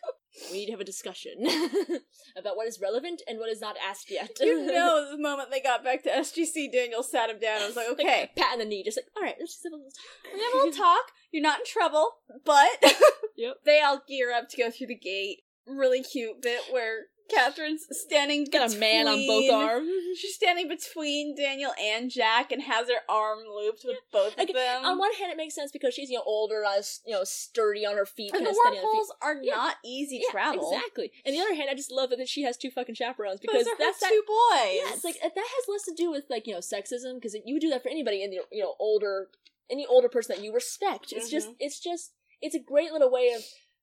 we 0.50 0.58
need 0.58 0.66
to 0.66 0.72
have 0.72 0.80
a 0.80 0.84
discussion 0.84 1.32
about 2.36 2.56
what 2.56 2.66
is 2.66 2.80
relevant 2.80 3.22
and 3.28 3.38
what 3.38 3.48
is 3.50 3.60
not 3.60 3.76
asked 3.86 4.10
yet. 4.10 4.30
you 4.40 4.64
know, 4.66 5.08
the 5.10 5.20
moment 5.22 5.50
they 5.50 5.60
got 5.60 5.84
back 5.84 6.02
to 6.04 6.10
SGC, 6.10 6.72
Daniel 6.72 7.02
sat 7.02 7.30
him 7.30 7.38
down. 7.38 7.62
I 7.62 7.66
was 7.66 7.76
like, 7.76 7.88
okay, 7.90 8.30
pat 8.36 8.52
on 8.54 8.58
the 8.60 8.64
knee, 8.64 8.82
just 8.82 8.96
like, 8.98 9.06
all 9.16 9.22
right, 9.22 9.36
let's 9.38 9.52
just 9.54 9.64
have 9.64 9.72
a 9.72 9.76
little 9.76 9.90
talk. 9.92 10.34
we 10.34 10.40
have 10.40 10.54
a 10.54 10.56
little 10.56 10.72
talk. 10.72 11.04
You're 11.32 11.42
not 11.42 11.60
in 11.60 11.66
trouble, 11.66 12.12
but 12.44 12.94
Yep. 13.36 13.56
they 13.64 13.80
all 13.80 14.02
gear 14.08 14.32
up 14.32 14.48
to 14.50 14.56
go 14.56 14.70
through 14.70 14.88
the 14.88 14.94
gate. 14.98 15.40
Really 15.66 16.02
cute 16.02 16.42
bit 16.42 16.62
where 16.72 17.06
Catherine's 17.34 17.86
standing 17.90 18.44
Got 18.44 18.74
a 18.74 18.78
man 18.78 19.08
on 19.08 19.26
both 19.26 19.50
arms. 19.50 19.88
She's 20.18 20.34
standing 20.34 20.68
between 20.68 21.34
Daniel 21.36 21.72
and 21.80 22.10
Jack 22.10 22.52
and 22.52 22.62
has 22.62 22.88
her 22.88 23.00
arm 23.08 23.38
looped 23.46 23.82
with 23.84 23.98
both 24.12 24.38
of 24.38 24.46
them. 24.52 24.84
on 24.84 24.98
one 24.98 25.12
hand, 25.14 25.32
it 25.32 25.36
makes 25.36 25.54
sense 25.54 25.72
because 25.72 25.94
she's 25.94 26.10
you 26.10 26.16
know 26.16 26.22
older, 26.26 26.64
as 26.64 27.00
you 27.06 27.12
know 27.14 27.24
sturdy 27.24 27.86
on 27.86 27.96
her 27.96 28.06
feet, 28.06 28.34
and 28.34 28.44
the 28.44 28.50
of 28.50 28.56
steady 28.56 28.66
on 28.66 28.74
her 28.76 28.80
feet. 28.80 28.84
wormholes 28.84 29.12
are 29.22 29.36
Yeah. 29.42 29.54
not 29.54 29.76
easy 29.84 30.20
Yeah, 30.24 30.30
travel. 30.30 30.70
exactly. 30.72 31.12
And 31.24 31.34
the 31.34 31.40
other 31.40 31.54
hand, 31.54 31.68
I 31.70 31.74
just 31.74 31.90
love 31.90 32.10
that 32.10 32.28
she 32.28 32.42
has 32.42 32.56
two 32.56 32.70
fucking 32.70 32.94
chaperones 32.94 33.40
because 33.40 33.64
Those 33.64 33.72
are 33.74 33.78
that's 33.78 34.00
her 34.04 34.08
that. 34.08 34.10
two 34.10 34.22
boys. 34.26 34.80
Yeah, 34.84 34.94
it's 34.94 35.04
like 35.04 35.20
that 35.20 35.32
has 35.36 35.64
less 35.68 35.82
to 35.84 35.94
do 35.96 36.10
with 36.10 36.24
like 36.28 36.46
you 36.46 36.52
know 36.54 36.60
sexism 36.60 37.14
because 37.14 37.34
you 37.44 37.54
would 37.54 37.62
do 37.62 37.70
that 37.70 37.82
for 37.82 37.88
anybody 37.88 38.22
in 38.22 38.30
the 38.30 38.40
you 38.50 38.62
know 38.62 38.74
older 38.78 39.28
any 39.70 39.86
older 39.86 40.08
person 40.08 40.36
that 40.36 40.44
you 40.44 40.52
respect. 40.52 41.12
It's 41.12 41.30
just 41.30 41.48
Mhm. 41.50 41.56
it's 41.60 41.80
just 41.80 42.12
it's 42.42 42.54
a 42.54 42.58
great 42.60 42.92
little 42.92 43.10
way 43.10 43.30
of 43.30 43.42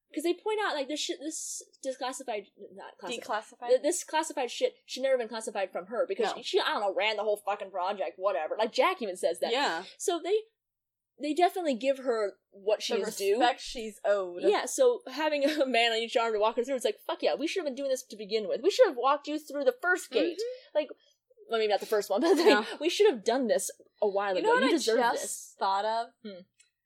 because 0.09 0.23
they 0.23 0.33
point 0.33 0.59
out 0.65 0.75
like 0.75 0.87
this 0.87 0.99
shit 0.99 1.19
this 1.19 1.61
disclassified 1.85 2.45
not 2.75 2.97
classified. 2.99 3.19
declassified. 3.23 3.69
th- 3.69 3.81
This 3.81 4.03
classified 4.03 4.51
shit 4.51 4.73
should 4.85 5.03
never 5.03 5.17
been 5.17 5.27
classified 5.27 5.71
from 5.71 5.85
her 5.87 6.05
because 6.07 6.27
No. 6.27 6.33
she, 6.37 6.43
she, 6.43 6.59
I 6.59 6.71
don't 6.73 6.81
know, 6.81 6.93
ran 6.95 7.15
the 7.17 7.23
whole 7.23 7.37
fucking 7.45 7.71
project, 7.71 8.13
whatever. 8.17 8.55
Like 8.57 8.71
Jack 8.73 9.01
even 9.01 9.15
says 9.17 9.39
that. 9.39 9.51
yeah, 9.51 9.83
So 9.97 10.19
they, 10.23 10.35
they 11.21 11.33
definitely 11.33 11.75
give 11.75 11.99
her 11.99 12.33
what 12.51 12.81
she's 12.81 13.05
the 13.05 13.11
due. 13.11 13.31
respect 13.39 13.61
she's 13.61 13.99
owed. 14.05 14.41
Yeah, 14.43 14.65
so 14.65 15.01
having 15.11 15.43
a 15.45 15.65
man 15.65 15.91
on 15.91 15.97
each 15.97 16.15
arm 16.17 16.33
to 16.33 16.39
walk 16.39 16.55
her 16.55 16.63
through, 16.63 16.75
it's 16.75 16.85
like, 16.85 16.99
fuck 17.05 17.21
yeah, 17.21 17.35
we 17.35 17.45
should 17.47 17.59
have 17.61 17.67
been 17.67 17.75
doing 17.75 17.89
this 17.89 18.03
to 18.03 18.15
begin 18.17 18.47
with. 18.47 18.61
We 18.63 18.71
should 18.71 18.87
have 18.87 18.97
walked 18.97 19.27
you 19.27 19.37
through 19.37 19.65
the 19.65 19.75
first 19.81 20.09
gate. 20.11 20.37
Like, 20.73 20.87
well, 21.49 21.59
maybe 21.59 21.69
not 21.71 21.81
the 21.81 21.85
first 21.85 22.09
one, 22.09 22.21
but 22.21 22.35
like, 22.37 22.45
No. 22.45 22.65
we 22.79 22.89
should 22.89 23.09
have 23.11 23.23
done 23.23 23.47
this 23.47 23.69
a 24.01 24.07
while 24.07 24.33
You 24.33 24.39
ago. 24.39 24.47
know 24.47 24.53
what 24.55 24.63
you 24.63 24.75
I 24.75 24.77
just 24.77 24.85
this. 25.21 25.55
thought 25.59 25.85
of? 25.85 26.07
Hmm. 26.25 26.39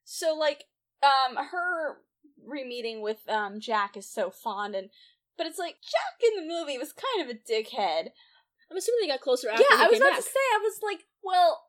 So 0.04 0.36
like, 0.36 0.66
um, 1.04 1.36
her 1.38 1.98
re-meeting 2.46 3.02
with 3.02 3.28
um 3.30 3.60
Jack 3.60 3.96
is 3.98 4.10
so 4.10 4.30
fond, 4.30 4.76
and 4.76 4.90
but 5.38 5.48
it's 5.48 5.60
like 5.60 5.76
Jack 5.82 6.30
in 6.32 6.36
the 6.48 6.54
movie 6.54 6.78
was 6.78 6.94
kind 6.94 7.30
of 7.30 7.36
a 7.36 7.40
dickhead. 7.40 8.10
I'm 8.72 8.78
assuming 8.78 9.02
they 9.02 9.14
got 9.14 9.22
closer 9.22 9.50
after 9.50 9.64
yeah, 9.70 9.84
I 9.84 9.88
was 9.90 10.00
about 10.00 10.12
back. 10.12 10.18
to 10.18 10.24
say, 10.24 10.40
I 10.56 10.60
was 10.64 10.80
like, 10.82 11.06
well, 11.24 11.64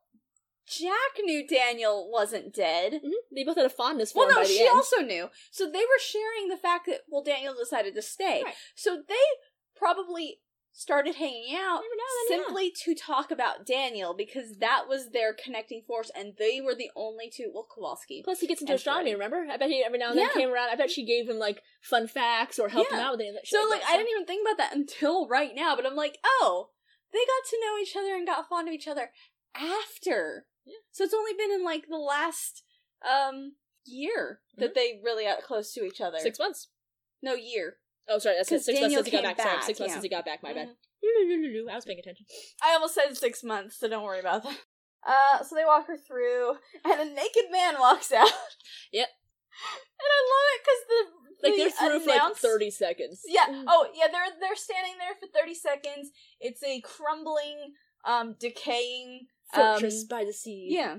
Jack 0.67 1.19
knew 1.23 1.45
Daniel 1.47 2.09
wasn't 2.11 2.53
dead. 2.53 2.93
Mhm. 2.93 3.11
They 3.35 3.43
both 3.43 3.57
had 3.57 3.65
a 3.65 3.69
fondness 3.69 4.11
for 4.11 4.19
Well, 4.19 4.29
him 4.29 4.35
no, 4.35 4.43
she 4.45 4.61
end. 4.61 4.69
also 4.75 4.97
knew. 5.01 5.29
So 5.51 5.65
they 5.69 5.79
were 5.79 5.99
sharing 5.99 6.47
the 6.49 6.57
fact 6.57 6.87
that 6.87 7.01
well, 7.07 7.21
Daniel 7.23 7.53
decided 7.53 7.93
to 7.95 8.01
stay. 8.01 8.41
Right. 8.43 8.55
So 8.75 9.03
they 9.07 9.15
probably 9.75 10.39
started 10.77 11.15
hanging 11.15 11.55
out 11.55 11.81
yeah. 12.29 12.37
simply 12.37 12.69
to 12.69 12.93
talk 12.93 13.31
about 13.31 13.65
Daniel 13.65 14.13
because 14.13 14.57
that 14.57 14.83
was 14.89 15.11
their 15.11 15.33
connecting 15.33 15.81
force, 15.87 16.11
and 16.15 16.33
they 16.37 16.59
were 16.59 16.75
the 16.75 16.91
only 16.97 17.29
two. 17.29 17.49
Well, 17.53 17.65
Kowalski. 17.73 18.21
Plus, 18.23 18.41
he 18.41 18.47
gets 18.47 18.61
into 18.61 18.73
astronomy. 18.73 19.13
Remember? 19.13 19.45
I 19.49 19.55
bet 19.55 19.69
he 19.69 19.81
every 19.83 19.99
now 19.99 20.09
and 20.09 20.17
then 20.17 20.27
Yeah. 20.27 20.39
came 20.39 20.51
around. 20.51 20.69
I 20.69 20.75
bet 20.75 20.91
she 20.91 21.05
gave 21.05 21.29
him 21.29 21.39
like 21.39 21.61
fun 21.81 22.07
facts 22.07 22.59
or 22.59 22.67
helped 22.67 22.91
him 22.91 22.99
out 22.99 23.13
with 23.13 23.21
it. 23.21 23.47
So 23.47 23.65
like, 23.69 23.81
that. 23.81 23.89
I 23.89 23.97
didn't 23.97 24.11
even 24.11 24.25
think 24.25 24.45
about 24.45 24.57
that 24.57 24.75
until 24.75 25.27
right 25.27 25.55
now. 25.55 25.77
But 25.77 25.85
I'm 25.85 25.95
like, 25.95 26.17
oh, 26.25 26.71
they 27.13 27.19
got 27.19 27.49
to 27.49 27.59
know 27.61 27.81
each 27.81 27.95
other 27.95 28.13
and 28.13 28.27
got 28.27 28.49
fond 28.49 28.67
of 28.67 28.73
each 28.73 28.87
other 28.87 29.11
after. 29.55 30.45
Yeah. 30.65 30.73
So 30.91 31.05
it's 31.05 31.13
only 31.13 31.33
been 31.33 31.51
in 31.51 31.63
like 31.63 31.87
the 31.87 31.97
last 31.97 32.63
um 33.09 33.53
year 33.85 34.41
that 34.57 34.75
they 34.75 34.99
really 35.01 35.23
got 35.23 35.43
close 35.43 35.71
to 35.73 35.85
each 35.85 36.01
other. 36.01 36.19
six 36.19 36.37
months. 36.37 36.67
No 37.21 37.33
year. 37.33 37.77
Oh, 38.07 38.19
sorry, 38.19 38.35
that's 38.37 38.49
six 38.49 38.67
months 38.67 38.93
since 38.95 39.05
he 39.07 39.11
got 39.11 39.19
came 39.23 39.23
back. 39.23 39.37
Sorry, 39.37 39.55
back, 39.55 39.63
six 39.63 39.79
months 39.79 39.93
since 39.93 40.03
he 40.03 40.09
got 40.09 40.25
back. 40.25 40.43
My 40.43 40.53
bad. 40.53 40.69
Mhm. 40.69 41.69
I 41.71 41.75
was 41.75 41.85
paying 41.85 41.99
attention. 41.99 42.25
I 42.63 42.73
almost 42.73 42.95
said 42.95 43.15
six 43.17 43.43
months, 43.43 43.79
so 43.79 43.87
don't 43.87 44.03
worry 44.03 44.19
about 44.19 44.43
that. 44.43 44.57
Uh, 45.07 45.43
so 45.43 45.55
they 45.55 45.63
walk 45.65 45.87
her 45.87 45.97
through, 45.97 46.55
and 46.83 46.99
a 47.01 47.05
naked 47.05 47.45
man 47.51 47.75
walks 47.79 48.11
out. 48.11 48.29
Yep. 48.91 49.07
And 49.99 50.11
I 50.11 50.21
love 50.33 50.47
it 50.53 50.61
because 50.63 50.81
the 50.89 51.47
Like 51.47 51.55
the 51.55 51.57
they're 51.57 51.89
through 51.89 51.99
for 52.01 52.09
like 52.27 52.35
thirty 52.37 52.71
seconds. 52.71 53.21
Yeah. 53.27 53.45
Mm. 53.49 53.63
Oh, 53.67 53.87
yeah. 53.93 54.07
They're 54.11 54.27
they're 54.39 54.55
standing 54.55 54.93
there 54.99 55.15
for 55.19 55.27
thirty 55.27 55.55
seconds. 55.55 56.11
It's 56.39 56.61
a 56.63 56.81
crumbling, 56.81 57.73
um, 58.05 58.35
decaying 58.39 59.27
Fortress 59.53 60.01
um, 60.03 60.07
by 60.09 60.25
the 60.25 60.33
sea. 60.33 60.67
Yeah. 60.71 60.97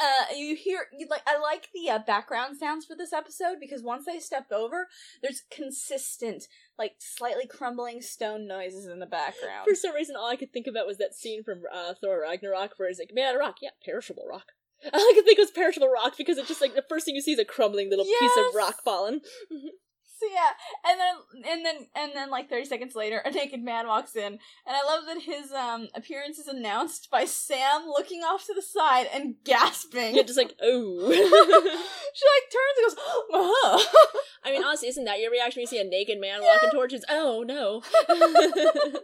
Uh, 0.00 0.34
you 0.36 0.56
hear 0.56 0.86
you 0.96 1.06
like 1.10 1.22
I 1.26 1.38
like 1.38 1.68
the 1.74 1.90
uh, 1.90 1.98
background 1.98 2.56
sounds 2.56 2.84
for 2.86 2.96
this 2.96 3.12
episode 3.12 3.56
because 3.60 3.82
once 3.82 4.06
they 4.06 4.18
step 4.18 4.50
over, 4.52 4.88
there's 5.22 5.42
consistent, 5.50 6.44
like 6.78 6.92
slightly 6.98 7.46
crumbling 7.46 8.02
stone 8.02 8.46
noises 8.46 8.86
in 8.86 8.98
the 8.98 9.06
background. 9.06 9.66
For 9.68 9.74
some 9.74 9.94
reason, 9.94 10.16
all 10.16 10.30
I 10.30 10.36
could 10.36 10.52
think 10.52 10.66
about 10.66 10.86
was 10.86 10.98
that 10.98 11.14
scene 11.14 11.42
from 11.44 11.62
uh, 11.72 11.94
Thor 12.00 12.20
Ragnarok 12.22 12.72
where 12.76 12.88
he's 12.88 12.98
like, 12.98 13.12
"Man, 13.12 13.34
of 13.34 13.40
rock, 13.40 13.56
yeah, 13.62 13.70
perishable 13.84 14.26
rock." 14.28 14.46
All 14.92 15.00
I 15.00 15.12
could 15.14 15.24
think 15.24 15.38
was 15.38 15.50
perishable 15.50 15.88
rock 15.88 16.14
because 16.18 16.36
it's 16.36 16.48
just 16.48 16.60
like 16.60 16.74
the 16.74 16.84
first 16.86 17.06
thing 17.06 17.14
you 17.14 17.22
see 17.22 17.32
is 17.32 17.38
a 17.38 17.44
crumbling 17.44 17.88
little 17.88 18.04
piece 18.04 18.36
of 18.36 18.54
rock 18.54 18.82
falling. 18.84 19.20
So 20.16 20.26
yeah, 20.32 20.50
and 20.88 21.00
then 21.00 21.52
and 21.52 21.66
then 21.66 21.86
and 21.96 22.12
then 22.14 22.30
like 22.30 22.48
thirty 22.48 22.66
seconds 22.66 22.94
later, 22.94 23.18
a 23.24 23.32
naked 23.32 23.62
man 23.62 23.88
walks 23.88 24.14
in, 24.14 24.24
and 24.34 24.38
I 24.66 24.84
love 24.84 25.06
that 25.06 25.22
his 25.22 25.50
um 25.52 25.88
appearance 25.94 26.38
is 26.38 26.46
announced 26.46 27.10
by 27.10 27.24
Sam 27.24 27.86
looking 27.86 28.20
off 28.20 28.46
to 28.46 28.54
the 28.54 28.62
side 28.62 29.08
and 29.12 29.34
gasping. 29.44 30.14
Yeah, 30.14 30.22
just 30.22 30.38
like, 30.38 30.54
oh. 30.62 31.10
she 32.14 32.24
like 32.30 32.46
turns 32.52 32.78
and 32.78 32.86
goes, 32.86 32.96
"Uh-huh." 33.32 34.18
I 34.44 34.52
mean, 34.52 34.62
honestly, 34.62 34.88
isn't 34.88 35.04
that 35.04 35.18
your 35.18 35.32
reaction 35.32 35.60
when 35.60 35.62
you 35.62 35.66
see 35.66 35.80
a 35.80 35.84
naked 35.84 36.20
man 36.20 36.42
walking 36.42 36.70
towards 36.70 36.92
you? 36.92 37.00
Oh 37.10 37.42
no. 37.46 37.82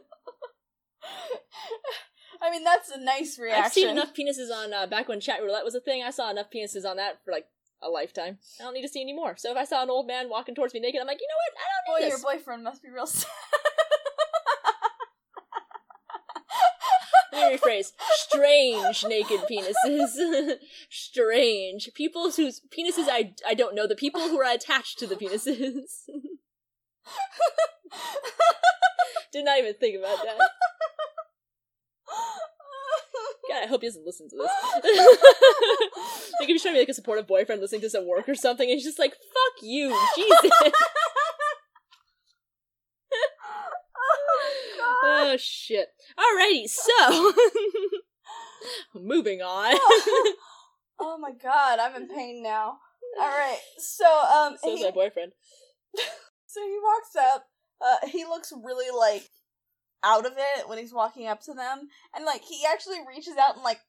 I 2.43 2.51
mean, 2.51 2.65
that's 2.65 2.91
a 2.91 3.01
nice 3.01 3.39
reaction. 3.39 3.65
I've 3.65 3.73
seen 3.73 3.89
enough 3.89 4.15
penises 4.15 4.51
on 4.51 4.73
uh, 4.73 4.87
back 4.87 5.09
when 5.09 5.21
chat 5.21 5.43
roulette 5.43 5.65
was 5.65 5.75
a 5.75 5.81
thing. 5.81 6.03
I 6.03 6.11
saw 6.11 6.31
enough 6.31 6.51
penises 6.55 6.87
on 6.89 6.97
that 6.97 7.23
for 7.25 7.33
like 7.33 7.47
a 7.83 7.89
lifetime. 7.89 8.39
I 8.59 8.65
don't 8.65 8.75
need 8.75 8.83
to 8.83 8.89
see 8.89 9.01
any 9.01 9.13
more. 9.13 9.37
So 9.37 9.51
if 9.51 9.57
I 9.57 9.65
saw 9.65 9.83
an 9.83 9.91
old 9.91 10.07
man 10.07 10.29
walking 10.29 10.55
towards 10.55 10.75
me 10.75 10.81
naked, 10.81 11.01
I'm 11.01 11.07
like, 11.07 11.21
you 11.21 11.29
know 11.29 11.35
what? 11.37 11.53
I 11.59 11.65
don't 11.71 11.87
Boy, 11.95 12.05
need 12.05 12.11
your 12.11 12.21
boyfriend 12.39 12.65
must 12.65 12.83
be 12.83 12.91
real 12.91 13.07
sad. 13.07 13.31
Let 17.33 17.53
me 17.53 17.59
rephrase. 17.59 17.93
Strange 18.13 19.05
naked 19.07 19.41
penises. 19.51 20.57
Strange. 20.91 21.91
People 21.95 22.31
whose 22.31 22.61
penises 22.77 23.07
I, 23.09 23.35
I 23.47 23.55
don't 23.55 23.75
know. 23.75 23.87
The 23.87 23.95
people 23.95 24.21
who 24.21 24.41
are 24.41 24.53
attached 24.53 24.99
to 24.99 25.07
the 25.07 25.17
penises. 25.17 26.05
Did 29.33 29.45
not 29.45 29.59
even 29.59 29.75
think 29.75 29.97
about 29.99 30.19
that. 30.25 30.39
God, 33.51 33.65
I 33.65 33.67
hope 33.67 33.81
he 33.83 33.89
doesn't 33.89 34.07
listen 34.07 34.29
to 34.29 34.37
this. 34.37 34.47
like 36.41 36.43
if 36.43 36.47
he's 36.47 36.63
trying 36.63 36.75
to 36.75 36.77
be 36.77 36.83
like 36.83 36.89
a 36.89 36.95
supportive 36.95 37.27
boyfriend 37.27 37.61
listening 37.61 37.81
to 37.81 37.87
this 37.87 37.97
at 37.97 38.05
work 38.05 38.29
or 38.29 38.37
something, 38.37 38.69
and 38.69 38.77
he's 38.77 38.85
just 38.85 38.99
like, 38.99 39.11
fuck 39.11 39.63
you, 39.63 39.89
Jesus. 40.15 40.51
oh 45.03 45.37
shit. 45.37 45.89
Alrighty, 46.17 46.69
so 46.69 47.33
moving 49.01 49.43
on. 49.43 49.75
oh 51.01 51.19
my 51.19 51.33
god, 51.33 51.81
I'm 51.81 52.01
in 52.01 52.09
pain 52.09 52.45
now. 52.45 52.79
Alright, 53.21 53.59
so, 53.79 54.07
um, 54.07 54.57
so 54.63 54.77
he, 54.77 54.85
my 54.85 54.93
boyfriend. 54.93 55.33
so 56.47 56.61
he 56.63 56.79
walks 56.81 57.17
up, 57.19 57.47
uh, 57.85 58.07
he 58.07 58.25
looks 58.25 58.53
really, 58.65 58.97
like, 58.97 59.29
out 60.03 60.27
of 60.27 60.33
it 60.37 60.69
when 60.69 60.79
he's 60.79 60.93
walking 60.95 61.27
up 61.27 61.41
to 61.43 61.55
them, 61.55 61.89
and, 62.15 62.25
like, 62.25 62.43
he 62.43 62.63
actually 62.71 62.99
reaches 63.07 63.37
out 63.39 63.55
and, 63.57 63.65
like, 63.65 63.81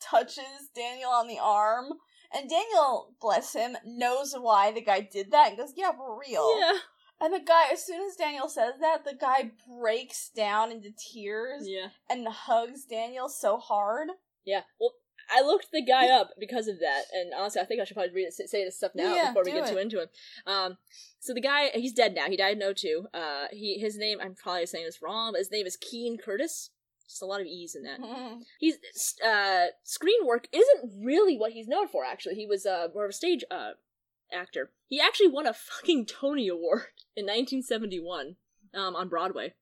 touches 0.00 0.70
Daniel 0.74 1.10
on 1.10 1.28
the 1.28 1.38
arm, 1.38 1.86
and 2.32 2.48
Daniel, 2.48 3.14
bless 3.20 3.52
him, 3.54 3.76
knows 3.84 4.34
why 4.38 4.72
the 4.72 4.80
guy 4.80 5.00
did 5.00 5.30
that, 5.32 5.48
and 5.48 5.58
goes, 5.58 5.72
yeah, 5.76 5.90
we're 5.98 6.18
real. 6.18 6.58
Yeah. 6.58 6.78
And 7.22 7.34
the 7.34 7.40
guy, 7.40 7.64
as 7.70 7.84
soon 7.84 8.00
as 8.06 8.16
Daniel 8.16 8.48
says 8.48 8.74
that, 8.80 9.04
the 9.04 9.14
guy 9.14 9.50
breaks 9.78 10.30
down 10.34 10.72
into 10.72 10.90
tears 11.12 11.64
Yeah. 11.66 11.88
and 12.08 12.26
hugs 12.26 12.86
Daniel 12.86 13.28
so 13.28 13.58
hard. 13.58 14.08
Yeah. 14.46 14.62
Well, 14.80 14.92
I 15.32 15.42
looked 15.42 15.68
the 15.72 15.82
guy 15.82 16.08
up 16.08 16.30
because 16.38 16.68
of 16.68 16.80
that, 16.80 17.04
and 17.12 17.32
honestly, 17.36 17.60
I 17.60 17.64
think 17.64 17.80
I 17.80 17.84
should 17.84 17.94
probably 17.94 18.14
read 18.14 18.28
it, 18.28 18.32
say 18.34 18.64
this 18.64 18.76
stuff 18.76 18.92
now 18.94 19.14
Yeah, 19.14 19.30
before 19.30 19.44
we 19.44 19.52
get 19.52 19.68
too 19.68 19.78
into 19.78 20.00
him. 20.02 20.08
Um, 20.46 20.78
so 21.18 21.34
the 21.34 21.40
guy, 21.40 21.70
he's 21.74 21.92
dead 21.92 22.14
now. 22.14 22.26
He 22.28 22.36
died 22.36 22.60
in 22.60 22.74
02. 22.74 23.06
Uh, 23.12 23.46
he 23.52 23.78
his 23.78 23.96
name, 23.96 24.18
I'm 24.22 24.34
probably 24.34 24.66
saying 24.66 24.84
this 24.86 25.02
wrong, 25.02 25.32
but 25.32 25.38
his 25.38 25.50
name 25.50 25.66
is 25.66 25.76
Keene 25.76 26.18
Curtis. 26.18 26.70
Just 27.08 27.22
a 27.22 27.26
lot 27.26 27.40
of 27.40 27.46
ease 27.46 27.74
in 27.74 27.82
that. 27.82 27.98
He's 28.60 28.76
uh 29.26 29.66
screen 29.82 30.24
work 30.24 30.46
isn't 30.52 30.92
really 31.04 31.36
what 31.36 31.50
he's 31.50 31.66
known 31.66 31.88
for 31.88 32.04
actually. 32.04 32.36
He 32.36 32.46
was 32.46 32.64
uh 32.64 32.86
more 32.94 33.04
of 33.04 33.10
a 33.10 33.12
stage 33.12 33.42
uh 33.50 33.70
actor. 34.32 34.70
He 34.86 35.00
actually 35.00 35.26
won 35.26 35.44
a 35.44 35.52
fucking 35.52 36.06
Tony 36.06 36.46
Award 36.46 36.82
in 37.16 37.24
1971 37.26 38.36
um 38.74 38.94
on 38.94 39.08
Broadway. 39.08 39.54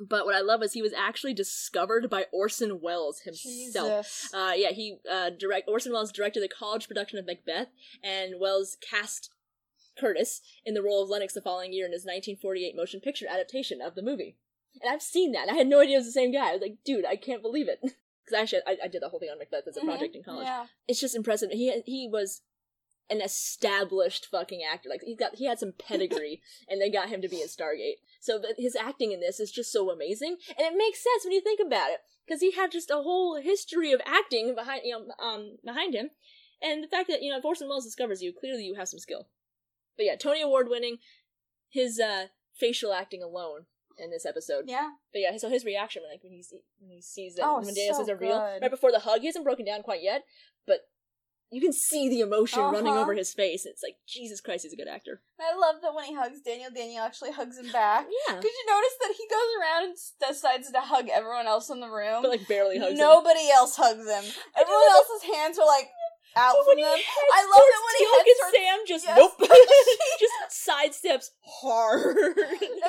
But 0.00 0.24
what 0.24 0.34
I 0.34 0.40
love 0.40 0.62
is 0.62 0.72
he 0.72 0.82
was 0.82 0.92
actually 0.94 1.34
discovered 1.34 2.08
by 2.08 2.26
Orson 2.32 2.80
Welles 2.80 3.20
himself. 3.20 4.28
Uh, 4.32 4.52
yeah, 4.56 4.70
he 4.70 4.96
uh, 5.10 5.30
direct 5.30 5.68
Orson 5.68 5.92
Welles 5.92 6.10
directed 6.12 6.42
the 6.42 6.48
college 6.48 6.88
production 6.88 7.18
of 7.18 7.26
Macbeth, 7.26 7.68
and 8.02 8.40
Welles 8.40 8.76
cast 8.80 9.30
Curtis 9.98 10.40
in 10.64 10.74
the 10.74 10.82
role 10.82 11.02
of 11.02 11.10
Lennox 11.10 11.34
the 11.34 11.42
following 11.42 11.72
year 11.72 11.84
in 11.84 11.92
his 11.92 12.02
1948 12.04 12.74
motion 12.74 13.00
picture 13.00 13.26
adaptation 13.28 13.80
of 13.82 13.94
the 13.94 14.02
movie. 14.02 14.36
And 14.80 14.90
I've 14.92 15.02
seen 15.02 15.32
that. 15.32 15.48
I 15.50 15.54
had 15.54 15.66
no 15.66 15.80
idea 15.80 15.96
it 15.96 15.98
was 15.98 16.06
the 16.06 16.12
same 16.12 16.32
guy. 16.32 16.50
I 16.50 16.52
was 16.52 16.62
like, 16.62 16.78
dude, 16.84 17.04
I 17.04 17.16
can't 17.16 17.42
believe 17.42 17.68
it. 17.68 17.80
Because 18.22 18.42
actually, 18.42 18.60
I, 18.66 18.84
I 18.84 18.88
did 18.88 19.02
the 19.02 19.08
whole 19.08 19.18
thing 19.18 19.30
on 19.30 19.38
Macbeth 19.38 19.66
as 19.66 19.76
a 19.76 19.80
Mhm. 19.80 19.86
project 19.86 20.14
in 20.14 20.22
college. 20.22 20.44
Yeah. 20.46 20.66
It's 20.86 21.00
just 21.00 21.16
impressive. 21.16 21.50
He 21.50 21.80
he 21.84 22.06
was 22.06 22.42
an 23.10 23.20
established 23.20 24.26
fucking 24.30 24.62
actor. 24.62 24.88
Like 24.88 25.02
he 25.02 25.16
got 25.16 25.36
he 25.36 25.46
had 25.46 25.58
some 25.58 25.72
pedigree, 25.78 26.40
and 26.68 26.80
they 26.80 26.90
got 26.90 27.08
him 27.08 27.20
to 27.22 27.28
be 27.28 27.40
in 27.40 27.48
Stargate. 27.48 27.98
So 28.20 28.40
his 28.56 28.76
acting 28.76 29.12
in 29.12 29.20
this 29.20 29.40
is 29.40 29.50
just 29.50 29.72
so 29.72 29.90
amazing, 29.90 30.36
and 30.48 30.66
it 30.66 30.76
makes 30.76 31.02
sense 31.02 31.24
when 31.24 31.32
you 31.32 31.40
think 31.40 31.60
about 31.64 31.90
it, 31.90 32.00
because 32.26 32.40
he 32.40 32.52
had 32.52 32.70
just 32.72 32.90
a 32.90 32.96
whole 32.96 33.40
history 33.40 33.92
of 33.92 34.00
acting 34.06 34.54
behind 34.54 34.82
you 34.84 34.92
know 34.92 35.24
um 35.24 35.56
behind 35.64 35.94
him, 35.94 36.10
and 36.62 36.82
the 36.84 36.88
fact 36.88 37.08
that 37.08 37.22
you 37.22 37.30
know 37.30 37.38
if 37.38 37.44
Orson 37.44 37.68
Welles 37.68 37.84
discovers 37.84 38.22
you, 38.22 38.32
clearly 38.32 38.64
you 38.64 38.74
have 38.74 38.88
some 38.88 39.00
skill. 39.00 39.28
But 39.96 40.06
yeah, 40.06 40.16
Tony 40.16 40.40
Award 40.40 40.68
winning, 40.68 40.98
his 41.68 41.98
uh 41.98 42.26
facial 42.58 42.92
acting 42.92 43.22
alone 43.22 43.66
in 43.98 44.10
this 44.10 44.26
episode. 44.26 44.64
Yeah. 44.66 44.90
But 45.12 45.20
yeah, 45.20 45.36
so 45.36 45.48
his 45.48 45.64
reaction 45.64 46.02
when 46.02 46.12
like 46.12 46.22
when 46.22 46.32
he 46.32 46.44
when 46.78 46.90
he 46.90 47.02
sees 47.02 47.34
that 47.36 47.44
Oh, 47.44 47.56
when 47.56 47.74
so 47.74 47.98
says 47.98 48.08
a 48.08 48.16
real 48.16 48.38
right 48.60 48.70
before 48.70 48.92
the 48.92 49.00
hug, 49.00 49.20
he 49.20 49.26
hasn't 49.26 49.44
broken 49.44 49.66
down 49.66 49.82
quite 49.82 50.02
yet, 50.02 50.24
but 50.66 50.80
you 51.50 51.60
can 51.60 51.72
see 51.72 52.08
the 52.08 52.20
emotion 52.20 52.60
running 52.62 52.92
Uh-huh. 52.92 53.02
over 53.02 53.14
his 53.14 53.32
face. 53.32 53.66
It's 53.66 53.82
like 53.82 53.96
Jesus 54.06 54.40
Christ, 54.40 54.62
he's 54.64 54.72
a 54.72 54.76
good 54.76 54.88
actor. 54.88 55.20
I 55.40 55.56
love 55.58 55.76
that 55.82 55.94
when 55.94 56.04
he 56.04 56.14
hugs 56.14 56.40
Daniel, 56.42 56.70
Daniel 56.74 57.02
actually 57.02 57.32
hugs 57.32 57.58
him 57.58 57.70
back. 57.72 58.06
Yeah, 58.28 58.34
Did 58.40 58.44
you 58.52 58.64
notice 58.68 58.96
that 59.00 59.14
he 59.16 59.24
goes 59.28 59.50
around 59.60 59.84
and 59.84 59.96
decides 60.30 60.70
to 60.70 60.80
hug 60.80 61.08
everyone 61.08 61.46
else 61.46 61.70
in 61.70 61.80
the 61.80 61.88
room? 61.88 62.22
but 62.22 62.30
like 62.30 62.46
barely 62.46 62.78
hugs 62.78 62.92
him. 62.92 62.98
Nobody 62.98 63.50
else 63.50 63.74
hugs 63.76 64.06
him. 64.06 64.24
Everyone 64.56 64.90
else's 64.92 65.34
hands 65.34 65.58
are 65.58 65.66
like 65.66 65.88
out 66.36 66.54
from 66.56 66.66
when 66.68 66.78
he 66.78 66.84
them. 66.84 66.94
heads 66.94 67.32
I 67.32 67.42
love 67.42 67.66
that 67.70 67.82
when 67.84 67.94
he 67.98 68.04
heads 68.10 68.28
and 68.28 68.38
towards- 68.40 68.56
Sam 68.56 68.78
just 68.86 69.04
Yes. 69.04 69.16
nope, 69.18 69.34
just 70.20 70.36
sidesteps 70.68 71.26
hard. 71.44 72.16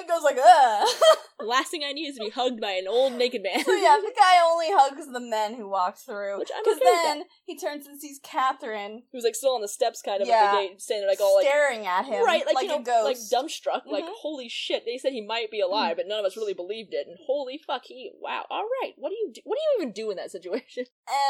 It 0.01 0.07
goes 0.07 0.23
like, 0.23 0.37
ugh. 0.41 0.87
last 1.41 1.69
thing 1.69 1.83
I 1.85 1.91
need 1.91 2.07
is 2.07 2.15
to 2.17 2.23
be 2.23 2.29
hugged 2.29 2.59
by 2.61 2.71
an 2.71 2.87
old 2.87 3.13
naked 3.13 3.43
man. 3.43 3.63
so 3.63 3.73
yeah, 3.73 3.97
the 4.01 4.13
guy 4.15 4.35
only 4.43 4.67
hugs 4.69 5.05
the 5.11 5.19
men 5.19 5.55
who 5.55 5.67
walk 5.69 5.97
through. 5.97 6.39
Which 6.39 6.49
I'm 6.55 6.63
Because 6.63 6.77
okay 6.77 6.85
then 7.03 7.23
he 7.45 7.57
turns 7.57 7.85
and 7.87 7.99
sees 7.99 8.19
Catherine 8.23 9.03
who's 9.11 9.23
like 9.23 9.35
still 9.35 9.51
on 9.55 9.61
the 9.61 9.67
steps, 9.67 10.01
kind 10.01 10.21
of 10.21 10.27
Yeah. 10.27 10.35
at 10.35 10.51
the 10.51 10.57
gate, 10.69 10.81
standing 10.81 11.01
there 11.03 11.09
like 11.11 11.21
all 11.21 11.35
like 11.35 11.45
staring 11.47 11.85
at 11.85 12.05
him, 12.05 12.23
right, 12.25 12.45
like, 12.45 12.55
like 12.55 12.63
you 12.65 12.69
know, 12.71 12.77
a 12.79 12.83
ghost. 12.83 13.05
like 13.05 13.17
dumbstruck, 13.43 13.81
like 13.85 14.05
Mhm. 14.05 14.13
holy 14.21 14.49
shit. 14.49 14.85
They 14.85 14.97
said 14.97 15.11
he 15.13 15.21
might 15.25 15.51
be 15.51 15.59
alive, 15.61 15.97
but 15.97 16.07
none 16.07 16.19
of 16.19 16.25
us 16.25 16.37
really 16.37 16.53
believed 16.53 16.93
it. 16.93 17.07
And 17.07 17.17
holy 17.27 17.57
fuck, 17.57 17.83
he 17.85 18.11
wow. 18.19 18.45
All 18.49 18.67
right, 18.81 18.93
what 18.97 19.09
do 19.09 19.15
you 19.15 19.31
do? 19.33 19.41
What 19.43 19.57
do 19.57 19.61
you 19.61 19.81
even 19.83 19.93
do 19.93 20.09
in 20.11 20.17
that 20.17 20.31
situation? 20.31 20.85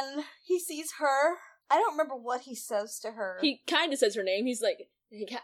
and 0.06 0.24
he 0.46 0.60
sees 0.60 0.94
her. 1.00 1.38
I 1.72 1.76
don't 1.76 1.94
remember 1.94 2.16
what 2.16 2.42
he 2.42 2.56
says 2.56 3.00
to 3.00 3.12
her. 3.12 3.38
He 3.42 3.62
kind 3.68 3.94
of 3.94 4.00
says 4.00 4.16
her 4.16 4.24
name. 4.24 4.46
He's 4.46 4.62
like 4.62 4.90
"Hey, 5.10 5.26
Ca- 5.30 5.40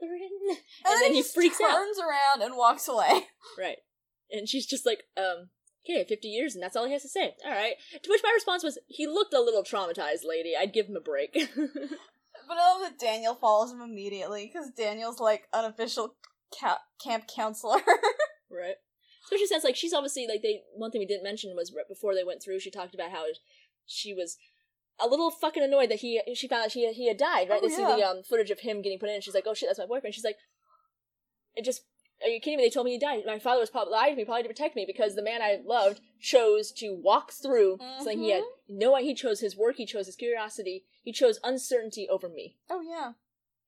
Catherine, 0.00 0.30
and, 0.48 0.58
and 0.86 1.02
then 1.02 1.14
he 1.14 1.20
just 1.22 1.34
freaks 1.34 1.60
out. 1.60 1.72
turns 1.72 1.98
around 1.98 2.42
and 2.42 2.56
walks 2.56 2.88
away. 2.88 3.26
right? 3.58 3.78
And 4.30 4.48
she's 4.48 4.66
just 4.66 4.86
like, 4.86 5.04
um, 5.16 5.48
okay, 5.84 6.04
fifty 6.08 6.28
years, 6.28 6.54
and 6.54 6.62
that's 6.62 6.76
all 6.76 6.86
he 6.86 6.92
has 6.92 7.02
to 7.02 7.08
say. 7.08 7.34
All 7.44 7.50
right. 7.52 7.74
To 8.02 8.10
which 8.10 8.22
my 8.22 8.30
response 8.34 8.62
was, 8.62 8.78
he 8.86 9.06
looked 9.06 9.34
a 9.34 9.40
little 9.40 9.62
traumatized, 9.64 10.24
lady. 10.24 10.52
I'd 10.58 10.72
give 10.72 10.86
him 10.86 10.96
a 10.96 11.00
break. 11.00 11.36
But 12.48 12.58
I 12.58 12.72
love 12.72 12.80
that 12.82 12.98
Daniel 12.98 13.34
follows 13.34 13.72
him 13.72 13.80
immediately 13.80 14.50
because 14.52 14.70
Daniel's 14.76 15.20
like 15.20 15.44
unofficial 15.52 16.16
ca- 16.60 16.80
camp 17.02 17.24
counselor. 17.34 17.80
Right. 18.50 18.74
Especially 19.24 19.46
since 19.46 19.64
like 19.64 19.76
she's 19.76 19.94
obviously 19.94 20.26
like 20.28 20.42
they 20.42 20.60
one 20.74 20.90
thing 20.90 20.98
we 20.98 21.06
didn't 21.06 21.22
mention 21.24 21.54
was 21.56 21.72
right 21.74 21.88
before 21.88 22.14
they 22.14 22.24
went 22.24 22.42
through 22.42 22.58
she 22.60 22.70
talked 22.70 22.94
about 22.94 23.10
how 23.12 23.24
she 23.86 24.12
was 24.12 24.36
a 25.00 25.06
little 25.06 25.30
fucking 25.30 25.62
annoyed 25.62 25.90
that 25.90 26.00
he 26.00 26.20
she 26.34 26.48
found 26.48 26.64
out 26.64 26.72
he 26.72 26.92
he 26.92 27.08
had 27.08 27.16
died 27.16 27.48
right 27.48 27.60
Oh, 27.62 27.66
they 27.68 27.74
see 27.74 27.82
the 27.84 28.02
um 28.06 28.22
footage 28.22 28.50
of 28.50 28.60
him 28.60 28.82
getting 28.82 28.98
put 28.98 29.08
in 29.08 29.16
and 29.16 29.24
she's 29.24 29.34
like 29.34 29.46
oh 29.46 29.54
shit 29.54 29.68
that's 29.68 29.78
my 29.78 29.86
boyfriend 29.86 30.14
she's 30.14 30.24
like 30.24 30.36
it 31.54 31.64
just 31.64 31.82
are 32.22 32.28
you 32.28 32.40
kidding 32.40 32.58
me 32.58 32.64
they 32.64 32.70
told 32.70 32.84
me 32.86 32.92
he 32.92 32.98
died 32.98 33.22
my 33.26 33.38
father 33.38 33.60
was 33.60 33.70
probably 33.70 33.92
lied 33.92 34.10
to 34.10 34.16
me 34.16 34.24
probably 34.24 34.42
to 34.44 34.48
protect 34.48 34.76
me 34.76 34.84
because 34.86 35.14
the 35.14 35.22
man 35.22 35.42
I 35.42 35.58
loved 35.64 36.00
chose 36.20 36.70
to 36.72 36.94
walk 36.94 37.32
through 37.32 37.78
something 37.98 38.18
he 38.18 38.30
had 38.30 38.44
no 38.68 38.92
way, 38.92 39.02
he 39.02 39.14
chose 39.14 39.40
his 39.40 39.56
work 39.56 39.76
he 39.76 39.86
chose 39.86 40.06
his 40.06 40.16
curiosity 40.16 40.84
he 41.02 41.12
chose 41.12 41.40
uncertainty 41.42 42.08
over 42.08 42.28
me 42.28 42.56
oh 42.70 42.80
yeah, 42.80 43.12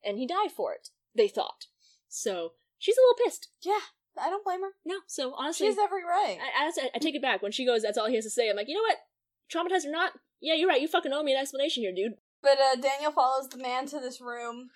and 0.04 0.18
he 0.18 0.26
died 0.26 0.52
for 0.54 0.72
it 0.72 0.90
they 1.16 1.26
thought 1.28 1.66
so 2.08 2.52
she's 2.78 2.96
a 2.96 3.00
little 3.00 3.24
pissed 3.24 3.48
yeah. 3.62 3.80
I 4.16 4.30
don't 4.30 4.44
blame 4.44 4.60
her. 4.60 4.70
no 4.84 4.98
so 5.08 5.34
honestly 5.36 5.64
She 5.66 5.70
has 5.70 5.78
every 5.82 6.04
right. 6.04 6.38
I, 6.40 6.66
I, 6.68 6.88
I 6.94 6.98
take 7.00 7.16
it 7.16 7.22
back. 7.22 7.42
When 7.42 7.50
she 7.50 7.66
goes, 7.66 7.82
that's 7.82 7.98
all 7.98 8.06
he 8.06 8.14
has 8.14 8.22
to 8.22 8.30
say. 8.30 8.48
I'm 8.48 8.54
like, 8.54 8.68
you 8.68 8.74
know 8.76 8.82
what? 8.82 8.98
Traumatized 9.52 9.86
or 9.86 9.90
not, 9.90 10.12
yeah, 10.44 10.54
you're 10.54 10.68
right. 10.68 10.80
You 10.80 10.88
fucking 10.88 11.12
owe 11.12 11.22
me 11.22 11.32
an 11.32 11.40
explanation 11.40 11.82
here, 11.82 11.94
dude. 11.96 12.20
But 12.42 12.60
uh, 12.60 12.76
Daniel 12.76 13.12
follows 13.12 13.48
the 13.48 13.56
man 13.56 13.86
to 13.88 13.98
this 13.98 14.20
room, 14.20 14.68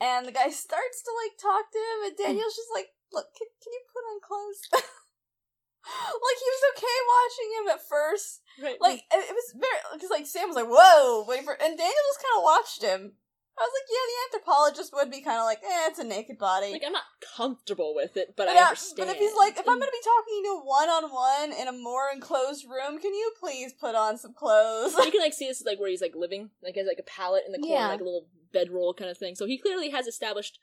and 0.00 0.26
the 0.26 0.36
guy 0.36 0.50
starts 0.52 1.02
to 1.02 1.10
like 1.24 1.40
talk 1.40 1.72
to 1.72 1.80
him, 1.80 1.98
and 2.06 2.16
Daniel's 2.16 2.54
just 2.54 2.68
like, 2.72 2.92
"Look, 3.12 3.32
can, 3.32 3.48
can 3.64 3.72
you 3.72 3.82
put 3.88 4.04
on 4.04 4.20
clothes?" 4.20 4.60
like 4.76 6.38
he 6.38 6.50
was 6.52 6.68
okay 6.76 6.98
watching 7.08 7.48
him 7.56 7.66
at 7.72 7.88
first. 7.88 8.44
Right. 8.60 8.80
Like 8.80 9.00
it, 9.08 9.24
it 9.24 9.34
was 9.34 9.56
very 9.56 9.80
because 9.96 10.12
like 10.12 10.26
Sam 10.26 10.52
was 10.52 10.56
like, 10.56 10.68
"Whoa, 10.68 11.24
wait 11.26 11.44
for," 11.44 11.56
and 11.56 11.80
Daniel 11.80 12.08
just 12.12 12.22
kind 12.22 12.36
of 12.36 12.44
watched 12.44 12.82
him. 12.84 13.16
I 13.58 13.62
was 13.62 13.72
like, 13.72 13.88
"Yeah, 13.88 14.04
the 14.06 14.18
anthropologist 14.38 14.92
would 14.94 15.10
be 15.10 15.20
kind 15.22 15.38
of 15.38 15.44
like, 15.44 15.62
eh, 15.64 15.88
it's 15.88 15.98
a 15.98 16.04
naked 16.04 16.38
body." 16.38 16.72
like 16.72 16.82
I'm 16.84 16.92
not 16.92 17.04
comfortable 17.36 17.94
with 17.94 18.16
it, 18.16 18.34
but, 18.36 18.46
But, 18.46 18.56
I 18.56 18.62
understand. 18.68 18.96
but 19.08 19.08
if 19.16 19.18
he's 19.18 19.34
like, 19.34 19.54
if 19.58 19.66
I'm 19.68 19.78
gonna 19.78 19.90
be 19.90 20.04
talking 20.04 20.42
to 20.44 20.60
one 20.64 20.88
on 20.88 21.04
one 21.10 21.52
in 21.58 21.68
a 21.68 21.72
more 21.72 22.08
enclosed 22.12 22.66
room, 22.68 22.98
can 23.00 23.14
you 23.14 23.32
please 23.40 23.72
put 23.72 23.94
on 23.94 24.18
some 24.18 24.34
clothes? 24.34 24.94
you 24.98 25.10
can 25.10 25.20
like 25.26 25.32
see 25.32 25.48
this 25.48 25.62
like 25.64 25.80
where 25.80 25.88
he's 25.90 26.02
like 26.02 26.14
living, 26.14 26.50
like 26.62 26.74
he 26.74 26.80
has 26.80 26.86
like 26.86 26.98
a 27.00 27.02
pallet 27.10 27.44
in 27.46 27.52
the 27.52 27.58
corner, 27.58 27.74
Yeah. 27.80 27.88
like 27.88 28.00
a 28.00 28.04
little 28.04 28.26
bedroll 28.52 28.92
kind 28.94 29.10
of 29.10 29.16
thing. 29.18 29.34
So 29.34 29.46
he 29.46 29.58
clearly 29.58 29.90
has 29.90 30.06
established 30.06 30.58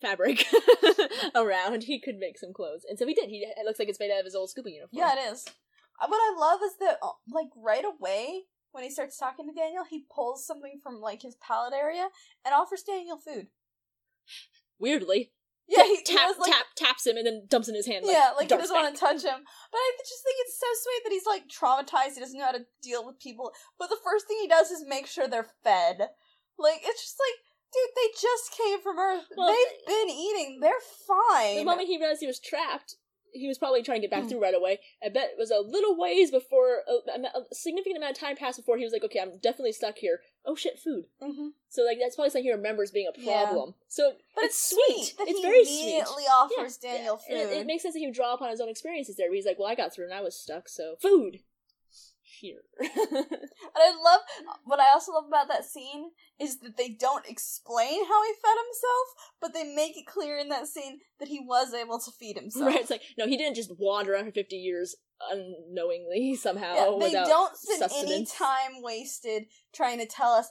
fabric 0.00 0.44
around. 1.34 1.84
He 1.84 2.00
could 2.00 2.16
make 2.18 2.38
some 2.38 2.52
clothes, 2.52 2.84
and 2.88 2.98
so 2.98 3.06
he 3.06 3.14
did. 3.14 3.28
He 3.28 3.38
it 3.38 3.64
looks 3.64 3.78
like 3.78 3.88
it's 3.88 4.00
made 4.00 4.10
out 4.10 4.18
of 4.20 4.24
his 4.24 4.34
old 4.34 4.50
scuba 4.50 4.70
uniform. 4.70 4.90
Yeah, 4.92 5.12
it 5.14 5.32
is. 5.32 5.46
Uh, 6.00 6.06
What 6.08 6.16
I 6.18 6.34
love 6.38 6.60
is 6.64 6.76
that, 6.80 6.98
uh, 7.02 7.10
like, 7.30 7.48
right 7.56 7.84
away 7.84 8.44
when 8.72 8.84
he 8.84 8.90
starts 8.90 9.16
talking 9.18 9.46
to 9.48 9.54
Daniel, 9.54 9.84
he 9.88 10.04
pulls 10.14 10.46
something 10.46 10.80
from 10.82 11.00
like 11.00 11.22
his 11.22 11.36
palate 11.36 11.74
area 11.74 12.08
and 12.44 12.54
offers 12.54 12.82
Daniel 12.82 13.16
food. 13.16 13.48
Weirdly, 14.78 15.32
Yeah, 15.68 15.84
he, 15.84 15.96
he 15.96 16.02
tap 16.02 16.28
was 16.28 16.38
like, 16.38 16.50
tap 16.52 16.66
taps 16.76 17.06
him 17.06 17.16
and 17.16 17.26
then 17.26 17.42
dumps 17.48 17.68
in 17.68 17.74
his 17.74 17.86
hand. 17.86 18.06
Like, 18.06 18.16
yeah, 18.16 18.30
like 18.36 18.50
he 18.50 18.56
doesn't 18.56 18.74
want 18.74 18.94
to 18.94 19.00
touch 19.00 19.22
him. 19.22 19.40
But 19.70 19.78
I 19.78 19.92
just 19.98 20.22
think 20.24 20.36
it's 20.40 20.58
so 20.58 20.66
sweet 20.82 21.02
that 21.04 21.12
he's 21.12 21.26
like 21.26 21.48
traumatized. 21.48 22.14
He 22.14 22.20
doesn't 22.20 22.38
know 22.38 22.46
how 22.46 22.52
to 22.52 22.66
deal 22.82 23.04
with 23.06 23.20
people. 23.20 23.52
But 23.78 23.90
the 23.90 23.98
first 24.02 24.26
thing 24.26 24.38
he 24.40 24.48
does 24.48 24.70
is 24.70 24.84
make 24.86 25.06
sure 25.06 25.28
they're 25.28 25.50
fed. 25.62 26.08
Like 26.58 26.80
it's 26.82 27.02
just 27.02 27.16
like, 27.20 27.38
dude, 27.72 27.94
they 27.96 28.08
just 28.20 28.56
came 28.56 28.80
from 28.80 28.98
Earth. 28.98 29.26
Well, 29.36 29.48
They've 29.48 29.86
been 29.86 30.10
eating. 30.10 30.60
They're 30.60 30.72
fine. 31.06 31.56
The 31.56 31.64
moment 31.64 31.88
he 31.88 31.98
realized 31.98 32.20
he 32.20 32.26
was 32.26 32.40
trapped, 32.40 32.96
he 33.32 33.48
was 33.48 33.58
probably 33.58 33.82
trying 33.82 33.98
to 33.98 34.06
get 34.06 34.10
back 34.10 34.22
Hmm. 34.24 34.28
through 34.28 34.42
right 34.42 34.54
away. 34.54 34.80
I 35.04 35.08
bet 35.08 35.30
it 35.32 35.38
was 35.38 35.50
a 35.50 35.58
little 35.60 35.96
ways 35.96 36.30
before, 36.30 36.82
a, 36.88 36.92
a 37.20 37.54
significant 37.54 37.96
amount 37.98 38.12
of 38.16 38.18
time 38.20 38.36
passed 38.36 38.58
before 38.58 38.76
he 38.78 38.84
was 38.84 38.92
like, 38.92 39.04
okay, 39.04 39.20
I'm 39.20 39.38
definitely 39.38 39.72
stuck 39.72 39.98
here. 39.98 40.20
Oh 40.44 40.54
shit, 40.54 40.78
food. 40.78 41.04
hmm 41.20 41.48
So 41.68 41.82
like 41.82 41.98
that's 42.00 42.16
probably 42.16 42.30
something 42.30 42.44
he 42.44 42.52
remembers 42.52 42.90
being 42.90 43.08
a 43.08 43.18
Yeah. 43.20 43.24
problem. 43.44 43.74
So 43.88 44.14
But 44.34 44.44
it's, 44.44 44.70
sweet. 44.70 45.14
that 45.18 45.28
it's 45.28 45.40
very 45.40 45.64
sweet. 45.64 45.82
immediately 45.82 46.24
offers 46.24 46.78
Yeah, 46.82 46.92
Daniel 46.92 47.20
And 47.28 47.38
food. 47.40 47.52
It, 47.56 47.60
it 47.60 47.66
makes 47.66 47.82
sense 47.82 47.94
that 47.94 48.00
he 48.00 48.06
would 48.06 48.14
draw 48.14 48.34
upon 48.34 48.50
his 48.50 48.60
own 48.60 48.68
experiences 48.68 49.16
there. 49.16 49.28
But 49.28 49.36
he's 49.36 49.46
like, 49.46 49.58
well, 49.58 49.68
I 49.68 49.74
got 49.74 49.92
through 49.94 50.06
and 50.06 50.14
I 50.14 50.20
was 50.22 50.34
stuck, 50.38 50.68
so 50.68 50.96
food. 51.00 51.40
Here. 52.40 52.60
And 52.80 53.76
I 53.76 53.90
love 54.02 54.20
what 54.64 54.80
I 54.80 54.90
also 54.92 55.12
love 55.12 55.26
about 55.28 55.48
that 55.48 55.64
scene 55.64 56.10
is 56.40 56.58
that 56.60 56.76
they 56.76 56.88
don't 56.88 57.26
explain 57.26 58.04
how 58.06 58.22
he 58.24 58.32
fed 58.42 58.56
himself, 58.66 59.06
but 59.40 59.52
they 59.54 59.64
make 59.74 59.96
it 59.96 60.06
clear 60.06 60.38
in 60.38 60.48
that 60.48 60.66
scene 60.66 61.00
that 61.18 61.28
he 61.28 61.38
was 61.40 61.72
able 61.74 61.98
to 62.00 62.10
feed 62.18 62.36
himself. 62.38 62.66
right? 62.66 62.80
It's 62.80 62.90
like 62.90 63.02
no, 63.18 63.26
he 63.26 63.36
didn't 63.36 63.56
just 63.56 63.70
wander 63.78 64.14
around 64.14 64.24
for 64.26 64.32
fifty 64.32 64.56
years 64.56 64.96
unknowingly 65.30 66.34
somehow. 66.40 66.74
Yeah, 66.74 66.96
they 66.98 67.06
without 67.08 67.26
don't 67.26 67.56
spend 67.56 67.82
any 67.82 68.24
sustenance. 68.24 68.34
time 68.34 68.82
wasted 68.82 69.44
trying 69.74 69.98
to 69.98 70.06
tell 70.06 70.32
us 70.32 70.50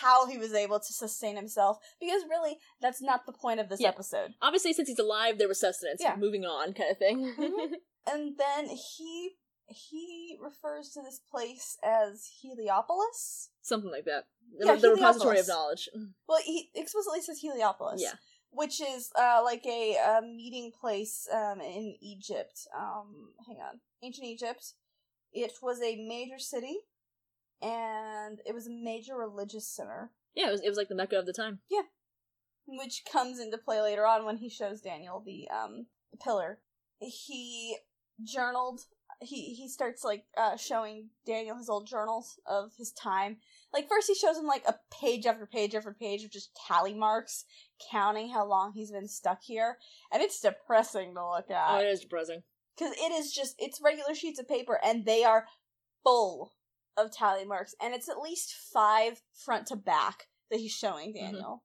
how 0.00 0.26
he 0.26 0.36
was 0.38 0.52
able 0.52 0.78
to 0.78 0.92
sustain 0.92 1.36
himself 1.36 1.78
because 2.00 2.22
really 2.28 2.58
that's 2.82 3.00
not 3.00 3.24
the 3.26 3.32
point 3.32 3.60
of 3.60 3.68
this 3.68 3.80
Yeah. 3.80 3.88
episode. 3.88 4.34
Obviously, 4.42 4.72
since 4.74 4.88
he's 4.88 4.98
alive, 4.98 5.38
there 5.38 5.48
was 5.48 5.58
sustenance. 5.60 6.00
Yeah. 6.02 6.16
Moving 6.16 6.44
on, 6.44 6.74
kind 6.74 6.90
of 6.90 6.98
thing. 6.98 7.34
Mhm. 7.38 7.74
And 8.10 8.38
then 8.38 8.66
he 8.96 9.32
he 9.70 10.36
refers 10.40 10.90
to 10.90 11.02
this 11.02 11.20
place 11.30 11.76
as 11.84 12.28
Heliopolis. 12.42 13.50
Something 13.62 13.90
like 13.90 14.04
that. 14.04 14.24
The, 14.58 14.66
Yeah, 14.66 14.74
the 14.76 14.90
repository 14.90 15.38
of 15.38 15.48
knowledge. 15.48 15.88
Well, 16.28 16.40
he 16.44 16.70
explicitly 16.74 17.22
says 17.22 17.38
Heliopolis. 17.40 18.02
Yeah. 18.02 18.14
Which 18.50 18.80
is 18.80 19.10
uh, 19.18 19.42
like 19.44 19.64
a, 19.66 19.96
uh 19.96 20.20
meeting 20.22 20.72
place 20.78 21.28
um, 21.32 21.60
in 21.60 21.94
Egypt. 22.00 22.66
Um, 22.76 23.32
hang 23.46 23.58
on, 23.58 23.80
ancient 24.02 24.26
Egypt, 24.26 24.74
it 25.32 25.52
was 25.62 25.80
a 25.80 25.96
major 25.96 26.38
city, 26.38 26.80
and 27.62 28.40
it 28.44 28.54
was 28.54 28.66
a 28.66 28.70
major 28.72 29.14
religious 29.14 29.68
center, 29.68 30.10
Yeah, 30.34 30.48
it 30.48 30.52
was, 30.52 30.60
it 30.62 30.68
was 30.68 30.78
like 30.78 30.88
the 30.88 30.94
mecca 30.94 31.18
of 31.18 31.26
the 31.26 31.32
time. 31.32 31.60
Yeah. 31.70 31.82
Which 32.66 33.02
comes 33.10 33.38
into 33.40 33.58
play 33.58 33.80
later 33.80 34.06
on 34.06 34.24
when 34.24 34.36
he 34.38 34.48
shows 34.48 34.80
Daniel 34.80 35.22
the 35.24 35.48
um 35.50 35.86
the 36.12 36.18
pillar. 36.18 36.60
He 37.00 37.76
journaled. 38.22 38.80
He 39.22 39.54
he 39.54 39.68
starts 39.68 40.02
like 40.02 40.24
uh, 40.36 40.56
showing 40.56 41.10
Daniel 41.26 41.56
his 41.56 41.68
old 41.68 41.86
journals 41.86 42.40
of 42.46 42.72
his 42.78 42.90
time. 42.92 43.36
Like 43.72 43.88
first 43.88 44.08
he 44.08 44.14
shows 44.14 44.38
him 44.38 44.46
like 44.46 44.64
a 44.66 44.76
page 44.90 45.26
after 45.26 45.46
page 45.46 45.74
after 45.74 45.92
page 45.92 46.24
of 46.24 46.30
just 46.30 46.58
tally 46.66 46.94
marks 46.94 47.44
counting 47.90 48.30
how 48.30 48.46
long 48.46 48.72
he's 48.72 48.90
been 48.90 49.08
stuck 49.08 49.42
here, 49.42 49.76
and 50.10 50.22
it's 50.22 50.40
depressing 50.40 51.14
to 51.14 51.28
look 51.28 51.50
at. 51.50 51.66
Oh, 51.70 51.80
it 51.80 51.86
is 51.86 52.00
depressing. 52.00 52.42
because 52.76 52.94
it 52.94 53.12
is 53.12 53.32
just 53.32 53.56
it's 53.58 53.80
regular 53.82 54.14
sheets 54.14 54.40
of 54.40 54.48
paper 54.48 54.80
and 54.82 55.04
they 55.04 55.22
are 55.22 55.46
full 56.02 56.54
of 56.96 57.12
tally 57.12 57.44
marks, 57.44 57.74
and 57.80 57.94
it's 57.94 58.08
at 58.08 58.18
least 58.20 58.54
five 58.72 59.20
front 59.34 59.66
to 59.66 59.76
back 59.76 60.28
that 60.50 60.60
he's 60.60 60.72
showing 60.72 61.12
Daniel. 61.12 61.62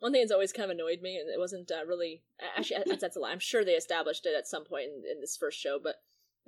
One 0.00 0.12
thing 0.12 0.20
that's 0.22 0.32
always 0.32 0.52
kind 0.52 0.70
of 0.70 0.76
annoyed 0.76 1.00
me, 1.02 1.16
and 1.16 1.28
it 1.28 1.38
wasn't 1.38 1.70
uh, 1.70 1.84
really 1.86 2.22
actually 2.56 2.82
that's, 2.86 3.00
that's 3.00 3.16
a 3.16 3.20
lie. 3.20 3.32
I'm 3.32 3.40
sure 3.40 3.64
they 3.64 3.72
established 3.72 4.26
it 4.26 4.34
at 4.36 4.46
some 4.46 4.64
point 4.64 4.84
in, 4.84 5.02
in 5.10 5.20
this 5.20 5.36
first 5.36 5.58
show, 5.58 5.78
but 5.82 5.96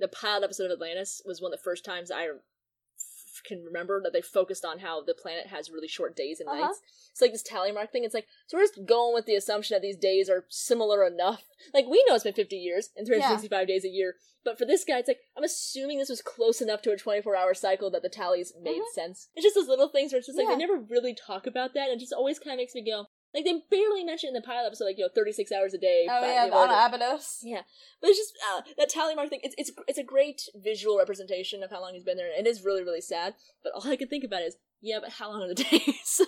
the 0.01 0.09
pilot 0.09 0.45
episode 0.45 0.67
of 0.67 0.73
Atlantis 0.73 1.23
was 1.25 1.41
one 1.41 1.53
of 1.53 1.59
the 1.59 1.63
first 1.63 1.85
times 1.85 2.11
I 2.11 2.25
f- 2.25 3.43
can 3.45 3.63
remember 3.65 4.01
that 4.03 4.13
they 4.13 4.21
focused 4.21 4.65
on 4.65 4.81
how 4.81 5.03
the 5.03 5.15
planet 5.15 5.47
has 5.47 5.71
really 5.71 5.89
short 5.89 6.15
days 6.17 6.41
and 6.41 6.49
Uh-huh. 6.49 6.67
nights. 6.67 6.81
It's 7.11 7.21
like 7.21 7.33
this 7.33 7.43
tally 7.43 7.73
mark 7.73 7.91
thing. 7.93 8.05
It's 8.05 8.15
like 8.15 8.27
so 8.47 8.57
we're 8.57 8.65
just 8.65 8.85
going 8.87 9.15
with 9.15 9.27
the 9.27 9.35
assumption 9.35 9.75
that 9.75 9.83
these 9.83 9.97
days 9.97 10.29
are 10.31 10.45
similar 10.49 11.05
enough. 11.07 11.45
Like 11.75 11.87
we 11.87 12.05
know 12.09 12.15
it's 12.15 12.25
been 12.25 12.35
50 12.35 12.57
years 12.57 12.91
and 12.97 13.07
365 13.07 13.67
days 13.67 13.85
a 13.85 13.89
year, 13.89 14.15
but 14.45 14.59
for 14.59 14.65
this 14.65 14.85
guy, 14.85 14.99
it's 14.99 15.09
like 15.09 15.21
I'm 15.37 15.45
assuming 15.45 15.99
this 15.99 16.09
was 16.11 16.23
close 16.23 16.61
enough 16.61 16.83
to 16.83 16.93
a 16.93 16.97
24 16.97 17.35
hour 17.37 17.55
cycle 17.55 17.91
that 17.91 18.03
the 18.03 18.09
tallies 18.09 18.53
made 18.61 18.81
Mhm. 18.83 18.93
sense. 18.95 19.29
It's 19.35 19.45
just 19.45 19.55
those 19.55 19.69
little 19.69 19.89
things 19.89 20.13
where 20.13 20.19
it's 20.19 20.27
just 20.27 20.39
like 20.39 20.47
Yeah. 20.47 20.55
they 20.55 20.59
never 20.67 20.77
really 20.77 21.15
talk 21.15 21.47
about 21.47 21.75
that, 21.75 21.89
and 21.91 21.97
it 21.97 22.01
just 22.01 22.13
always 22.13 22.39
kind 22.39 22.55
of 22.55 22.59
makes 22.59 22.75
me 22.75 22.83
go. 22.83 23.07
Like 23.35 23.45
they 23.45 23.63
barely 23.71 24.03
mention 24.05 24.29
in 24.29 24.35
the 24.35 24.41
pilot 24.43 24.67
episode, 24.67 24.87
like 24.87 24.99
you 24.99 25.05
know, 25.05 25.11
36 25.15 25.53
hours 25.53 25.73
a 25.75 25.79
day. 25.79 26.07
Oh 26.11 26.21
yeah, 26.21 26.51
on 26.53 26.69
Abydos. 26.71 27.39
yeah, 27.43 27.63
but 28.01 28.11
it's 28.11 28.19
just 28.19 28.35
uh, 28.53 28.63
that 28.77 28.89
tally 28.89 29.15
mark 29.15 29.29
thing. 29.31 29.41
It's 29.45 29.55
it's 29.57 29.71
it's 29.87 29.99
a 29.99 30.05
great 30.05 30.43
visual 30.55 30.99
representation 30.99 31.63
of 31.63 31.71
how 31.71 31.81
long 31.81 31.95
he's 31.95 32.03
been 32.05 32.17
there. 32.17 32.29
and 32.37 32.47
It 32.47 32.51
is 32.51 32.65
really 32.65 32.83
really 32.83 33.01
sad. 33.01 33.35
But 33.63 33.73
all 33.75 33.87
I 33.89 33.95
can 33.97 34.09
think 34.09 34.25
about 34.25 34.43
is, 34.43 34.57
yeah, 34.83 34.99
but 35.01 35.11
how 35.13 35.31
long 35.31 35.43
are 35.43 35.49
the 35.49 35.55
days? 35.65 36.21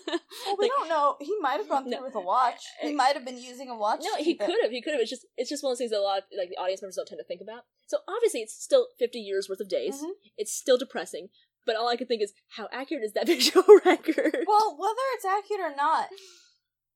Well, 0.46 0.56
we 0.58 0.64
Like, 0.66 0.70
don't 0.78 0.88
know. 0.88 1.16
He 1.20 1.34
might 1.40 1.58
have 1.58 1.68
gone 1.68 1.82
through 1.84 1.92
No. 1.92 2.02
with 2.02 2.14
a 2.14 2.20
watch. 2.20 2.62
He 2.80 2.92
might 2.94 3.14
have 3.14 3.24
been 3.24 3.38
using 3.38 3.68
a 3.68 3.76
watch. 3.76 4.00
no, 4.04 4.16
he 4.22 4.34
could 4.34 4.56
have. 4.62 4.70
He 4.70 4.80
could 4.82 4.92
have. 4.92 5.00
It's 5.00 5.10
just 5.10 5.26
it's 5.36 5.50
just 5.50 5.62
one 5.64 5.70
of 5.72 5.78
those 5.78 5.78
things 5.80 5.90
that 5.90 5.98
a 5.98 6.02
lot 6.02 6.18
of, 6.18 6.24
like 6.36 6.50
the 6.50 6.56
audience 6.60 6.82
members 6.82 6.96
don't 6.96 7.06
tend 7.08 7.18
to 7.18 7.24
think 7.26 7.40
about. 7.40 7.64
So 7.88 7.98
obviously, 8.08 8.40
it's 8.42 8.54
still 8.54 8.86
50 8.98 9.18
years 9.18 9.48
worth 9.48 9.60
of 9.60 9.68
days. 9.68 10.00
Mhm. 10.02 10.12
It's 10.36 10.52
still 10.52 10.78
depressing. 10.78 11.28
But 11.66 11.76
all 11.76 11.88
I 11.88 11.96
can 11.96 12.06
think 12.08 12.22
is, 12.22 12.32
how 12.56 12.68
accurate 12.72 13.04
is 13.04 13.12
that 13.12 13.26
visual 13.36 13.64
record? 13.84 14.36
Well, 14.46 14.76
whether 14.78 15.06
it's 15.14 15.24
accurate 15.24 15.60
or 15.72 15.76
not, 15.76 16.08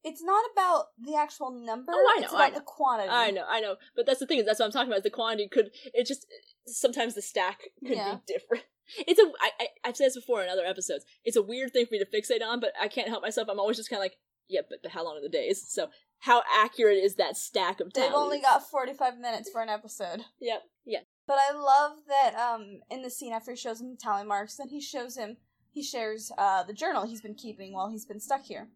it's 0.08 0.22
not 0.22 0.44
about 0.52 0.86
the 0.98 1.16
actual 1.16 1.50
number. 1.50 1.92
Oh, 1.94 2.14
I 2.16 2.22
It's 2.22 2.32
know, 2.32 2.38
I 2.38 2.42
about 2.46 2.52
know. 2.52 2.58
the 2.60 2.64
quantity. 2.64 3.08
I 3.10 3.30
know, 3.32 3.44
I 3.48 3.60
know, 3.60 3.76
but 3.94 4.06
that's 4.06 4.20
the 4.20 4.26
thing 4.26 4.42
that's 4.46 4.58
what 4.60 4.66
I'm 4.66 4.72
talking 4.72 4.88
about. 4.88 4.98
Is 4.98 5.02
the 5.10 5.10
quantity 5.10 5.48
could 5.48 5.70
it 5.92 6.06
just 6.06 6.26
sometimes 6.66 7.14
the 7.14 7.22
stack 7.22 7.58
could 7.84 7.96
Yeah. 7.96 8.14
be 8.16 8.32
different. 8.34 8.64
It's 8.98 9.18
a 9.20 9.24
I, 9.40 9.50
I 9.60 9.66
I've 9.84 9.96
said 9.96 10.06
this 10.06 10.14
before 10.16 10.42
in 10.44 10.48
other 10.48 10.64
episodes. 10.64 11.04
It's 11.24 11.36
a 11.36 11.42
weird 11.42 11.72
thing 11.72 11.86
for 11.86 11.94
me 11.94 11.98
to 11.98 12.06
fixate 12.06 12.40
on, 12.46 12.60
but 12.60 12.72
I 12.80 12.86
can't 12.86 13.08
help 13.08 13.20
myself. 13.20 13.48
I'm 13.50 13.58
always 13.58 13.76
just 13.76 13.90
kind 13.90 13.98
of 13.98 14.04
like, 14.04 14.16
yeah, 14.48 14.60
but, 14.70 14.78
but 14.80 14.92
how 14.92 15.04
long 15.04 15.16
are 15.18 15.20
the 15.22 15.28
days? 15.28 15.64
So 15.68 15.88
how 16.20 16.44
accurate 16.56 16.98
is 17.02 17.16
that 17.16 17.36
stack 17.36 17.80
of 17.80 17.92
time? 17.92 18.04
They've 18.04 18.14
only 18.14 18.40
got 18.40 18.70
forty-five 18.70 19.18
minutes 19.18 19.50
for 19.50 19.60
an 19.60 19.68
episode. 19.68 20.20
Yep, 20.40 20.62
yeah, 20.84 21.00
But 21.26 21.38
I 21.50 21.52
love 21.52 21.96
that 22.06 22.36
um 22.36 22.78
in 22.88 23.02
the 23.02 23.10
scene 23.10 23.32
after 23.32 23.50
he 23.50 23.56
shows 23.56 23.80
him 23.80 23.90
the 23.90 23.96
tally 23.96 24.24
marks, 24.24 24.54
then 24.56 24.68
he 24.68 24.80
shows 24.80 25.16
him 25.16 25.36
he 25.72 25.82
shares 25.82 26.30
uh 26.38 26.62
the 26.62 26.72
journal 26.72 27.06
he's 27.08 27.20
been 27.20 27.34
keeping 27.34 27.72
while 27.72 27.88
he's 27.90 28.06
been 28.06 28.20
stuck 28.20 28.44
here. 28.44 28.68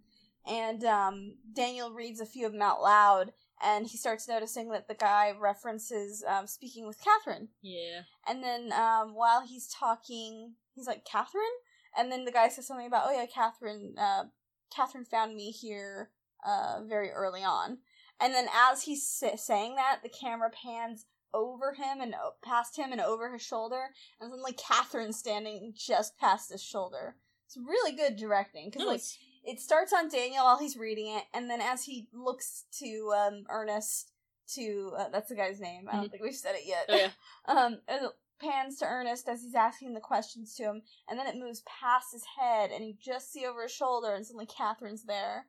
And 0.50 0.84
um 0.84 1.34
Daniel 1.54 1.92
reads 1.92 2.20
a 2.20 2.26
few 2.26 2.46
of 2.46 2.52
them 2.52 2.62
out 2.62 2.82
loud 2.82 3.32
and 3.62 3.86
he 3.86 3.96
starts 3.96 4.26
noticing 4.28 4.70
that 4.70 4.88
the 4.88 4.94
guy 4.94 5.32
references 5.38 6.24
um, 6.26 6.46
speaking 6.46 6.86
with 6.86 6.98
Catherine. 7.02 7.48
yeah. 7.62 8.02
And 8.28 8.42
then 8.42 8.72
um 8.72 9.14
while 9.14 9.42
he's 9.46 9.68
talking 9.68 10.54
he's 10.74 10.86
like, 10.86 11.04
Catherine? 11.04 11.44
And 11.96 12.10
then 12.10 12.24
the 12.24 12.32
guy 12.32 12.48
says 12.48 12.66
something 12.66 12.86
about, 12.86 13.04
Oh 13.06 13.12
yeah, 13.12 13.26
Catherine 13.26 13.94
uh 13.98 14.24
Catherine 14.74 15.04
found 15.04 15.34
me 15.36 15.50
here 15.50 16.10
uh 16.44 16.80
very 16.86 17.10
early 17.10 17.42
on. 17.42 17.78
And 18.20 18.34
then 18.34 18.48
as 18.70 18.82
he's 18.82 19.06
sa- 19.06 19.36
saying 19.36 19.76
that, 19.76 20.00
the 20.02 20.08
camera 20.10 20.50
pans 20.50 21.06
over 21.32 21.72
him 21.74 22.00
and 22.00 22.14
o- 22.14 22.32
past 22.42 22.76
him 22.76 22.92
and 22.92 23.00
over 23.00 23.32
his 23.32 23.40
shoulder, 23.42 23.90
and 24.20 24.30
suddenly 24.30 24.52
Catherine's 24.52 25.16
standing 25.18 25.72
just 25.76 26.18
past 26.18 26.50
his 26.50 26.62
shoulder. 26.62 27.16
It's 27.46 27.56
really 27.56 27.92
good 27.92 28.16
directing 28.16 28.68
because 28.70 28.86
like 28.86 29.00
it 29.44 29.60
starts 29.60 29.92
on 29.92 30.08
Daniel 30.08 30.44
while 30.44 30.58
he's 30.58 30.76
reading 30.76 31.08
it, 31.16 31.24
and 31.34 31.48
then 31.50 31.60
as 31.60 31.84
he 31.84 32.08
looks 32.12 32.64
to 32.78 33.12
um 33.16 33.44
Ernest, 33.48 34.12
to 34.54 34.92
uh, 34.98 35.08
that's 35.10 35.28
the 35.28 35.36
guy's 35.36 35.60
name. 35.60 35.88
I 35.88 35.96
don't 35.96 36.06
Mhm. 36.06 36.10
think 36.10 36.22
we've 36.22 36.34
said 36.34 36.54
it 36.56 36.66
yet. 36.66 36.86
oh 36.88 36.96
yeah, 36.96 37.10
um, 37.46 37.80
it 37.88 38.02
pans 38.40 38.78
to 38.78 38.86
Ernest 38.86 39.28
as 39.28 39.42
he's 39.42 39.54
asking 39.54 39.92
the 39.94 40.00
questions 40.00 40.54
to 40.56 40.64
him, 40.64 40.82
and 41.08 41.18
then 41.18 41.26
it 41.26 41.36
moves 41.36 41.62
past 41.66 42.12
his 42.12 42.24
head, 42.38 42.70
and 42.70 42.84
you 42.86 42.94
just 42.98 43.30
see 43.32 43.44
over 43.46 43.62
his 43.62 43.72
shoulder, 43.72 44.14
and 44.14 44.24
suddenly 44.26 44.46
Catherine's 44.46 45.04
there, 45.04 45.46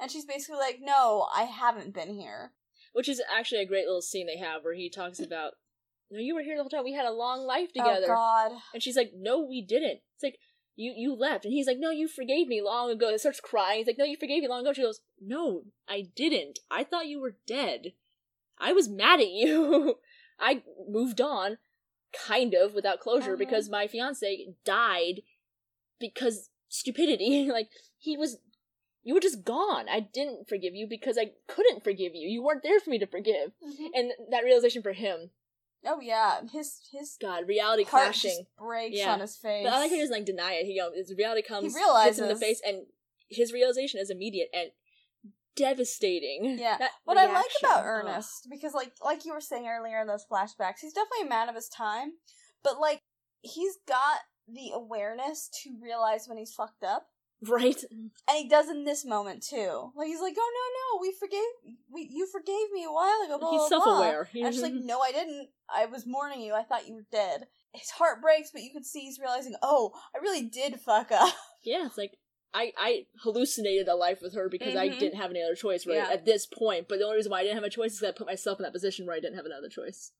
and 0.00 0.10
she's 0.10 0.24
basically 0.24 0.58
like, 0.58 0.78
"No, 0.80 1.28
I 1.34 1.42
haven't 1.44 1.94
been 1.94 2.14
here." 2.14 2.52
which 2.92 3.08
is 3.08 3.22
actually 3.32 3.60
a 3.60 3.66
great 3.66 3.84
little 3.86 4.02
scene 4.02 4.26
they 4.26 4.36
have 4.38 4.64
where 4.64 4.74
he 4.74 4.90
talks 4.90 5.20
about, 5.20 5.52
no, 6.10 6.18
you 6.18 6.34
were 6.34 6.42
here 6.42 6.56
the 6.56 6.62
whole 6.64 6.68
time. 6.70 6.82
We 6.82 6.92
had 6.92 7.06
a 7.06 7.12
long 7.12 7.46
life 7.46 7.72
together. 7.72 8.06
Oh 8.06 8.16
God! 8.16 8.52
And 8.74 8.82
she's 8.82 8.96
like, 8.96 9.12
"No, 9.14 9.38
we 9.44 9.62
didn't." 9.62 10.00
It's 10.16 10.24
like 10.24 10.40
you 10.80 10.92
you 10.96 11.14
left, 11.14 11.44
and 11.44 11.52
he's 11.54 11.66
like, 11.66 11.78
"No, 11.78 11.90
you 11.90 12.08
forgave 12.08 12.48
me 12.48 12.60
long 12.62 12.90
ago." 12.90 13.10
He 13.10 13.18
starts 13.18 13.40
crying. 13.40 13.78
He's 13.78 13.86
like, 13.86 13.98
"No, 13.98 14.04
you 14.04 14.16
forgave 14.16 14.42
me 14.42 14.48
long 14.48 14.60
ago." 14.62 14.72
She 14.72 14.82
goes, 14.82 15.00
"No, 15.20 15.64
I 15.88 16.08
didn't. 16.14 16.58
I 16.70 16.84
thought 16.84 17.06
you 17.08 17.20
were 17.20 17.36
dead. 17.46 17.92
I 18.58 18.72
was 18.72 18.88
mad 18.88 19.20
at 19.20 19.30
you. 19.30 19.98
I 20.40 20.62
moved 20.88 21.20
on, 21.20 21.58
kind 22.26 22.54
of 22.54 22.74
without 22.74 23.00
closure, 23.00 23.34
Mhm. 23.36 23.38
because 23.38 23.68
my 23.68 23.86
fiance 23.86 24.54
died 24.64 25.22
because 25.98 26.48
stupidity. 26.68 27.50
like 27.58 27.68
he 27.98 28.16
was." 28.16 28.38
You 29.02 29.14
were 29.14 29.20
just 29.20 29.44
gone. 29.44 29.86
I 29.88 30.00
didn't 30.00 30.46
forgive 30.46 30.74
you 30.74 30.86
because 30.86 31.16
I 31.16 31.32
couldn't 31.48 31.82
forgive 31.82 32.14
you. 32.14 32.28
You 32.28 32.42
weren't 32.42 32.62
there 32.62 32.78
for 32.80 32.90
me 32.90 32.98
to 32.98 33.06
forgive. 33.06 33.52
And 33.94 34.12
that 34.30 34.44
realization 34.44 34.82
for 34.82 34.92
him, 34.92 35.30
Oh 35.84 36.00
yeah, 36.00 36.40
his 36.52 36.80
his 36.92 37.16
God, 37.20 37.48
reality 37.48 37.84
heart 37.84 38.04
clashing. 38.04 38.30
just 38.30 38.56
breaks 38.58 38.96
Yeah. 38.96 39.12
on 39.12 39.20
his 39.20 39.36
face. 39.36 39.64
But 39.64 39.72
I 39.72 39.78
like 39.78 39.90
how 39.90 39.94
he 39.96 40.00
doesn't 40.02 40.14
like 40.16 40.26
deny 40.26 40.52
it. 40.54 40.66
He 40.66 40.76
know, 40.76 40.90
his 40.94 41.14
reality 41.16 41.42
comes, 41.42 41.74
He 41.74 41.80
hits 42.04 42.18
him 42.18 42.24
in 42.24 42.30
the 42.30 42.36
face, 42.36 42.60
and 42.66 42.86
his 43.28 43.52
realization 43.52 44.00
is 44.00 44.10
immediate 44.10 44.48
and 44.52 44.70
devastating. 45.56 46.58
Yeah. 46.58 46.76
That 46.78 46.90
What 47.04 47.18
I 47.18 47.26
like 47.32 47.46
about. 47.60 47.84
Ernest, 47.84 48.48
because 48.50 48.74
like 48.74 48.92
like 49.02 49.24
you 49.24 49.32
were 49.32 49.40
saying 49.40 49.66
earlier 49.68 50.00
in 50.00 50.06
those 50.06 50.26
flashbacks, 50.30 50.80
he's 50.80 50.92
definitely 50.92 51.26
a 51.26 51.30
man 51.30 51.48
of 51.48 51.54
his 51.54 51.68
time, 51.68 52.12
but 52.62 52.80
like 52.80 53.00
he's 53.42 53.76
got 53.86 54.20
the 54.48 54.70
awareness 54.74 55.48
to 55.62 55.76
realize 55.82 56.26
when 56.28 56.38
he's 56.38 56.52
fucked 56.52 56.84
up. 56.84 57.06
Right? 57.42 57.82
And 57.90 58.10
he 58.36 58.48
does 58.48 58.68
in 58.68 58.84
this 58.84 59.04
moment 59.04 59.42
too. 59.42 59.92
Like 59.96 60.08
he's 60.08 60.20
like, 60.20 60.34
"Oh 60.38 60.50
no, 60.92 60.98
no, 60.98 61.00
we 61.00 61.12
forgave, 61.18 61.76
we 61.92 62.08
you 62.10 62.26
forgave 62.26 62.70
me 62.72 62.84
a 62.84 62.92
while 62.92 63.22
ago." 63.24 63.38
Blah, 63.38 63.50
He's 63.50 63.68
blah, 63.68 63.78
blah." 63.78 63.84
self-aware. 63.86 64.28
And 64.34 64.54
she's 64.54 64.62
like, 64.62 64.72
"No, 64.74 65.00
I 65.00 65.12
didn't. 65.12 65.48
I 65.74 65.86
was 65.86 66.06
mourning 66.06 66.40
you. 66.40 66.54
I 66.54 66.62
thought 66.62 66.86
you 66.88 66.94
were 66.94 67.06
dead." 67.12 67.46
His 67.72 67.90
heart 67.90 68.20
breaks, 68.20 68.50
but 68.50 68.62
you 68.62 68.72
can 68.72 68.82
see 68.84 69.00
he's 69.00 69.18
realizing, 69.20 69.54
"Oh, 69.62 69.92
I 70.14 70.18
really 70.18 70.42
did 70.42 70.80
fuck 70.80 71.12
up." 71.12 71.34
yeah, 71.64 71.86
it's 71.86 71.96
like 71.98 72.16
I 72.52 72.72
I 72.76 73.06
hallucinated 73.22 73.86
a 73.88 73.94
life 73.94 74.18
with 74.22 74.34
her 74.34 74.48
because 74.48 74.74
I 74.74 74.88
Mhm. 74.88 74.98
didn't 74.98 75.20
have 75.20 75.30
any 75.30 75.42
other 75.42 75.54
choice 75.54 75.86
right 75.86 75.96
Yeah. 75.96 76.10
at 76.10 76.24
this 76.24 76.46
point. 76.46 76.88
But 76.88 76.98
the 76.98 77.04
only 77.04 77.16
reason 77.16 77.30
why 77.30 77.40
I 77.40 77.42
didn't 77.44 77.56
have 77.56 77.64
a 77.64 77.70
choice 77.70 77.92
is 77.92 78.00
because 78.00 78.14
I 78.14 78.18
put 78.18 78.26
myself 78.26 78.58
in 78.58 78.64
that 78.64 78.72
position 78.72 79.06
where 79.06 79.14
I 79.14 79.20
didn't 79.20 79.36
have 79.36 79.46
another 79.46 79.68
choice. 79.68 80.10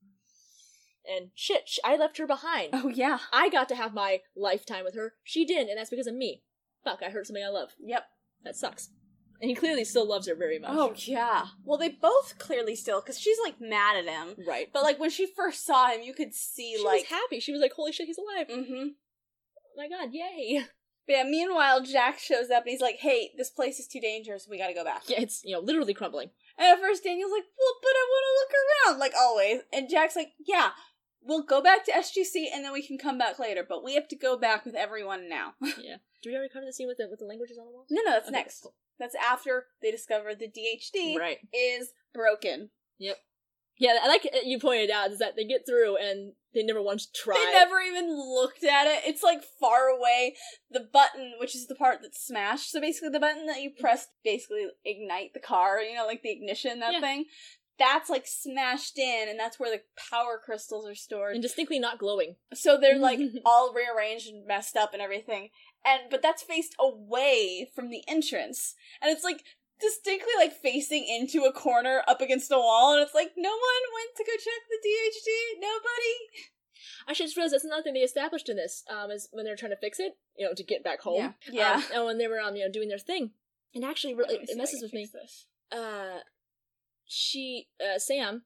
And 1.05 1.31
shit, 1.35 1.63
sh- 1.67 1.79
I 1.85 1.97
left 1.97 2.19
her 2.19 2.27
behind. 2.27 2.71
Oh 2.73 2.89
yeah. 2.89 3.19
I 3.33 3.49
got 3.49 3.69
to 3.71 3.75
have 3.75 3.95
my 3.95 4.21
lifetime 4.37 4.85
with 4.85 4.95
her. 4.95 5.15
She 5.25 5.45
didn't, 5.45 5.71
and 5.71 5.79
that's 5.79 5.91
because 5.91 6.07
of 6.07 6.15
me. 6.15 6.43
Fuck, 6.85 7.01
I 7.05 7.11
hurt 7.11 7.27
somebody 7.27 7.45
I 7.45 7.49
love. 7.49 7.71
Yep. 7.83 8.05
That 8.45 8.57
sucks. 8.57 8.91
And 9.43 9.49
he 9.49 9.55
clearly 9.55 9.85
still 9.85 10.07
loves 10.07 10.29
her 10.29 10.35
very 10.35 10.59
much. 10.59 10.71
Oh 10.73 10.93
yeah. 10.97 11.47
Well, 11.65 11.79
they 11.79 11.89
both 11.89 12.39
clearly 12.39 12.77
still 12.77 13.01
because 13.01 13.19
she's 13.19 13.39
like 13.43 13.61
mad 13.61 13.97
at 13.97 14.05
him. 14.07 14.37
right. 14.47 14.69
But 14.73 14.83
like 14.83 14.99
when 15.01 15.11
she 15.11 15.27
first 15.27 15.65
saw 15.65 15.89
him, 15.89 16.03
you 16.03 16.13
could 16.13 16.35
see 16.35 16.77
She 16.77 16.85
like. 16.85 17.01
was 17.03 17.09
happy. 17.09 17.41
She 17.41 17.53
was 17.53 17.61
like, 17.63 17.73
"Holy 17.73 17.93
shit, 17.93 18.07
he's 18.07 18.19
alive! 18.19 18.49
mm-hmm. 18.49 18.89
Oh 18.89 19.77
my 19.77 19.89
god, 19.89 20.11
yay!" 20.13 20.65
But 21.07 21.13
yeah. 21.17 21.23
Meanwhile, 21.25 21.85
Jack 21.85 22.19
shows 22.19 22.51
up 22.51 22.65
and 22.65 22.71
he's 22.71 22.83
like, 22.83 22.97
"Hey, 22.97 23.31
this 23.39 23.49
place 23.51 23.79
is 23.81 23.89
too 23.89 24.01
dangerous. 24.01 24.47
We 24.49 24.59
got 24.59 24.69
to 24.69 24.75
go 24.75 24.85
back." 24.85 25.05
Yeah, 25.09 25.21
it's 25.23 25.41
you 25.43 25.55
know 25.55 25.61
literally 25.61 25.95
crumbling. 25.95 26.29
And 26.59 26.67
at 26.69 26.79
first, 26.81 27.03
Daniel's 27.05 27.33
like, 27.33 27.45
"Well, 27.59 27.75
but 27.83 27.89
I 27.95 28.07
want 28.11 28.25
to 28.27 28.37
look 28.41 28.93
around, 28.93 29.01
like 29.01 29.13
always." 29.19 29.61
And 29.73 29.89
Jack's 29.89 30.17
like, 30.17 30.33
"Yeah, 30.47 30.71
we'll 31.23 31.43
go 31.43 31.61
back 31.63 31.85
to 31.87 31.93
SGC 31.93 32.47
and 32.53 32.65
then 32.65 32.73
we 32.73 32.87
can 32.87 32.99
come 32.99 33.19
back 33.19 33.39
later, 33.39 33.65
but 33.69 33.85
we 33.85 33.95
have 33.95 34.09
to 34.09 34.17
go 34.17 34.37
back 34.39 34.65
with 34.65 34.75
everyone 34.75 35.29
now." 35.29 35.55
yeah. 35.61 35.97
Do 36.23 36.31
we 36.31 36.35
already 36.37 36.53
cover 36.53 36.67
the 36.67 36.73
scene 36.73 36.87
with 36.89 36.99
the 36.99 37.09
with 37.09 37.19
the 37.21 37.25
languages 37.27 37.59
on 37.59 37.67
the 37.67 37.73
wall? 37.73 37.87
no, 37.91 38.03
no, 38.05 38.11
that's 38.13 38.29
Okay, 38.29 38.37
next. 38.37 38.61
cool. 38.63 38.75
That's 38.99 39.15
after 39.15 39.67
they 39.81 39.91
discover 39.91 40.35
the 40.35 40.47
DHD 40.49 41.19
Right. 41.19 41.39
is 41.55 41.93
broken. 42.13 42.71
Yep. 42.99 43.17
Yeah, 43.79 43.97
I 44.03 44.09
like 44.09 44.29
you 44.45 44.59
pointed 44.61 44.91
out 44.91 45.11
is 45.11 45.21
that 45.21 45.37
they 45.37 45.45
get 45.47 45.65
through 45.67 45.97
and 45.97 46.35
they 46.53 46.63
never 46.63 46.83
once 46.83 47.07
try. 47.07 47.35
They 47.35 47.59
never 47.59 47.81
even 47.81 48.11
looked 48.11 48.63
at 48.63 48.87
it. 48.87 49.05
It's 49.07 49.23
like 49.23 49.43
far 49.59 49.89
away. 49.89 50.37
The 50.71 50.81
button, 50.93 51.33
which 51.41 51.55
is 51.57 51.67
the 51.67 51.75
part 51.75 52.01
that's 52.03 52.23
smashed. 52.23 52.71
So 52.71 52.79
basically, 52.79 53.09
the 53.09 53.21
button 53.21 53.47
that 53.47 53.63
you 53.63 53.71
press 53.71 54.09
basically 54.23 54.67
ignite 54.85 55.33
the 55.33 55.41
car. 55.41 55.81
You 55.81 55.95
know, 55.95 56.05
like 56.07 56.21
the 56.23 56.31
ignition 56.31 56.81
that 56.81 56.93
Yeah. 56.93 57.01
thing. 57.01 57.25
That's 57.81 58.09
like 58.09 58.27
smashed 58.27 58.97
in, 58.99 59.27
and 59.29 59.41
that's 59.41 59.59
where 59.59 59.75
the 59.77 59.83
power 60.11 60.39
crystals 60.45 60.87
are 60.87 60.95
stored. 60.95 61.33
and 61.35 61.43
distinctly 61.43 61.81
not 61.81 61.99
glowing. 61.99 62.37
So 62.55 62.79
they're 62.79 62.99
like 62.99 63.19
all 63.45 63.73
rearranged 63.75 64.29
and 64.29 64.47
messed 64.47 64.77
up 64.77 64.93
and 64.93 65.03
everything. 65.03 65.49
And 65.85 66.03
but 66.11 66.23
that's 66.23 66.43
faced 66.43 66.77
away 66.79 67.69
from 67.75 67.91
the 67.91 68.05
entrance. 68.07 68.75
And 69.01 69.11
it's 69.11 69.25
like 69.25 69.43
distinctly 69.81 70.33
like 70.37 70.53
facing 70.53 71.07
into 71.09 71.45
a 71.49 71.53
corner 71.53 72.03
up 72.07 72.21
against 72.21 72.53
a 72.53 72.59
wall 72.59 72.93
and 72.93 73.03
it's 73.03 73.15
like 73.15 73.31
no 73.37 73.49
one 73.49 73.83
went 73.95 74.15
to 74.15 74.25
go 74.25 74.33
check 74.33 74.63
the 74.69 74.89
DHD. 74.89 75.61
Nobody. 75.61 76.51
I 77.09 77.15
should 77.15 77.25
just 77.27 77.37
realize 77.37 77.53
that's 77.53 77.65
another 77.65 77.83
thing 77.83 77.95
they 77.95 78.01
established 78.01 78.49
in 78.51 78.57
this. 78.57 78.85
Um, 78.91 79.11
is 79.11 79.29
when 79.33 79.45
they're 79.47 79.57
trying 79.57 79.73
to 79.73 79.79
fix 79.81 79.99
it, 79.99 80.13
you 80.37 80.47
know, 80.47 80.53
to 80.55 80.63
get 80.63 80.85
back 80.85 81.01
home. 81.01 81.35
Yeah. 81.51 81.73
Um, 81.77 81.85
and 81.95 82.05
when 82.05 82.19
they 82.19 82.29
were 82.29 82.41
um, 82.41 82.57
you 82.57 82.65
know, 82.67 82.71
doing 82.71 82.89
their 82.89 82.99
thing, 82.99 83.31
and 83.75 83.85
actually, 83.85 84.15
really, 84.15 84.35
Let 84.35 84.41
me 84.41 84.47
see 84.47 84.53
it 84.53 84.59
messes 84.59 84.83
with 84.83 84.93
me. 84.93 85.09
this. 85.13 85.47
uh 85.73 86.19
she 87.13 87.69
uh 87.85 87.99
Sam 87.99 88.43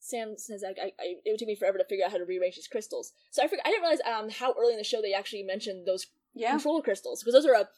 Sam 0.00 0.34
says 0.38 0.64
I, 0.64 0.70
I, 0.80 0.84
I 0.98 1.04
it 1.24 1.30
would 1.30 1.38
take 1.38 1.48
me 1.48 1.54
forever 1.56 1.76
to 1.78 1.84
figure 1.84 2.04
out 2.04 2.10
how 2.12 2.18
to 2.18 2.24
rearrange 2.24 2.56
these 2.56 2.66
crystals. 2.68 3.12
So 3.30 3.42
I 3.42 3.48
forgot 3.48 3.66
I 3.66 3.70
didn't 3.70 3.82
realize 3.82 4.00
um 4.06 4.30
how 4.30 4.54
early 4.58 4.72
in 4.72 4.78
the 4.78 4.84
show 4.84 5.02
they 5.02 5.12
actually 5.12 5.42
mentioned 5.42 5.86
those 5.86 6.06
Yeah. 6.34 6.50
control 6.52 6.80
crystals 6.82 7.20
because 7.22 7.34
those 7.34 7.46
are 7.46 7.54
a 7.54 7.68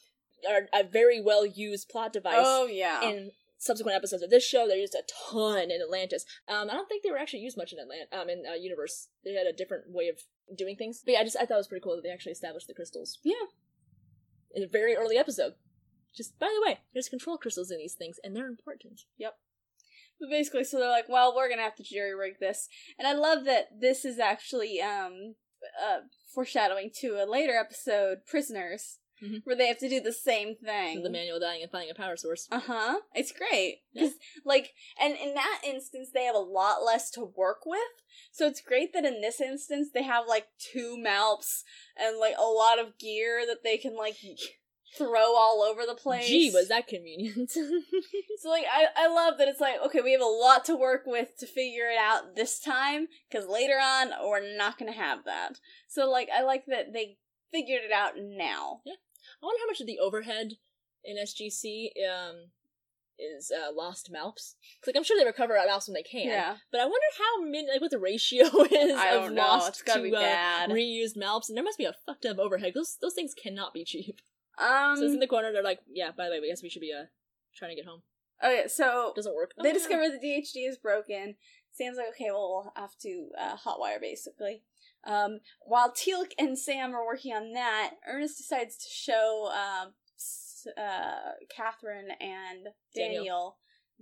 are 0.49 0.67
a 0.73 0.83
very 0.83 1.21
well 1.21 1.45
used 1.45 1.89
plot 1.89 2.13
device 2.13 2.35
Oh 2.37 2.65
yeah. 2.65 3.01
in 3.03 3.31
subsequent 3.57 3.95
episodes 3.95 4.23
of 4.23 4.29
this 4.31 4.43
show. 4.43 4.67
They're 4.67 4.77
used 4.77 4.95
a 4.95 5.03
ton 5.31 5.69
in 5.69 5.81
Atlantis. 5.81 6.25
Um, 6.47 6.69
I 6.69 6.73
don't 6.73 6.87
think 6.87 7.03
they 7.03 7.11
were 7.11 7.19
actually 7.19 7.41
used 7.41 7.57
much 7.57 7.73
in 7.73 7.79
Atlant 7.79 8.17
um 8.19 8.29
in 8.29 8.43
uh, 8.49 8.53
Universe. 8.55 9.09
They 9.25 9.33
had 9.33 9.45
a 9.47 9.53
different 9.53 9.91
way 9.91 10.07
of 10.07 10.17
doing 10.57 10.75
things. 10.77 11.01
But 11.05 11.11
yeah, 11.13 11.19
I 11.19 11.23
just 11.23 11.37
I 11.37 11.45
thought 11.45 11.55
it 11.55 11.65
was 11.65 11.67
pretty 11.67 11.83
cool 11.83 11.95
that 11.95 12.03
they 12.03 12.09
actually 12.09 12.31
established 12.31 12.67
the 12.67 12.73
crystals. 12.73 13.19
Yeah. 13.23 13.45
In 14.53 14.63
a 14.63 14.67
very 14.67 14.95
early 14.95 15.17
episode. 15.17 15.53
Just 16.15 16.37
by 16.39 16.47
the 16.53 16.61
way, 16.69 16.79
there's 16.93 17.07
control 17.07 17.37
crystals 17.37 17.71
in 17.71 17.77
these 17.77 17.93
things, 17.95 18.17
and 18.23 18.35
they're 18.35 18.47
important. 18.47 19.01
But 20.21 20.29
basically, 20.29 20.63
so 20.63 20.77
they're 20.79 20.87
like, 20.89 21.09
well, 21.09 21.35
we're 21.35 21.49
gonna 21.49 21.63
have 21.63 21.75
to 21.75 21.83
jury 21.83 22.15
rig 22.15 22.35
this, 22.39 22.69
and 22.97 23.07
I 23.07 23.13
love 23.13 23.43
that 23.45 23.81
this 23.81 24.05
is 24.05 24.19
actually 24.19 24.79
um 24.81 25.35
uh 25.83 26.01
foreshadowing 26.33 26.91
to 27.01 27.21
a 27.21 27.25
later 27.29 27.57
episode, 27.57 28.19
Prisoners, 28.25 28.99
Mhm. 29.21 29.41
where 29.43 29.55
they 29.55 29.67
have 29.67 29.77
to 29.79 29.89
do 29.89 29.99
the 29.99 30.13
same 30.13 30.55
thing. 30.55 31.03
The 31.03 31.09
manual 31.09 31.39
dying 31.39 31.61
and 31.61 31.69
finding 31.71 31.91
a 31.91 31.93
power 31.95 32.15
source. 32.17 32.47
Uh 32.51 32.59
huh. 32.59 33.01
It's 33.13 33.31
great. 33.31 33.81
Yeah. 33.93 34.03
'Cause, 34.03 34.13
like, 34.45 34.73
and 34.99 35.15
in 35.15 35.33
that 35.35 35.61
instance, 35.63 36.09
they 36.11 36.23
have 36.23 36.33
a 36.35 36.39
lot 36.39 36.83
less 36.83 37.11
to 37.11 37.25
work 37.25 37.65
with. 37.65 37.91
So 38.31 38.47
it's 38.47 38.61
great 38.61 38.93
that 38.93 39.05
in 39.05 39.21
this 39.21 39.39
instance, 39.41 39.89
they 39.93 40.03
have 40.03 40.25
like 40.27 40.47
two 40.57 40.97
MALPs 40.97 41.63
and 41.95 42.17
like 42.17 42.35
a 42.37 42.45
lot 42.45 42.79
of 42.79 42.97
gear 42.97 43.45
that 43.45 43.61
they 43.63 43.77
can 43.77 43.95
like 43.95 44.15
throw 44.97 45.35
all 45.35 45.61
over 45.61 45.85
the 45.85 45.95
place. 45.95 46.27
Gee, 46.27 46.51
was 46.53 46.67
that 46.69 46.87
convenient? 46.87 47.51
So 48.39 48.49
like, 48.49 48.65
I 48.71 48.87
I 48.97 49.07
love 49.07 49.37
that 49.37 49.47
it's 49.47 49.59
like 49.61 49.75
okay, 49.85 50.01
we 50.01 50.13
have 50.13 50.21
a 50.21 50.25
lot 50.25 50.65
to 50.65 50.75
work 50.75 51.03
with 51.05 51.37
to 51.39 51.45
figure 51.45 51.89
it 51.89 51.97
out 51.99 52.35
this 52.35 52.59
time 52.59 53.07
because 53.29 53.47
later 53.47 53.75
on 53.81 54.09
we're 54.23 54.55
not 54.57 54.79
gonna 54.79 54.91
have 54.93 55.25
that. 55.25 55.59
So 55.87 56.09
like, 56.09 56.29
I 56.35 56.41
like 56.43 56.65
that 56.67 56.91
they 56.93 57.17
figured 57.51 57.83
it 57.83 57.91
out 57.91 58.13
now. 58.17 58.81
Yeah. 58.85 58.93
I 59.41 59.45
wonder 59.45 59.59
how 59.61 59.67
much 59.67 59.81
of 59.81 59.85
the 59.87 59.99
overhead 59.99 60.53
in 61.03 61.17
SGC 61.17 61.89
um 62.09 62.47
is 63.19 63.51
uh, 63.51 63.71
lost 63.71 64.09
MALPs. 64.11 64.55
'Cause, 64.81 64.87
like 64.87 64.95
I'm 64.95 65.03
sure 65.03 65.17
they 65.19 65.25
recover 65.25 65.53
MALPs 65.53 65.87
when 65.87 65.93
they 65.93 66.01
can. 66.03 66.27
Yeah. 66.27 66.57
But 66.71 66.81
I 66.81 66.85
wonder 66.85 67.05
how 67.19 67.43
many, 67.43 67.67
like 67.71 67.81
what 67.81 67.91
the 67.91 67.99
ratio 67.99 68.45
is 68.71 68.99
of 68.99 69.31
know. 69.31 69.41
lost 69.41 69.85
gotta 69.85 70.01
uh, 70.01 70.67
reused 70.73 71.15
MALPs, 71.15 71.47
and 71.49 71.55
there 71.55 71.63
must 71.63 71.77
be 71.77 71.85
a 71.85 71.93
fucked 72.05 72.25
up 72.25 72.39
overhead. 72.39 72.73
Those 72.73 72.97
those 72.99 73.13
things 73.13 73.35
cannot 73.35 73.73
be 73.75 73.83
cheap. 73.85 74.19
Um. 74.57 74.97
so 74.97 75.03
it's 75.05 75.13
in 75.13 75.19
the 75.19 75.27
corner. 75.27 75.51
They're 75.51 75.63
like, 75.63 75.79
yeah. 75.91 76.11
By 76.15 76.25
the 76.25 76.31
way, 76.31 76.37
I 76.43 76.47
guess 76.49 76.63
we 76.63 76.69
should 76.69 76.81
be 76.81 76.93
uh 76.93 77.05
trying 77.55 77.71
to 77.71 77.75
get 77.75 77.85
home. 77.85 78.01
okay, 78.43 78.67
so 78.67 79.13
Doesn't 79.15 79.35
work. 79.35 79.51
they 79.61 79.69
Oh, 79.69 79.73
discover 79.81 80.09
the 80.09 80.17
DHD 80.25 80.67
is 80.69 80.77
broken. 80.77 81.35
Sam's 81.73 81.97
like, 81.97 82.09
okay, 82.09 82.29
well, 82.31 82.49
we'll 82.65 82.73
have 82.75 82.97
to 83.03 83.29
uh, 83.39 83.55
hotwire 83.57 83.99
basically. 84.01 84.63
Um, 85.05 85.39
while 85.61 85.91
Teal'c 85.91 86.31
and 86.37 86.57
Sam 86.59 86.93
are 86.93 87.05
working 87.05 87.33
on 87.33 87.53
that, 87.53 87.91
Ernest 88.07 88.37
decides 88.37 88.77
to 88.77 88.89
show 88.89 89.49
um, 89.51 89.93
s- 90.17 90.67
uh, 90.77 91.31
Catherine 91.49 92.09
and 92.19 92.67
Daniel, 92.95 93.15
Daniel. 93.23 93.57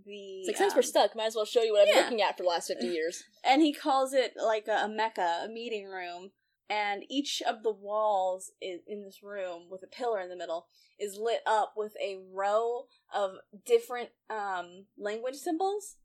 the. 0.06 0.40
It's 0.42 0.48
like 0.48 0.58
since 0.58 0.74
we're 0.74 0.80
um, 0.80 0.84
stuck, 0.84 1.16
might 1.16 1.28
as 1.28 1.36
well 1.36 1.46
show 1.46 1.62
you 1.64 1.72
what 1.74 1.88
I've 1.88 1.94
been 1.94 2.04
looking 2.04 2.22
at 2.22 2.36
for 2.38 2.44
the 2.44 2.50
last 2.50 2.68
fifty 2.68 2.88
years. 2.88 3.24
and 3.46 3.62
he 3.62 3.72
calls 3.74 4.14
it 4.14 4.34
like 4.36 4.68
a, 4.68 4.84
a 4.86 4.88
mecca, 4.90 5.44
a 5.46 5.48
meeting 5.48 5.86
room. 5.88 6.32
And 6.70 7.04
each 7.10 7.42
of 7.42 7.64
the 7.64 7.72
walls 7.72 8.52
in, 8.62 8.82
in 8.86 9.04
this 9.04 9.24
room, 9.24 9.64
with 9.72 9.82
a 9.82 9.88
pillar 9.88 10.20
in 10.20 10.30
the 10.30 10.36
middle, 10.36 10.68
is 11.00 11.18
lit 11.18 11.42
up 11.46 11.74
with 11.76 11.94
a 12.00 12.20
row 12.32 12.86
of 13.14 13.38
different 13.66 14.10
um, 14.30 14.86
language 14.98 15.36
symbols. 15.36 15.96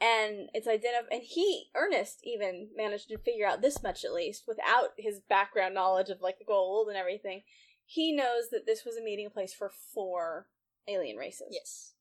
And 0.00 0.48
it's 0.54 0.66
identified. 0.66 1.12
And 1.12 1.22
he, 1.22 1.66
Ernest, 1.74 2.20
even 2.24 2.68
managed 2.76 3.08
to 3.08 3.18
figure 3.18 3.46
out 3.46 3.60
this 3.60 3.82
much 3.82 4.04
at 4.04 4.12
least, 4.12 4.44
without 4.48 4.90
his 4.96 5.20
background 5.20 5.74
knowledge 5.74 6.08
of 6.08 6.22
like 6.22 6.38
the 6.38 6.44
Goa'uld 6.44 6.88
and 6.88 6.96
everything. 6.96 7.42
He 7.84 8.12
knows 8.12 8.48
that 8.50 8.66
this 8.66 8.84
was 8.84 8.96
a 8.96 9.04
meeting 9.04 9.30
place 9.30 9.54
for 9.54 9.70
four 9.94 10.48
alien 10.88 11.16
races. 11.16 11.48
Yes. 11.50 11.92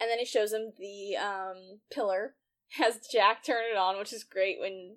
And 0.00 0.10
then 0.10 0.18
he 0.18 0.24
shows 0.24 0.52
him 0.52 0.72
the 0.78 1.16
um, 1.16 1.80
pillar, 1.90 2.34
has 2.70 2.98
Jack 3.10 3.42
turn 3.44 3.62
it 3.72 3.76
on, 3.76 3.98
which 3.98 4.12
is 4.12 4.24
great 4.24 4.60
when 4.60 4.96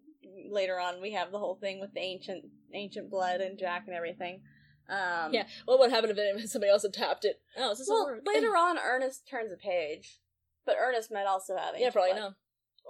later 0.50 0.80
on 0.80 1.02
we 1.02 1.12
have 1.14 1.32
the 1.32 1.40
whole 1.40 1.56
thing 1.56 1.80
with 1.80 1.94
the 1.94 2.00
ancient 2.02 2.46
ancient 2.74 3.10
blood 3.10 3.42
and 3.42 3.58
Jack 3.58 3.84
and 3.88 3.96
everything. 3.96 4.42
Um, 4.90 5.34
Yeah. 5.34 5.48
What 5.66 5.80
would 5.80 5.92
happen 5.92 6.10
if 6.18 6.50
somebody 6.50 6.70
else 6.72 6.84
had 6.84 6.94
tapped 6.94 7.26
it? 7.26 7.42
Oh, 7.58 7.72
is 7.72 7.80
this 7.80 7.90
a 7.90 7.94
Well, 7.94 8.20
later 8.26 8.56
on, 8.58 8.78
Ernest 8.78 9.28
turns 9.28 9.52
a 9.52 9.58
page, 9.58 10.20
but 10.66 10.76
Ernest 10.80 11.12
might 11.12 11.26
also 11.26 11.56
have 11.58 11.76
it 11.76 11.82
Yeah, 11.82 11.90
probably 11.92 12.12
blood. 12.14 12.22
no. 12.22 12.36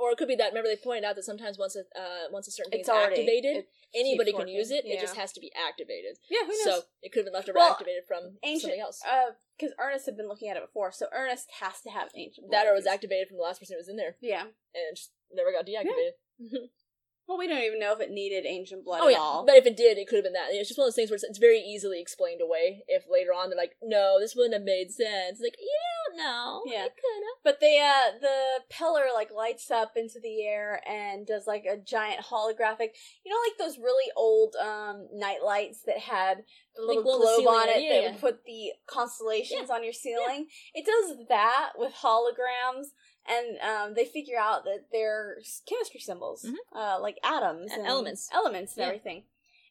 Or 0.01 0.09
it 0.11 0.17
could 0.17 0.27
be 0.27 0.35
that. 0.37 0.49
Remember, 0.49 0.67
they 0.67 0.81
pointed 0.81 1.03
out 1.05 1.15
that 1.15 1.23
sometimes 1.25 1.59
once 1.59 1.75
a 1.77 1.81
uh, 1.93 2.25
once 2.31 2.47
a 2.47 2.51
certain 2.51 2.71
thing 2.71 2.79
It's 2.79 2.89
is 2.89 2.95
already 2.95 3.21
activated, 3.21 3.65
anybody 3.93 4.33
can 4.33 4.47
use 4.47 4.71
it. 4.71 4.81
Yeah. 4.83 4.95
It 4.95 5.01
just 5.01 5.15
has 5.15 5.31
to 5.33 5.39
be 5.39 5.51
activated. 5.53 6.17
yeah, 6.27 6.41
who 6.41 6.47
knows? 6.65 6.81
So 6.81 6.81
it 7.03 7.11
could 7.11 7.19
have 7.19 7.25
been 7.25 7.33
left 7.37 7.49
over 7.49 7.59
Well, 7.59 7.69
activated 7.71 8.03
from 8.07 8.37
ancient, 8.41 8.61
something 8.73 8.81
else. 8.81 8.99
uh, 9.05 9.37
because 9.55 9.75
Ernest 9.79 10.07
had 10.07 10.17
been 10.17 10.27
looking 10.27 10.49
at 10.49 10.57
it 10.57 10.63
before, 10.65 10.91
so 10.91 11.05
Ernest 11.13 11.47
has 11.61 11.81
to 11.85 11.91
have 11.91 12.09
ancient 12.15 12.49
that 12.49 12.65
or 12.65 12.73
was 12.73 12.87
activated 12.87 13.27
from 13.27 13.37
the 13.37 13.43
last 13.43 13.59
person 13.61 13.75
who 13.75 13.79
was 13.79 13.89
in 13.89 13.95
there, 13.95 14.15
Yeah. 14.21 14.41
and 14.41 14.83
it 14.89 14.95
just 14.97 15.11
never 15.31 15.51
got 15.51 15.67
deactivated. 15.69 16.17
Well, 17.31 17.39
we 17.39 17.47
don't 17.47 17.63
even 17.63 17.79
know 17.79 17.93
if 17.93 18.01
it 18.01 18.11
needed 18.11 18.45
ancient 18.45 18.83
blood 18.83 18.99
oh 19.01 19.07
at 19.07 19.13
yeah, 19.13 19.19
all. 19.19 19.45
but 19.45 19.55
if 19.55 19.65
it 19.65 19.77
did, 19.77 19.97
it 19.97 20.09
could 20.09 20.17
have 20.17 20.25
been 20.25 20.33
that. 20.33 20.49
It's 20.49 20.67
just 20.67 20.77
one 20.77 20.83
of 20.83 20.91
those 20.91 20.95
things 20.97 21.09
where 21.09 21.15
it's, 21.15 21.23
it's 21.23 21.39
very 21.39 21.59
easily 21.59 22.01
explained 22.01 22.41
away. 22.41 22.83
If 22.89 23.05
later 23.09 23.29
on 23.29 23.49
they're 23.49 23.57
like, 23.57 23.77
"No, 23.81 24.19
this 24.19 24.35
wouldn't 24.35 24.53
have 24.53 24.63
made 24.63 24.91
sense," 24.91 25.39
like 25.39 25.55
you 25.57 25.71
don't 26.11 26.17
know. 26.17 26.61
Yeah. 26.65 26.83
it 26.83 26.95
could 26.95 27.23
have. 27.23 27.39
But 27.41 27.61
they 27.61 27.79
uh 27.79 28.19
the 28.19 28.63
pillar 28.69 29.05
like 29.15 29.31
lights 29.31 29.71
up 29.71 29.93
into 29.95 30.19
the 30.19 30.43
air 30.43 30.81
and 30.85 31.25
does 31.25 31.47
like 31.47 31.63
a 31.63 31.77
giant 31.77 32.25
holographic 32.25 32.89
you 33.23 33.31
know 33.31 33.37
like 33.47 33.57
those 33.57 33.77
really 33.77 34.11
old 34.17 34.55
um 34.57 35.07
night 35.13 35.39
lights 35.41 35.83
that 35.85 35.99
had 35.99 36.43
the 36.75 36.83
little 36.83 37.03
glow 37.03 37.13
in 37.13 37.19
the 37.21 37.43
globe 37.43 37.47
on 37.47 37.69
it 37.69 37.81
yeah, 37.81 37.89
that 37.93 38.03
yeah. 38.03 38.11
would 38.11 38.19
put 38.19 38.43
the 38.43 38.71
constellations 38.87 39.69
on 39.69 39.85
your 39.85 39.93
ceiling. 39.93 40.47
It 40.73 40.85
does 40.85 41.27
that 41.29 41.71
with 41.77 41.93
holograms 41.93 42.87
and 43.31 43.59
um 43.59 43.93
they 43.95 44.05
figure 44.05 44.37
out 44.39 44.63
that 44.65 44.85
they're 44.91 45.37
chemistry 45.67 45.99
symbols. 46.01 46.45
Mhm. 46.47 46.55
Uh 46.75 46.99
like 47.01 47.17
atoms 47.23 47.71
And 47.71 47.81
and 47.81 47.87
elements. 47.87 48.29
Elements 48.33 48.73
and 48.73 48.81
Yeah. 48.81 48.87
everything. 48.87 49.23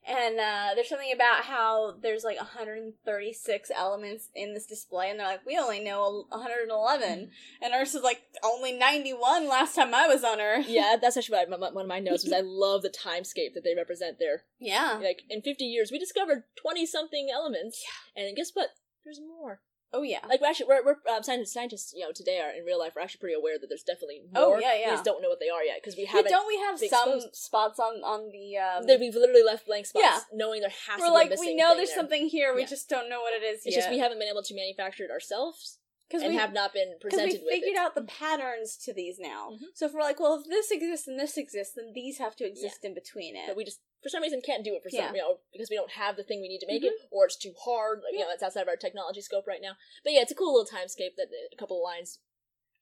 And 0.09 0.41
uh, 0.41 0.69
there's 0.75 0.89
something 0.89 1.13
about 1.13 1.45
how 1.45 1.93
there's 2.01 2.25
like 2.25 2.39
136 2.39 3.71
elements 3.77 4.31
in 4.35 4.55
this 4.55 4.65
display, 4.67 5.11
and 5.11 5.21
they're 5.21 5.27
like, 5.27 5.45
we 5.47 5.59
only 5.59 5.81
know 5.81 6.25
111. 6.31 7.31
And 7.61 7.75
Earth 7.75 7.95
is 7.95 8.03
like, 8.03 8.23
only 8.43 8.73
91 8.73 9.47
last 9.47 9.75
time 9.75 9.95
I 9.95 10.07
was 10.09 10.25
on 10.25 10.41
Earth. 10.41 10.67
Yeah, 10.69 10.97
that's 11.01 11.19
actually 11.19 11.37
what 11.37 11.49
I, 11.49 11.57
my, 11.59 11.71
one 11.71 11.85
of 11.85 11.89
my 11.89 11.99
notes 12.01 12.25
was. 12.25 12.33
I 12.33 12.41
love 12.41 12.81
the 12.81 12.89
timescape 12.89 13.53
that 13.55 13.63
they 13.63 13.75
represent 13.77 14.19
there. 14.19 14.45
Yeah. 14.59 14.99
Like 15.03 15.23
in 15.29 15.43
50 15.43 15.65
years, 15.65 15.91
we 15.93 15.99
discovered 15.99 16.45
20 16.63 16.87
something 16.87 17.29
elements, 17.33 17.85
and 18.17 18.35
guess 18.35 18.53
what? 18.55 18.71
There's 19.05 19.21
more. 19.21 19.61
Oh, 19.93 20.03
yeah. 20.03 20.21
Like 20.29 20.41
we're 20.41 20.47
actually, 20.49 20.67
we're, 20.69 20.85
we're 20.85 21.15
um, 21.15 21.23
scientists, 21.23 21.53
scientists, 21.53 21.93
you 21.97 22.05
know, 22.05 22.13
today 22.13 22.39
are 22.41 22.51
in 22.57 22.65
real 22.65 22.79
life. 22.79 22.93
We're 22.95 23.03
actually 23.03 23.19
pretty 23.21 23.35
aware 23.35 23.59
that 23.59 23.67
there's 23.69 23.83
definitely 23.83 24.23
more. 24.33 24.57
Oh, 24.57 24.59
yeah, 24.61 24.75
yeah. 24.79 24.87
We 24.87 24.93
just 24.93 25.05
don't 25.05 25.21
know 25.23 25.29
what 25.29 25.41
they 25.41 25.49
are 25.51 25.65
yet 25.65 25.79
because 25.83 25.97
we 25.97 26.05
haven't. 26.05 26.31
don't 26.31 26.47
we 26.47 26.59
have 26.59 26.79
some 26.79 27.19
exposed. 27.19 27.35
spots 27.35 27.79
on 27.81 28.03
on 28.05 28.31
the 28.31 28.57
um 28.57 28.87
that 28.87 29.01
we've 29.01 29.15
literally 29.15 29.43
left 29.43 29.67
blank 29.67 29.87
spots, 29.87 30.05
Yeah. 30.05 30.21
knowing 30.33 30.61
there 30.61 30.71
has 30.89 31.01
we're 31.01 31.07
to 31.07 31.13
like 31.13 31.31
be 31.31 31.37
we 31.41 31.57
know 31.57 31.75
there's 31.75 31.89
there. 31.91 31.97
something 31.99 32.29
here, 32.29 32.55
we 32.55 32.63
Yeah. 32.63 32.69
just 32.69 32.89
don't 32.89 33.09
know 33.11 33.21
what 33.21 33.35
it 33.35 33.43
is 33.45 33.67
It's 33.67 33.75
yet. 33.75 33.83
just 33.83 33.91
we 33.91 33.99
haven't 33.99 34.19
been 34.19 34.29
able 34.29 34.43
to 34.45 34.55
manufacture 34.55 35.05
it 35.05 35.11
ourselves 35.11 35.79
because 36.09 36.27
we 36.27 36.35
have 36.37 36.53
not 36.53 36.73
been 36.73 36.95
presented 37.01 37.41
we 37.41 37.45
with 37.47 37.55
figured 37.55 37.77
out 37.77 37.95
the 37.95 38.03
patterns 38.03 38.77
to 38.85 38.93
these 38.93 39.19
now. 39.19 39.51
Mhm. 39.53 39.75
So 39.75 39.87
if 39.87 39.93
we're 39.93 40.01
like, 40.03 40.19
well, 40.19 40.41
if 40.41 40.47
this 40.49 40.71
exists 40.71 41.07
and 41.07 41.19
this 41.19 41.37
exists, 41.37 41.75
then 41.75 41.93
these 41.95 42.19
have 42.19 42.35
to 42.37 42.45
exist 42.47 42.85
in 42.85 42.95
between 42.95 43.37
it. 43.37 43.47
but 43.47 43.57
we 43.57 43.65
just 43.65 43.81
for 44.03 44.09
some 44.09 44.23
reason 44.23 44.41
can't 44.41 44.65
do 44.65 44.75
it 44.75 44.83
for 44.83 44.91
Yeah. 44.93 45.07
some 45.09 45.17
you 45.17 45.21
know 45.23 45.39
because 45.53 45.71
we 45.71 45.77
don't 45.77 45.93
have 45.93 46.17
the 46.17 46.25
thing 46.25 46.41
we 46.41 46.49
need 46.49 46.61
to 46.61 46.67
make 46.67 46.83
Mhm. 46.83 46.87
it 46.87 46.95
or 47.11 47.27
it's 47.27 47.37
too 47.37 47.55
hard 47.65 48.03
like, 48.03 48.15
you 48.15 48.21
know 48.21 48.31
it's 48.31 48.43
outside 48.43 48.63
of 48.63 48.69
our 48.69 48.77
technology 48.77 49.21
scope 49.21 49.47
right 49.47 49.63
now 49.63 49.77
but 50.03 50.13
yeah 50.13 50.21
it's 50.21 50.33
a 50.33 50.35
cool 50.35 50.55
little 50.55 50.71
timescape 50.71 51.17
that 51.17 51.29
a 51.53 51.57
couple 51.57 51.79
of 51.79 51.85
lines 51.85 52.21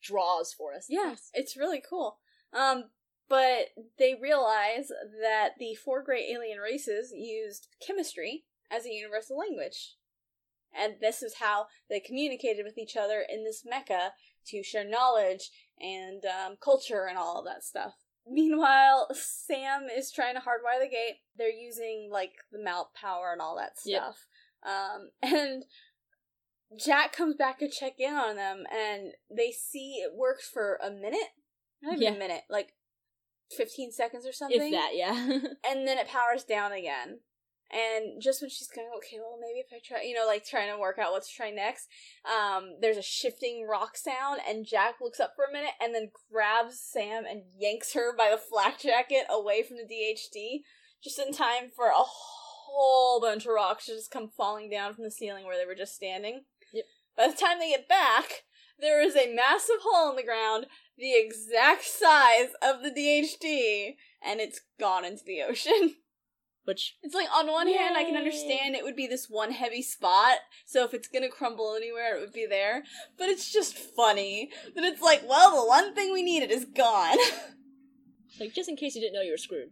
draws 0.01 0.53
for 0.53 0.75
us 0.75 0.87
yes 0.89 1.31
it's 1.35 1.57
really 1.57 1.81
cool. 1.81 2.19
Um, 2.53 2.91
but 3.29 3.69
they 3.99 4.15
realize 4.15 4.89
that 5.21 5.51
the 5.59 5.75
four 5.75 6.03
great 6.03 6.31
alien 6.31 6.59
races 6.59 7.13
used 7.13 7.69
chemistry 7.85 8.47
as 8.71 8.87
a 8.87 8.93
universal 8.93 9.37
language. 9.37 9.97
And 10.75 10.95
this 11.01 11.23
is 11.23 11.35
how 11.41 11.67
they 11.91 12.01
communicated 12.01 12.65
with 12.65 12.79
each 12.79 12.97
other 12.97 13.25
in 13.29 13.45
this 13.45 13.65
mecca 13.67 14.13
to 14.47 14.63
share 14.63 14.85
knowledge 14.85 15.51
and 15.81 16.25
um, 16.25 16.57
culture 16.63 17.07
and 17.07 17.19
all 17.19 17.39
of 17.39 17.45
that 17.45 17.65
stuff. 17.65 17.95
Meanwhile, 18.31 19.09
Sam 19.15 19.87
is 19.95 20.13
trying 20.13 20.35
to 20.35 20.41
hardwire 20.41 20.81
the 20.81 20.89
gate. 20.89 21.17
They're 21.37 21.49
using 21.51 22.09
like 22.13 22.33
the 22.53 22.63
mouth 22.63 22.89
power 22.95 23.31
and 23.33 23.41
all 23.41 23.57
that 23.57 23.73
Yep. 23.85 24.03
stuff. 24.03 24.27
Um, 24.65 25.11
and 25.23 25.65
Jack 26.79 27.13
comes 27.17 27.37
back 27.37 27.59
to 27.61 27.69
check 27.71 27.95
in 27.99 28.15
on 28.15 28.37
them, 28.37 28.65
and 28.71 29.13
they 29.35 29.51
see 29.53 29.95
it 30.03 30.15
works 30.15 30.49
for 30.49 30.79
a 30.83 30.91
minute. 30.91 31.31
Not 31.81 31.95
even 31.95 32.03
Yeah. 32.03 32.15
a 32.15 32.19
minute, 32.19 32.43
like 32.51 32.75
fifteen 33.57 33.91
seconds 33.93 34.27
or 34.27 34.33
something. 34.33 34.61
If 34.61 34.73
that, 34.73 34.91
yeah. 34.95 35.15
and 35.71 35.89
then 35.89 35.97
it 35.99 36.09
powers 36.09 36.45
down 36.45 36.73
again. 36.73 37.21
And 37.71 38.21
just 38.21 38.41
when 38.41 38.49
she's 38.49 38.69
going, 38.69 38.89
okay, 38.97 39.19
well, 39.19 39.39
maybe 39.41 39.61
if 39.61 39.67
I 39.73 39.81
try, 39.85 40.03
you 40.03 40.15
know, 40.15 40.27
like 40.27 40.47
trying 40.47 40.73
to 40.73 40.81
work 40.81 40.99
out 40.99 41.13
what 41.13 41.25
to 41.25 41.29
try 41.31 41.51
next, 41.51 41.89
um, 42.25 42.77
there's 42.81 42.97
a 42.97 43.03
shifting 43.03 43.67
rock 43.69 43.97
sound, 43.97 44.41
and 44.49 44.67
Jack 44.67 44.97
looks 45.03 45.21
up 45.21 45.33
for 45.37 45.45
a 45.45 45.53
minute 45.53 45.75
and 45.81 45.95
then 45.95 46.11
grabs 46.33 46.81
Sam 46.81 47.25
and 47.29 47.43
yanks 47.59 47.93
her 47.93 48.17
by 48.17 48.31
the 48.31 48.39
flak 48.39 48.81
jacket 48.81 49.25
away 49.29 49.63
from 49.63 49.77
the 49.77 49.83
DHD, 49.83 50.63
just 51.05 51.19
in 51.19 51.33
time 51.33 51.71
for 51.75 51.89
a 51.89 52.05
whole 52.05 53.21
bunch 53.21 53.45
of 53.45 53.53
rocks 53.53 53.87
to 53.87 53.93
just 53.93 54.11
come 54.11 54.31
falling 54.35 54.71
down 54.71 54.95
from 54.95 55.05
the 55.05 55.11
ceiling 55.11 55.45
where 55.45 55.59
they 55.59 55.67
were 55.67 55.75
just 55.75 55.95
standing. 55.95 56.45
Yep. 56.73 56.85
By 57.17 57.29
the 57.29 57.37
time 57.37 57.59
they 57.59 57.71
get 57.71 57.89
back, 57.89 58.45
there 58.81 59.03
is 59.03 59.17
a 59.17 59.35
massive 59.35 59.81
hole 59.83 60.11
in 60.11 60.17
the 60.17 60.23
ground, 60.23 60.67
the 60.97 61.15
exact 61.15 61.85
size 61.85 62.51
of 62.63 62.83
the 62.83 62.91
DHD, 62.91 63.97
and 64.25 64.41
it's 64.41 64.61
gone 64.79 65.05
into 65.05 65.25
the 65.25 65.43
ocean. 65.43 65.97
Which 66.69 66.99
It's 67.03 67.15
like 67.15 67.29
on 67.35 67.51
one 67.51 67.67
hand, 67.67 67.97
I 67.97 68.05
can 68.05 68.15
understand 68.15 68.75
it 68.75 68.85
would 68.85 68.95
be 68.95 69.07
this 69.07 69.31
one 69.31 69.53
heavy 69.53 69.81
spot, 69.81 70.37
so 70.67 70.85
if 70.85 70.93
it's 70.93 71.09
gonna 71.09 71.31
crumble 71.31 71.75
anywhere, 71.75 72.15
it 72.15 72.21
would 72.21 72.35
be 72.35 72.45
there. 72.45 72.83
But 73.17 73.31
it's 73.31 73.51
just 73.51 73.75
funny 73.75 74.51
that 74.75 74.85
it's 74.85 75.01
like, 75.01 75.23
well, 75.27 75.63
the 75.63 75.67
one 75.67 75.95
thing 75.95 76.13
we 76.13 76.23
needed 76.23 76.51
is 76.51 76.67
gone. 76.67 77.17
like 78.39 78.53
just 78.53 78.69
in 78.69 78.77
case 78.77 78.95
you 78.95 79.01
didn't 79.01 79.15
know 79.15 79.23
you 79.23 79.31
were 79.31 79.39
screwed. 79.39 79.71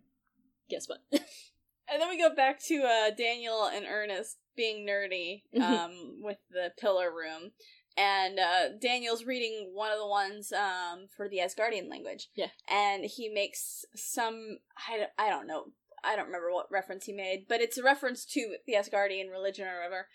Guess 0.70 0.88
what? 0.88 1.00
and 1.12 2.00
then 2.00 2.08
we 2.08 2.16
go 2.18 2.34
back 2.34 2.64
to 2.68 2.82
uh, 2.84 3.10
Daniel 3.10 3.66
and 3.66 3.84
Ernest 3.84 4.38
being 4.56 4.86
nerdy 4.86 5.42
um, 5.62 6.22
with 6.22 6.38
the 6.50 6.72
pillar 6.80 7.10
room. 7.10 7.50
And 7.98 8.38
uh, 8.38 8.68
Daniel's 8.80 9.24
reading 9.26 9.70
one 9.74 9.92
of 9.92 9.98
the 9.98 10.06
ones 10.06 10.50
um, 10.50 11.08
for 11.14 11.28
the 11.28 11.40
Asgardian 11.40 11.90
language. 11.90 12.28
Yeah. 12.34 12.48
And 12.70 13.04
he 13.04 13.28
makes 13.28 13.84
some, 13.94 14.60
I, 14.88 14.96
don't- 14.96 15.10
I 15.18 15.28
don't 15.28 15.46
know, 15.46 15.66
I 16.06 16.16
don't 16.16 16.26
remember 16.26 16.52
what 16.52 16.70
reference 16.70 17.04
he 17.04 17.12
made, 17.12 17.46
but 17.48 17.60
it's 17.60 17.78
a 17.78 17.82
reference 17.82 18.24
to 18.26 18.56
the 18.66 18.74
Asgardian 18.74 19.30
religion 19.30 19.66
or 19.66 19.76
whatever. 19.76 20.06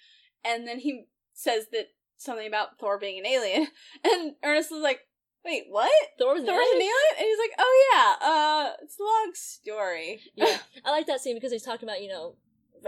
And 0.43 0.67
then 0.67 0.79
he 0.79 1.05
says 1.33 1.67
that 1.71 1.87
something 2.17 2.47
about 2.47 2.79
Thor 2.79 2.97
being 2.99 3.19
an 3.19 3.25
alien. 3.25 3.67
And 4.03 4.35
Ernest 4.43 4.71
is 4.71 4.81
like, 4.81 5.01
wait, 5.43 5.65
what? 5.69 5.91
Thor 6.17 6.33
was 6.33 6.43
an 6.43 6.47
Thor's 6.47 6.59
an 6.59 6.75
alien? 6.75 6.81
alien? 6.81 7.13
And 7.17 7.25
he's 7.25 7.39
like, 7.39 7.51
oh 7.59 7.91
yeah, 7.93 8.27
uh, 8.27 8.73
it's 8.83 8.99
a 8.99 9.03
long 9.03 9.31
story. 9.33 10.21
Yeah, 10.35 10.57
I 10.85 10.91
like 10.91 11.07
that 11.07 11.21
scene 11.21 11.35
because 11.35 11.51
he's 11.51 11.63
talking 11.63 11.87
about 11.87 12.01
you 12.01 12.09
know. 12.09 12.35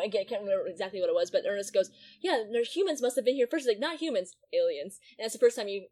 Again, 0.03 0.23
I 0.25 0.27
can't 0.27 0.41
remember 0.41 0.65
exactly 0.67 0.99
what 1.01 1.09
it 1.09 1.13
was, 1.13 1.29
but 1.29 1.43
Ernest 1.47 1.71
goes, 1.71 1.91
"Yeah, 2.19 2.41
humans 2.63 2.99
must 2.99 3.15
have 3.15 3.25
been 3.25 3.35
here 3.35 3.45
first. 3.45 3.65
He's 3.65 3.75
like, 3.75 3.79
not 3.79 4.01
humans, 4.01 4.35
aliens." 4.51 4.99
And 5.19 5.23
that's 5.23 5.33
the 5.33 5.39
first 5.39 5.55
time 5.55 5.67
you 5.67 5.85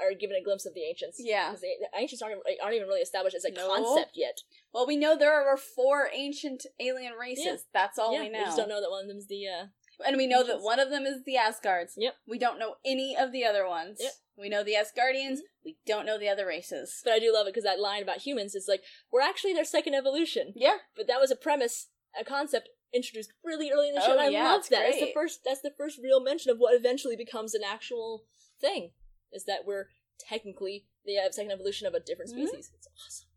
are 0.00 0.14
given 0.18 0.36
a 0.36 0.42
glimpse 0.44 0.66
of 0.66 0.74
the 0.74 0.82
ancients. 0.82 1.16
Yeah, 1.20 1.52
the, 1.52 1.68
the 1.80 1.98
ancients 1.98 2.22
aren't 2.22 2.40
aren't 2.62 2.74
even 2.74 2.88
really 2.88 3.00
established 3.00 3.36
as 3.36 3.44
a 3.44 3.50
No. 3.50 3.68
concept 3.68 4.12
yet. 4.14 4.38
Well, 4.72 4.86
we 4.86 4.96
know 4.96 5.16
there 5.16 5.34
are 5.34 5.56
four 5.56 6.08
ancient 6.12 6.66
alien 6.80 7.14
races. 7.14 7.44
Yeah. 7.46 7.56
That's 7.72 7.98
all 7.98 8.12
yeah, 8.14 8.20
we 8.22 8.28
know. 8.28 8.38
We 8.38 8.44
just 8.44 8.56
don't 8.56 8.68
know 8.68 8.80
that 8.80 8.90
one 8.90 9.02
of 9.02 9.08
them's 9.08 9.26
the. 9.26 9.46
uh 9.48 9.66
And 10.06 10.16
we 10.16 10.26
know 10.26 10.44
that 10.46 10.60
one 10.62 10.80
of 10.80 10.90
them 10.90 11.04
is 11.04 11.24
the 11.24 11.36
Asgards. 11.36 11.94
Yep. 11.96 12.14
We 12.26 12.38
don't 12.38 12.58
know 12.58 12.76
any 12.84 13.16
of 13.18 13.32
the 13.32 13.44
other 13.44 13.68
ones. 13.68 13.98
Yep. 14.00 14.12
We 14.38 14.48
know 14.48 14.64
the 14.64 14.74
Asgardians. 14.74 15.38
We 15.64 15.76
don't 15.86 16.06
know 16.06 16.18
the 16.18 16.28
other 16.28 16.46
races. 16.46 17.00
But 17.04 17.12
I 17.12 17.18
do 17.18 17.32
love 17.32 17.46
it 17.46 17.50
because 17.54 17.64
that 17.64 17.78
line 17.80 18.02
about 18.02 18.18
humans 18.18 18.54
is 18.54 18.66
like 18.68 18.82
we're 19.12 19.20
actually 19.20 19.52
their 19.52 19.64
second 19.64 19.94
evolution. 19.94 20.52
Yeah. 20.56 20.78
But 20.96 21.06
that 21.08 21.20
was 21.20 21.30
a 21.30 21.36
premise, 21.36 21.88
a 22.18 22.24
concept 22.24 22.70
introduced 22.94 23.32
really 23.44 23.70
early 23.70 23.88
in 23.88 23.94
the 23.94 24.00
show. 24.00 24.08
Oh, 24.08 24.12
and 24.12 24.20
I 24.20 24.28
yeah, 24.28 24.44
love 24.44 24.68
that. 24.70 24.84
That's 24.84 25.00
the 25.00 25.12
first. 25.14 25.40
That's 25.44 25.62
the 25.62 25.72
first 25.76 25.98
real 26.02 26.20
mention 26.22 26.50
of 26.50 26.58
what 26.58 26.74
eventually 26.74 27.16
becomes 27.16 27.54
an 27.54 27.62
actual 27.66 28.24
thing. 28.60 28.90
Is 29.32 29.44
that 29.44 29.64
we're 29.66 29.88
technically 30.18 30.86
the 31.04 31.18
uh, 31.18 31.30
second 31.30 31.50
evolution 31.52 31.86
of 31.86 31.94
a 31.94 32.00
different 32.00 32.30
Mhm. 32.30 32.46
species. 32.48 32.70
It's 32.74 32.88
awesome. 33.06 33.28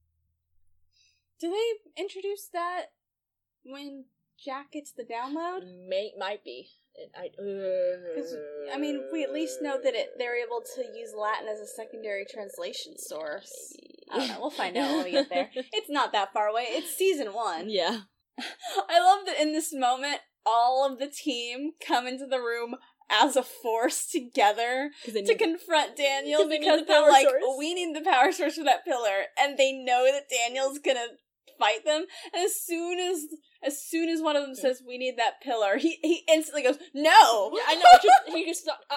Do 1.40 1.50
they 1.52 2.02
introduce 2.02 2.48
that 2.54 2.88
when 3.64 4.06
Jack 4.44 4.72
gets 4.72 4.92
the 4.92 5.04
download? 5.04 5.62
May 5.88 6.14
might 6.18 6.44
be. 6.44 6.70
I. 7.18 7.28
'Cause, 8.16 8.36
I 8.72 8.78
mean, 8.78 9.10
we 9.12 9.24
at 9.24 9.34
least 9.34 9.62
know 9.62 9.78
that 9.82 9.96
it 9.96 10.12
they're 10.18 10.38
able 10.42 10.62
to 10.76 10.82
use 10.98 11.14
Latin 11.14 11.48
as 11.50 11.60
a 11.60 11.68
secondary 11.68 12.26
translation 12.26 12.98
source. 12.98 13.52
I 14.10 14.20
don't 14.20 14.28
know. 14.30 14.40
We'll 14.40 14.50
find 14.52 14.78
out 14.78 14.92
when 14.96 15.04
we 15.04 15.12
get 15.12 15.30
there. 15.30 15.52
It's 15.74 15.90
not 15.90 16.14
that 16.14 16.32
far 16.32 16.48
away. 16.48 16.68
It's 16.70 16.96
season 16.96 17.34
one. 17.34 17.70
yeah. 17.70 18.02
I 18.90 19.00
love 19.00 19.26
that 19.26 19.40
in 19.42 19.52
this 19.52 19.74
moment, 19.74 20.20
all 20.46 20.86
of 20.90 21.00
the 21.00 21.08
team 21.08 21.74
come 21.86 22.08
into 22.08 22.26
the 22.28 22.40
room 22.40 22.76
as 23.10 23.36
a 23.36 23.44
force 23.44 24.06
together 24.08 24.92
to 25.06 25.36
confront 25.36 25.96
Daniel 25.96 26.42
'Cause 26.42 26.50
because 26.50 26.80
the 26.82 26.86
they're 26.88 27.10
like, 27.10 27.28
source. 27.30 27.44
we 27.58 27.74
need 27.74 27.96
the 27.96 28.02
power 28.02 28.32
source 28.32 28.56
for 28.56 28.64
that 28.64 28.86
pillar, 28.86 29.26
and 29.40 29.58
they 29.58 29.72
know 29.74 30.06
that 30.12 30.30
Daniel's 30.30 30.80
gonna 30.80 31.08
fight 31.60 31.86
them. 31.86 32.06
And 32.34 32.44
as 32.44 32.56
soon 32.60 33.00
as 33.00 33.26
as 33.64 33.82
soon 33.82 34.10
as 34.10 34.22
one 34.22 34.36
of 34.36 34.44
them 34.44 34.56
says 34.56 34.82
we 34.86 34.98
need 34.98 35.18
that 35.18 35.42
pillar, 35.42 35.78
he 35.78 36.00
he 36.02 36.24
instantly 36.32 36.64
goes 36.64 36.78
no. 36.94 37.52
Yeah, 37.56 37.64
I 37.68 37.76
know. 37.76 37.82
Just, 38.04 38.36
he 38.36 38.46
just 38.46 38.68
uh, 38.68 38.96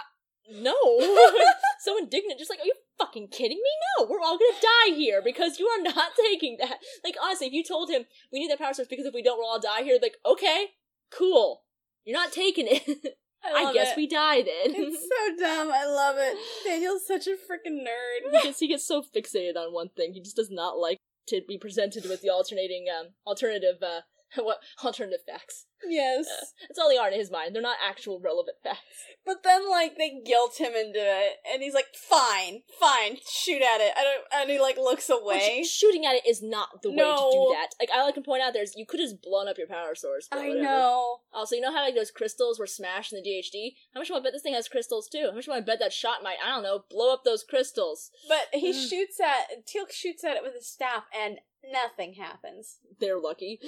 no. 0.51 0.75
so 1.81 1.99
indignant. 1.99 2.39
Just 2.39 2.51
like, 2.51 2.61
are 2.61 2.67
you 2.67 2.75
fucking 2.99 3.29
kidding 3.29 3.59
me? 3.59 3.71
No, 3.99 4.07
we're 4.09 4.21
all 4.21 4.39
gonna 4.39 4.61
die 4.61 4.95
here 4.95 5.21
because 5.23 5.59
you 5.59 5.67
are 5.67 5.83
not 5.83 6.13
taking 6.31 6.57
that. 6.61 6.79
Like, 7.05 7.17
honestly, 7.23 7.47
if 7.49 7.53
you 7.53 7.63
told 7.63 7.91
him 7.91 8.05
we 8.33 8.41
need 8.41 8.51
that 8.51 8.59
power 8.59 8.73
source 8.73 8.89
because 8.89 9.07
if 9.07 9.15
we 9.15 9.23
don't, 9.23 9.39
we'll 9.39 9.49
all 9.49 9.61
die 9.61 9.83
here, 9.83 9.99
like, 10.01 10.17
okay, 10.25 10.69
cool. 11.11 11.63
You're 12.05 12.19
not 12.19 12.33
taking 12.33 12.67
it. 12.67 13.19
I, 13.45 13.65
love 13.65 13.75
guess 13.75 13.93
it. 13.93 13.97
we 13.97 14.07
die 14.07 14.43
then. 14.43 14.75
It's 14.75 15.01
so 15.01 15.37
dumb. 15.39 15.71
I 15.73 15.87
love 15.87 16.17
it. 16.19 16.37
Daniel's 16.65 17.07
such 17.07 17.27
a 17.27 17.31
freaking 17.31 17.81
nerd. 17.81 18.33
Because 18.33 18.59
he 18.59 18.69
gets 18.69 18.87
so 18.87 19.03
fixated 19.03 19.57
on 19.57 19.73
one 19.73 19.91
thing. 19.97 20.13
He 20.13 20.21
just 20.21 20.37
does 20.37 20.51
not 20.51 20.79
like 20.79 20.99
to 21.29 21.43
be 21.47 21.59
presented 21.59 22.05
with 22.09 22.23
the 22.23 22.31
alternating 22.31 22.87
um 22.89 23.09
alternative 23.27 23.83
uh 23.83 24.01
what 24.43 24.59
alternative 24.85 25.21
facts. 25.27 25.67
Yes. 25.87 26.27
That's 26.69 26.79
all 26.79 26.89
they 26.89 26.97
are 26.97 27.09
in 27.11 27.19
his 27.19 27.31
mind. 27.31 27.55
They're 27.55 27.63
not 27.63 27.77
actual 27.87 28.21
relevant 28.21 28.57
facts. 28.63 28.79
But 29.25 29.43
then, 29.45 29.69
like, 29.69 29.97
they 29.99 30.21
guilt 30.25 30.59
him 30.59 30.73
into 30.75 30.99
it, 30.99 31.33
and 31.53 31.63
he's 31.63 31.75
like, 31.75 31.95
"Fine, 31.95 32.63
fine, 32.81 33.19
shoot 33.31 33.61
at 33.63 33.81
it." 33.81 33.93
I 33.97 34.03
don't, 34.03 34.25
and 34.41 34.51
he 34.51 34.59
like 34.59 34.77
looks 34.77 35.11
away. 35.11 35.59
Which, 35.59 35.69
shooting 35.69 36.07
at 36.07 36.15
it 36.15 36.27
is 36.27 36.43
not 36.43 36.83
the 36.83 36.91
way 36.91 36.97
to 36.97 37.03
do 37.03 37.55
that. 37.55 37.69
Like 37.79 37.91
I 37.95 38.03
like 38.03 38.15
to 38.15 38.23
point 38.23 38.43
out, 38.43 38.55
there's 38.55 38.75
you 38.75 38.87
could 38.87 39.01
have 39.01 39.11
just 39.11 39.23
blown 39.23 39.47
up 39.47 39.59
your 39.59 39.67
power 39.67 39.95
source. 39.95 40.29
but 40.31 40.39
I 40.41 40.49
whatever. 40.49 40.63
know. 40.65 41.19
Also, 41.33 41.57
you 41.57 41.61
know 41.61 41.73
how 41.73 41.85
like 41.85 41.95
those 41.95 42.11
crystals 42.11 42.59
were 42.59 42.67
smashed 42.67 43.13
in 43.13 43.23
the 43.23 43.29
DHD? 43.29 43.75
How 43.93 44.01
much 44.01 44.09
do 44.09 44.15
I 44.15 44.21
bet 44.21 44.33
this 44.33 44.43
thing 44.43 44.55
has 44.55 44.69
crystals 44.69 45.09
too? 45.09 45.27
How 45.29 45.35
much 45.35 45.47
do 45.47 45.53
I 45.53 45.61
bet 45.61 45.79
that 45.81 45.93
shot 45.93 46.23
might 46.23 46.39
I 46.45 46.49
don't 46.49 46.63
know 46.63 46.85
blow 46.91 47.13
up 47.13 47.25
those 47.25 47.45
crystals? 47.45 48.11
But 48.29 48.49
he 48.53 48.73
shoots 48.73 49.21
at 49.21 49.67
Teal'c 49.67 49.93
shoots 49.93 50.25
at 50.25 50.37
it 50.37 50.43
with 50.43 50.55
his 50.55 50.67
staff, 50.67 51.05
and 51.15 51.39
nothing 51.71 52.15
happens. 52.15 52.79
They're 53.01 53.19
lucky. 53.21 53.61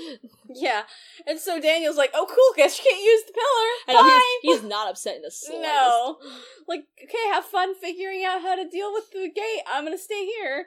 Yeah, 0.53 0.83
and 1.27 1.39
so 1.39 1.61
Daniel's 1.61 1.97
like, 1.97 2.11
"Oh, 2.15 2.27
cool, 2.29 2.55
guess 2.57 2.79
you 2.79 2.85
can't 2.89 3.03
use 3.03 3.23
the 3.27 3.33
I 3.89 3.93
pillar. 3.93 4.03
know 4.09 4.21
he's, 4.43 4.61
he's 4.61 4.69
not 4.69 4.89
upset 4.91 5.17
in 5.17 5.23
the 5.23 5.31
slightest. 5.31 5.63
No. 5.63 6.19
like, 6.69 6.85
okay, 7.03 7.33
have 7.33 7.45
fun 7.45 7.75
figuring 7.75 8.25
out 8.25 8.43
how 8.43 8.57
to 8.57 8.69
deal 8.69 8.93
with 8.93 9.11
the 9.13 9.29
gate. 9.35 9.63
I'm 9.67 9.85
gonna 9.85 9.99
stay 9.99 10.27
here. 10.27 10.67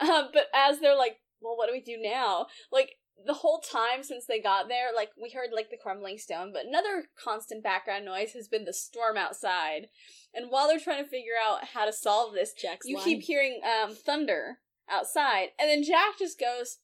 Uh, 0.00 0.24
but 0.32 0.46
as 0.54 0.80
they're 0.80 0.96
like, 0.96 1.18
well, 1.40 1.56
what 1.56 1.66
do 1.66 1.72
we 1.72 1.80
do 1.80 1.96
now? 2.00 2.46
Like, 2.70 2.96
the 3.24 3.34
whole 3.34 3.60
time 3.60 4.02
since 4.02 4.26
they 4.26 4.40
got 4.40 4.68
there, 4.68 4.88
like, 4.94 5.10
we 5.20 5.30
heard, 5.30 5.50
like, 5.52 5.70
the 5.70 5.76
crumbling 5.76 6.18
stone, 6.18 6.50
but 6.52 6.64
another 6.66 7.04
constant 7.22 7.62
background 7.62 8.04
noise 8.04 8.32
has 8.32 8.48
been 8.48 8.64
the 8.64 8.72
storm 8.72 9.16
outside. 9.16 9.88
And 10.34 10.46
while 10.50 10.66
they're 10.66 10.80
trying 10.80 11.04
to 11.04 11.08
figure 11.08 11.34
out 11.40 11.64
how 11.74 11.84
to 11.84 11.92
solve 11.92 12.32
this, 12.34 12.52
Jack's 12.52 12.86
you 12.88 12.96
line. 12.96 13.04
keep 13.04 13.22
hearing, 13.22 13.60
um, 13.64 13.94
thunder 13.94 14.58
outside. 14.90 15.48
And 15.58 15.68
then 15.68 15.82
Jack 15.82 16.18
just 16.18 16.38
goes, 16.38 16.78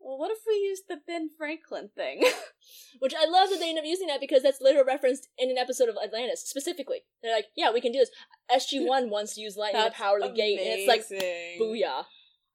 well, 0.00 0.18
what 0.18 0.30
if 0.30 0.38
we 0.46 0.54
use 0.54 0.82
the 0.88 0.98
Ben 1.06 1.30
Franklin 1.36 1.90
thing? 1.94 2.22
Which 2.98 3.14
I 3.14 3.28
love 3.28 3.50
that 3.50 3.58
they 3.60 3.70
end 3.70 3.78
up 3.78 3.84
using 3.84 4.08
that 4.08 4.20
because 4.20 4.42
that's 4.42 4.60
later 4.60 4.84
referenced 4.86 5.28
in 5.38 5.50
an 5.50 5.58
episode 5.58 5.88
of 5.88 5.96
Atlantis 6.02 6.44
specifically. 6.46 7.00
They're 7.22 7.34
like, 7.34 7.46
yeah, 7.56 7.72
we 7.72 7.80
can 7.80 7.92
do 7.92 7.98
this. 7.98 8.10
SG 8.50 8.86
One 8.86 9.10
wants 9.10 9.34
to 9.34 9.40
use 9.40 9.56
lightning 9.56 9.84
to 9.84 9.90
power 9.90 10.20
the 10.20 10.28
gate, 10.28 10.58
and 10.58 10.68
it's 10.68 10.88
like, 10.88 11.04
amazing. 11.10 11.60
booyah. 11.60 12.04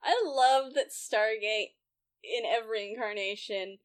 I 0.04 0.24
love 0.26 0.74
that 0.74 0.92
Stargate 0.92 1.74
in 2.24 2.44
every 2.46 2.90
incarnation 2.92 3.78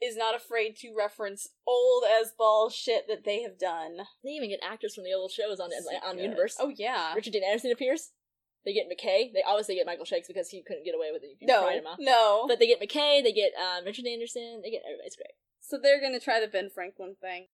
is 0.00 0.16
not 0.16 0.34
afraid 0.36 0.76
to 0.76 0.94
reference 0.96 1.48
old 1.66 2.04
as 2.20 2.32
ball 2.36 2.70
shit 2.70 3.08
that 3.08 3.24
they 3.24 3.42
have 3.42 3.58
done. 3.58 3.98
They 4.22 4.30
even 4.30 4.50
get 4.50 4.60
actors 4.62 4.94
from 4.94 5.04
the 5.04 5.12
old 5.12 5.32
shows 5.32 5.58
on 5.58 5.70
So 5.70 6.08
on 6.08 6.16
good. 6.16 6.22
Universe. 6.22 6.56
Oh 6.60 6.72
yeah. 6.76 7.14
Richard 7.14 7.32
Dean 7.32 7.42
Anderson 7.44 7.72
appears. 7.72 8.12
They 8.64 8.72
get 8.74 8.86
McKay. 8.88 9.32
They 9.32 9.42
obviously 9.46 9.76
get 9.76 9.86
Michael 9.86 10.04
Shanks 10.04 10.28
because 10.28 10.50
he 10.50 10.62
couldn't 10.62 10.84
get 10.84 10.94
away 10.94 11.08
with 11.12 11.22
it. 11.22 11.36
You 11.40 11.46
No, 11.46 11.68
him 11.68 11.86
off. 11.86 11.98
no. 12.00 12.44
But 12.48 12.58
they 12.58 12.66
get 12.66 12.80
McKay. 12.80 13.22
They 13.22 13.32
get 13.32 13.52
um, 13.56 13.84
Richard 13.84 14.06
Anderson. 14.06 14.60
They 14.62 14.70
get 14.70 14.82
everybody's 14.86 15.16
great. 15.16 15.32
So 15.60 15.78
they're 15.82 16.00
gonna 16.00 16.20
try 16.20 16.40
the 16.40 16.46
Ben 16.48 16.70
Franklin 16.70 17.16
thing. 17.20 17.46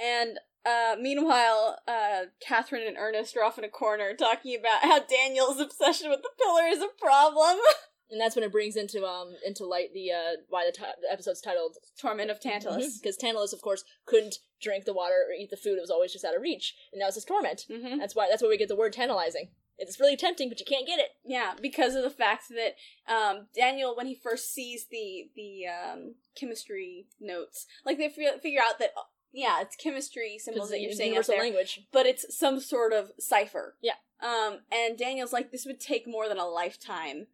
And 0.00 0.38
uh 0.66 0.96
meanwhile, 1.00 1.78
uh 1.86 2.24
Catherine 2.40 2.86
and 2.86 2.96
Ernest 2.98 3.36
are 3.36 3.44
off 3.44 3.58
in 3.58 3.64
a 3.64 3.68
corner 3.68 4.12
talking 4.14 4.58
about 4.58 4.82
how 4.82 5.00
Daniel's 5.00 5.60
obsession 5.60 6.10
with 6.10 6.20
the 6.22 6.30
pillar 6.42 6.66
is 6.68 6.80
a 6.82 6.88
problem. 7.00 7.58
And 8.10 8.20
that's 8.20 8.36
when 8.36 8.44
it 8.44 8.52
brings 8.52 8.76
into 8.76 9.04
um 9.06 9.34
into 9.44 9.64
light 9.64 9.88
the 9.94 10.12
uh 10.12 10.36
why 10.48 10.66
the, 10.66 10.72
ti- 10.72 10.84
the 11.00 11.10
episode's 11.10 11.40
titled 11.40 11.78
Torment 11.98 12.30
of 12.30 12.38
Tantalus. 12.38 12.98
because 13.00 13.16
Tantalus 13.16 13.54
of 13.54 13.62
course 13.62 13.82
couldn't 14.04 14.36
drink 14.60 14.84
the 14.84 14.92
water 14.92 15.24
or 15.26 15.32
eat 15.32 15.48
the 15.50 15.56
food; 15.56 15.78
it 15.78 15.80
was 15.80 15.90
always 15.90 16.12
just 16.12 16.24
out 16.24 16.36
of 16.36 16.42
reach, 16.42 16.74
and 16.92 17.00
now 17.00 17.06
it's 17.06 17.14
his 17.16 17.24
torment. 17.24 17.64
Mm-hmm. 17.68 17.98
That's 17.98 18.14
why 18.14 18.28
that's 18.28 18.42
where 18.42 18.50
we 18.50 18.58
get 18.58 18.68
the 18.68 18.76
word 18.76 18.92
tantalizing. 18.92 19.48
It's 19.78 19.98
really 19.98 20.16
tempting, 20.16 20.48
but 20.48 20.60
you 20.60 20.66
can't 20.66 20.86
get 20.86 21.00
it. 21.00 21.10
Yeah, 21.24 21.54
because 21.60 21.94
of 21.94 22.02
the 22.04 22.10
fact 22.10 22.44
that 22.50 22.76
um, 23.12 23.46
Daniel, 23.54 23.96
when 23.96 24.06
he 24.06 24.14
first 24.14 24.52
sees 24.52 24.86
the 24.90 25.30
the 25.34 25.66
um, 25.66 26.14
chemistry 26.38 27.06
notes, 27.20 27.66
like 27.84 27.98
they 27.98 28.08
fi- 28.08 28.38
figure 28.40 28.60
out 28.60 28.78
that 28.78 28.90
yeah, 29.32 29.60
it's 29.60 29.76
chemistry 29.76 30.38
symbols 30.38 30.70
that 30.70 30.80
you're 30.80 30.92
saying 30.92 31.10
out 31.10 31.26
universal 31.26 31.34
there, 31.34 31.42
language. 31.42 31.80
but 31.92 32.06
it's 32.06 32.36
some 32.36 32.60
sort 32.60 32.92
of 32.92 33.10
cipher. 33.18 33.76
Yeah. 33.82 33.94
Um, 34.22 34.60
and 34.70 34.96
Daniel's 34.96 35.32
like, 35.32 35.50
this 35.50 35.66
would 35.66 35.80
take 35.80 36.06
more 36.06 36.28
than 36.28 36.38
a 36.38 36.46
lifetime 36.46 37.26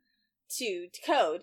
to 0.57 0.89
decode, 0.93 1.43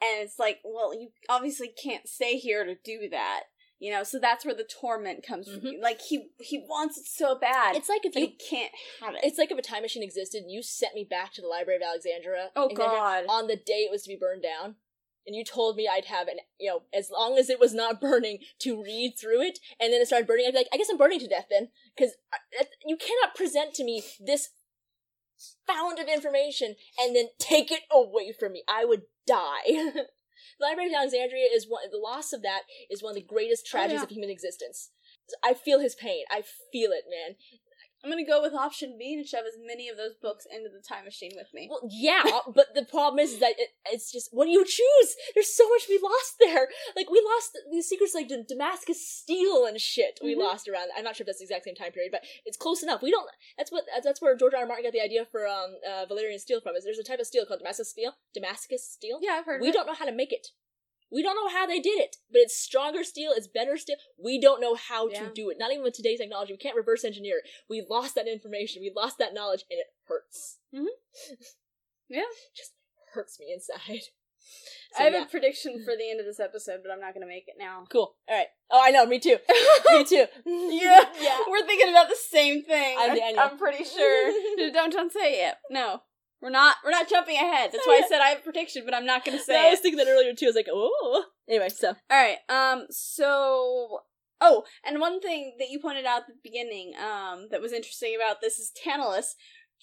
and 0.00 0.22
it's 0.22 0.38
like, 0.38 0.60
well, 0.64 0.94
you 0.94 1.08
obviously 1.28 1.68
can't 1.68 2.08
stay 2.08 2.38
here 2.38 2.64
to 2.64 2.76
do 2.76 3.08
that. 3.10 3.42
You 3.80 3.92
know, 3.92 4.02
so 4.02 4.18
that's 4.18 4.44
where 4.44 4.54
the 4.56 4.64
torment 4.64 5.24
comes 5.24 5.46
from. 5.48 5.60
Mhm. 5.60 5.80
Like 5.80 6.00
he 6.00 6.30
he 6.40 6.58
wants 6.58 6.98
it 6.98 7.06
so 7.06 7.36
bad, 7.38 7.76
It's 7.76 7.88
like 7.88 8.04
if 8.04 8.14
you 8.16 8.22
he 8.22 8.28
can't 8.32 8.72
have 9.00 9.14
it. 9.14 9.20
It's 9.22 9.38
like 9.38 9.50
if 9.52 9.58
a 9.58 9.62
time 9.62 9.82
machine 9.82 10.02
existed 10.02 10.42
and 10.42 10.50
you 10.50 10.62
sent 10.62 10.94
me 10.94 11.04
back 11.04 11.32
to 11.34 11.40
the 11.40 11.46
Library 11.48 11.76
of 11.76 11.82
Alexandria. 11.82 12.50
oh 12.56 12.62
Alexandria 12.64 12.98
God, 12.98 13.24
On 13.28 13.46
the 13.46 13.56
day 13.56 13.84
it 13.86 13.90
was 13.90 14.02
to 14.02 14.08
be 14.08 14.16
burned 14.16 14.42
down, 14.42 14.76
and 15.26 15.36
you 15.36 15.44
told 15.44 15.76
me 15.76 15.86
I'd 15.86 16.06
have 16.06 16.26
an, 16.26 16.38
you 16.58 16.70
know, 16.70 16.82
as 16.92 17.10
long 17.10 17.38
as 17.38 17.48
it 17.48 17.60
was 17.60 17.72
not 17.72 18.00
burning, 18.08 18.38
to 18.60 18.82
read 18.82 19.14
through 19.16 19.42
it, 19.42 19.60
and 19.78 19.92
then 19.92 20.00
it 20.00 20.06
started 20.08 20.26
burning, 20.26 20.46
I'd 20.46 20.52
be 20.52 20.58
like, 20.58 20.68
I 20.72 20.76
guess 20.76 20.88
I'm 20.90 20.96
burning 20.98 21.20
to 21.20 21.28
death 21.28 21.46
then, 21.48 21.68
because 21.96 22.14
you 22.84 22.96
cannot 22.96 23.34
present 23.36 23.74
to 23.74 23.84
me 23.84 24.02
this 24.18 24.48
found 25.68 26.00
of 26.00 26.08
information 26.08 26.74
and 26.98 27.14
then 27.14 27.26
take 27.38 27.70
it 27.70 27.82
away 27.92 28.32
from 28.32 28.52
me. 28.54 28.64
I 28.68 28.84
would 28.84 29.02
die. 29.24 29.92
the 30.58 30.66
Library 30.66 30.88
of 30.90 30.96
Alexandria 30.96 31.46
is 31.52 31.66
one. 31.68 31.82
The 31.90 31.98
loss 31.98 32.32
of 32.32 32.42
that 32.42 32.62
is 32.90 33.02
one 33.02 33.10
of 33.10 33.16
the 33.16 33.22
greatest 33.22 33.66
oh, 33.68 33.70
tragedies 33.70 34.00
yeah. 34.00 34.04
of 34.04 34.10
human 34.10 34.30
existence. 34.30 34.90
I 35.44 35.54
feel 35.54 35.80
his 35.80 35.94
pain. 35.94 36.24
I 36.30 36.42
feel 36.72 36.90
it, 36.92 37.04
man. 37.08 37.36
I'm 38.04 38.10
gonna 38.10 38.24
go 38.24 38.40
with 38.40 38.54
option 38.54 38.96
B 38.98 39.14
and 39.14 39.26
shove 39.26 39.44
as 39.46 39.58
many 39.64 39.88
of 39.88 39.96
those 39.96 40.14
books 40.20 40.46
into 40.54 40.68
the 40.70 40.80
time 40.86 41.04
machine 41.04 41.32
with 41.34 41.48
me. 41.52 41.68
Well, 41.70 41.80
yeah, 41.90 42.22
but 42.54 42.74
the 42.74 42.84
problem 42.84 43.18
is 43.18 43.38
that 43.40 43.54
it, 43.58 43.70
it's 43.90 44.12
just 44.12 44.28
what 44.32 44.44
do 44.44 44.50
you 44.52 44.64
choose? 44.64 45.16
There's 45.34 45.54
so 45.54 45.68
much 45.68 45.82
we 45.88 45.98
lost 46.02 46.34
there. 46.38 46.68
Like 46.96 47.10
we 47.10 47.20
lost 47.34 47.58
the 47.70 47.82
secrets 47.82 48.14
like 48.14 48.28
D- 48.28 48.44
Damascus 48.48 49.06
steel 49.06 49.66
and 49.66 49.80
shit. 49.80 50.18
We 50.22 50.34
Mhm. 50.34 50.40
lost 50.40 50.68
around. 50.68 50.88
I'm 50.96 51.04
not 51.04 51.16
sure 51.16 51.24
if 51.24 51.26
that's 51.26 51.38
the 51.38 51.44
exact 51.44 51.64
same 51.64 51.74
time 51.74 51.92
period, 51.92 52.12
but 52.12 52.22
it's 52.44 52.56
close 52.56 52.82
enough. 52.82 53.02
We 53.02 53.10
don't. 53.10 53.28
That's 53.56 53.72
what. 53.72 53.84
That's 54.04 54.22
where 54.22 54.36
George 54.36 54.54
R. 54.54 54.60
R. 54.60 54.66
Martin 54.66 54.84
got 54.84 54.92
the 54.92 55.00
idea 55.02 55.24
for 55.30 55.46
um 55.46 55.76
uh, 55.88 56.06
Valyrian 56.06 56.38
steel 56.38 56.60
from. 56.60 56.76
Is 56.76 56.84
there's 56.84 56.98
a 56.98 57.04
type 57.04 57.18
of 57.20 57.26
steel 57.26 57.44
called 57.46 57.60
Damascus 57.60 57.90
steel. 57.90 58.12
Damascus 58.34 58.88
steel. 58.88 59.18
Yeah, 59.20 59.32
I've 59.38 59.46
heard. 59.46 59.60
We 59.60 59.72
don't 59.72 59.86
know 59.86 59.94
how 59.94 60.04
to 60.04 60.12
make 60.12 60.32
it. 60.32 60.48
We 61.10 61.22
don't 61.22 61.36
know 61.36 61.48
how 61.48 61.66
they 61.66 61.80
did 61.80 61.98
it, 61.98 62.16
but 62.30 62.40
it's 62.40 62.56
stronger 62.56 63.02
steel, 63.02 63.32
it's 63.34 63.46
better 63.46 63.76
steel. 63.76 63.96
We 64.22 64.40
don't 64.40 64.60
know 64.60 64.74
how 64.74 65.08
Yeah. 65.08 65.24
to 65.26 65.32
do 65.32 65.48
it. 65.50 65.56
Not 65.58 65.70
even 65.72 65.82
with 65.82 65.94
today's 65.94 66.18
technology. 66.18 66.52
We 66.52 66.58
can't 66.58 66.76
reverse 66.76 67.04
engineer 67.04 67.38
it. 67.44 67.50
We 67.68 67.84
lost 67.88 68.14
that 68.16 68.28
information. 68.28 68.82
We 68.82 68.92
lost 68.94 69.18
that 69.18 69.34
knowledge, 69.34 69.64
and 69.70 69.78
it 69.80 69.86
hurts. 70.06 70.58
Mhm. 70.74 70.86
Yeah. 72.10 72.22
Just 72.56 72.72
hurts 73.12 73.38
me 73.38 73.52
inside. 73.52 74.00
I 74.98 75.02
have 75.02 75.12
yeah. 75.12 75.22
a 75.24 75.26
prediction 75.26 75.82
for 75.84 75.94
the 75.96 76.10
end 76.10 76.20
of 76.20 76.26
this 76.26 76.40
episode, 76.40 76.80
but 76.82 76.90
I'm 76.90 77.00
not 77.00 77.12
gonna 77.12 77.26
make 77.26 77.48
it 77.48 77.56
now. 77.58 77.84
Cool. 77.90 78.16
Alright. 78.28 78.46
Oh, 78.70 78.80
I 78.82 78.90
know, 78.90 79.04
me 79.04 79.18
too. 79.18 79.36
me 79.92 80.04
too. 80.04 80.26
Yeah. 80.46 81.04
yeah. 81.20 81.38
We're 81.48 81.66
thinking 81.66 81.90
about 81.90 82.08
the 82.08 82.16
same 82.16 82.62
thing. 82.64 82.96
I'm 82.98 83.38
I'm 83.38 83.58
pretty 83.58 83.84
sure. 83.84 84.32
don't 84.72 84.92
don't 84.92 85.12
say 85.12 85.46
it. 85.48 85.56
No, 85.70 86.02
we're 86.40 86.50
not. 86.50 86.76
We're 86.84 86.90
not 86.90 87.08
jumping 87.08 87.36
ahead. 87.36 87.70
That's 87.72 87.86
why 87.86 88.02
I 88.04 88.06
said 88.08 88.20
I 88.20 88.28
have 88.28 88.38
a 88.38 88.42
prediction, 88.42 88.82
but 88.84 88.94
I'm 88.94 89.06
not 89.06 89.24
gonna 89.24 89.38
No, 89.38 89.42
say 89.42 89.66
I 89.68 89.70
was 89.70 89.80
thinking 89.80 89.98
that 89.98 90.08
earlier 90.08 90.34
too. 90.34 90.46
I 90.46 90.48
was 90.48 90.56
like, 90.56 90.68
oh. 90.70 91.24
Anyway, 91.48 91.68
so. 91.68 91.88
All 91.88 91.96
right. 92.10 92.38
Um. 92.48 92.86
So. 92.90 94.00
Oh, 94.40 94.62
and 94.86 95.00
one 95.00 95.20
thing 95.20 95.56
that 95.58 95.68
you 95.68 95.80
pointed 95.80 96.04
out 96.04 96.20
at 96.20 96.26
the 96.28 96.34
beginning, 96.44 96.92
um, 96.94 97.48
that 97.50 97.60
was 97.60 97.72
interesting 97.72 98.14
about 98.14 98.40
this 98.40 98.60
is 98.60 98.70
Tantalus. 98.70 99.34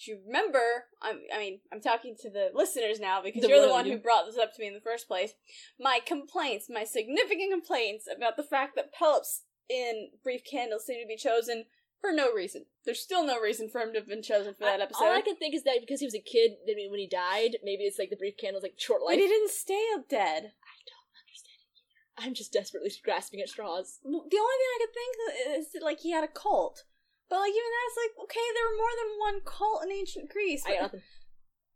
Do 0.02 0.12
you 0.12 0.20
remember? 0.26 0.60
I'm, 1.02 1.20
I 1.34 1.38
mean, 1.38 1.60
I'm 1.72 1.80
talking 1.82 2.16
to 2.20 2.30
the 2.30 2.48
listeners 2.54 2.98
now 2.98 3.20
because 3.22 3.42
The 3.42 3.48
you're 3.48 3.66
the 3.66 3.72
one 3.72 3.84
who 3.84 3.98
brought 3.98 4.24
this 4.26 4.38
up 4.38 4.54
to 4.54 4.62
me 4.62 4.68
in 4.68 4.74
the 4.74 4.80
first 4.80 5.08
place. 5.08 5.32
My 5.78 6.00
complaints, 6.06 6.66
my 6.70 6.84
significant 6.84 7.52
complaints 7.52 8.06
about 8.14 8.36
the 8.38 8.42
fact 8.42 8.76
that 8.76 8.94
Pelops 8.94 9.42
in 9.68 10.08
Brief 10.22 10.42
Candle 10.50 10.78
seem 10.78 11.02
to 11.02 11.06
be 11.08 11.16
chosen 11.16 11.64
for 12.06 12.12
no 12.14 12.32
reason. 12.32 12.66
There's 12.84 13.00
still 13.00 13.24
no 13.26 13.40
reason 13.40 13.68
for 13.68 13.80
him 13.80 13.92
to 13.92 13.98
have 13.98 14.08
been 14.08 14.22
chosen 14.22 14.54
for 14.54 14.64
that 14.64 14.80
I- 14.80 14.84
episode. 14.84 15.04
All 15.04 15.12
I 15.12 15.20
can 15.22 15.36
think 15.36 15.54
is 15.54 15.64
that 15.64 15.80
because 15.80 16.00
he 16.00 16.06
was 16.06 16.14
a 16.14 16.20
kid, 16.20 16.52
then 16.66 16.76
when 16.90 17.00
he 17.00 17.08
died, 17.08 17.56
maybe 17.64 17.84
it's 17.84 17.98
like 17.98 18.10
the 18.10 18.16
brief 18.16 18.36
candle's 18.36 18.62
like 18.62 18.74
short 18.76 19.00
but 19.02 19.06
life. 19.12 19.18
he 19.18 19.26
didn't 19.26 19.50
stay 19.50 19.84
dead. 20.08 20.52
I 20.52 20.74
don't 20.86 21.10
understand 21.22 21.58
it 21.66 21.74
either. 21.82 22.26
I'm 22.26 22.34
just 22.34 22.52
desperately 22.52 22.90
grasping 23.04 23.40
at 23.40 23.48
straws. 23.48 23.98
The 24.02 24.08
only 24.08 24.28
thing 24.30 24.40
I 24.40 24.78
could 24.80 24.94
think 24.94 25.58
is 25.58 25.72
that, 25.72 25.82
like, 25.82 26.00
he 26.00 26.12
had 26.12 26.24
a 26.24 26.28
cult. 26.28 26.84
But, 27.28 27.40
like, 27.40 27.50
even 27.50 27.72
that's 27.74 27.98
like, 28.06 28.14
okay, 28.24 28.46
there 28.54 28.64
were 28.70 28.76
more 28.78 28.94
than 28.96 29.18
one 29.18 29.40
cult 29.44 29.82
in 29.84 29.90
ancient 29.92 30.30
Greece. 30.30 30.62
I 30.64 30.70
got 30.70 30.76
but 30.76 30.82
nothing. 30.82 31.02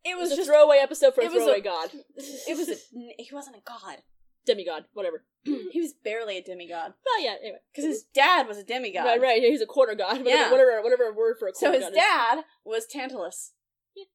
It 0.04 0.10
It 0.12 0.18
was 0.18 0.30
was 0.30 0.38
a 0.38 0.44
throwaway 0.44 0.78
episode 0.78 1.14
for 1.14 1.20
a 1.20 1.24
it 1.24 1.32
was 1.32 1.42
a- 1.42 1.44
throwaway 1.44 1.60
god. 1.60 1.90
It 2.16 2.56
was 2.56 2.68
a. 2.70 2.76
He 3.18 3.28
wasn't 3.32 3.56
a 3.56 3.60
god. 3.66 3.98
demigod, 4.46 4.84
whatever. 4.94 5.24
He 5.44 5.80
was 5.80 5.92
barely 6.04 6.36
a 6.38 6.42
demigod. 6.42 6.92
Well, 7.04 7.22
yeah. 7.24 7.36
Anyway, 7.40 7.58
Because 7.72 7.84
his 7.88 8.04
dad 8.14 8.46
was 8.46 8.58
a 8.58 8.64
demigod. 8.64 9.04
right, 9.06 9.20
right. 9.20 9.42
He's 9.42 9.60
a 9.62 9.66
quarter 9.66 9.94
god. 9.94 10.18
Whatever, 10.18 10.28
Yeah. 10.30 10.50
whatever, 10.50 10.82
whatever 10.82 11.12
word 11.14 11.36
for 11.38 11.48
a 11.48 11.52
god. 11.52 11.58
So 11.58 11.72
his 11.72 11.84
god 11.84 11.94
dad 11.94 12.44
was 12.64 12.86
Tantalus. 12.86 13.52
Is. 13.96 14.06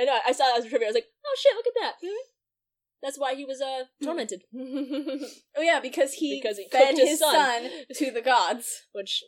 I 0.00 0.04
know. 0.04 0.18
I 0.26 0.32
saw 0.32 0.44
that 0.46 0.58
as 0.58 0.64
a 0.64 0.68
trivia. 0.68 0.86
I 0.86 0.90
was 0.90 0.94
like, 0.94 1.06
oh 1.26 1.36
shit, 1.38 1.54
look 1.54 1.66
at 1.66 1.80
that. 1.82 2.08
That's 3.02 3.18
why 3.18 3.34
he 3.34 3.44
was 3.44 3.60
uh 3.60 3.84
tormented. 4.02 4.42
Oh, 4.54 5.62
yeah, 5.62 5.80
because 5.80 6.14
he, 6.14 6.40
Because 6.40 6.56
he 6.58 6.66
fed 6.70 6.96
his 6.96 7.10
his 7.10 7.18
son. 7.20 7.34
son. 7.62 7.70
to 7.94 8.10
the 8.10 8.22
gods. 8.22 8.68
Which 8.92 9.22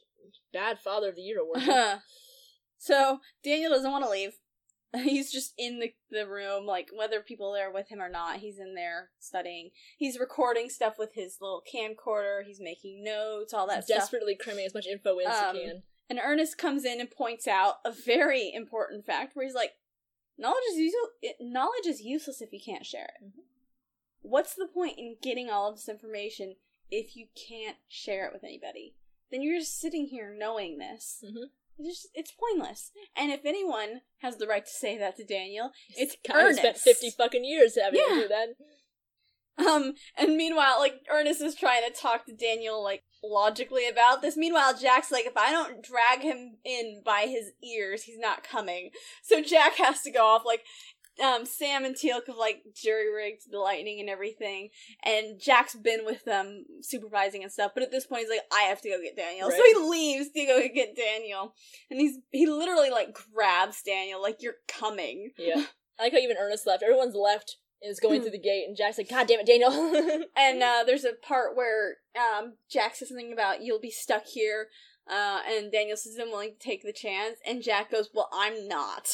bad 0.52 0.78
father 0.80 1.10
of 1.10 1.16
the 1.16 1.22
year 1.22 1.40
award. 1.40 1.58
Uh-huh. 1.58 1.98
so 2.78 3.18
Daniel 3.44 3.70
doesn't 3.72 3.90
want 3.90 4.04
to 4.04 4.10
leave. 4.10 4.32
He's 5.04 5.30
just 5.30 5.54
in 5.56 5.78
the 5.78 5.94
the 6.10 6.26
room, 6.26 6.66
like 6.66 6.88
whether 6.92 7.20
people 7.20 7.56
are 7.56 7.72
with 7.72 7.88
him 7.88 8.00
or 8.02 8.08
not. 8.08 8.38
He's 8.38 8.58
in 8.58 8.74
there 8.74 9.10
studying. 9.20 9.70
He's 9.96 10.18
recording 10.18 10.68
stuff 10.68 10.98
with 10.98 11.14
his 11.14 11.38
little 11.40 11.62
camcorder. 11.72 12.42
He's 12.44 12.60
making 12.60 13.04
notes, 13.04 13.54
all 13.54 13.66
that 13.68 13.76
He's 13.76 13.84
stuff. 13.84 13.98
desperately 13.98 14.34
cramming 14.34 14.66
as 14.66 14.74
much 14.74 14.86
info 14.86 15.18
in 15.18 15.26
as 15.28 15.42
Um, 15.50 15.56
he 15.56 15.64
can. 15.66 15.82
And 16.08 16.20
Ernest 16.22 16.58
comes 16.58 16.84
in 16.84 17.00
and 17.00 17.08
points 17.10 17.46
out 17.46 17.76
a 17.84 17.92
very 17.92 18.52
important 18.52 19.04
fact, 19.06 19.36
where 19.36 19.44
he's 19.46 19.54
like, 19.54 19.74
"Knowledge 20.36 20.64
is 20.72 20.78
useless. 20.78 21.10
Knowledge 21.40 21.86
is 21.86 22.00
useless 22.02 22.40
if 22.42 22.52
you 22.52 22.60
can't 22.60 22.84
share 22.84 23.14
it. 23.20 23.24
Mhm. 23.26 23.44
What's 24.22 24.54
the 24.54 24.66
point 24.66 24.98
in 24.98 25.16
getting 25.22 25.50
all 25.50 25.68
of 25.70 25.76
this 25.76 25.88
information 25.88 26.56
if 26.90 27.14
you 27.16 27.28
can't 27.36 27.76
share 27.88 28.26
it 28.26 28.32
with 28.32 28.42
anybody? 28.42 28.96
Then 29.30 29.42
you're 29.42 29.60
just 29.60 29.78
sitting 29.78 30.06
here 30.06 30.34
knowing 30.34 30.78
this." 30.78 31.22
Mhm. 31.24 31.50
It's, 31.80 32.02
just, 32.02 32.08
it's 32.14 32.32
pointless. 32.32 32.90
And 33.16 33.32
if 33.32 33.44
anyone 33.44 34.02
has 34.22 34.36
the 34.36 34.46
right 34.46 34.64
to 34.64 34.70
say 34.70 34.98
that 34.98 35.16
to 35.16 35.24
Daniel, 35.24 35.70
it's 35.96 36.16
Kind 36.26 36.48
of 36.48 36.56
spent 36.56 36.76
fifty 36.76 37.10
fucking 37.10 37.44
years 37.44 37.76
having 37.82 38.00
Yeah. 38.06 38.14
to 38.14 38.20
do 38.22 38.28
that. 38.28 38.48
Um, 39.66 39.94
and 40.16 40.36
meanwhile, 40.36 40.78
like 40.78 40.94
Ernest 41.10 41.42
is 41.42 41.54
trying 41.54 41.82
to 41.86 41.92
talk 41.92 42.24
to 42.26 42.34
Daniel 42.34 42.82
like 42.82 43.02
logically 43.22 43.86
about 43.88 44.22
this. 44.22 44.36
Meanwhile, 44.36 44.78
Jack's 44.78 45.10
like, 45.10 45.26
if 45.26 45.36
I 45.36 45.50
don't 45.50 45.82
drag 45.84 46.20
him 46.22 46.56
in 46.64 47.02
by 47.04 47.26
his 47.26 47.52
ears, 47.62 48.04
he's 48.04 48.18
not 48.18 48.42
coming. 48.42 48.90
So 49.22 49.42
Jack 49.42 49.74
has 49.74 50.00
to 50.02 50.10
go 50.10 50.24
off. 50.24 50.42
Like, 50.46 50.62
um, 51.22 51.44
Sam 51.44 51.84
and 51.84 51.94
Teal'c 51.94 52.26
have 52.26 52.36
like 52.36 52.62
jury 52.74 53.12
rigged 53.12 53.50
the 53.50 53.58
lightning 53.58 54.00
and 54.00 54.08
everything, 54.08 54.70
and 55.04 55.40
Jack's 55.40 55.74
been 55.74 56.04
with 56.04 56.24
them 56.24 56.64
supervising 56.82 57.42
and 57.42 57.52
stuff. 57.52 57.72
But 57.74 57.82
at 57.82 57.90
this 57.90 58.06
point, 58.06 58.22
he's 58.22 58.30
like, 58.30 58.40
I 58.52 58.62
have 58.62 58.80
to 58.82 58.88
go 58.88 59.00
get 59.02 59.16
Daniel. 59.16 59.50
So 59.50 59.56
he 59.56 59.88
leaves 59.88 60.30
to 60.30 60.46
go 60.46 60.60
get 60.72 60.96
Daniel, 60.96 61.54
and 61.90 62.00
he's 62.00 62.18
he 62.30 62.46
literally 62.46 62.90
like 62.90 63.16
grabs 63.32 63.82
Daniel, 63.82 64.20
like 64.22 64.38
you're 64.40 64.54
coming. 64.68 65.30
Yeah. 65.38 65.64
I 65.98 66.04
like 66.04 66.12
how 66.12 66.18
even 66.18 66.36
Ernest 66.40 66.66
left. 66.66 66.82
Everyone's 66.82 67.14
left 67.14 67.56
is 67.82 68.00
going 68.00 68.22
through 68.22 68.30
the 68.30 68.38
gate, 68.38 68.64
and 68.66 68.76
Jack's 68.76 68.98
like, 68.98 69.10
God 69.10 69.26
damn 69.26 69.40
it, 69.40 69.46
Daniel. 69.46 69.70
And 70.36 70.62
uh, 70.62 70.84
there's 70.86 71.04
a 71.04 71.12
part 71.12 71.54
where 71.54 71.96
um, 72.16 72.54
Jack 72.70 72.94
says 72.94 73.08
something 73.08 73.32
about 73.32 73.62
you'll 73.62 73.80
be 73.80 73.90
stuck 73.90 74.24
here, 74.26 74.68
uh, 75.10 75.40
and 75.46 75.70
Daniel 75.70 75.96
says 75.96 76.16
I'm 76.18 76.30
willing 76.30 76.52
to 76.52 76.58
take 76.58 76.82
the 76.82 76.92
chance, 76.92 77.38
and 77.46 77.62
Jack 77.62 77.90
goes, 77.90 78.08
"Well, 78.14 78.30
I'm 78.32 78.66
not." 78.66 79.08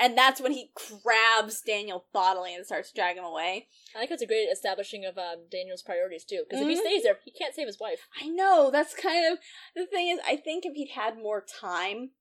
And 0.00 0.16
that's 0.16 0.40
when 0.40 0.52
he 0.52 0.72
grabs 1.02 1.60
Daniel 1.60 2.06
bodily 2.12 2.54
and 2.54 2.64
starts 2.64 2.90
dragging 2.90 3.22
him 3.22 3.28
away. 3.28 3.68
I 3.94 3.98
think 3.98 4.10
it's 4.12 4.22
a 4.22 4.26
great 4.26 4.48
establishing 4.50 5.04
of 5.04 5.18
um, 5.18 5.44
Daniel's 5.50 5.82
priorities 5.82 6.24
too. 6.24 6.44
Because 6.48 6.62
if 6.62 6.68
he 6.68 6.74
Mhm. 6.76 6.80
stays 6.80 7.02
there, 7.02 7.18
he 7.24 7.30
can't 7.30 7.54
save 7.54 7.66
his 7.66 7.78
wife. 7.78 8.08
I 8.20 8.26
know 8.28 8.70
that's 8.70 8.94
kind 8.94 9.30
of 9.30 9.38
the 9.76 9.86
thing 9.86 10.08
is 10.08 10.18
I 10.26 10.36
think 10.36 10.64
if 10.64 10.74
he'd 10.74 10.92
had 10.92 11.18
more 11.18 11.44
time, 11.44 12.12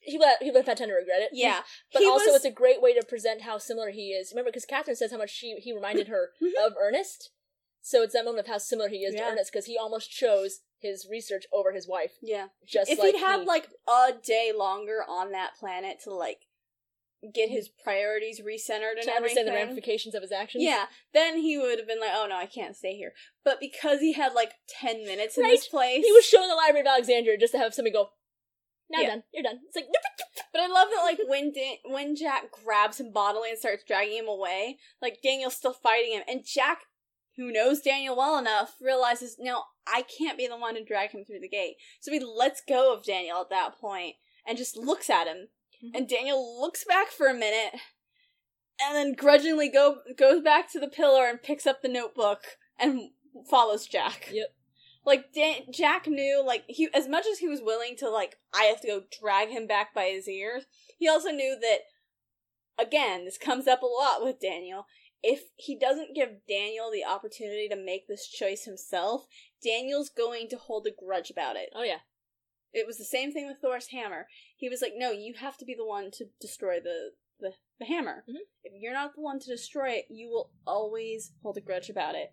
he 0.00 0.18
would 0.18 0.28
he 0.40 0.50
would 0.50 0.56
have 0.58 0.66
had 0.66 0.76
time 0.78 0.88
to 0.88 0.94
regret 0.94 1.22
it. 1.22 1.30
Yeah, 1.32 1.62
but 1.92 2.02
he 2.02 2.08
also 2.08 2.26
was- 2.26 2.36
it's 2.36 2.44
a 2.44 2.50
great 2.50 2.82
way 2.82 2.92
to 2.94 3.04
present 3.06 3.42
how 3.42 3.58
similar 3.58 3.90
he 3.90 4.12
is. 4.12 4.32
Remember, 4.32 4.50
because 4.50 4.64
Catherine 4.64 4.96
says 4.96 5.12
how 5.12 5.18
much 5.18 5.30
she 5.30 5.54
he 5.60 5.72
reminded 5.72 6.08
her 6.08 6.32
Mhm. 6.42 6.66
of 6.66 6.74
Ernest. 6.76 7.30
So 7.80 8.02
it's 8.02 8.12
that 8.14 8.24
moment 8.24 8.46
of 8.46 8.52
how 8.52 8.58
similar 8.58 8.88
he 8.88 9.04
is 9.04 9.14
Yeah. 9.14 9.26
to 9.26 9.32
Ernest 9.32 9.52
because 9.52 9.66
he 9.66 9.76
almost 9.78 10.10
chose 10.10 10.60
his 10.78 11.06
research 11.08 11.44
over 11.52 11.70
his 11.72 11.86
wife. 11.86 12.16
yeah. 12.20 12.48
Just 12.64 12.90
if 12.90 12.98
like 12.98 13.14
he'd 13.14 13.20
had 13.20 13.40
he- 13.40 13.46
like 13.46 13.68
a 13.88 14.12
day 14.20 14.50
longer 14.52 15.04
on 15.06 15.30
that 15.32 15.54
planet 15.54 16.00
to 16.00 16.12
like 16.12 16.46
get 17.32 17.48
his 17.50 17.68
priorities 17.68 18.40
recentered 18.40 18.94
and 18.96 19.02
to 19.02 19.12
understand 19.12 19.46
the 19.46 19.52
ramifications 19.52 20.14
of 20.14 20.22
his 20.22 20.32
actions. 20.32 20.64
Yeah, 20.64 20.86
then 21.14 21.38
he 21.38 21.56
would 21.58 21.78
have 21.78 21.86
been 21.86 22.00
like, 22.00 22.10
"Oh 22.12 22.26
no, 22.28 22.36
I 22.36 22.46
can't 22.46 22.76
stay 22.76 22.96
here." 22.96 23.12
But 23.44 23.60
because 23.60 24.00
he 24.00 24.12
had 24.14 24.32
like 24.34 24.54
ten 24.68 25.04
minutes 25.04 25.36
in 25.36 25.44
Right. 25.44 25.52
this 25.52 25.68
place, 25.68 26.04
he 26.04 26.12
was 26.12 26.24
shown 26.24 26.48
the 26.48 26.54
Library 26.54 26.80
of 26.80 26.86
Alexandria 26.88 27.38
just 27.38 27.52
to 27.52 27.58
have 27.58 27.74
somebody 27.74 27.92
go, 27.92 28.10
"Now 28.90 29.00
Yeah. 29.00 29.08
done, 29.08 29.24
you're 29.32 29.42
done." 29.42 29.60
It's 29.66 29.76
like 29.76 29.86
But 30.52 30.60
I 30.60 30.66
love 30.66 30.88
that, 30.90 31.02
like 31.02 31.18
when 31.26 31.52
Dan- 31.52 31.78
when 31.84 32.14
Jack 32.16 32.50
grabs 32.50 33.00
him 33.00 33.10
bodily 33.12 33.50
and 33.50 33.58
starts 33.58 33.84
dragging 33.84 34.18
him 34.18 34.28
away, 34.28 34.78
like 35.00 35.22
Daniel's 35.22 35.56
still 35.56 35.72
fighting 35.72 36.12
him, 36.12 36.24
and 36.28 36.44
Jack, 36.44 36.82
who 37.36 37.50
knows 37.52 37.80
Daniel 37.80 38.16
well 38.16 38.36
enough, 38.36 38.76
realizes 38.80 39.38
no, 39.38 39.64
I 39.86 40.02
can't 40.02 40.36
be 40.36 40.46
the 40.46 40.56
one 40.56 40.74
to 40.74 40.84
drag 40.84 41.10
him 41.12 41.24
through 41.24 41.40
the 41.40 41.48
gate. 41.48 41.76
So 42.00 42.10
he 42.12 42.20
lets 42.20 42.60
go 42.60 42.92
of 42.92 43.04
Daniel 43.04 43.40
at 43.40 43.48
that 43.50 43.78
point 43.78 44.16
and 44.44 44.58
just 44.58 44.76
looks 44.76 45.08
at 45.08 45.26
him, 45.26 45.48
Mhm. 45.82 45.90
and 45.94 46.08
Daniel 46.08 46.60
looks 46.60 46.84
back 46.84 47.08
for 47.08 47.26
a 47.26 47.34
minute, 47.34 47.80
and 48.80 48.94
then 48.96 49.12
grudgingly 49.12 49.68
go 49.68 50.02
goes 50.16 50.42
back 50.42 50.70
to 50.72 50.80
the 50.80 50.88
pillar 50.88 51.26
and 51.26 51.42
picks 51.42 51.66
up 51.66 51.82
the 51.82 51.88
notebook 51.88 52.58
and 52.78 53.10
follows 53.48 53.86
Jack. 53.86 54.30
Yep. 54.32 54.54
Like 55.04 55.32
Dan- 55.32 55.72
Jack 55.72 56.06
knew, 56.06 56.42
like 56.44 56.64
he 56.68 56.88
as 56.94 57.08
much 57.08 57.26
as 57.26 57.38
he 57.38 57.48
was 57.48 57.60
willing 57.60 57.96
to, 57.96 58.08
like 58.08 58.38
I 58.52 58.64
have 58.64 58.80
to 58.82 58.86
go 58.86 59.02
drag 59.20 59.48
him 59.48 59.66
back 59.66 59.92
by 59.94 60.06
his 60.10 60.28
ears. 60.28 60.66
He 60.98 61.08
also 61.08 61.30
knew 61.30 61.58
that, 61.58 61.80
again, 62.78 63.24
this 63.24 63.38
comes 63.38 63.66
up 63.66 63.82
a 63.82 63.86
lot 63.86 64.22
with 64.22 64.40
Daniel. 64.40 64.86
If 65.24 65.44
he 65.56 65.76
doesn't 65.76 66.14
give 66.14 66.46
Daniel 66.48 66.90
the 66.90 67.04
opportunity 67.04 67.68
to 67.68 67.76
make 67.76 68.06
this 68.08 68.28
choice 68.28 68.64
himself, 68.64 69.26
Daniel's 69.62 70.08
going 70.10 70.48
to 70.50 70.56
hold 70.56 70.86
a 70.86 70.90
grudge 70.90 71.30
about 71.30 71.56
it. 71.56 71.70
"Oh 71.74 71.82
yeah, 71.84 72.00
It 72.72 72.86
was 72.86 72.96
the 72.98 73.04
same 73.04 73.32
thing 73.32 73.46
with 73.46 73.58
Thor's 73.60 73.88
hammer. 73.88 74.28
He 74.62 74.68
was 74.68 74.80
like, 74.80 74.92
"No, 74.96 75.10
you 75.10 75.34
have 75.34 75.56
to 75.58 75.64
be 75.64 75.74
the 75.74 75.84
one 75.84 76.10
to 76.12 76.26
destroy 76.40 76.78
the 76.80 77.10
the, 77.40 77.54
the 77.80 77.84
hammer. 77.86 78.24
Mhm. 78.28 78.36
If 78.62 78.72
you're 78.80 78.92
not 78.92 79.16
the 79.16 79.20
one 79.20 79.40
to 79.40 79.46
destroy 79.50 79.90
it, 79.90 80.06
you 80.08 80.28
will 80.30 80.52
always 80.64 81.32
hold 81.42 81.56
a 81.56 81.60
grudge 81.60 81.90
about 81.90 82.14
it." 82.14 82.30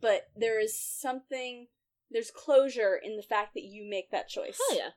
But 0.00 0.28
there 0.36 0.60
is 0.60 0.78
something 0.78 1.68
there's 2.10 2.30
closure 2.30 2.94
in 2.94 3.16
the 3.16 3.22
fact 3.24 3.54
that 3.54 3.64
you 3.64 3.84
make 3.84 4.10
that 4.12 4.28
choice. 4.28 4.58
hell 4.68 4.78
yeah." 4.78 4.90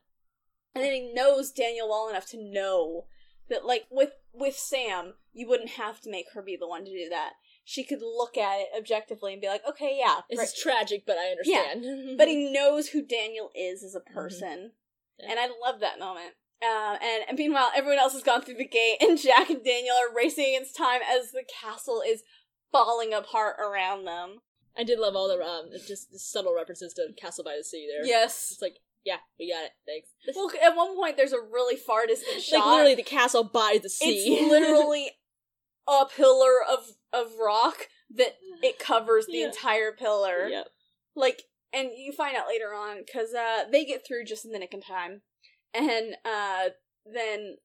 And 0.76 0.84
then 0.84 0.94
he 0.94 1.12
knows 1.14 1.52
Daniel 1.52 1.90
well 1.90 2.10
enough 2.10 2.28
to 2.28 2.38
know 2.38 3.08
that 3.50 3.66
like 3.66 3.88
with 3.90 4.12
with 4.32 4.56
Sam, 4.56 5.16
you 5.34 5.48
wouldn't 5.48 5.72
have 5.72 6.00
to 6.02 6.12
make 6.12 6.28
her 6.34 6.44
be 6.44 6.56
the 6.56 6.68
one 6.68 6.86
to 6.86 6.92
do 6.92 7.10
that. 7.10 7.34
She 7.64 7.84
could 7.84 8.02
look 8.04 8.38
at 8.38 8.60
it 8.62 8.68
objectively 8.78 9.34
and 9.34 9.42
be 9.42 9.48
like, 9.48 9.66
"Okay, 9.68 9.98
yeah, 10.00 10.22
This 10.30 10.38
right." 10.38 10.48
is 10.48 10.54
tragic, 10.54 11.06
but 11.08 11.18
I 11.18 11.30
understand. 11.32 12.18
but 12.20 12.28
he 12.28 12.52
knows 12.52 12.90
who 12.90 13.02
Daniel 13.02 13.50
is 13.56 13.84
as 13.84 13.96
a 13.96 14.00
person, 14.02 14.74
Mm-hmm. 15.20 15.26
Yeah. 15.26 15.32
and 15.32 15.40
I 15.40 15.48
love 15.48 15.80
that 15.80 15.98
moment. 15.98 16.36
Uh, 16.64 16.98
and, 17.02 17.24
and 17.30 17.38
meanwhile, 17.38 17.70
everyone 17.76 18.00
else 18.00 18.14
has 18.14 18.24
gone 18.24 18.42
through 18.42 18.56
the 18.56 18.68
gate, 18.68 18.98
and 19.02 19.18
Jack 19.22 19.50
and 19.50 19.64
Daniel 19.64 19.96
are 19.96 20.14
racing 20.16 20.46
against 20.56 20.76
time 20.76 21.02
as 21.08 21.32
the 21.32 21.44
castle 21.62 22.02
is 22.06 22.24
falling 22.72 23.14
apart 23.14 23.56
around 23.60 24.06
them. 24.06 24.40
I 24.78 24.84
did 24.84 25.00
love 25.00 25.16
all 25.16 25.28
the 25.28 25.44
um 25.44 25.70
just 25.88 26.12
the 26.12 26.20
subtle 26.20 26.54
references 26.56 26.94
to 26.94 27.08
Castle 27.20 27.44
by 27.44 27.56
the 27.58 27.64
Sea 27.64 27.88
there. 27.92 28.06
Yes. 28.06 28.50
It's 28.52 28.62
like, 28.62 28.78
yeah, 29.04 29.18
we 29.40 29.52
got 29.52 29.64
it. 29.66 29.72
Thanks. 29.88 30.10
Well, 30.36 30.52
at 30.64 30.76
one 30.76 30.96
point, 30.96 31.18
there's 31.18 31.34
a 31.34 31.42
really 31.42 31.76
far 31.76 32.06
distant 32.06 32.44
shot. 32.44 32.58
like 32.60 32.66
literally 32.68 32.96
the 32.96 33.04
castle 33.04 33.44
by 33.44 33.80
the 33.82 33.90
sea. 33.90 34.36
it's 34.40 34.52
literally 34.52 35.12
a 35.88 36.06
pillar 36.06 36.62
of 36.70 36.80
of 37.14 37.32
rock 37.44 37.88
that 38.16 38.36
it 38.62 38.78
covers 38.78 39.26
the 39.26 39.38
Yeah. 39.38 39.48
entire 39.48 39.92
pillar. 39.92 40.48
Yep. 40.48 40.68
like 41.16 41.44
and 41.74 41.90
you 41.98 42.12
find 42.14 42.38
out 42.38 42.48
later 42.48 42.74
on 42.76 42.98
because 43.06 43.34
uh 43.34 43.64
they 43.72 43.84
get 43.86 44.06
through 44.08 44.26
just 44.26 44.46
in 44.46 44.52
the 44.52 44.60
nick 44.60 44.74
of 44.76 44.86
time 44.86 45.22
and 45.78 46.16
uh 46.26 46.70
then 47.06 47.56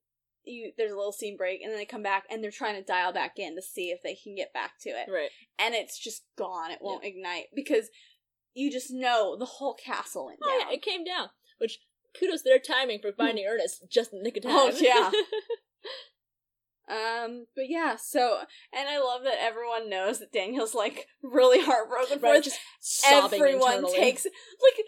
you 0.44 0.72
there's 0.76 0.93
a 0.93 0.97
little 0.97 1.12
scene 1.12 1.36
break 1.36 1.60
and 1.62 1.70
then 1.70 1.78
they 1.78 1.84
come 1.84 2.02
back 2.02 2.24
and 2.30 2.43
they're 2.43 2.51
trying 2.51 2.74
to 2.74 2.82
dial 2.82 3.12
back 3.12 3.39
in 3.39 3.55
to 3.56 3.62
see 3.62 3.90
if 3.90 4.02
they 4.02 4.14
can 4.14 4.34
get 4.34 4.52
back 4.52 4.72
to 4.80 4.90
it 4.90 5.09
Right. 5.10 5.30
and 5.59 5.74
it's 5.74 5.98
just 5.98 6.22
gone 6.36 6.70
it 6.70 6.78
won't 6.80 7.05
ignite 7.05 7.47
because 7.55 7.89
you 8.55 8.70
just 8.70 8.90
know 8.90 9.36
the 9.39 9.44
whole 9.47 9.74
castle 9.74 10.26
went 10.26 10.40
Oh 10.43 10.59
down 10.60 10.68
yeah, 10.68 10.74
it 10.74 10.82
came 10.82 11.05
down. 11.05 11.28
Which 11.59 11.78
kudos 12.18 12.43
to 12.43 12.48
their 12.51 12.59
timing 12.59 12.98
for 13.01 13.12
finding 13.12 13.47
Ernest 13.47 13.84
just 13.90 14.12
in 14.12 14.18
the 14.18 14.24
nick 14.24 14.36
of 14.36 14.43
time. 14.43 14.52
Oh, 14.55 14.70
yeah. 14.78 15.10
um 16.91 17.47
but 17.55 17.69
yeah 17.69 17.95
so 17.97 18.39
and 18.73 18.89
i 18.89 18.99
love 18.99 19.23
that 19.23 19.37
everyone 19.41 19.89
knows 19.89 20.19
that 20.19 20.33
daniel's 20.33 20.75
like 20.75 21.07
really 21.23 21.61
heartbroken 21.63 22.19
for 22.19 22.27
right, 22.27 22.43
just 22.43 22.59
sobbing 22.81 23.41
everyone 23.41 23.75
internally. 23.77 23.97
takes 23.99 24.25
like 24.25 24.87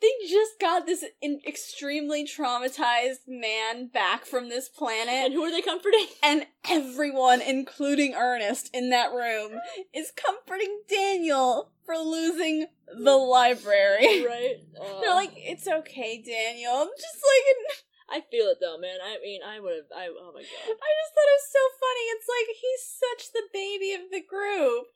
they 0.00 0.10
just 0.28 0.52
got 0.60 0.86
this 0.86 1.04
in- 1.20 1.40
extremely 1.46 2.24
traumatized 2.24 3.18
man 3.26 3.88
back 3.88 4.24
from 4.24 4.48
this 4.48 4.68
And 4.68 4.76
planet 4.76 5.32
who 5.32 5.42
are 5.42 5.50
they 5.50 5.62
comforting? 5.62 6.06
and 6.22 6.46
everyone 6.70 7.40
including 7.42 8.14
ernest 8.14 8.70
in 8.72 8.90
that 8.90 9.10
room 9.12 9.58
is 9.94 10.12
comforting 10.14 10.80
daniel 10.88 11.72
for 11.84 11.96
losing 11.96 12.66
the 12.96 13.16
library 13.16 14.24
right. 14.24 14.56
they're 15.00 15.10
Uh, 15.10 15.14
like 15.14 15.32
it's 15.34 15.66
okay 15.66 16.22
daniel 16.22 16.72
i'm 16.74 16.88
just 16.96 17.16
like 17.16 17.78
I 18.10 18.24
feel 18.30 18.48
it 18.48 18.58
though, 18.60 18.78
man. 18.78 18.98
I 19.04 19.20
mean, 19.22 19.40
I 19.44 19.60
would 19.60 19.76
have. 19.76 19.92
I 19.94 20.08
oh 20.08 20.32
my 20.32 20.42
god. 20.42 20.66
i 20.72 20.90
just 20.96 21.12
thought 21.12 21.32
it 21.32 21.38
was 21.38 21.52
so 21.52 21.64
funny 21.76 22.04
it's 22.12 22.28
like 22.28 22.48
he's 22.56 22.84
such 22.88 23.22
the 23.32 23.46
baby 23.52 23.92
of 23.92 24.10
the 24.10 24.24
group 24.24 24.88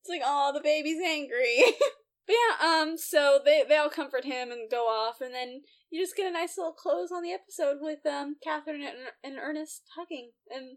it's 0.00 0.08
like 0.08 0.22
oh 0.24 0.52
the 0.54 0.62
baby's 0.62 1.02
angry 1.02 1.76
But 2.30 2.36
yeah, 2.36 2.82
um, 2.82 2.96
so 2.96 3.40
they 3.44 3.64
they 3.68 3.76
all 3.76 3.90
comfort 3.90 4.24
him 4.24 4.52
and 4.52 4.70
go 4.70 4.86
off, 4.86 5.20
and 5.20 5.34
then 5.34 5.62
you 5.90 6.00
just 6.00 6.14
get 6.16 6.28
a 6.28 6.32
nice 6.32 6.56
little 6.56 6.72
close 6.72 7.10
on 7.10 7.22
the 7.22 7.32
episode 7.32 7.78
with 7.80 8.06
um 8.06 8.36
Catherine 8.42 8.82
and, 8.82 9.10
and 9.24 9.36
Ernest 9.36 9.82
hugging, 9.96 10.30
and 10.48 10.76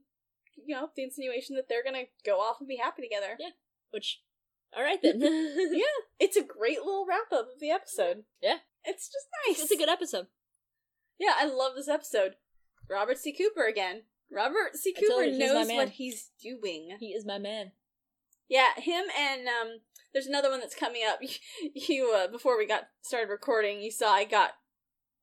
you 0.56 0.74
know 0.76 0.90
the 0.96 1.04
insinuation 1.04 1.56
that 1.56 1.66
they're 1.70 1.84
gonna 1.84 2.06
go 2.26 2.38
off 2.40 2.58
and 2.60 2.68
be 2.68 2.78
happy 2.82 3.04
together. 3.04 3.38
Yeah. 3.40 3.50
Which, 3.92 4.22
all 4.76 4.84
right 4.84 5.00
then. 5.02 5.22
Yeah, 5.22 6.00
it's 6.20 6.38
a 6.38 6.44
great 6.44 6.80
little 6.80 7.06
wrap 7.08 7.32
up 7.32 7.48
of 7.54 7.60
the 7.60 7.70
episode. 7.70 8.24
Yeah. 8.42 8.58
it's 8.84 9.08
just 9.08 9.28
nice. 9.46 9.62
It's 9.62 9.72
a 9.72 9.78
good 9.78 9.90
episode. 9.90 10.28
Yeah, 11.20 11.34
I 11.38 11.46
love 11.46 11.74
this 11.76 11.88
episode. 11.88 12.36
Robert 12.90 13.18
C. 13.18 13.32
Cooper 13.34 13.66
again. 13.66 14.04
Robert 14.32 14.76
C. 14.76 14.94
Cooper 14.94 15.24
you, 15.24 15.38
knows 15.38 15.68
what 15.68 15.90
he's 15.90 16.32
doing. 16.42 16.96
He 17.00 17.08
is 17.10 17.26
my 17.26 17.38
man. 17.38 17.72
Yeah, 18.50 18.68
him 18.78 19.06
and 19.18 19.48
um 19.48 19.80
there's 20.14 20.28
another 20.28 20.50
one 20.50 20.60
that's 20.60 20.76
coming 20.76 21.02
up. 21.08 21.20
You 21.76 22.14
uh 22.16 22.28
before 22.28 22.58
we 22.58 22.68
got 22.68 22.84
started 23.02 23.30
recording, 23.30 23.82
you 23.82 23.92
saw 23.92 24.12
I 24.14 24.26
got 24.26 24.52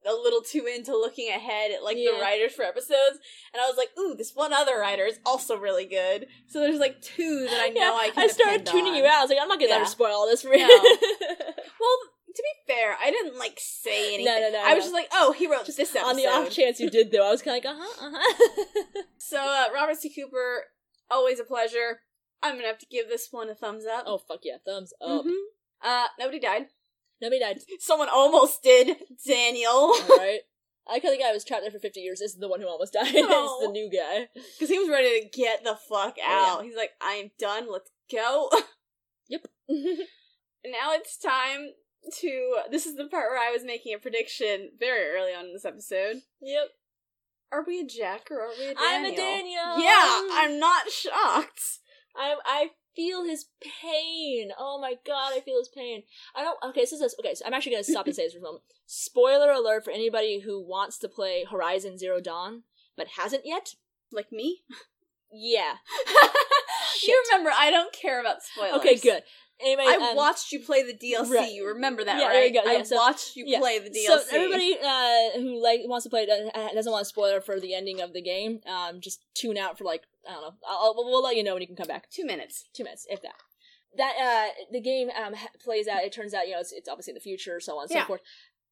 a 0.06 0.12
little 0.14 0.40
too 0.40 0.64
into 0.66 0.92
looking 0.96 1.28
ahead 1.28 1.70
at 1.72 1.82
like 1.84 1.96
Yeah. 1.98 2.12
the 2.16 2.20
writers 2.22 2.54
for 2.54 2.62
episodes 2.64 3.18
and 3.52 3.60
I 3.60 3.66
was 3.68 3.76
like, 3.76 3.90
"Ooh, 3.98 4.14
this 4.16 4.32
one 4.34 4.52
other 4.52 4.78
writer 4.78 5.04
is 5.04 5.20
also 5.26 5.56
really 5.58 5.84
good." 5.86 6.26
So 6.48 6.60
there's 6.60 6.78
like 6.80 7.02
two 7.02 7.46
that 7.50 7.60
I 7.60 7.68
know 7.74 7.94
I 7.96 8.10
can 8.10 8.24
I 8.24 8.26
started 8.28 8.64
tuning 8.64 8.92
on. 8.92 8.98
you 8.98 9.04
out. 9.04 9.18
I 9.18 9.20
was 9.22 9.30
like, 9.30 9.38
I'm 9.42 9.48
not 9.48 9.58
gonna 9.60 9.72
Yeah. 9.72 9.80
her 9.80 9.84
spoil 9.86 10.12
all 10.12 10.26
this 10.26 10.42
for 10.42 10.54
you. 10.54 10.66
No. 10.66 10.96
Well, 11.80 11.98
to 12.34 12.42
be 12.42 12.72
fair, 12.72 12.96
I 13.00 13.10
didn't 13.10 13.38
like 13.38 13.58
say 13.58 14.14
anything. 14.14 14.26
No, 14.26 14.40
no, 14.40 14.50
no, 14.50 14.62
I 14.64 14.74
was 14.74 14.84
no. 14.84 14.86
just 14.90 14.94
like, 14.94 15.08
"Oh, 15.12 15.32
he 15.32 15.46
wrote 15.46 15.66
Just 15.66 15.78
this 15.78 15.94
episode." 15.94 16.08
on 16.10 16.16
the 16.16 16.26
off 16.26 16.50
chance 16.50 16.80
you 16.80 16.90
did, 16.90 17.10
though, 17.10 17.26
I 17.26 17.30
was 17.30 17.42
kind 17.42 17.58
of 17.58 17.64
like, 17.64 17.76
uh 17.76 17.82
huh, 17.82 18.06
uh 18.06 18.12
huh. 18.16 19.02
So, 19.18 19.38
uh, 19.38 19.66
Robert 19.74 19.96
C. 19.96 20.08
Cooper, 20.14 20.64
always 21.10 21.40
a 21.40 21.44
pleasure. 21.44 22.00
I'm 22.42 22.54
gonna 22.56 22.68
have 22.68 22.78
to 22.78 22.86
give 22.90 23.08
this 23.08 23.28
one 23.30 23.50
a 23.50 23.54
thumbs 23.54 23.84
up. 23.86 24.04
oh 24.06 24.18
fuck 24.18 24.40
yeah, 24.44 24.56
thumbs 24.64 24.92
up. 25.00 25.24
Mhm. 25.24 25.32
Uh, 25.82 26.06
nobody 26.18 26.40
died. 26.40 26.66
Nobody 27.20 27.38
died. 27.40 27.58
Someone 27.80 28.08
almost 28.12 28.62
did. 28.62 28.96
Daniel, 29.26 29.70
All 29.70 30.00
right. 30.18 30.40
I 30.88 30.98
how 31.02 31.10
the 31.10 31.18
guy 31.18 31.32
was 31.32 31.44
trapped 31.44 31.62
there 31.62 31.70
for 31.70 31.78
50 31.78 32.00
years. 32.00 32.18
This 32.20 32.32
is 32.32 32.38
the 32.38 32.48
one 32.48 32.60
who 32.60 32.66
almost 32.66 32.92
died. 32.94 33.12
Oh. 33.14 33.58
it's 33.60 33.66
the 33.66 33.72
new 33.72 33.90
guy. 33.90 34.28
because 34.34 34.68
he 34.70 34.78
was 34.78 34.88
ready 34.88 35.20
to 35.20 35.28
get 35.28 35.62
the 35.62 35.76
fuck 35.88 36.14
Oh, 36.18 36.46
yeah. 36.48 36.54
out. 36.56 36.64
He's 36.64 36.74
like, 36.76 36.90
"I'm 37.00 37.30
done. 37.38 37.70
Let's 37.70 37.90
go." 38.10 38.50
Yep. 39.28 39.46
now 40.64 40.92
it's 40.94 41.16
time 41.16 41.68
to. 42.20 42.56
This 42.70 42.86
is 42.86 42.96
the 42.96 43.06
part 43.06 43.30
where 43.30 43.40
I 43.40 43.52
was 43.52 43.64
making 43.64 43.94
a 43.94 43.98
prediction 43.98 44.70
very 44.78 45.10
early 45.10 45.32
on 45.32 45.46
in 45.46 45.52
this 45.52 45.64
episode. 45.64 46.22
yep. 46.40 46.68
Are 47.52 47.64
we 47.66 47.80
a 47.80 47.84
Jack 47.84 48.28
or 48.30 48.42
are 48.42 48.52
we 48.56 48.66
a 48.68 48.74
Daniel? 48.74 48.80
I'm 48.80 49.04
a 49.06 49.16
Daniel. 49.16 49.78
Yeah, 49.80 50.22
I'm 50.32 50.60
not 50.60 50.88
shocked. 50.88 51.80
I 52.16 52.36
I 52.44 52.70
feel 52.94 53.24
his 53.24 53.46
pain. 53.60 54.50
Oh 54.56 54.78
my 54.80 54.94
god, 55.04 55.32
I 55.34 55.40
feel 55.40 55.58
his 55.58 55.68
pain. 55.68 56.04
I 56.36 56.42
don't. 56.42 56.58
Okay, 56.68 56.84
so 56.84 56.96
this 56.96 57.12
is 57.12 57.16
okay. 57.18 57.34
So 57.34 57.44
I'm 57.44 57.54
actually 57.54 57.72
gonna 57.72 57.84
stop 57.84 58.06
and 58.06 58.14
say 58.14 58.26
this 58.26 58.34
for 58.34 58.38
a 58.38 58.42
moment. 58.42 58.62
Spoiler 58.86 59.50
alert 59.50 59.84
for 59.84 59.90
anybody 59.90 60.40
who 60.40 60.64
wants 60.64 60.96
to 60.98 61.08
play 61.08 61.44
Horizon 61.50 61.98
Zero 61.98 62.20
Dawn 62.20 62.62
but 63.00 63.08
hasn't 63.16 63.46
yet. 63.46 63.74
Like 64.12 64.30
me? 64.30 64.62
Yeah. 65.32 65.74
you 67.06 67.24
remember, 67.30 67.50
I 67.56 67.70
don't 67.70 67.92
care 67.94 68.20
about 68.20 68.42
spoilers. 68.42 68.74
Okay, 68.74 68.96
good. 68.96 69.22
Anyway, 69.62 69.84
I 69.86 70.10
um, 70.10 70.16
watched 70.16 70.52
you 70.52 70.60
play 70.60 70.82
the 70.82 70.94
DLC. 70.94 71.30
right. 71.34 71.52
You 71.52 71.66
remember 71.68 72.04
that, 72.04 72.18
Yeah, 72.18 72.26
right? 72.26 72.32
there 72.32 72.46
you 72.46 72.52
go. 72.54 72.60
I 72.68 72.72
Yeah, 72.78 72.82
so- 72.82 72.96
watched 72.96 73.36
you 73.36 73.44
yeah. 73.46 73.58
play 73.58 73.78
the 73.78 73.90
DLC. 73.90 74.06
So 74.06 74.20
everybody 74.32 74.76
uh, 74.82 75.30
who 75.40 75.62
like 75.62 75.80
wants 75.84 76.04
to 76.04 76.10
play 76.10 76.22
it 76.28 76.52
uh, 76.54 76.68
doesn't 76.74 76.90
want 76.92 77.02
to 77.04 77.08
spoil 77.08 77.40
for 77.40 77.60
the 77.60 77.74
ending 77.74 78.00
of 78.00 78.12
the 78.12 78.22
game. 78.22 78.60
Um, 78.66 79.00
just 79.00 79.20
tune 79.34 79.58
out 79.58 79.76
for 79.78 79.84
like 79.84 80.02
I 80.28 80.32
don't 80.32 80.42
know. 80.42 80.54
I'll, 80.68 80.78
I'll- 80.78 80.94
we'll 80.96 81.22
let 81.22 81.36
you 81.36 81.42
know 81.44 81.52
when 81.54 81.62
you 81.62 81.66
can 81.66 81.76
come 81.76 81.88
back. 81.88 82.10
two 82.10 82.24
minutes. 82.24 82.64
Two 82.74 82.84
minutes, 82.84 83.06
if 83.10 83.22
that. 83.22 83.34
That 83.96 84.14
uh, 84.22 84.52
the 84.70 84.80
game 84.80 85.10
um 85.20 85.34
plays 85.64 85.88
out. 85.88 86.02
It 86.04 86.12
turns 86.12 86.32
out 86.34 86.46
you 86.46 86.54
know 86.54 86.60
it's, 86.60 86.72
it's 86.72 86.88
obviously 86.88 87.12
in 87.12 87.14
the 87.16 87.20
future, 87.20 87.58
so 87.60 87.76
on 87.78 87.82
and 87.84 87.90
so 87.90 88.04
forth. 88.04 88.20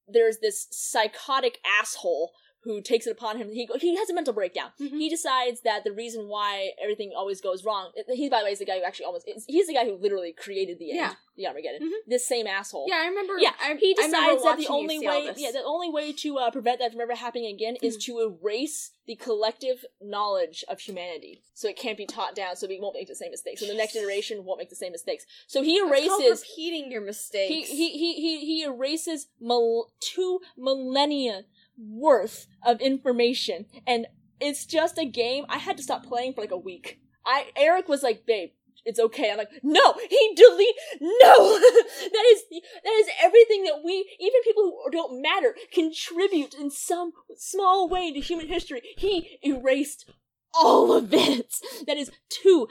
There's 0.06 0.38
this 0.38 0.68
psychotic 0.70 1.58
asshole 1.80 2.32
who 2.64 2.80
takes 2.82 3.06
it 3.06 3.10
upon 3.12 3.36
him. 3.38 3.50
He 3.50 3.68
he 3.80 3.96
has 3.96 4.10
a 4.10 4.14
mental 4.14 4.34
breakdown. 4.34 4.70
Mhm. 4.80 4.98
He 4.98 5.08
decides 5.08 5.60
that 5.62 5.84
the 5.84 5.92
reason 5.92 6.28
why 6.28 6.72
everything 6.82 7.12
always 7.16 7.40
goes 7.40 7.64
wrong. 7.64 7.92
He 8.12 8.28
by 8.28 8.40
the 8.40 8.44
way 8.46 8.52
is 8.52 8.58
the 8.58 8.64
guy 8.64 8.78
who 8.78 8.84
actually 8.84 9.06
almost 9.06 9.28
he's 9.46 9.66
the 9.68 9.74
guy 9.74 9.84
who 9.84 9.94
literally 9.96 10.32
created 10.32 10.78
the 10.78 10.90
end, 10.90 10.98
Yeah. 10.98 11.14
the 11.36 11.46
Armageddon. 11.46 11.88
Mhm. 11.88 11.96
This 12.06 12.26
same 12.26 12.46
asshole. 12.46 12.86
Yeah, 12.88 12.96
I 12.96 13.06
remember. 13.06 13.38
Yeah, 13.38 13.54
I, 13.60 13.74
he 13.76 13.94
decides 13.94 14.42
that 14.42 14.58
the 14.58 14.66
only 14.68 14.98
way, 14.98 15.32
yeah, 15.36 15.52
the 15.52 15.62
only 15.64 15.88
way 15.90 16.12
to 16.12 16.38
uh, 16.38 16.50
prevent 16.50 16.80
that 16.80 16.92
from 16.92 17.00
ever 17.00 17.14
happening 17.14 17.46
again 17.54 17.76
is 17.80 17.94
Hmm. 17.94 18.00
to 18.00 18.20
erase 18.20 18.90
the 19.06 19.14
collective 19.16 19.84
knowledge 20.02 20.64
of 20.68 20.80
humanity, 20.80 21.42
so 21.54 21.66
it 21.68 21.76
can't 21.76 21.96
be 21.96 22.04
taught 22.06 22.34
down, 22.34 22.56
so 22.56 22.66
we 22.66 22.78
won't 22.78 22.94
make 22.94 23.06
the 23.08 23.14
same 23.14 23.30
mistakes. 23.30 23.60
So 23.60 23.66
the 23.66 23.74
next 23.74 23.94
generation 23.94 24.44
won't 24.44 24.58
make 24.58 24.68
the 24.68 24.76
same 24.76 24.92
mistakes. 24.92 25.24
So 25.46 25.62
he 25.62 25.78
erases. 25.78 26.42
repeating 26.42 26.90
your 26.90 27.00
He, 27.02 27.06
mistakes. 27.06 27.68
he 27.70 27.90
he 27.92 28.12
he 28.14 28.40
he 28.44 28.62
erases 28.64 29.28
mil- 29.40 29.90
two 30.00 30.40
millennia 30.56 31.44
worth 31.78 32.46
of 32.64 32.80
information, 32.80 33.66
and 33.86 34.06
it's 34.40 34.66
just 34.66 34.98
a 34.98 35.04
game. 35.04 35.44
I 35.48 35.58
had 35.58 35.76
to 35.76 35.82
stop 35.82 36.04
playing 36.04 36.34
for 36.34 36.40
like 36.40 36.50
a 36.50 36.56
week. 36.56 37.00
I 37.24 37.46
Eric 37.56 37.88
was 37.88 38.02
like, 38.02 38.26
"Babe, 38.26 38.50
it's 38.84 38.98
okay." 38.98 39.30
I'm 39.30 39.38
like, 39.38 39.50
"No, 39.62 39.94
he 40.08 40.34
delete. 40.34 40.76
No, 41.00 41.58
that 41.60 42.24
is 42.32 42.42
that 42.50 42.92
is 42.92 43.08
everything 43.22 43.64
that 43.64 43.82
we, 43.84 44.08
even 44.18 44.42
people 44.44 44.80
who 44.84 44.90
don't 44.90 45.22
matter, 45.22 45.54
contribute 45.72 46.54
in 46.54 46.70
some 46.70 47.12
small 47.36 47.88
way 47.88 48.12
to 48.12 48.20
human 48.20 48.48
history. 48.48 48.82
He 48.96 49.38
erased 49.42 50.10
all 50.54 50.92
of 50.92 51.12
it. 51.12 51.54
That 51.86 51.96
is 51.96 52.10
two 52.28 52.68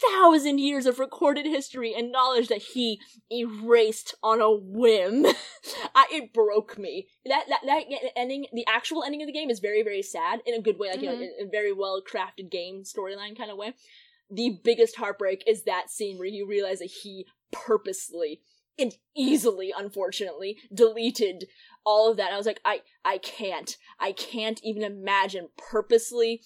thousand 0.00 0.58
years 0.58 0.86
of 0.86 0.98
recorded 0.98 1.46
history 1.46 1.94
and 1.94 2.10
knowledge 2.12 2.48
that 2.48 2.58
he 2.62 3.00
erased 3.30 4.14
on 4.22 4.40
a 4.40 4.50
whim. 4.50 5.24
I, 5.94 6.06
it 6.10 6.32
broke 6.32 6.76
me. 6.78 7.08
That, 7.26 7.44
that 7.48 7.60
that 7.66 7.84
ending, 8.16 8.46
the 8.52 8.66
actual 8.66 9.02
ending 9.04 9.22
of 9.22 9.26
the 9.26 9.32
game 9.32 9.50
is 9.50 9.60
very 9.60 9.82
very 9.82 10.02
sad 10.02 10.40
in 10.46 10.54
a 10.54 10.60
good 10.60 10.78
way, 10.78 10.88
like 10.90 11.00
you 11.02 11.08
know, 11.08 11.16
Mhm. 11.16 11.22
in 11.40 11.46
a 11.46 11.50
very 11.50 11.72
well 11.72 12.00
crafted 12.02 12.50
game 12.50 12.82
storyline 12.84 13.36
kind 13.36 13.50
of 13.50 13.56
way. 13.56 13.74
The 14.30 14.58
biggest 14.64 14.96
heartbreak 14.96 15.44
is 15.46 15.64
that 15.64 15.90
scene 15.90 16.18
where 16.18 16.26
you 16.26 16.46
realize 16.46 16.78
that 16.80 16.90
he 17.02 17.26
purposely 17.52 18.40
and 18.78 18.92
easily, 19.16 19.72
unfortunately, 19.76 20.58
deleted 20.72 21.46
all 21.84 22.10
of 22.10 22.16
that. 22.16 22.32
I 22.32 22.36
was 22.36 22.46
like, 22.46 22.60
I 22.64 22.80
I 23.04 23.18
can't, 23.18 23.76
I 24.00 24.12
can't 24.12 24.60
even 24.64 24.82
imagine 24.82 25.48
purposely. 25.56 26.40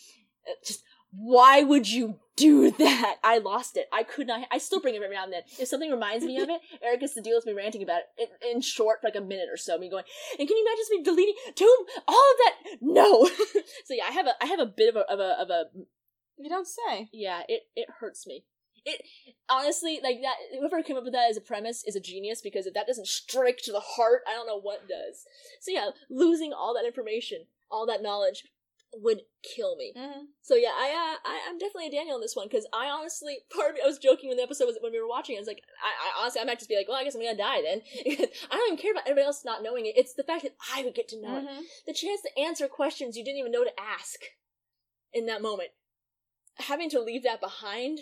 uh, 0.47 0.53
Just 0.65 0.83
why 1.11 1.63
would 1.63 1.89
you 1.91 2.19
do 2.37 2.71
that? 2.71 3.17
I 3.25 3.39
lost 3.39 3.77
it. 3.77 3.89
I 3.93 4.03
could 4.03 4.27
not. 4.27 4.47
I 4.51 4.59
still 4.59 4.81
bring 4.81 4.95
it 4.95 5.03
every 5.03 5.17
now 5.17 5.25
and 5.25 5.33
then. 5.33 5.43
If 5.59 5.69
something 5.69 5.91
reminds 5.91 6.25
me 6.25 6.39
of 6.41 6.49
it, 6.49 6.61
Eric 6.83 7.01
gets 7.01 7.15
to 7.15 7.21
deal 7.21 7.37
with 7.37 7.47
me 7.47 7.53
ranting 7.53 7.83
about 7.83 8.03
it 8.17 8.31
in, 8.43 8.57
in 8.57 8.61
short, 8.61 9.01
for 9.01 9.09
like 9.09 9.17
a 9.17 9.21
minute 9.21 9.49
or 9.51 9.57
so. 9.57 9.79
Me 9.79 9.91
going, 9.91 10.05
and 10.39 10.47
can 10.47 10.57
you 10.57 10.67
imagine 10.67 10.85
me 10.91 11.03
deleting 11.03 11.35
Tomb? 11.55 11.87
All 12.07 12.15
of 12.15 12.37
that? 12.45 12.79
No. 12.81 13.27
so 13.85 13.95
yeah, 13.95 14.05
I 14.09 14.13
have 14.13 14.27
a 14.27 14.33
I 14.43 14.47
have 14.47 14.61
a 14.61 14.67
bit 14.67 14.95
of 14.95 14.97
a 14.97 15.11
of 15.13 15.19
a 15.19 15.41
of 15.41 15.51
a 15.51 15.65
you 16.39 16.49
don't 16.49 16.69
say. 16.69 17.09
yeah. 17.13 17.43
It 17.49 17.63
it 17.75 17.89
hurts 18.01 18.27
me. 18.27 18.45
It 18.85 19.03
honestly 19.49 20.01
like 20.03 20.19
that. 20.23 20.37
Whoever 20.59 20.83
came 20.83 20.97
up 20.97 21.05
with 21.05 21.13
that 21.13 21.31
as 21.31 21.37
a 21.37 21.43
premise 21.43 21.83
is 21.85 21.97
a 21.97 22.01
genius 22.01 22.41
because 22.41 22.67
if 22.67 22.75
that 22.75 22.87
doesn't 22.87 23.09
strike 23.09 23.59
to 23.65 23.73
the 23.73 23.81
heart, 23.81 24.23
I 24.29 24.35
don't 24.35 24.47
know 24.47 24.61
what 24.61 24.89
does. 24.89 25.25
So 25.61 25.73
yeah, 25.73 25.91
losing 26.09 26.53
all 26.53 26.75
that 26.75 26.87
information, 26.87 27.47
all 27.71 27.87
that 27.87 28.03
knowledge, 28.03 28.45
would 29.03 29.23
kill 29.43 29.77
me. 29.77 29.93
Mm-hmm. 29.97 30.21
So 30.43 30.55
yeah, 30.55 30.73
I, 30.77 30.89
uh, 30.91 31.29
I 31.29 31.41
I'm 31.49 31.59
definitely 31.59 31.87
a 31.89 31.91
Daniel 31.91 32.17
on 32.17 32.21
this 32.21 32.35
one 32.37 32.49
because 32.49 32.67
I 32.73 32.87
honestly, 32.87 33.39
part 33.55 33.71
of 33.71 33.75
me, 33.77 33.81
I 33.85 33.87
was 33.87 33.99
joking 33.99 34.29
when 34.29 34.37
the 34.37 34.43
episode 34.43 34.67
was 34.67 34.79
when 34.81 34.93
we 34.93 35.01
were 35.01 35.09
watching. 35.09 35.35
it, 35.35 35.39
I 35.39 35.41
was 35.41 35.49
like, 35.49 35.63
I, 35.83 35.91
I 35.91 36.23
honestly, 36.23 36.41
I 36.41 36.45
might 36.45 36.59
just 36.59 36.69
be 36.69 36.77
like, 36.77 36.89
well, 36.89 36.97
I 36.97 37.05
guess 37.05 37.15
I'm 37.15 37.23
gonna 37.23 37.37
die 37.37 37.63
then. 37.63 37.81
I 38.51 38.57
don't 38.57 38.69
even 38.73 38.83
care 38.83 38.93
about 38.93 39.05
everybody 39.07 39.27
else 39.27 39.45
not 39.45 39.63
knowing 39.63 39.87
it. 39.87 39.97
It's 39.97 40.15
the 40.15 40.25
fact 40.25 40.43
that 40.43 40.57
I 40.75 40.83
would 40.83 40.95
get 40.95 41.09
to 41.09 41.21
know 41.21 41.39
it, 41.39 41.45
Mm-hmm. 41.47 41.61
the 41.87 41.95
chance 41.95 42.21
to 42.23 42.41
answer 42.41 42.69
questions 42.69 43.17
you 43.17 43.25
didn't 43.25 43.39
even 43.41 43.53
know 43.53 43.65
to 43.65 43.81
ask 43.81 44.21
in 45.13 45.27
that 45.27 45.43
moment. 45.43 45.71
Having 46.57 46.91
to 46.91 47.01
leave 47.01 47.23
that 47.23 47.41
behind, 47.41 48.01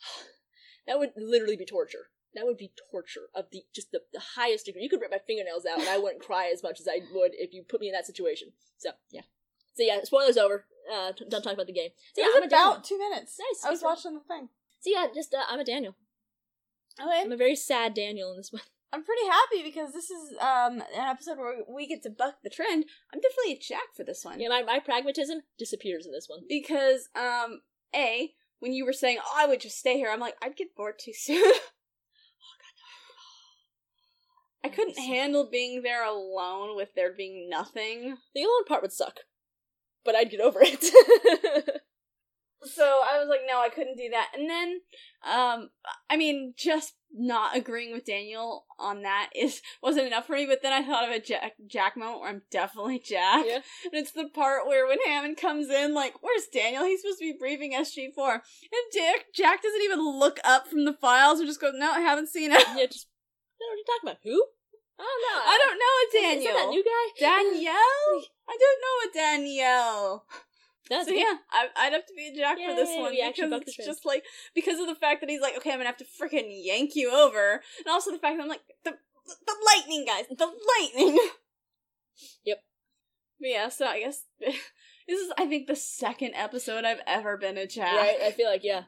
that 0.86 0.98
would 0.98 1.10
literally 1.16 1.56
be 1.56 1.66
torture. 1.66 2.08
That 2.34 2.44
would 2.46 2.56
be 2.58 2.72
torture 2.92 3.26
of 3.34 3.46
the 3.50 3.62
just 3.74 3.90
the, 3.90 4.00
the 4.12 4.20
highest 4.36 4.66
degree. 4.66 4.82
You 4.82 4.88
could 4.88 5.00
rip 5.00 5.10
my 5.10 5.18
fingernails 5.26 5.66
out 5.66 5.80
and 5.80 5.88
I 5.88 5.98
wouldn't 5.98 6.22
cry 6.22 6.50
as 6.52 6.62
much 6.62 6.80
as 6.80 6.86
I 6.86 7.00
would 7.12 7.32
if 7.34 7.52
you 7.52 7.64
put 7.68 7.80
me 7.80 7.88
in 7.88 7.92
that 7.92 8.06
situation. 8.06 8.52
So 8.78 8.90
yeah. 9.10 9.22
So 9.80 9.86
yeah, 9.86 9.98
spoilers 10.04 10.36
over. 10.36 10.66
Uh, 10.92 11.12
t- 11.12 11.24
don't 11.30 11.40
talk 11.40 11.54
about 11.54 11.66
the 11.66 11.72
game. 11.72 11.88
So 12.14 12.20
yeah, 12.20 12.26
it 12.28 12.36
I'm 12.36 12.42
was 12.42 12.52
a 12.52 12.54
about 12.54 12.84
two 12.84 12.98
minutes. 12.98 13.38
Nice, 13.38 13.64
I 13.64 13.70
was 13.70 13.82
watching 13.82 14.12
the 14.12 14.20
thing. 14.20 14.50
So 14.80 14.90
yeah, 14.90 15.06
just 15.14 15.32
uh, 15.32 15.42
I'm 15.48 15.58
a 15.58 15.64
Daniel. 15.64 15.96
Okay. 17.00 17.22
I'm 17.22 17.32
a 17.32 17.36
very 17.36 17.56
sad 17.56 17.94
Daniel 17.94 18.30
in 18.32 18.36
this 18.36 18.52
one. 18.52 18.60
I'm 18.92 19.04
pretty 19.04 19.24
happy 19.26 19.62
because 19.62 19.94
this 19.94 20.10
is 20.10 20.32
um 20.38 20.82
an 20.94 21.08
episode 21.08 21.38
where 21.38 21.60
we 21.66 21.86
get 21.86 22.02
to 22.02 22.10
buck 22.10 22.34
the 22.44 22.50
trend. 22.50 22.84
I'm 23.14 23.20
definitely 23.20 23.54
a 23.54 23.58
Jack 23.58 23.94
for 23.96 24.04
this 24.04 24.22
one. 24.22 24.38
Yeah, 24.38 24.48
my, 24.48 24.62
my 24.62 24.80
pragmatism 24.80 25.40
disappears 25.58 26.04
in 26.04 26.12
this 26.12 26.28
one. 26.28 26.40
Because 26.46 27.08
um 27.14 27.62
A, 27.96 28.32
when 28.58 28.74
you 28.74 28.84
were 28.84 28.92
saying, 28.92 29.16
Oh, 29.24 29.34
I 29.38 29.46
would 29.46 29.60
just 29.60 29.78
stay 29.78 29.96
here, 29.96 30.10
I'm 30.12 30.20
like, 30.20 30.36
I'd 30.42 30.56
get 30.56 30.76
bored 30.76 30.98
too 31.02 31.14
soon. 31.14 31.52
Oh, 32.42 32.56
God, 32.58 32.74
no. 34.64 34.70
I 34.70 34.74
couldn't 34.74 34.98
handle 34.98 35.48
being 35.50 35.82
there 35.82 36.04
alone 36.04 36.74
with 36.76 36.94
there 36.94 37.12
being 37.14 37.48
nothing. 37.48 38.16
The 38.34 38.42
alone 38.42 38.64
part 38.66 38.82
would 38.82 38.92
suck, 38.92 39.20
but 40.04 40.14
I'd 40.14 40.30
get 40.30 40.40
over 40.40 40.60
it. 40.62 40.84
So 42.62 42.82
I 42.84 43.18
was 43.18 43.26
like, 43.30 43.40
no, 43.48 43.58
I 43.58 43.70
couldn't 43.70 43.96
do 43.96 44.10
that. 44.10 44.32
And 44.36 44.48
then, 44.48 44.80
um, 45.26 45.70
I 46.10 46.18
mean, 46.18 46.52
just 46.58 46.92
not 47.10 47.56
agreeing 47.56 47.90
with 47.90 48.04
Daniel 48.04 48.66
on 48.78 49.00
that 49.02 49.30
is 49.34 49.62
wasn't 49.82 50.08
enough 50.08 50.26
for 50.26 50.34
me. 50.34 50.44
But 50.44 50.60
then 50.62 50.70
I 50.74 50.84
thought 50.86 51.08
of 51.08 51.10
a 51.10 51.20
Jack, 51.20 51.52
Jack 51.66 51.96
moment 51.96 52.20
where 52.20 52.28
I'm 52.28 52.42
definitely 52.50 52.98
Jack, 52.98 53.46
Yeah. 53.48 53.60
and 53.84 53.94
it's 53.94 54.12
the 54.12 54.28
part 54.28 54.66
where 54.66 54.86
when 54.86 54.98
Hammond 55.06 55.38
comes 55.38 55.70
in, 55.70 55.94
like, 55.94 56.12
where's 56.22 56.48
Daniel? 56.52 56.84
He's 56.84 57.00
supposed 57.00 57.20
to 57.20 57.32
be 57.32 57.38
briefing 57.38 57.72
SG 57.72 58.12
Four, 58.14 58.32
and 58.34 58.42
Jack 58.92 59.24
Jack 59.34 59.62
doesn't 59.62 59.82
even 59.82 59.98
look 60.18 60.38
up 60.44 60.68
from 60.68 60.84
the 60.84 60.92
files 60.92 61.40
or 61.40 61.46
just 61.46 61.62
goes, 61.62 61.72
no, 61.74 61.90
I 61.90 62.00
haven't 62.00 62.28
seen 62.28 62.52
it. 62.52 62.62
yeah, 62.76 62.84
just 62.84 63.08
what 63.56 63.72
are 63.72 63.76
you 63.76 63.84
talking 63.86 64.10
about? 64.10 64.18
Who? 64.22 64.44
Oh, 65.00 65.02
I 65.02 65.08
don't 65.08 65.24
know. 65.24 65.40
I 65.50 65.58
don't 65.58 65.78
know 65.80 65.94
a 65.96 66.04
Is 66.04 66.12
that 66.12 66.20
Daniel. 66.20 66.54
that 66.54 66.70
new 66.70 66.84
guy? 66.84 67.04
Danielle? 67.20 68.22
I 68.48 68.56
don't 68.60 68.80
know 68.84 68.96
a 69.04 69.08
Danielle. 69.14 70.24
That's 70.90 71.08
so 71.08 71.14
yeah, 71.14 71.36
I, 71.52 71.68
I'd 71.76 71.92
have 71.92 72.04
to 72.06 72.14
be 72.16 72.28
a 72.28 72.36
Jack 72.36 72.58
for 72.58 72.74
this 72.74 72.90
one 72.98 73.12
because 73.12 73.62
it's 73.68 73.76
just 73.76 74.04
like 74.04 74.24
because 74.56 74.80
of 74.80 74.88
the 74.88 74.96
fact 74.96 75.20
that 75.20 75.30
he's 75.30 75.40
like, 75.40 75.56
okay, 75.56 75.70
I'm 75.70 75.78
gonna 75.78 75.86
have 75.88 75.96
to 75.98 76.04
freaking 76.04 76.48
yank 76.48 76.96
you 76.96 77.12
over, 77.14 77.62
and 77.78 77.86
also 77.88 78.10
the 78.10 78.18
fact 78.18 78.36
that 78.36 78.42
I'm 78.42 78.48
like 78.48 78.62
the 78.84 78.94
the 79.46 79.54
lightning 79.66 80.04
guys, 80.04 80.24
the 80.28 80.52
lightning. 80.78 81.18
Yep. 82.44 82.58
But 83.40 83.48
yeah, 83.48 83.68
so 83.70 83.86
I 83.86 84.00
guess 84.00 84.24
this 84.40 85.20
is 85.20 85.32
I 85.38 85.46
think 85.46 85.66
the 85.66 85.76
second 85.76 86.34
episode 86.34 86.84
I've 86.84 87.00
ever 87.06 87.38
been 87.38 87.56
a 87.56 87.66
Jack. 87.66 87.94
Right? 87.94 88.18
I 88.22 88.30
feel 88.32 88.50
like 88.50 88.64
yeah. 88.64 88.82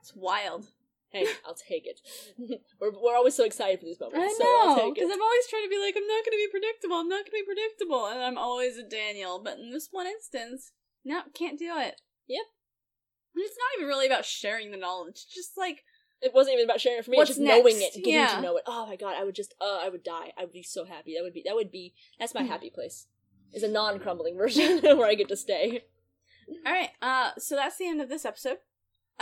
It's 0.00 0.14
wild. 0.14 0.66
Hey, 1.12 1.26
I'll 1.46 1.54
take 1.54 1.86
it. 1.86 2.00
we're 2.80 2.90
we're 2.90 3.14
always 3.16 3.34
so 3.34 3.44
excited 3.44 3.78
for 3.80 3.84
these 3.86 4.00
moments. 4.00 4.18
I 4.18 4.34
so 4.38 4.44
I'll 4.44 4.76
know 4.76 4.92
because. 4.94 5.10
I'm 5.12 5.22
always 5.22 5.46
trying 5.50 5.64
to 5.64 5.68
be 5.70 5.78
like, 5.78 5.94
I'm 5.96 6.06
not 6.06 6.24
gonna 6.24 6.36
be 6.38 6.48
predictable. 6.50 6.96
I'm 6.96 7.08
not 7.08 7.24
gonna 7.24 7.32
be 7.32 7.44
predictable, 7.44 8.06
and 8.06 8.20
I'm 8.22 8.38
always 8.38 8.76
a 8.78 8.82
Daniel. 8.82 9.40
But 9.42 9.58
in 9.58 9.70
this 9.70 9.88
one 9.90 10.06
instance, 10.06 10.72
no, 11.04 11.20
can't 11.34 11.58
do 11.58 11.72
it. 11.76 12.00
Yep. 12.28 12.46
And 13.34 13.44
It's 13.44 13.56
not 13.58 13.76
even 13.78 13.88
really 13.88 14.06
about 14.06 14.24
sharing 14.24 14.70
the 14.70 14.76
knowledge. 14.76 15.14
It's 15.24 15.34
just 15.34 15.56
like 15.56 15.84
It 16.22 16.32
wasn't 16.34 16.54
even 16.54 16.64
about 16.66 16.80
sharing 16.80 16.98
it 17.00 17.04
for 17.04 17.10
me. 17.10 17.16
What's 17.18 17.30
it's 17.30 17.38
just 17.38 17.46
knowing 17.48 17.76
it, 17.82 17.92
getting 17.96 18.12
Yeah. 18.12 18.36
to 18.36 18.40
know 18.40 18.56
it. 18.56 18.62
Oh 18.66 18.86
my 18.86 18.96
god, 18.96 19.14
I 19.18 19.24
would 19.24 19.34
just, 19.34 19.54
uh, 19.60 19.80
I 19.82 19.88
would 19.88 20.04
die. 20.04 20.32
I 20.38 20.42
would 20.44 20.52
be 20.52 20.62
so 20.62 20.84
happy. 20.84 21.14
That 21.16 21.22
would 21.24 21.34
be, 21.34 21.42
that 21.44 21.54
would 21.54 21.70
be, 21.72 21.94
that's 22.18 22.32
my 22.34 22.42
Hmm. 22.42 22.48
happy 22.48 22.70
place. 22.70 23.06
Is 23.52 23.62
a 23.64 23.68
non-crumbling 23.68 24.36
version 24.42 24.80
where 24.82 25.06
I 25.06 25.14
get 25.14 25.28
to 25.28 25.36
stay. 25.36 25.82
All 26.64 26.72
right, 26.72 26.90
uh, 27.02 27.32
so 27.38 27.54
that's 27.56 27.76
the 27.76 27.86
end 27.88 28.00
of 28.00 28.08
this 28.08 28.24
episode. 28.24 28.58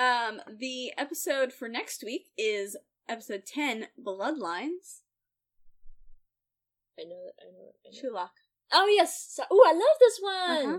Um, 0.00 0.40
the 0.58 0.92
episode 0.96 1.52
for 1.52 1.68
next 1.68 2.02
week 2.02 2.28
is 2.38 2.76
episode 3.06 3.42
ten, 3.44 3.88
Bloodlines. 4.02 5.02
I 6.98 7.04
know 7.04 7.20
that. 7.24 7.34
I 7.42 7.50
know 7.52 7.66
that. 7.66 7.76
I 7.84 7.90
know. 7.90 8.00
Chulak. 8.00 8.30
Oh 8.72 8.86
yes. 8.86 9.38
Ooh, 9.52 9.64
I 9.66 9.72
love 9.72 9.82
this 10.00 10.18
one. 10.20 10.66
Uh-huh. 10.66 10.78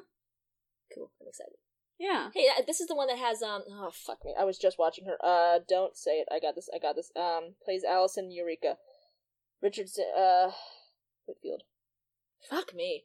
Cool. 0.96 1.12
I'm 1.22 1.28
excited. 1.28 1.58
Yeah. 2.00 2.30
Hey, 2.34 2.48
uh, 2.48 2.64
this 2.66 2.82
is 2.82 2.88
the 2.88 2.96
one 2.96 3.08
that 3.08 3.20
has 3.20 3.44
um. 3.44 3.62
Oh 3.70 3.92
fuck 3.94 4.26
me! 4.26 4.34
I 4.40 4.44
was 4.44 4.58
just 4.58 4.80
watching 4.80 5.06
her. 5.06 5.18
Uh, 5.24 5.60
don't 5.70 5.96
say 5.96 6.14
it. 6.14 6.28
I 6.32 6.40
got 6.40 6.56
this. 6.56 6.68
I 6.74 6.80
got 6.80 6.96
this. 6.96 7.12
Um, 7.16 7.56
plays 7.64 7.84
Allison 7.84 8.32
Eureka. 8.32 8.78
Richardson. 9.62 10.06
Uh, 10.18 10.50
Whitfield. 11.28 11.62
Fuck 12.50 12.74
me. 12.74 13.04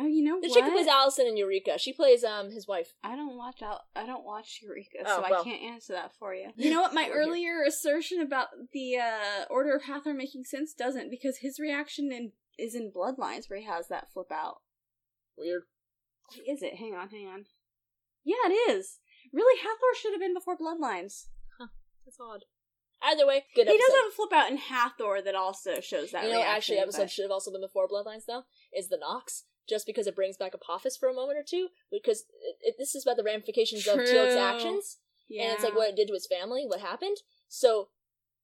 Oh, 0.00 0.06
you 0.06 0.22
know 0.22 0.40
The 0.40 0.48
what? 0.48 0.54
chick 0.54 0.64
who 0.64 0.72
plays 0.72 0.86
Allison 0.86 1.26
in 1.26 1.36
Eureka. 1.36 1.78
She 1.78 1.92
plays 1.92 2.22
um 2.24 2.50
his 2.50 2.66
wife. 2.66 2.94
I 3.02 3.16
don't 3.16 3.36
watch 3.36 3.62
out. 3.62 3.80
I 3.96 4.06
don't 4.06 4.24
watch 4.24 4.60
Eureka, 4.62 4.98
Oh, 5.06 5.16
so 5.22 5.26
well. 5.30 5.40
I 5.40 5.44
can't 5.44 5.62
answer 5.62 5.92
that 5.94 6.12
for 6.18 6.34
you. 6.34 6.50
You 6.56 6.70
know 6.70 6.80
what? 6.82 6.94
My 6.94 7.02
We're 7.08 7.22
here. 7.22 7.30
earlier 7.30 7.62
assertion 7.66 8.20
about 8.20 8.48
the 8.72 8.96
uh, 8.98 9.44
Order 9.50 9.74
of 9.76 9.84
Hathor 9.84 10.14
making 10.14 10.44
sense 10.44 10.72
doesn't 10.72 11.10
because 11.10 11.38
his 11.38 11.58
reaction 11.58 12.10
in 12.12 12.32
is 12.58 12.74
in 12.74 12.90
Bloodlines 12.94 13.48
where 13.48 13.58
he 13.58 13.66
has 13.66 13.88
that 13.88 14.10
flip 14.12 14.30
out. 14.32 14.56
Weird. 15.36 15.62
Is 16.46 16.62
it? 16.62 16.74
Hang 16.76 16.94
on, 16.94 17.08
hang 17.10 17.26
on. 17.26 17.44
Yeah, 18.24 18.34
it 18.46 18.70
is. 18.70 18.98
Really, 19.32 19.58
Hathor 19.60 19.94
should 20.00 20.12
have 20.12 20.20
been 20.20 20.34
before 20.34 20.56
Bloodlines. 20.56 21.26
That's 22.04 22.18
odd. 22.20 22.44
Either 23.02 23.26
way, 23.26 23.44
good 23.54 23.68
He 23.68 23.74
episode. 23.74 23.86
does 23.86 23.96
have 23.96 24.08
a 24.08 24.14
flip 24.14 24.32
out 24.32 24.50
in 24.50 24.56
Hathor 24.56 25.22
that 25.24 25.34
also 25.36 25.80
shows 25.80 26.10
that. 26.10 26.24
you 26.24 26.30
know, 26.30 26.38
reaction, 26.38 26.56
actually, 26.56 26.78
episode 26.78 27.02
but- 27.02 27.10
should 27.10 27.22
have 27.22 27.30
also 27.30 27.52
been 27.52 27.60
before 27.60 27.86
Bloodlines, 27.86 28.24
though. 28.26 28.42
Is 28.76 28.88
the 28.88 28.96
Nox 28.98 29.44
just 29.68 29.86
because 29.86 30.06
it 30.06 30.16
brings 30.16 30.36
back 30.36 30.54
Apophis 30.54 30.96
for 30.96 31.08
a 31.08 31.14
moment 31.14 31.38
or 31.38 31.44
two? 31.48 31.68
Because 31.90 32.24
it, 32.42 32.56
it, 32.60 32.74
this 32.78 32.94
is 32.94 33.04
about 33.04 33.16
the 33.16 33.24
ramifications 33.24 33.86
of 33.86 33.98
Teal'c's 33.98 34.36
actions, 34.36 34.98
yeah. 35.28 35.44
and 35.44 35.52
it's 35.52 35.64
like 35.64 35.74
what 35.74 35.90
it 35.90 35.96
did 35.96 36.08
to 36.08 36.14
his 36.14 36.26
family, 36.26 36.64
what 36.66 36.80
happened. 36.80 37.18
So, 37.48 37.88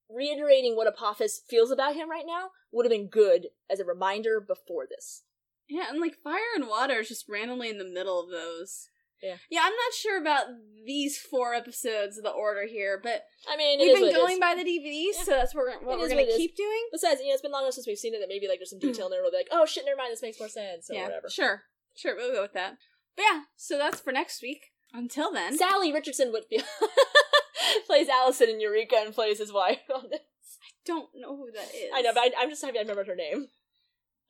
reiterating 0.09 0.77
what 0.77 0.87
Apophis 0.87 1.41
feels 1.49 1.71
about 1.71 1.95
him 1.95 2.11
right 2.11 2.27
now 2.27 2.51
would 2.73 2.85
have 2.85 2.93
been 2.93 3.09
good 3.09 3.49
as 3.71 3.81
a 3.81 3.85
reminder 3.85 4.41
before 4.41 4.87
this. 4.89 5.23
Yeah, 5.69 5.87
and 5.89 6.01
like 6.01 6.23
fire 6.23 6.55
and 6.55 6.69
water 6.69 7.01
is 7.01 7.09
just 7.09 7.29
randomly 7.29 7.71
in 7.71 7.79
the 7.79 7.85
middle 7.85 8.21
of 8.21 8.31
those. 8.31 8.89
Yeah. 9.23 9.37
Yeah, 9.51 9.61
I'm 9.65 9.73
not 9.73 9.93
sure 9.95 10.21
about 10.21 10.45
these 10.85 11.19
four 11.19 11.55
episodes 11.55 12.19
of 12.19 12.25
the 12.25 12.31
order 12.31 12.67
here, 12.67 13.01
but 13.03 13.23
I 13.51 13.57
mean, 13.57 13.81
we've 13.81 13.97
been 13.99 14.15
going 14.15 14.39
by 14.39 14.55
the 14.55 14.63
DVDs, 14.63 15.17
Yeah. 15.17 15.23
so 15.25 15.31
that's 15.33 15.55
what 15.55 15.65
we're, 15.65 15.87
what 15.87 15.99
we're 15.99 16.11
it 16.11 16.29
is. 16.29 16.37
keep 16.37 16.57
doing. 16.57 16.89
Besides, 16.93 17.21
you 17.21 17.29
know, 17.29 17.33
it's 17.35 17.43
been 17.43 17.53
long 17.53 17.63
enough 17.63 17.75
since 17.75 17.87
we've 17.87 17.99
seen 17.99 18.15
it 18.15 18.19
that 18.21 18.29
maybe 18.29 18.49
like 18.49 18.59
there's 18.59 18.71
some 18.71 18.79
detail 18.79 19.07
in 19.07 19.13
there. 19.13 19.23
We'll 19.23 19.31
be 19.31 19.39
like, 19.39 19.49
oh 19.51 19.65
shit, 19.65 19.85
never 19.87 19.97
mind. 19.97 20.13
This 20.13 20.23
makes 20.23 20.39
more 20.39 20.49
sense. 20.49 20.91
or 20.91 20.95
yeah, 20.95 21.05
whatever. 21.05 21.29
sure, 21.31 21.63
sure, 21.97 22.15
we'll 22.17 22.35
go 22.35 22.43
with 22.43 22.53
that. 22.53 22.77
But 23.17 23.23
yeah, 23.31 23.41
so 23.57 23.79
that's 23.79 24.01
for 24.01 24.13
next 24.13 24.43
week. 24.43 24.67
Until 24.93 25.33
then, 25.33 25.59
Salli 25.59 25.93
Richardson 25.93 26.31
Whitfield 26.33 26.65
plays 27.87 28.09
Allison 28.09 28.49
in 28.49 28.61
Eureka 28.61 28.97
and 29.05 29.15
plays 29.15 29.39
his 29.39 29.53
wife 29.53 29.81
on 29.95 30.05
this. 30.11 30.21
I 30.21 30.71
don't 30.87 31.09
know 31.15 31.37
who 31.37 31.51
that 31.53 31.75
is. 31.75 31.91
I 31.95 32.03
know, 32.03 32.13
but 32.15 32.21
I, 32.25 32.31
I'm 32.39 32.51
just 32.51 32.63
happy 32.65 32.79
I 32.79 32.83
remembered 32.83 33.09
her 33.09 33.17
name. 33.17 33.47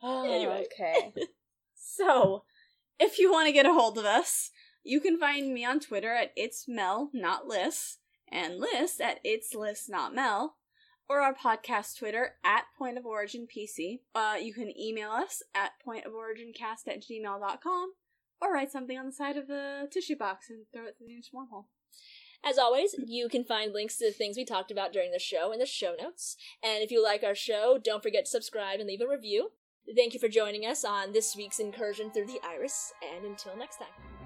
Oh, 0.03 0.25
anyway. 0.25 0.67
okay. 0.73 1.13
so, 1.75 2.45
if 2.99 3.19
you 3.19 3.31
want 3.31 3.47
to 3.47 3.53
get 3.53 3.67
a 3.67 3.73
hold 3.73 3.99
of 3.99 4.05
us, 4.05 4.51
you 4.85 5.01
can 5.01 5.19
find 5.19 5.53
me 5.53 5.65
on 5.65 5.81
Twitter 5.81 6.15
at 6.15 6.33
it's 6.37 6.67
Mel, 6.69 7.11
not 7.13 7.47
Liz, 7.47 7.99
and 8.31 8.59
Liz 8.59 9.01
at 9.01 9.19
it's 9.25 9.55
Liz, 9.55 9.87
not 9.89 10.15
Mel, 10.15 10.57
or 11.09 11.21
our 11.21 11.35
podcast 11.35 11.99
Twitter 11.99 12.35
at 12.45 12.65
Point 12.79 12.99
of 12.99 13.07
Origin 13.07 13.47
PC. 13.47 14.01
Uh, 14.15 14.37
you 14.41 14.53
can 14.53 14.79
email 14.79 15.11
us 15.11 15.43
at 15.55 15.73
pointoforigincast 15.87 16.87
at 16.87 17.03
gmail.com 17.03 17.93
or 18.41 18.53
write 18.53 18.71
something 18.71 18.99
on 18.99 19.07
the 19.07 19.13
side 19.13 19.37
of 19.37 19.49
the 19.49 19.89
tissue 19.91 20.17
box 20.17 20.51
and 20.51 20.67
throw 20.73 20.87
it 20.87 20.97
through 20.99 21.07
the 21.07 21.13
nearest 21.13 21.33
wormhole. 21.33 21.65
As 22.47 22.59
always, 22.59 22.95
you 23.07 23.31
can 23.31 23.43
find 23.43 23.73
links 23.73 23.97
to 23.97 24.07
the 24.07 24.13
things 24.13 24.37
we 24.37 24.45
talked 24.45 24.71
about 24.71 24.93
during 24.93 25.13
the 25.13 25.19
show 25.19 25.51
in 25.51 25.59
the 25.59 25.67
show 25.67 25.95
notes. 25.99 26.37
And 26.63 26.83
if 26.83 26.91
you 26.91 27.03
like 27.03 27.25
our 27.25 27.35
show, 27.35 27.79
don't 27.83 28.03
forget 28.03 28.27
to 28.27 28.31
subscribe 28.31 28.81
and 28.81 28.87
leave 28.87 29.01
a 29.01 29.09
review. 29.09 29.53
Thank 29.97 30.13
you 30.13 30.21
for 30.21 30.29
joining 30.29 30.67
us 30.67 30.85
on 30.85 31.13
this 31.13 31.35
week's 31.35 31.59
incursion 31.59 32.11
through 32.11 32.27
the 32.27 32.41
iris, 32.47 32.93
and 33.15 33.25
until 33.25 33.57
next 33.57 33.79
time. 33.79 34.24